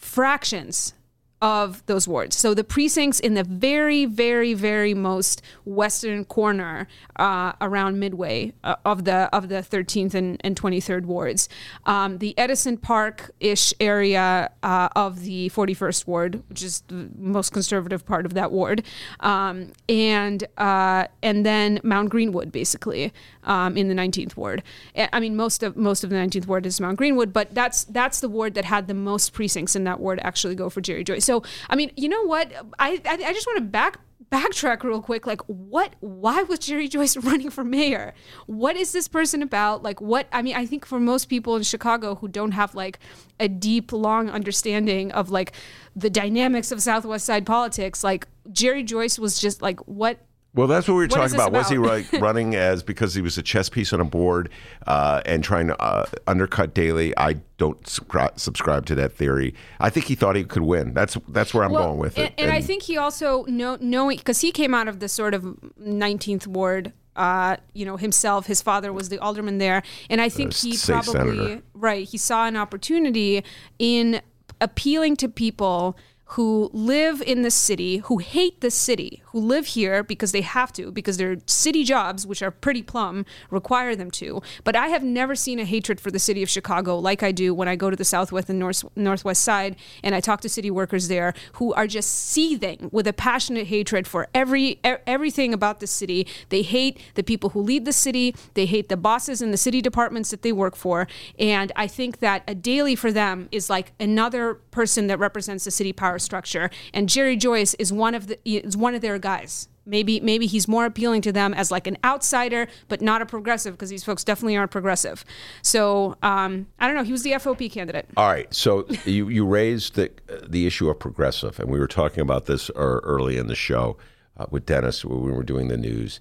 fractions 0.00 0.94
of 1.42 1.84
those 1.86 2.06
wards. 2.06 2.36
So 2.36 2.52
the 2.52 2.64
precincts 2.64 3.18
in 3.18 3.32
the 3.34 3.44
very, 3.44 4.04
very, 4.04 4.52
very 4.52 4.92
most 4.92 5.40
western 5.64 6.26
corner 6.26 6.86
uh, 7.16 7.52
around 7.62 7.98
Midway 7.98 8.52
uh, 8.62 8.76
of 8.84 9.04
the 9.04 9.34
of 9.34 9.48
the 9.48 9.56
13th 9.56 10.14
and, 10.14 10.38
and 10.44 10.60
23rd 10.60 11.06
wards, 11.06 11.48
um, 11.86 12.18
the 12.18 12.36
Edison 12.36 12.76
Park 12.76 13.30
ish 13.40 13.72
area 13.80 14.50
uh, 14.62 14.88
of 14.94 15.22
the 15.22 15.48
41st 15.50 16.06
ward, 16.06 16.42
which 16.48 16.62
is 16.62 16.82
the 16.88 17.08
most 17.16 17.52
conservative 17.52 18.04
part 18.04 18.26
of 18.26 18.34
that 18.34 18.52
ward, 18.52 18.84
um, 19.20 19.72
and 19.88 20.44
uh, 20.58 21.06
and 21.22 21.46
then 21.46 21.80
Mount 21.82 22.10
Greenwood, 22.10 22.52
basically 22.52 23.12
um, 23.44 23.78
in 23.78 23.88
the 23.88 23.94
19th 23.94 24.36
ward. 24.36 24.62
I 24.94 25.20
mean, 25.20 25.36
most 25.36 25.62
of 25.62 25.74
most 25.76 26.04
of 26.04 26.10
the 26.10 26.16
19th 26.16 26.46
ward 26.46 26.66
is 26.66 26.80
Mount 26.80 26.98
Greenwood, 26.98 27.32
but 27.32 27.54
that's 27.54 27.84
that's 27.84 28.20
the 28.20 28.28
ward 28.28 28.52
that 28.54 28.66
had 28.66 28.88
the 28.88 28.94
most 28.94 29.32
precincts 29.32 29.74
in 29.74 29.84
that 29.84 30.00
ward 30.00 30.20
actually 30.22 30.54
go 30.54 30.68
for 30.68 30.82
Jerry 30.82 31.02
Joyce. 31.02 31.29
So, 31.30 31.44
I 31.68 31.76
mean, 31.76 31.92
you 31.96 32.08
know 32.08 32.24
what? 32.24 32.52
I 32.80 33.00
I, 33.06 33.12
I 33.26 33.32
just 33.32 33.46
want 33.46 33.58
to 33.58 33.64
back 33.64 34.00
backtrack 34.32 34.84
real 34.84 35.02
quick 35.02 35.26
like 35.26 35.40
what 35.46 35.94
why 35.98 36.40
was 36.44 36.60
jerry 36.60 36.86
joyce 36.86 37.16
running 37.28 37.50
for 37.50 37.64
mayor 37.64 38.14
what 38.46 38.76
is 38.76 38.92
this 38.92 39.08
person 39.08 39.42
about 39.42 39.82
like 39.82 40.00
what 40.00 40.28
i 40.30 40.40
mean 40.40 40.54
i 40.54 40.64
think 40.64 40.86
for 40.86 41.00
most 41.00 41.24
people 41.24 41.56
in 41.56 41.64
chicago 41.64 42.14
who 42.14 42.28
don't 42.28 42.52
have 42.52 42.72
like 42.72 43.00
a 43.40 43.48
deep 43.48 43.90
long 43.90 44.30
understanding 44.30 45.10
of 45.10 45.30
like 45.30 45.52
the 45.96 46.08
dynamics 46.08 46.70
of 46.70 46.80
southwest 46.80 47.26
side 47.26 47.44
politics 47.44 48.04
like 48.04 48.28
jerry 48.52 48.84
joyce 48.84 49.18
was 49.18 49.40
just 49.40 49.60
like 49.62 49.80
what 49.80 50.20
Well, 50.52 50.66
that's 50.66 50.88
what 50.88 50.94
we 50.94 51.00
were 51.02 51.04
What 51.04 51.10
talking 51.10 51.22
this 51.24 51.34
about. 51.34 51.52
Was 51.52 51.68
he 51.68 51.76
about? 51.76 51.88
like 51.88 52.12
running 52.20 52.56
as 52.56 52.82
because 52.82 53.14
he 53.14 53.22
was 53.22 53.38
a 53.38 53.42
chess 53.42 53.68
piece 53.68 53.92
on 53.92 54.00
a 54.00 54.04
board 54.04 54.48
uh, 54.86 55.22
and 55.24 55.44
trying 55.44 55.68
to 55.68 55.80
uh, 55.80 56.06
undercut 56.26 56.74
Daley? 56.74 57.16
I 57.16 57.34
don't 57.56 57.80
subscri- 57.84 58.36
subscribe 58.38 58.84
to 58.86 58.96
that 58.96 59.12
theory. 59.12 59.54
I 59.78 59.90
think 59.90 60.06
he 60.06 60.16
thought 60.16 60.34
he 60.34 60.42
could 60.42 60.62
win. 60.62 60.92
That's 60.92 61.16
that's 61.28 61.54
where 61.54 61.62
I'm 61.62 61.70
Well, 61.72 61.84
going 61.88 61.98
with 61.98 62.18
and, 62.18 62.26
it. 62.28 62.34
And, 62.36 62.50
I 62.50 62.60
think 62.62 62.82
he 62.82 62.96
also 62.96 63.44
know, 63.44 63.78
knowing 63.80 64.16
because 64.18 64.40
he 64.40 64.50
came 64.50 64.74
out 64.74 64.88
of 64.88 64.98
the 64.98 65.08
sort 65.08 65.34
of 65.34 65.42
19th 65.80 66.46
ward. 66.46 66.92
Uh, 67.16 67.56
you 67.74 67.84
know 67.84 67.96
himself. 67.96 68.46
His 68.46 68.62
father 68.62 68.92
was 68.92 69.08
the 69.08 69.18
alderman 69.18 69.58
there, 69.58 69.82
and 70.08 70.20
I 70.20 70.28
think 70.28 70.54
he 70.54 70.76
probably 70.78 71.12
senator. 71.12 71.62
right. 71.74 72.08
He 72.08 72.16
saw 72.16 72.46
an 72.46 72.56
opportunity 72.56 73.44
in 73.80 74.22
appealing 74.60 75.16
to 75.16 75.28
people 75.28 75.98
who 76.24 76.70
live 76.72 77.20
in 77.22 77.42
the 77.42 77.50
city, 77.50 77.98
who 77.98 78.18
hate 78.18 78.60
the 78.60 78.70
city, 78.70 79.22
who 79.32 79.40
live 79.40 79.66
here 79.66 80.02
because 80.02 80.32
they 80.32 80.40
have 80.40 80.72
to, 80.74 80.90
because 80.90 81.16
their 81.16 81.38
city 81.46 81.84
jobs, 81.84 82.26
which 82.26 82.42
are 82.42 82.50
pretty 82.50 82.82
plum, 82.82 83.24
require 83.50 83.94
them 83.94 84.10
to. 84.12 84.42
But 84.64 84.76
I 84.76 84.88
have 84.88 85.02
never 85.02 85.34
seen 85.34 85.58
a 85.58 85.64
hatred 85.64 86.00
for 86.00 86.10
the 86.10 86.18
city 86.18 86.42
of 86.42 86.50
Chicago 86.50 86.98
like 86.98 87.22
I 87.22 87.32
do 87.32 87.54
when 87.54 87.68
I 87.68 87.76
go 87.76 87.90
to 87.90 87.96
the 87.96 88.04
southwest 88.04 88.48
and 88.50 88.58
north, 88.58 88.84
northwest 88.96 89.42
side 89.42 89.76
and 90.02 90.14
I 90.14 90.20
talk 90.20 90.40
to 90.42 90.48
city 90.48 90.70
workers 90.70 91.08
there 91.08 91.34
who 91.54 91.72
are 91.74 91.86
just 91.86 92.10
seething 92.10 92.88
with 92.92 93.06
a 93.06 93.12
passionate 93.12 93.66
hatred 93.68 94.06
for 94.06 94.28
every 94.34 94.80
everything 94.84 95.52
about 95.54 95.80
the 95.80 95.86
city. 95.86 96.26
They 96.48 96.62
hate 96.62 97.00
the 97.14 97.22
people 97.22 97.50
who 97.50 97.60
lead 97.60 97.84
the 97.84 97.92
city. 97.92 98.34
They 98.54 98.66
hate 98.66 98.88
the 98.88 98.96
bosses 98.96 99.42
in 99.42 99.50
the 99.50 99.56
city 99.56 99.80
departments 99.80 100.30
that 100.30 100.42
they 100.42 100.52
work 100.52 100.76
for. 100.76 101.06
And 101.38 101.72
I 101.76 101.86
think 101.86 102.18
that 102.18 102.42
a 102.46 102.54
Daley 102.54 102.96
for 102.96 103.12
them 103.12 103.48
is 103.52 103.70
like 103.70 103.92
another 104.00 104.54
person 104.54 105.06
that 105.08 105.18
represents 105.18 105.64
the 105.64 105.70
city 105.70 105.92
power 105.92 106.18
structure. 106.18 106.70
And 106.92 107.08
Jerry 107.08 107.36
Joyce 107.36 107.74
is 107.74 107.92
one 107.92 108.14
of 108.14 108.26
the 108.26 108.38
is 108.44 108.76
one 108.76 108.94
of 108.94 109.00
their 109.00 109.18
guys. 109.20 109.68
Maybe 109.86 110.20
maybe 110.20 110.46
he's 110.46 110.68
more 110.68 110.84
appealing 110.84 111.22
to 111.22 111.32
them 111.32 111.54
as 111.54 111.70
like 111.70 111.86
an 111.86 111.96
outsider, 112.04 112.68
but 112.88 113.00
not 113.00 113.22
a 113.22 113.26
progressive 113.26 113.74
because 113.74 113.90
these 113.90 114.04
folks 114.04 114.22
definitely 114.22 114.56
aren't 114.56 114.70
progressive. 114.70 115.24
So 115.62 116.16
um, 116.22 116.66
I 116.78 116.86
don't 116.86 116.96
know. 116.96 117.02
He 117.02 117.12
was 117.12 117.22
the 117.22 117.32
FOP 117.32 117.70
candidate. 117.72 118.06
All 118.16 118.28
right, 118.28 118.52
so 118.54 118.86
you 119.04 119.28
you 119.28 119.46
raised 119.46 119.94
the 119.94 120.10
the 120.48 120.66
issue 120.66 120.88
of 120.90 120.98
progressive, 120.98 121.58
and 121.58 121.70
we 121.70 121.78
were 121.78 121.88
talking 121.88 122.20
about 122.20 122.46
this 122.46 122.70
uh, 122.70 122.72
early 122.76 123.36
in 123.36 123.46
the 123.46 123.54
show 123.54 123.96
uh, 124.36 124.46
with 124.50 124.66
Dennis 124.66 125.04
when 125.04 125.22
we 125.22 125.32
were 125.32 125.42
doing 125.42 125.68
the 125.68 125.78
news. 125.78 126.20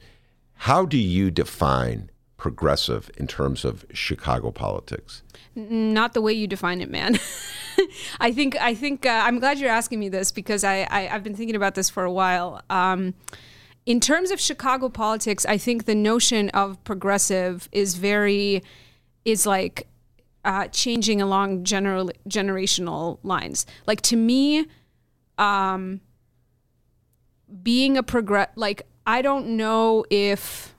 How 0.54 0.86
do 0.86 0.98
you 0.98 1.30
define 1.30 2.10
progressive 2.40 3.12
in 3.18 3.28
terms 3.28 3.64
of 3.64 3.86
Chicago 3.94 4.50
politics? 4.50 5.22
not 5.56 6.14
the 6.14 6.22
way 6.22 6.34
you 6.34 6.48
define 6.48 6.82
it, 6.82 6.90
man. 6.90 7.20
I 8.20 8.32
think 8.32 8.56
I 8.62 8.74
think 8.74 9.06
uh, 9.06 9.22
I'm 9.26 9.40
glad 9.40 9.60
you're 9.60 9.70
asking 9.70 10.00
me 10.00 10.10
this 10.10 10.32
because 10.32 10.64
I, 10.64 10.88
I 10.90 11.10
I've 11.10 11.24
been 11.24 11.36
thinking 11.36 11.56
about 11.56 11.76
this 11.76 11.90
for 11.90 12.04
a 12.04 12.12
while. 12.12 12.62
Um, 12.70 13.14
in 13.86 14.00
terms 14.00 14.32
of 14.32 14.40
Chicago 14.40 14.90
politics, 14.90 15.46
I 15.46 15.58
think 15.58 15.86
the 15.86 15.96
notion 15.96 16.50
of 16.50 16.82
progressive 16.84 17.70
is 17.72 17.96
very 17.96 18.64
is 19.26 19.46
like 19.46 19.88
uh, 20.46 20.68
changing 20.68 21.22
along 21.22 21.64
general 21.64 22.12
generational 22.28 23.20
lines. 23.24 23.66
Like 23.88 24.02
to 24.04 24.16
me, 24.16 24.68
um, 25.38 26.02
being 27.64 27.98
a 27.98 28.04
progress 28.04 28.50
like 28.56 28.84
I 29.06 29.22
don't 29.22 29.58
know 29.58 30.06
if 30.10 30.76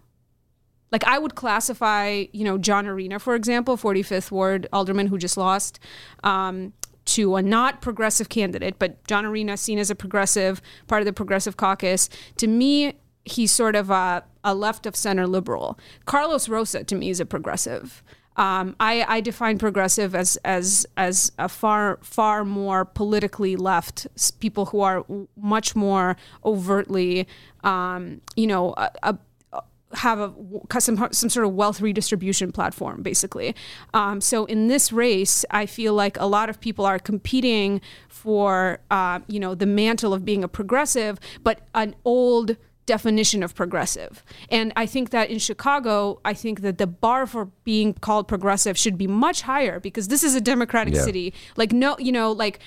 like 0.92 1.04
I 1.04 1.18
would 1.18 1.34
classify, 1.34 2.24
you 2.32 2.44
know, 2.44 2.58
John 2.58 2.86
Arena, 2.86 3.18
for 3.18 3.34
example, 3.34 3.76
45th 3.76 4.30
Ward 4.30 4.66
alderman 4.72 5.06
who 5.06 5.18
just 5.18 5.36
lost, 5.36 5.78
um, 6.24 6.72
to 7.06 7.36
a 7.36 7.42
not 7.42 7.80
progressive 7.80 8.28
candidate, 8.28 8.78
but 8.78 9.04
John 9.06 9.24
Arena 9.24 9.56
seen 9.56 9.78
as 9.78 9.90
a 9.90 9.94
progressive, 9.94 10.60
part 10.86 11.02
of 11.02 11.06
the 11.06 11.12
progressive 11.12 11.56
caucus. 11.56 12.08
To 12.36 12.46
me, 12.46 12.94
he's 13.24 13.50
sort 13.50 13.74
of 13.74 13.90
a, 13.90 14.24
a 14.44 14.54
left 14.54 14.86
of 14.86 14.94
center 14.94 15.26
liberal. 15.26 15.78
Carlos 16.06 16.48
Rosa, 16.48 16.84
to 16.84 16.94
me, 16.94 17.10
is 17.10 17.20
a 17.20 17.26
progressive. 17.26 18.02
Um, 18.36 18.76
I, 18.78 19.04
I 19.08 19.20
define 19.20 19.58
progressive 19.58 20.14
as 20.14 20.36
as 20.44 20.86
as 20.96 21.32
a 21.36 21.48
far 21.48 21.98
far 22.00 22.44
more 22.44 22.84
politically 22.84 23.56
left 23.56 24.06
people 24.38 24.66
who 24.66 24.80
are 24.80 25.04
much 25.36 25.74
more 25.74 26.16
overtly, 26.44 27.26
um, 27.64 28.22
you 28.36 28.46
know, 28.46 28.72
a, 28.78 28.90
a 29.02 29.18
have 29.94 30.20
a 30.20 30.32
some 30.80 31.08
some 31.12 31.28
sort 31.28 31.46
of 31.46 31.52
wealth 31.54 31.80
redistribution 31.80 32.52
platform, 32.52 33.02
basically. 33.02 33.54
Um, 33.92 34.20
so 34.20 34.44
in 34.44 34.68
this 34.68 34.92
race, 34.92 35.44
I 35.50 35.66
feel 35.66 35.94
like 35.94 36.16
a 36.20 36.26
lot 36.26 36.48
of 36.48 36.60
people 36.60 36.84
are 36.86 36.98
competing 36.98 37.80
for 38.08 38.78
uh, 38.90 39.20
you 39.26 39.40
know 39.40 39.54
the 39.54 39.66
mantle 39.66 40.14
of 40.14 40.24
being 40.24 40.44
a 40.44 40.48
progressive, 40.48 41.18
but 41.42 41.60
an 41.74 41.94
old 42.04 42.56
definition 42.86 43.42
of 43.42 43.54
progressive. 43.54 44.24
And 44.50 44.72
I 44.74 44.84
think 44.86 45.10
that 45.10 45.30
in 45.30 45.38
Chicago, 45.38 46.18
I 46.24 46.34
think 46.34 46.60
that 46.62 46.78
the 46.78 46.86
bar 46.88 47.24
for 47.26 47.44
being 47.62 47.94
called 47.94 48.26
progressive 48.26 48.76
should 48.76 48.98
be 48.98 49.06
much 49.06 49.42
higher 49.42 49.78
because 49.78 50.08
this 50.08 50.24
is 50.24 50.34
a 50.34 50.40
democratic 50.40 50.94
Yeah. 50.94 51.02
city. 51.02 51.34
Like 51.56 51.72
no, 51.72 51.96
you 51.98 52.10
know, 52.10 52.32
like 52.32 52.58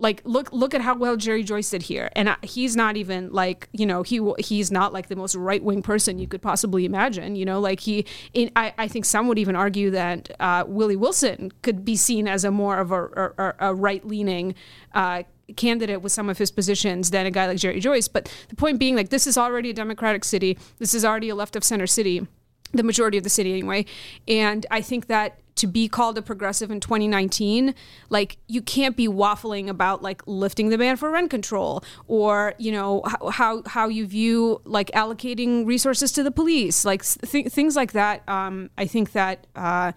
like 0.00 0.22
look 0.24 0.52
look 0.52 0.74
at 0.74 0.80
how 0.80 0.96
well 0.96 1.16
Jerry 1.16 1.42
Joyce 1.42 1.70
did 1.70 1.82
here, 1.82 2.10
and 2.16 2.30
I, 2.30 2.36
he's 2.42 2.74
not 2.74 2.96
even 2.96 3.30
like 3.32 3.68
you 3.72 3.86
know 3.86 4.02
he 4.02 4.20
he's 4.38 4.72
not 4.72 4.92
like 4.92 5.08
the 5.08 5.16
most 5.16 5.34
right 5.34 5.62
wing 5.62 5.82
person 5.82 6.18
you 6.18 6.26
could 6.26 6.42
possibly 6.42 6.84
imagine. 6.84 7.36
You 7.36 7.44
know, 7.44 7.60
like 7.60 7.80
he, 7.80 8.06
in, 8.32 8.50
I 8.56 8.72
I 8.78 8.88
think 8.88 9.04
some 9.04 9.28
would 9.28 9.38
even 9.38 9.54
argue 9.54 9.90
that 9.90 10.30
uh, 10.40 10.64
Willie 10.66 10.96
Wilson 10.96 11.52
could 11.62 11.84
be 11.84 11.96
seen 11.96 12.26
as 12.26 12.44
a 12.44 12.50
more 12.50 12.78
of 12.78 12.90
a, 12.90 13.04
a, 13.04 13.54
a 13.60 13.74
right 13.74 14.04
leaning. 14.04 14.54
Uh, 14.94 15.22
candidate 15.56 16.00
with 16.00 16.12
some 16.12 16.28
of 16.28 16.38
his 16.38 16.52
positions 16.52 17.10
than 17.10 17.26
a 17.26 17.30
guy 17.30 17.44
like 17.48 17.56
Jerry 17.56 17.80
Joyce 17.80 18.06
but 18.06 18.32
the 18.50 18.54
point 18.54 18.78
being 18.78 18.94
like 18.94 19.08
this 19.08 19.26
is 19.26 19.36
already 19.36 19.70
a 19.70 19.72
democratic 19.72 20.24
city 20.24 20.56
this 20.78 20.94
is 20.94 21.04
already 21.04 21.28
a 21.28 21.34
left 21.34 21.56
of 21.56 21.64
center 21.64 21.88
city 21.88 22.24
the 22.72 22.84
majority 22.84 23.18
of 23.18 23.24
the 23.24 23.30
city 23.30 23.52
anyway 23.52 23.84
and 24.28 24.64
i 24.70 24.80
think 24.80 25.08
that 25.08 25.40
to 25.60 25.66
be 25.66 25.88
called 25.88 26.16
a 26.16 26.22
progressive 26.22 26.70
in 26.70 26.80
2019 26.80 27.74
like 28.08 28.38
you 28.48 28.62
can't 28.62 28.96
be 28.96 29.06
waffling 29.06 29.68
about 29.68 30.02
like 30.02 30.22
lifting 30.26 30.70
the 30.70 30.78
ban 30.78 30.96
for 30.96 31.10
rent 31.10 31.30
control 31.30 31.84
or 32.06 32.54
you 32.58 32.72
know 32.72 33.02
how 33.30 33.62
how, 33.66 33.88
you 33.90 34.06
view 34.06 34.60
like 34.64 34.90
allocating 34.92 35.66
resources 35.66 36.12
to 36.12 36.22
the 36.22 36.30
police 36.30 36.84
like 36.84 37.04
th- 37.04 37.48
things 37.48 37.76
like 37.76 37.92
that. 37.92 38.26
Um, 38.28 38.70
i 38.78 38.86
think 38.86 39.12
that 39.12 39.46
uh, 39.54 39.92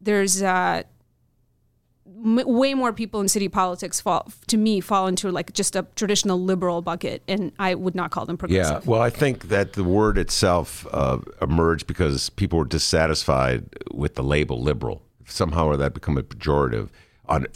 there's 0.00 0.42
uh, 0.42 0.82
m- 2.24 2.42
way 2.46 2.74
more 2.74 2.92
people 2.92 3.20
in 3.20 3.28
city 3.28 3.48
politics 3.48 4.00
fall 4.00 4.30
to 4.46 4.56
me 4.56 4.80
fall 4.80 5.06
into 5.06 5.30
like 5.30 5.52
just 5.52 5.76
a 5.76 5.86
traditional 5.96 6.40
liberal 6.42 6.82
bucket 6.82 7.22
and 7.28 7.52
i 7.58 7.74
would 7.74 7.94
not 7.94 8.10
call 8.10 8.26
them 8.26 8.36
progressive 8.36 8.82
Yeah, 8.84 8.90
well, 8.90 9.00
I 9.02 9.10
think 9.10 9.48
that 9.48 9.72
the 9.74 9.84
word 9.84 10.18
itself 10.18 10.86
uh, 10.92 11.18
emerged 11.40 11.86
because 11.86 12.30
people 12.30 12.58
were 12.58 12.64
dissatisfied 12.64 13.64
with 13.92 14.14
the 14.14 14.22
label 14.22 14.60
liberal. 14.60 15.02
Somehow, 15.26 15.66
or 15.66 15.76
that 15.76 15.94
become 15.94 16.18
a 16.18 16.22
pejorative. 16.24 16.88
On 17.28 17.46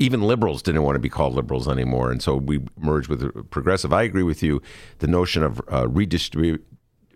even 0.00 0.22
liberals 0.22 0.62
didn't 0.62 0.82
want 0.82 0.96
to 0.96 1.00
be 1.00 1.08
called 1.08 1.34
liberals 1.34 1.68
anymore, 1.68 2.10
and 2.10 2.20
so 2.22 2.34
we 2.34 2.60
merged 2.76 3.08
with 3.08 3.50
progressive. 3.50 3.92
I 3.92 4.02
agree 4.02 4.22
with 4.24 4.42
you. 4.42 4.60
The 4.98 5.06
notion 5.06 5.42
of 5.44 5.60
uh, 5.70 5.86
redistribute 5.88 6.64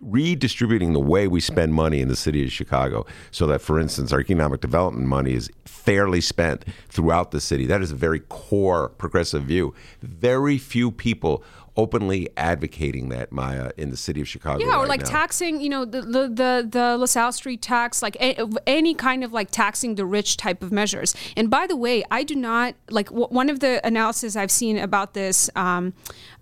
redistributing 0.05 0.93
the 0.93 1.01
way 1.01 1.27
we 1.27 1.41
spend 1.41 1.75
money 1.75 2.01
in 2.01 2.09
the 2.09 2.17
city 2.17 2.45
of 2.45 2.53
Chicago 2.53 3.07
so 3.31 3.47
that, 3.47 3.61
for 3.61 3.81
instance, 3.81 4.13
our 4.13 4.21
economic 4.21 4.61
development 4.61 5.09
money 5.09 5.33
is 5.33 5.51
fairly 5.65 6.21
spent 6.21 6.65
throughout 6.89 7.31
the 7.31 7.41
city. 7.41 7.67
That 7.67 7.83
is 7.83 7.91
a 7.91 7.95
very 7.97 8.21
core 8.21 8.91
progressive 8.91 9.45
view. 9.45 9.75
Very 10.03 10.59
few 10.59 10.91
people 10.91 11.43
openly 11.77 12.29
advocating 12.37 13.09
that, 13.09 13.33
Maya, 13.33 13.73
in 13.77 13.91
the 13.91 13.97
city 13.97 14.21
of 14.21 14.29
Chicago. 14.29 14.65
Yeah, 14.65 14.77
or 14.77 14.81
right 14.81 14.89
like 14.89 15.01
now. 15.01 15.09
taxing, 15.11 15.61
you 15.61 15.69
know, 15.69 15.85
the 15.85 16.03
the 16.03 16.29
the, 16.29 16.69
the 16.71 16.97
LaSalle 16.99 17.33
Street 17.33 17.63
tax, 17.63 18.03
like 18.03 18.17
a, 18.21 18.47
any 18.67 18.95
kind 18.95 19.25
of 19.25 19.33
like 19.33 19.51
taxing 19.51 19.97
the 19.97 20.07
rich 20.07 20.37
type 20.37 20.63
of 20.63 20.71
measures. 20.71 21.15
And 21.37 21.51
by 21.51 21.67
the 21.67 21.77
way, 21.77 22.05
I 22.11 22.23
do 22.23 22.37
not 22.37 22.75
like 22.91 23.09
w- 23.09 23.29
one 23.29 23.51
of 23.51 23.61
the 23.61 23.85
analysis 23.85 24.37
I've 24.37 24.53
seen 24.53 24.79
about 24.79 25.15
this. 25.15 25.51
Um, 25.57 25.95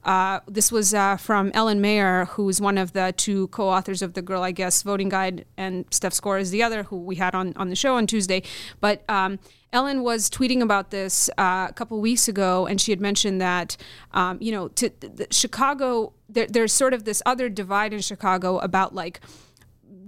uh, 0.04 0.40
this 0.46 0.72
was 0.72 0.92
uh, 0.92 1.16
from 1.16 1.50
Ellen 1.54 1.80
Mayer, 1.80 2.24
who's 2.26 2.60
one 2.60 2.76
of 2.76 2.92
the 2.92 3.14
two 3.16 3.48
co-authors 3.48 4.02
of 4.02 4.14
the 4.14 4.22
Girl, 4.22 4.42
I 4.42 4.50
Guess, 4.50 4.82
voting 4.82 5.08
guide, 5.08 5.44
and 5.56 5.84
Steph 5.90 6.12
Skora 6.12 6.40
is 6.40 6.50
the 6.50 6.62
other, 6.62 6.84
who 6.84 6.96
we 6.96 7.16
had 7.16 7.34
on 7.34 7.52
on 7.56 7.68
the 7.68 7.76
show 7.76 7.96
on 7.96 8.06
Tuesday. 8.06 8.42
But 8.80 9.08
um, 9.08 9.38
Ellen 9.72 10.02
was 10.02 10.28
tweeting 10.28 10.60
about 10.60 10.90
this 10.90 11.30
uh, 11.38 11.68
a 11.70 11.72
couple 11.72 12.00
weeks 12.00 12.26
ago, 12.28 12.66
and 12.66 12.80
she 12.80 12.90
had 12.92 13.00
mentioned 13.00 13.40
that, 13.40 13.76
um, 14.12 14.38
you 14.40 14.52
know, 14.52 14.68
to, 14.68 14.90
the, 15.00 15.28
Chicago, 15.30 16.12
there, 16.28 16.46
there's 16.46 16.72
sort 16.72 16.94
of 16.94 17.04
this 17.04 17.22
other 17.24 17.48
divide 17.48 17.92
in 17.92 18.00
Chicago 18.00 18.58
about 18.58 18.94
like 18.94 19.20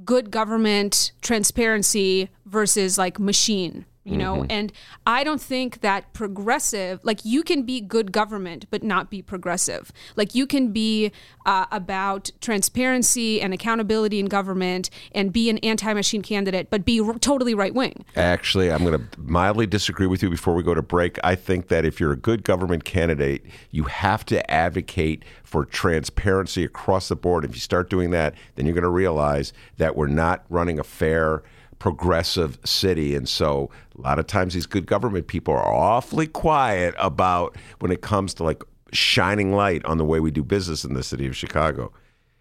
good 0.04 0.30
government 0.30 1.12
transparency 1.22 2.28
versus 2.44 2.98
like 2.98 3.18
machine 3.18 3.86
you 4.04 4.16
know 4.18 4.42
Mhm. 4.42 4.46
and 4.50 4.72
i 5.06 5.24
don't 5.24 5.40
think 5.40 5.80
that 5.80 6.12
progressive 6.12 7.00
like 7.04 7.24
you 7.24 7.42
can 7.42 7.62
be 7.62 7.80
good 7.80 8.12
government 8.12 8.66
but 8.70 8.82
not 8.82 9.08
be 9.10 9.22
progressive 9.22 9.90
like 10.14 10.34
you 10.34 10.46
can 10.46 10.72
be 10.72 11.10
uh, 11.46 11.64
about 11.72 12.30
transparency 12.40 13.40
and 13.40 13.54
accountability 13.54 14.18
in 14.18 14.26
government 14.26 14.90
and 15.12 15.32
be 15.32 15.48
an 15.48 15.56
anti-machine 15.58 16.20
candidate 16.22 16.68
but 16.70 16.84
be 16.84 17.00
r- 17.00 17.14
totally 17.18 17.54
right 17.54 17.74
wing 17.74 18.04
Actually, 18.16 18.70
I'm 18.70 18.84
going 18.84 18.98
to 18.98 19.20
mildly 19.20 19.66
disagree 19.66 20.06
with 20.06 20.22
you 20.22 20.28
before 20.30 20.54
we 20.54 20.62
go 20.62 20.74
to 20.74 20.82
break. 20.82 21.18
I 21.24 21.34
think 21.34 21.68
that 21.68 21.84
if 21.84 21.98
you're 22.00 22.12
a 22.12 22.16
good 22.16 22.44
government 22.44 22.84
candidate, 22.84 23.44
you 23.70 23.84
have 23.84 24.24
to 24.26 24.50
advocate 24.50 25.24
for 25.42 25.64
transparency 25.64 26.64
across 26.64 27.08
the 27.08 27.16
board. 27.16 27.44
If 27.44 27.54
you 27.54 27.60
start 27.60 27.90
doing 27.90 28.10
that, 28.10 28.34
then 28.54 28.66
you're 28.66 28.74
going 28.74 28.82
to 28.82 28.88
realize 28.90 29.52
that 29.78 29.96
we're 29.96 30.06
not 30.08 30.44
running 30.48 30.78
a 30.78 30.84
fair, 30.84 31.42
progressive 31.78 32.58
city. 32.64 33.14
And 33.14 33.28
so 33.28 33.70
a 33.98 34.00
lot 34.00 34.18
of 34.18 34.26
times 34.26 34.54
these 34.54 34.66
good 34.66 34.86
government 34.86 35.26
people 35.26 35.54
are 35.54 35.64
awfully 35.74 36.26
quiet 36.26 36.94
about 36.98 37.56
when 37.80 37.90
it 37.90 38.00
comes 38.02 38.34
to 38.34 38.44
like 38.44 38.62
shining 38.92 39.52
light 39.52 39.84
on 39.84 39.98
the 39.98 40.04
way 40.04 40.20
we 40.20 40.30
do 40.30 40.42
business 40.42 40.84
in 40.84 40.94
the 40.94 41.02
city 41.02 41.26
of 41.26 41.36
Chicago. 41.36 41.92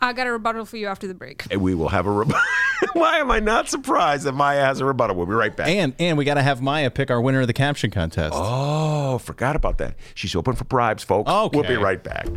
i 0.01 0.13
got 0.13 0.27
a 0.27 0.31
rebuttal 0.31 0.65
for 0.65 0.77
you 0.77 0.87
after 0.87 1.07
the 1.07 1.13
break 1.15 1.45
And 1.49 1.61
we 1.61 1.73
will 1.73 1.89
have 1.89 2.05
a 2.05 2.11
rebuttal. 2.11 2.41
Why 2.93 3.17
am 3.17 3.31
I 3.31 3.39
not 3.39 3.69
surprised 3.69 4.25
that 4.25 4.33
Maya 4.33 4.63
has 4.63 4.79
a 4.81 4.85
rebuttal? 4.85 5.15
We'll 5.15 5.25
be 5.25 5.33
right 5.33 5.55
back. 5.55 5.67
And 5.69 5.95
and 5.99 6.17
we 6.17 6.25
got 6.25 6.33
to 6.35 6.43
have 6.43 6.61
Maya 6.61 6.91
pick 6.91 7.09
our 7.09 7.21
winner 7.21 7.41
of 7.41 7.47
the 7.47 7.53
caption 7.53 7.89
contest. 7.91 8.35
Oh, 8.35 9.17
forgot 9.19 9.55
about 9.55 9.77
that. 9.79 9.95
She's 10.15 10.35
open 10.35 10.53
for 10.55 10.65
bribes, 10.65 11.03
folks. 11.03 11.31
We'll 11.53 11.63
be 11.63 11.77
right 11.77 12.03
back. 12.03 12.27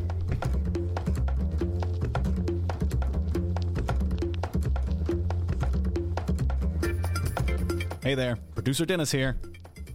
Hey 8.07 8.15
there, 8.15 8.37
producer 8.55 8.87
Dennis 8.87 9.11
here. 9.11 9.37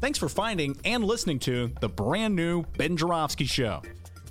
Thanks 0.01 0.19
for 0.19 0.27
finding 0.27 0.77
and 0.83 1.01
listening 1.01 1.39
to 1.39 1.71
the 1.79 1.87
brand 1.87 2.35
new 2.35 2.63
Ben 2.77 2.97
Joravsky 2.97 3.45
Show. 3.45 3.81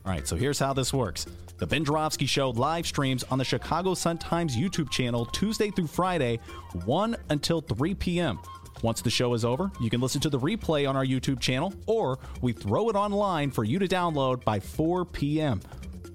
All 0.05 0.13
right, 0.13 0.29
so 0.29 0.37
here's 0.37 0.59
how 0.59 0.75
this 0.75 0.93
works. 0.93 1.25
The 1.57 1.67
Ben 1.67 1.87
Joravsky 1.87 2.27
Show 2.27 2.51
live 2.51 2.87
streams 2.87 3.25
on 3.31 3.39
the 3.39 3.45
Chicago 3.45 3.95
Sun-Times 3.95 4.55
YouTube 4.55 4.91
channel 4.91 5.25
Tuesday 5.25 5.71
through 5.71 5.87
Friday, 5.87 6.41
1 6.85 7.17
until 7.31 7.63
3 7.63 7.95
p.m. 7.95 8.39
Once 8.83 9.01
the 9.01 9.09
show 9.09 9.33
is 9.33 9.47
over, 9.47 9.73
you 9.81 9.89
can 9.89 10.03
listen 10.03 10.21
to 10.21 10.29
the 10.29 10.39
replay 10.39 10.87
on 10.87 10.95
our 10.95 11.07
YouTube 11.07 11.41
channel, 11.41 11.73
or 11.87 12.19
we 12.43 12.53
throw 12.53 12.91
it 12.91 12.97
online 12.97 13.51
for 13.51 13.65
you 13.65 13.79
to 13.79 13.89
download 13.89 14.45
by 14.45 14.61
4 14.61 15.07
p.m. 15.07 15.59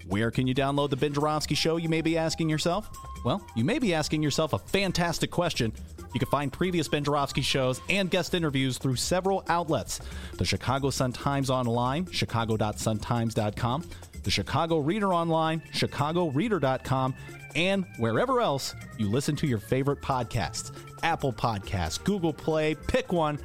Where 0.05 0.29
can 0.29 0.45
you 0.45 0.53
download 0.53 0.91
the 0.91 0.97
Ben 0.97 1.13
Joravsky 1.13 1.55
Show, 1.55 1.77
you 1.77 1.89
may 1.89 2.03
be 2.03 2.15
asking 2.15 2.47
yourself? 2.47 2.95
Well, 3.25 3.43
you 3.55 3.65
may 3.65 3.79
be 3.79 3.91
asking 3.91 4.21
yourself 4.21 4.53
a 4.53 4.59
fantastic 4.59 5.31
question. 5.31 5.73
You 6.15 6.19
can 6.19 6.29
find 6.29 6.51
previous 6.51 6.87
Ben 6.87 7.03
Joravsky 7.03 7.41
shows 7.41 7.81
and 7.89 8.09
guest 8.09 8.33
interviews 8.33 8.77
through 8.77 8.95
several 8.95 9.43
outlets 9.49 9.99
the 10.37 10.45
Chicago 10.45 10.89
Sun-Times 10.89 11.49
Online, 11.49 12.09
chicago.suntimes.com, 12.09 13.83
the 14.23 14.31
Chicago 14.31 14.77
Reader 14.77 15.13
Online, 15.13 15.61
chicagoreader.com, 15.73 17.13
and 17.57 17.85
wherever 17.97 18.39
else 18.39 18.75
you 18.97 19.09
listen 19.09 19.35
to 19.35 19.45
your 19.45 19.59
favorite 19.59 20.01
podcasts 20.01 20.71
Apple 21.03 21.33
Podcasts, 21.33 22.01
Google 22.01 22.31
Play, 22.31 22.75
pick 22.75 23.11
one. 23.11 23.37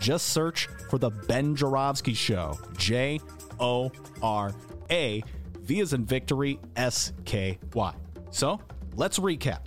Just 0.00 0.30
search 0.30 0.66
for 0.90 0.98
The 0.98 1.10
Ben 1.10 1.54
Joravsky 1.54 2.12
Show. 2.12 2.58
J 2.76 3.20
O 3.60 3.92
R 4.20 4.52
A, 4.90 5.22
V 5.60 5.80
as 5.80 5.92
in 5.92 6.04
victory, 6.04 6.58
S 6.74 7.12
K 7.24 7.60
Y. 7.72 7.94
So 8.32 8.60
let's 8.96 9.20
recap. 9.20 9.60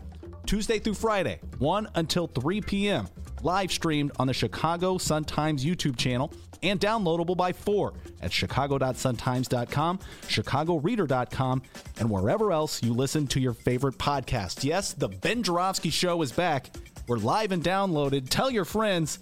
Tuesday 0.50 0.80
through 0.80 0.96
Friday, 0.96 1.40
1 1.60 1.90
until 1.94 2.26
3 2.26 2.62
p.m. 2.62 3.08
Live 3.44 3.72
streamed 3.72 4.12
on 4.18 4.26
the 4.26 4.34
Chicago 4.34 4.98
Sun-Times 4.98 5.64
YouTube 5.64 5.96
channel 5.96 6.34
and 6.64 6.80
downloadable 6.80 7.38
by 7.38 7.54
4 7.54 7.94
at 8.24 8.34
chicago.suntimes.com, 8.34 10.00
chicagoreader.com, 10.28 11.62
and 12.00 12.10
wherever 12.10 12.52
else 12.52 12.82
you 12.82 12.94
listen 12.94 13.28
to 13.28 13.40
your 13.40 13.54
favorite 13.54 14.00
podcast. 14.00 14.64
Yes, 14.64 14.94
the 14.94 15.10
Ben 15.10 15.44
Joravsky 15.44 15.92
Show 15.92 16.20
is 16.24 16.32
back. 16.32 16.72
We're 17.08 17.18
live 17.18 17.52
and 17.52 17.64
downloaded. 17.64 18.30
Tell 18.30 18.50
your 18.50 18.66
friends 18.66 19.20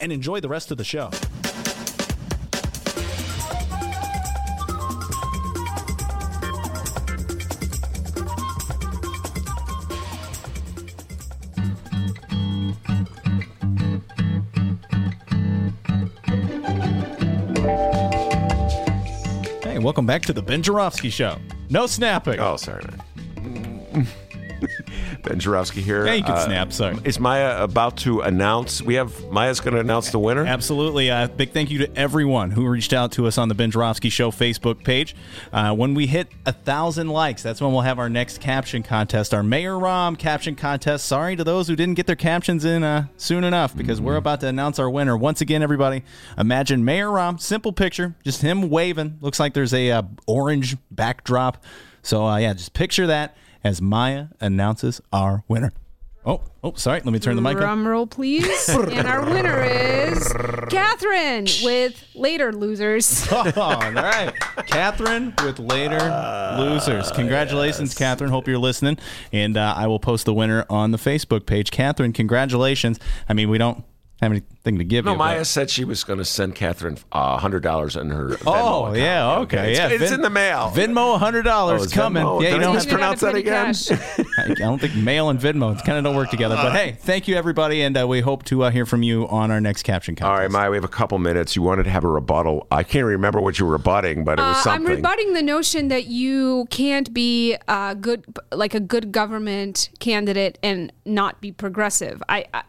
and 0.00 0.12
enjoy 0.12 0.38
the 0.38 0.48
rest 0.48 0.70
of 0.70 0.78
the 0.78 0.84
show. 0.84 1.10
Hey, 19.82 19.86
welcome 19.86 20.06
back 20.06 20.22
to 20.22 20.32
the 20.32 20.40
Ben 20.40 20.62
Joravsky 20.62 21.10
Show. 21.10 21.38
No 21.68 21.86
snapping. 21.88 22.38
Oh, 22.38 22.56
sorry, 22.56 22.84
man. 22.84 23.02
Ben 25.22 25.38
Joravsky 25.38 25.80
here. 25.80 26.02
Uh, 26.02 26.06
Yeah, 26.06 26.14
you 26.14 26.24
can 26.24 26.36
snap, 26.44 26.72
sorry. 26.72 26.96
Is 27.04 27.20
Maya 27.20 27.62
about 27.62 27.96
to 27.98 28.20
announce? 28.20 28.82
We 28.82 28.94
have 28.94 29.30
Maya's 29.30 29.60
going 29.60 29.74
to 29.74 29.80
announce 29.80 30.10
the 30.10 30.18
winner. 30.18 30.44
Absolutely. 30.44 31.10
Uh, 31.10 31.28
big 31.28 31.52
thank 31.52 31.70
you 31.70 31.78
to 31.78 31.96
everyone 31.96 32.50
who 32.50 32.66
reached 32.66 32.92
out 32.92 33.12
to 33.12 33.26
us 33.26 33.38
on 33.38 33.48
the 33.48 33.54
Ben 33.54 33.70
Joravsky 33.70 34.08
Show 34.08 34.30
Facebook 34.30 34.82
page. 34.84 35.14
Uh, 35.52 35.74
when 35.74 35.94
we 35.94 36.06
hit 36.06 36.28
a 36.44 36.52
thousand 36.52 37.08
likes, 37.08 37.42
that's 37.42 37.60
when 37.60 37.72
we'll 37.72 37.82
have 37.82 37.98
our 37.98 38.08
next 38.08 38.40
caption 38.40 38.82
contest, 38.82 39.32
our 39.32 39.42
Mayor 39.42 39.74
Rahm 39.74 40.18
caption 40.18 40.54
contest. 40.56 41.06
Sorry 41.06 41.36
to 41.36 41.44
those 41.44 41.68
who 41.68 41.76
didn't 41.76 41.94
get 41.94 42.06
their 42.06 42.16
captions 42.16 42.64
in 42.64 42.82
uh, 42.82 43.06
soon 43.16 43.44
enough 43.44 43.76
because 43.76 44.00
we're 44.00 44.16
about 44.16 44.40
to 44.40 44.48
announce 44.48 44.78
our 44.78 44.90
winner. 44.90 45.16
Once 45.16 45.40
again, 45.40 45.62
everybody, 45.62 46.02
imagine 46.36 46.84
Mayor 46.84 47.08
Rahm, 47.08 47.40
simple 47.40 47.72
picture, 47.72 48.14
just 48.24 48.42
him 48.42 48.70
waving. 48.70 49.18
Looks 49.20 49.38
like 49.38 49.54
there's 49.54 49.74
a 49.74 49.90
uh, 49.92 50.02
orange 50.26 50.76
backdrop. 50.90 51.62
So 52.02 52.26
uh, 52.26 52.36
yeah, 52.38 52.52
just 52.54 52.72
picture 52.72 53.06
that 53.06 53.36
as 53.64 53.80
Maya 53.80 54.28
announces 54.40 55.00
our 55.12 55.44
winner. 55.48 55.72
Oh, 56.24 56.40
oh, 56.62 56.74
sorry. 56.74 57.00
Let 57.00 57.12
me 57.12 57.18
turn 57.18 57.34
the 57.34 57.42
mic 57.42 57.56
up. 57.56 57.62
Drum 57.62 57.86
roll, 57.86 58.06
please. 58.06 58.68
and 58.68 59.08
our 59.08 59.24
winner 59.24 59.60
is 59.60 60.32
Catherine 60.70 61.48
with 61.64 62.04
Later 62.14 62.52
Losers. 62.52 63.26
Oh, 63.32 63.52
all 63.60 63.92
right. 63.92 64.32
Catherine 64.66 65.34
with 65.44 65.58
later 65.58 65.98
losers. 66.58 67.10
Congratulations, 67.10 67.94
Catherine. 67.94 68.30
Hope 68.30 68.46
you're 68.46 68.58
listening. 68.58 68.98
And 69.32 69.56
uh, 69.56 69.74
I 69.76 69.88
will 69.88 69.98
post 69.98 70.24
the 70.24 70.34
winner 70.34 70.64
on 70.70 70.92
the 70.92 70.98
Facebook 70.98 71.44
page. 71.44 71.72
Catherine, 71.72 72.12
congratulations. 72.12 73.00
I 73.28 73.32
mean, 73.32 73.50
we 73.50 73.58
don't 73.58 73.84
have 74.22 74.32
anything 74.32 74.78
to 74.78 74.84
give 74.84 75.04
No, 75.04 75.12
you. 75.12 75.18
but- 75.18 75.24
Maya 75.24 75.44
said 75.44 75.68
she 75.68 75.84
was 75.84 76.04
going 76.04 76.18
to 76.18 76.24
send 76.24 76.54
Catherine 76.54 76.96
uh, 77.10 77.36
hundred 77.38 77.62
dollars 77.62 77.96
in 77.96 78.10
her. 78.10 78.30
Venmo 78.30 78.42
Oh 78.46 78.82
account. 78.84 78.96
yeah, 78.98 79.38
okay, 79.40 79.70
It's, 79.70 79.78
yeah. 79.78 79.88
it's 79.88 80.02
Vin- 80.04 80.14
in 80.14 80.20
the 80.22 80.30
mail. 80.30 80.70
Venmo, 80.74 81.18
hundred 81.18 81.42
dollars 81.42 81.86
Oh, 81.92 81.94
coming. 81.94 82.22
Venmo? 82.22 82.40
Yeah, 82.42 82.48
you 82.50 82.54
Did 82.54 82.60
I 82.60 82.64
don't 82.64 82.74
mispronounce 82.76 83.20
that 83.20 83.34
again? 83.34 83.74
I 84.38 84.54
don't 84.54 84.80
think 84.80 84.94
mail 84.94 85.28
and 85.30 85.38
Venmo 85.40 85.76
kind 85.84 85.98
of 85.98 86.04
don't 86.04 86.14
work 86.16 86.30
together. 86.30 86.54
But 86.54 86.72
hey, 86.72 86.96
thank 87.00 87.26
you 87.28 87.34
everybody, 87.36 87.82
and 87.82 87.98
uh, 88.00 88.06
we 88.06 88.20
hope 88.20 88.44
to 88.44 88.62
uh, 88.64 88.70
hear 88.70 88.86
from 88.86 89.02
you 89.02 89.26
on 89.28 89.50
our 89.50 89.60
next 89.60 89.82
caption 89.82 90.14
contest. 90.14 90.30
All 90.32 90.38
right, 90.38 90.50
Maya, 90.50 90.70
we 90.70 90.76
have 90.76 90.84
a 90.84 90.88
couple 90.88 91.18
minutes. 91.18 91.56
You 91.56 91.62
wanted 91.62 91.84
to 91.84 91.90
have 91.90 92.04
a 92.04 92.08
rebuttal. 92.08 92.66
I 92.70 92.84
can't 92.84 93.06
remember 93.06 93.40
what 93.40 93.58
you 93.58 93.66
were 93.66 93.72
rebutting, 93.72 94.24
but 94.24 94.38
it 94.38 94.42
was 94.42 94.66
Uh, 94.66 94.70
I'm 94.70 94.84
rebutting 94.86 95.34
the 95.34 95.42
notion 95.42 95.88
that 95.88 96.06
you 96.06 96.66
can't 96.70 97.12
be 97.12 97.56
a 97.68 97.96
good, 98.00 98.24
like 98.52 98.74
a 98.74 98.80
good 98.80 99.10
government 99.12 99.90
candidate 99.98 100.58
and 100.62 100.92
not 101.04 101.40
be 101.40 101.50
progressive. 101.52 102.22
I, 102.28 102.44
I 102.54 102.62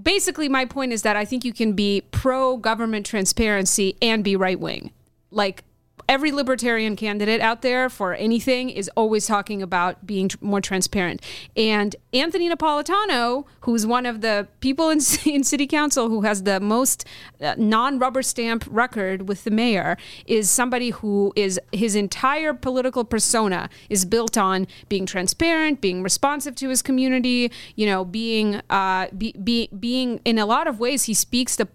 basically 0.00 0.48
my 0.48 0.64
point 0.64 0.92
is 0.92 1.02
that 1.02 1.16
I 1.16 1.24
think 1.24 1.44
you 1.44 1.52
can 1.52 1.72
be 1.72 2.02
pro 2.10 2.56
government 2.56 3.06
transparency 3.06 3.96
and 4.02 4.24
be 4.24 4.36
right 4.36 4.58
wing. 4.58 4.92
Like 5.30 5.64
every 6.08 6.32
libertarian 6.32 6.96
candidate 6.96 7.40
out 7.40 7.62
there 7.62 7.88
for 7.88 8.14
anything 8.14 8.70
is 8.70 8.90
always 8.96 9.26
talking 9.26 9.62
about 9.62 10.06
being 10.06 10.28
tr- 10.28 10.36
more 10.40 10.60
transparent. 10.60 11.22
And 11.56 11.96
Anthony 12.12 12.48
Napolitano, 12.48 13.46
who's 13.60 13.86
one 13.86 14.06
of 14.06 14.20
the 14.20 14.48
people 14.60 14.90
in, 14.90 15.00
in 15.26 15.44
city 15.44 15.66
council 15.66 16.08
who 16.08 16.22
has 16.22 16.42
the 16.42 16.60
most 16.60 17.06
uh, 17.40 17.54
non-rubber 17.56 18.22
stamp 18.22 18.64
record 18.68 19.28
with 19.28 19.44
the 19.44 19.50
mayor, 19.50 19.96
is 20.26 20.50
somebody 20.50 20.90
who 20.90 21.32
is 21.36 21.60
his 21.72 21.94
entire 21.94 22.54
political 22.54 23.04
persona 23.04 23.68
is 23.88 24.04
built 24.04 24.36
on 24.36 24.66
being 24.88 25.06
transparent, 25.06 25.80
being 25.80 26.02
responsive 26.02 26.54
to 26.56 26.68
his 26.68 26.82
community, 26.82 27.50
you 27.76 27.86
know, 27.86 28.04
being 28.04 28.60
uh, 28.70 29.08
be, 29.16 29.32
be, 29.42 29.68
being 29.78 30.20
in 30.24 30.38
a 30.38 30.46
lot 30.46 30.66
of 30.66 30.78
ways 30.78 31.04
he 31.04 31.14
speaks 31.14 31.56
the 31.56 31.68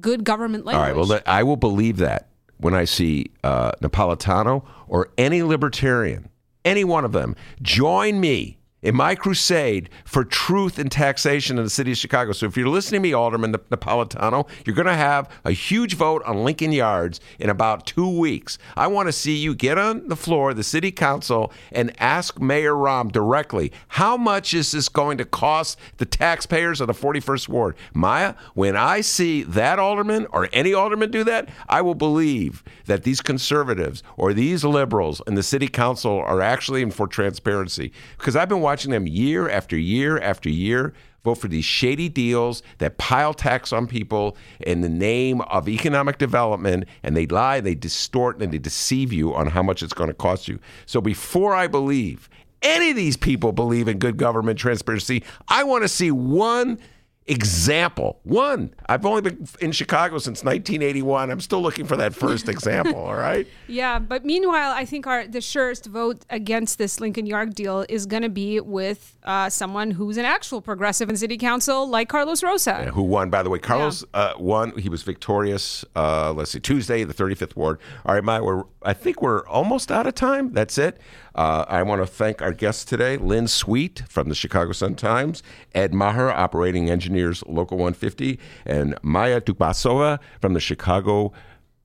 good 0.00 0.24
government 0.24 0.64
language. 0.64 0.96
All 0.96 1.04
right. 1.04 1.08
Well, 1.08 1.20
I 1.26 1.42
will 1.42 1.56
believe 1.56 1.98
that 1.98 2.28
when 2.64 2.72
I 2.72 2.86
see 2.86 3.30
uh, 3.42 3.72
Napolitano 3.82 4.64
or 4.88 5.10
any 5.18 5.42
libertarian, 5.42 6.30
any 6.64 6.82
one 6.82 7.04
of 7.04 7.12
them, 7.12 7.36
join 7.60 8.18
me 8.20 8.56
in 8.84 8.94
my 8.94 9.14
crusade 9.14 9.88
for 10.04 10.24
truth 10.24 10.78
and 10.78 10.92
taxation 10.92 11.58
in 11.58 11.64
the 11.64 11.70
city 11.70 11.90
of 11.90 11.98
Chicago. 11.98 12.32
So 12.32 12.46
if 12.46 12.56
you're 12.56 12.68
listening 12.68 13.00
to 13.00 13.08
me, 13.08 13.14
Alderman 13.14 13.52
Napolitano, 13.52 14.46
you're 14.64 14.76
going 14.76 14.86
to 14.86 14.94
have 14.94 15.28
a 15.44 15.50
huge 15.50 15.94
vote 15.94 16.22
on 16.24 16.44
Lincoln 16.44 16.70
Yards 16.70 17.18
in 17.38 17.48
about 17.48 17.86
two 17.86 18.08
weeks. 18.08 18.58
I 18.76 18.86
want 18.86 19.08
to 19.08 19.12
see 19.12 19.34
you 19.34 19.54
get 19.54 19.78
on 19.78 20.08
the 20.08 20.16
floor 20.16 20.50
of 20.50 20.56
the 20.56 20.62
city 20.62 20.92
council 20.92 21.50
and 21.72 21.98
ask 22.00 22.38
Mayor 22.38 22.74
Rahm 22.74 23.10
directly, 23.10 23.72
how 23.88 24.18
much 24.18 24.52
is 24.52 24.72
this 24.72 24.90
going 24.90 25.16
to 25.16 25.24
cost 25.24 25.78
the 25.96 26.04
taxpayers 26.04 26.80
of 26.82 26.86
the 26.86 26.92
41st 26.92 27.48
Ward? 27.48 27.76
Maya, 27.94 28.34
when 28.52 28.76
I 28.76 29.00
see 29.00 29.42
that 29.44 29.78
alderman 29.78 30.26
or 30.30 30.50
any 30.52 30.74
alderman 30.74 31.10
do 31.10 31.24
that, 31.24 31.48
I 31.70 31.80
will 31.80 31.94
believe 31.94 32.62
that 32.84 33.04
these 33.04 33.22
conservatives 33.22 34.02
or 34.18 34.34
these 34.34 34.62
liberals 34.62 35.22
in 35.26 35.36
the 35.36 35.42
city 35.42 35.68
council 35.68 36.18
are 36.18 36.42
actually 36.42 36.82
in 36.82 36.90
for 36.90 37.06
transparency. 37.06 37.90
Because 38.18 38.36
I've 38.36 38.50
been 38.50 38.60
watching 38.60 38.73
them 38.82 39.06
year 39.06 39.48
after 39.48 39.76
year 39.76 40.18
after 40.18 40.48
year 40.48 40.92
vote 41.24 41.36
for 41.36 41.48
these 41.48 41.64
shady 41.64 42.08
deals 42.08 42.62
that 42.78 42.98
pile 42.98 43.32
tax 43.32 43.72
on 43.72 43.86
people 43.86 44.36
in 44.60 44.82
the 44.82 44.88
name 44.88 45.40
of 45.42 45.68
economic 45.68 46.18
development 46.18 46.84
and 47.02 47.16
they 47.16 47.26
lie, 47.26 47.60
they 47.60 47.74
distort, 47.74 48.40
and 48.40 48.52
they 48.52 48.58
deceive 48.58 49.12
you 49.12 49.34
on 49.34 49.46
how 49.48 49.62
much 49.62 49.82
it's 49.82 49.94
going 49.94 50.08
to 50.08 50.14
cost 50.14 50.46
you. 50.46 50.58
So 50.86 51.00
before 51.00 51.54
I 51.54 51.66
believe 51.66 52.28
any 52.62 52.90
of 52.90 52.96
these 52.96 53.16
people 53.16 53.52
believe 53.52 53.88
in 53.88 53.98
good 53.98 54.16
government 54.16 54.58
transparency, 54.58 55.22
I 55.48 55.64
want 55.64 55.82
to 55.82 55.88
see 55.88 56.10
one 56.10 56.78
example. 57.26 58.20
One. 58.24 58.74
I've 58.86 59.06
only 59.06 59.22
been 59.22 59.48
in 59.60 59.72
Chicago 59.72 60.18
since 60.18 60.44
1981. 60.44 61.30
I'm 61.30 61.40
still 61.40 61.62
looking 61.62 61.86
for 61.86 61.96
that 61.96 62.14
first 62.14 62.48
example, 62.48 62.96
all 62.96 63.14
right? 63.14 63.46
Yeah, 63.66 63.98
but 63.98 64.24
meanwhile, 64.26 64.72
I 64.72 64.84
think 64.84 65.06
our 65.06 65.26
the 65.26 65.40
surest 65.40 65.86
vote 65.86 66.24
against 66.28 66.76
this 66.76 67.00
Lincoln 67.00 67.24
Yard 67.24 67.54
deal 67.54 67.86
is 67.88 68.04
going 68.04 68.22
to 68.22 68.28
be 68.28 68.60
with 68.60 69.16
uh, 69.24 69.48
someone 69.48 69.90
who's 69.92 70.18
an 70.18 70.26
actual 70.26 70.60
progressive 70.60 71.08
in 71.08 71.16
city 71.16 71.38
council, 71.38 71.88
like 71.88 72.08
Carlos 72.08 72.42
Rosa. 72.42 72.84
who 72.92 73.02
won, 73.02 73.30
by 73.30 73.42
the 73.42 73.48
way. 73.48 73.58
Carlos 73.58 74.04
uh, 74.12 74.34
won. 74.38 74.76
He 74.78 74.90
was 74.90 75.02
victorious. 75.02 75.84
Uh, 75.96 76.32
let's 76.32 76.50
see, 76.50 76.60
Tuesday, 76.60 77.04
the 77.04 77.14
35th 77.14 77.56
ward. 77.56 77.80
All 78.04 78.14
right, 78.14 78.22
Maya, 78.22 78.44
we're, 78.44 78.64
I 78.82 78.92
think 78.92 79.22
we're 79.22 79.46
almost 79.48 79.90
out 79.90 80.06
of 80.06 80.14
time. 80.14 80.52
That's 80.52 80.76
it. 80.76 81.00
Uh, 81.34 81.64
I 81.68 81.82
want 81.82 82.00
to 82.00 82.06
thank 82.06 82.40
our 82.40 82.52
guests 82.52 82.84
today 82.84 83.16
Lynn 83.16 83.48
Sweet 83.48 84.02
from 84.08 84.28
the 84.28 84.34
Chicago 84.34 84.72
Sun-Times, 84.72 85.42
Ed 85.74 85.92
Maher, 85.92 86.30
Operating 86.30 86.90
Engineers 86.90 87.42
Local 87.46 87.76
150, 87.76 88.38
and 88.64 88.94
Maya 89.02 89.40
Dukmasova 89.40 90.18
from 90.40 90.54
the 90.54 90.60
Chicago 90.60 91.32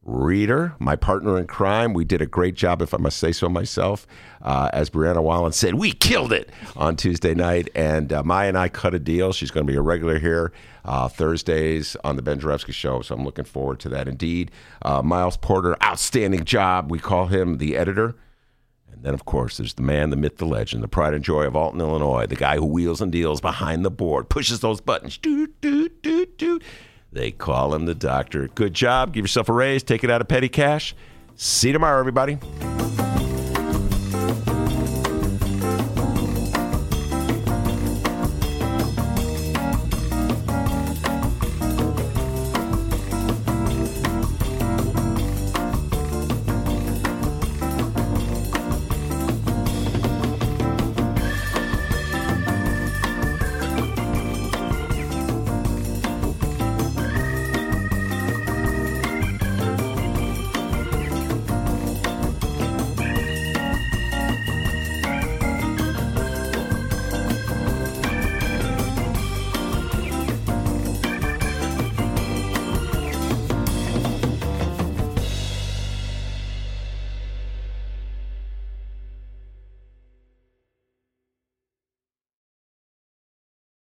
Reader, 0.03 0.75
my 0.79 0.95
partner 0.95 1.37
in 1.37 1.45
crime. 1.45 1.93
We 1.93 2.03
did 2.03 2.21
a 2.21 2.25
great 2.25 2.55
job, 2.55 2.81
if 2.81 2.93
I 2.93 2.97
must 2.97 3.17
say 3.17 3.31
so 3.31 3.47
myself. 3.47 4.07
Uh, 4.41 4.69
as 4.73 4.89
Brianna 4.89 5.21
Wallen 5.21 5.51
said, 5.51 5.75
we 5.75 5.91
killed 5.91 6.33
it 6.33 6.49
on 6.75 6.95
Tuesday 6.95 7.35
night. 7.35 7.69
And 7.75 8.11
uh, 8.11 8.23
Maya 8.23 8.47
and 8.47 8.57
I 8.57 8.69
cut 8.69 8.95
a 8.95 8.99
deal. 8.99 9.33
She's 9.33 9.51
going 9.51 9.67
to 9.67 9.71
be 9.71 9.77
a 9.77 9.81
regular 9.81 10.17
here 10.17 10.51
uh, 10.85 11.09
Thursdays 11.09 11.95
on 12.03 12.15
the 12.15 12.21
Ben 12.23 12.39
Joravsky 12.39 12.71
Show. 12.71 13.01
So 13.01 13.13
I'm 13.13 13.23
looking 13.23 13.45
forward 13.45 13.79
to 13.81 13.89
that 13.89 14.07
indeed. 14.07 14.49
Uh, 14.81 15.03
Miles 15.03 15.37
Porter, 15.37 15.75
outstanding 15.83 16.43
job. 16.45 16.89
We 16.89 16.97
call 16.97 17.27
him 17.27 17.57
the 17.57 17.77
editor. 17.77 18.15
And 18.99 19.05
then, 19.05 19.13
of 19.13 19.23
course, 19.23 19.55
there's 19.55 19.75
the 19.75 19.81
man, 19.81 20.09
the 20.09 20.17
myth, 20.17 20.39
the 20.39 20.45
legend, 20.45 20.83
the 20.83 20.89
pride 20.89 21.13
and 21.13 21.23
joy 21.23 21.43
of 21.43 21.55
Alton, 21.55 21.79
Illinois, 21.79 22.25
the 22.25 22.35
guy 22.35 22.57
who 22.57 22.65
wheels 22.65 22.99
and 22.99 23.09
deals 23.09 23.39
behind 23.39 23.85
the 23.85 23.89
board, 23.89 24.27
pushes 24.27 24.59
those 24.59 24.81
buttons. 24.81 25.17
Doot, 25.17 25.61
doot, 25.61 26.03
doot, 26.03 26.37
doot. 26.37 26.61
They 27.09 27.31
call 27.31 27.73
him 27.73 27.85
the 27.85 27.95
doctor. 27.95 28.49
Good 28.49 28.73
job. 28.73 29.13
Give 29.13 29.23
yourself 29.23 29.47
a 29.47 29.53
raise. 29.53 29.83
Take 29.83 30.03
it 30.03 30.11
out 30.11 30.19
of 30.19 30.27
petty 30.27 30.49
cash. 30.49 30.93
See 31.37 31.69
you 31.69 31.73
tomorrow, 31.73 31.97
everybody. 31.97 32.39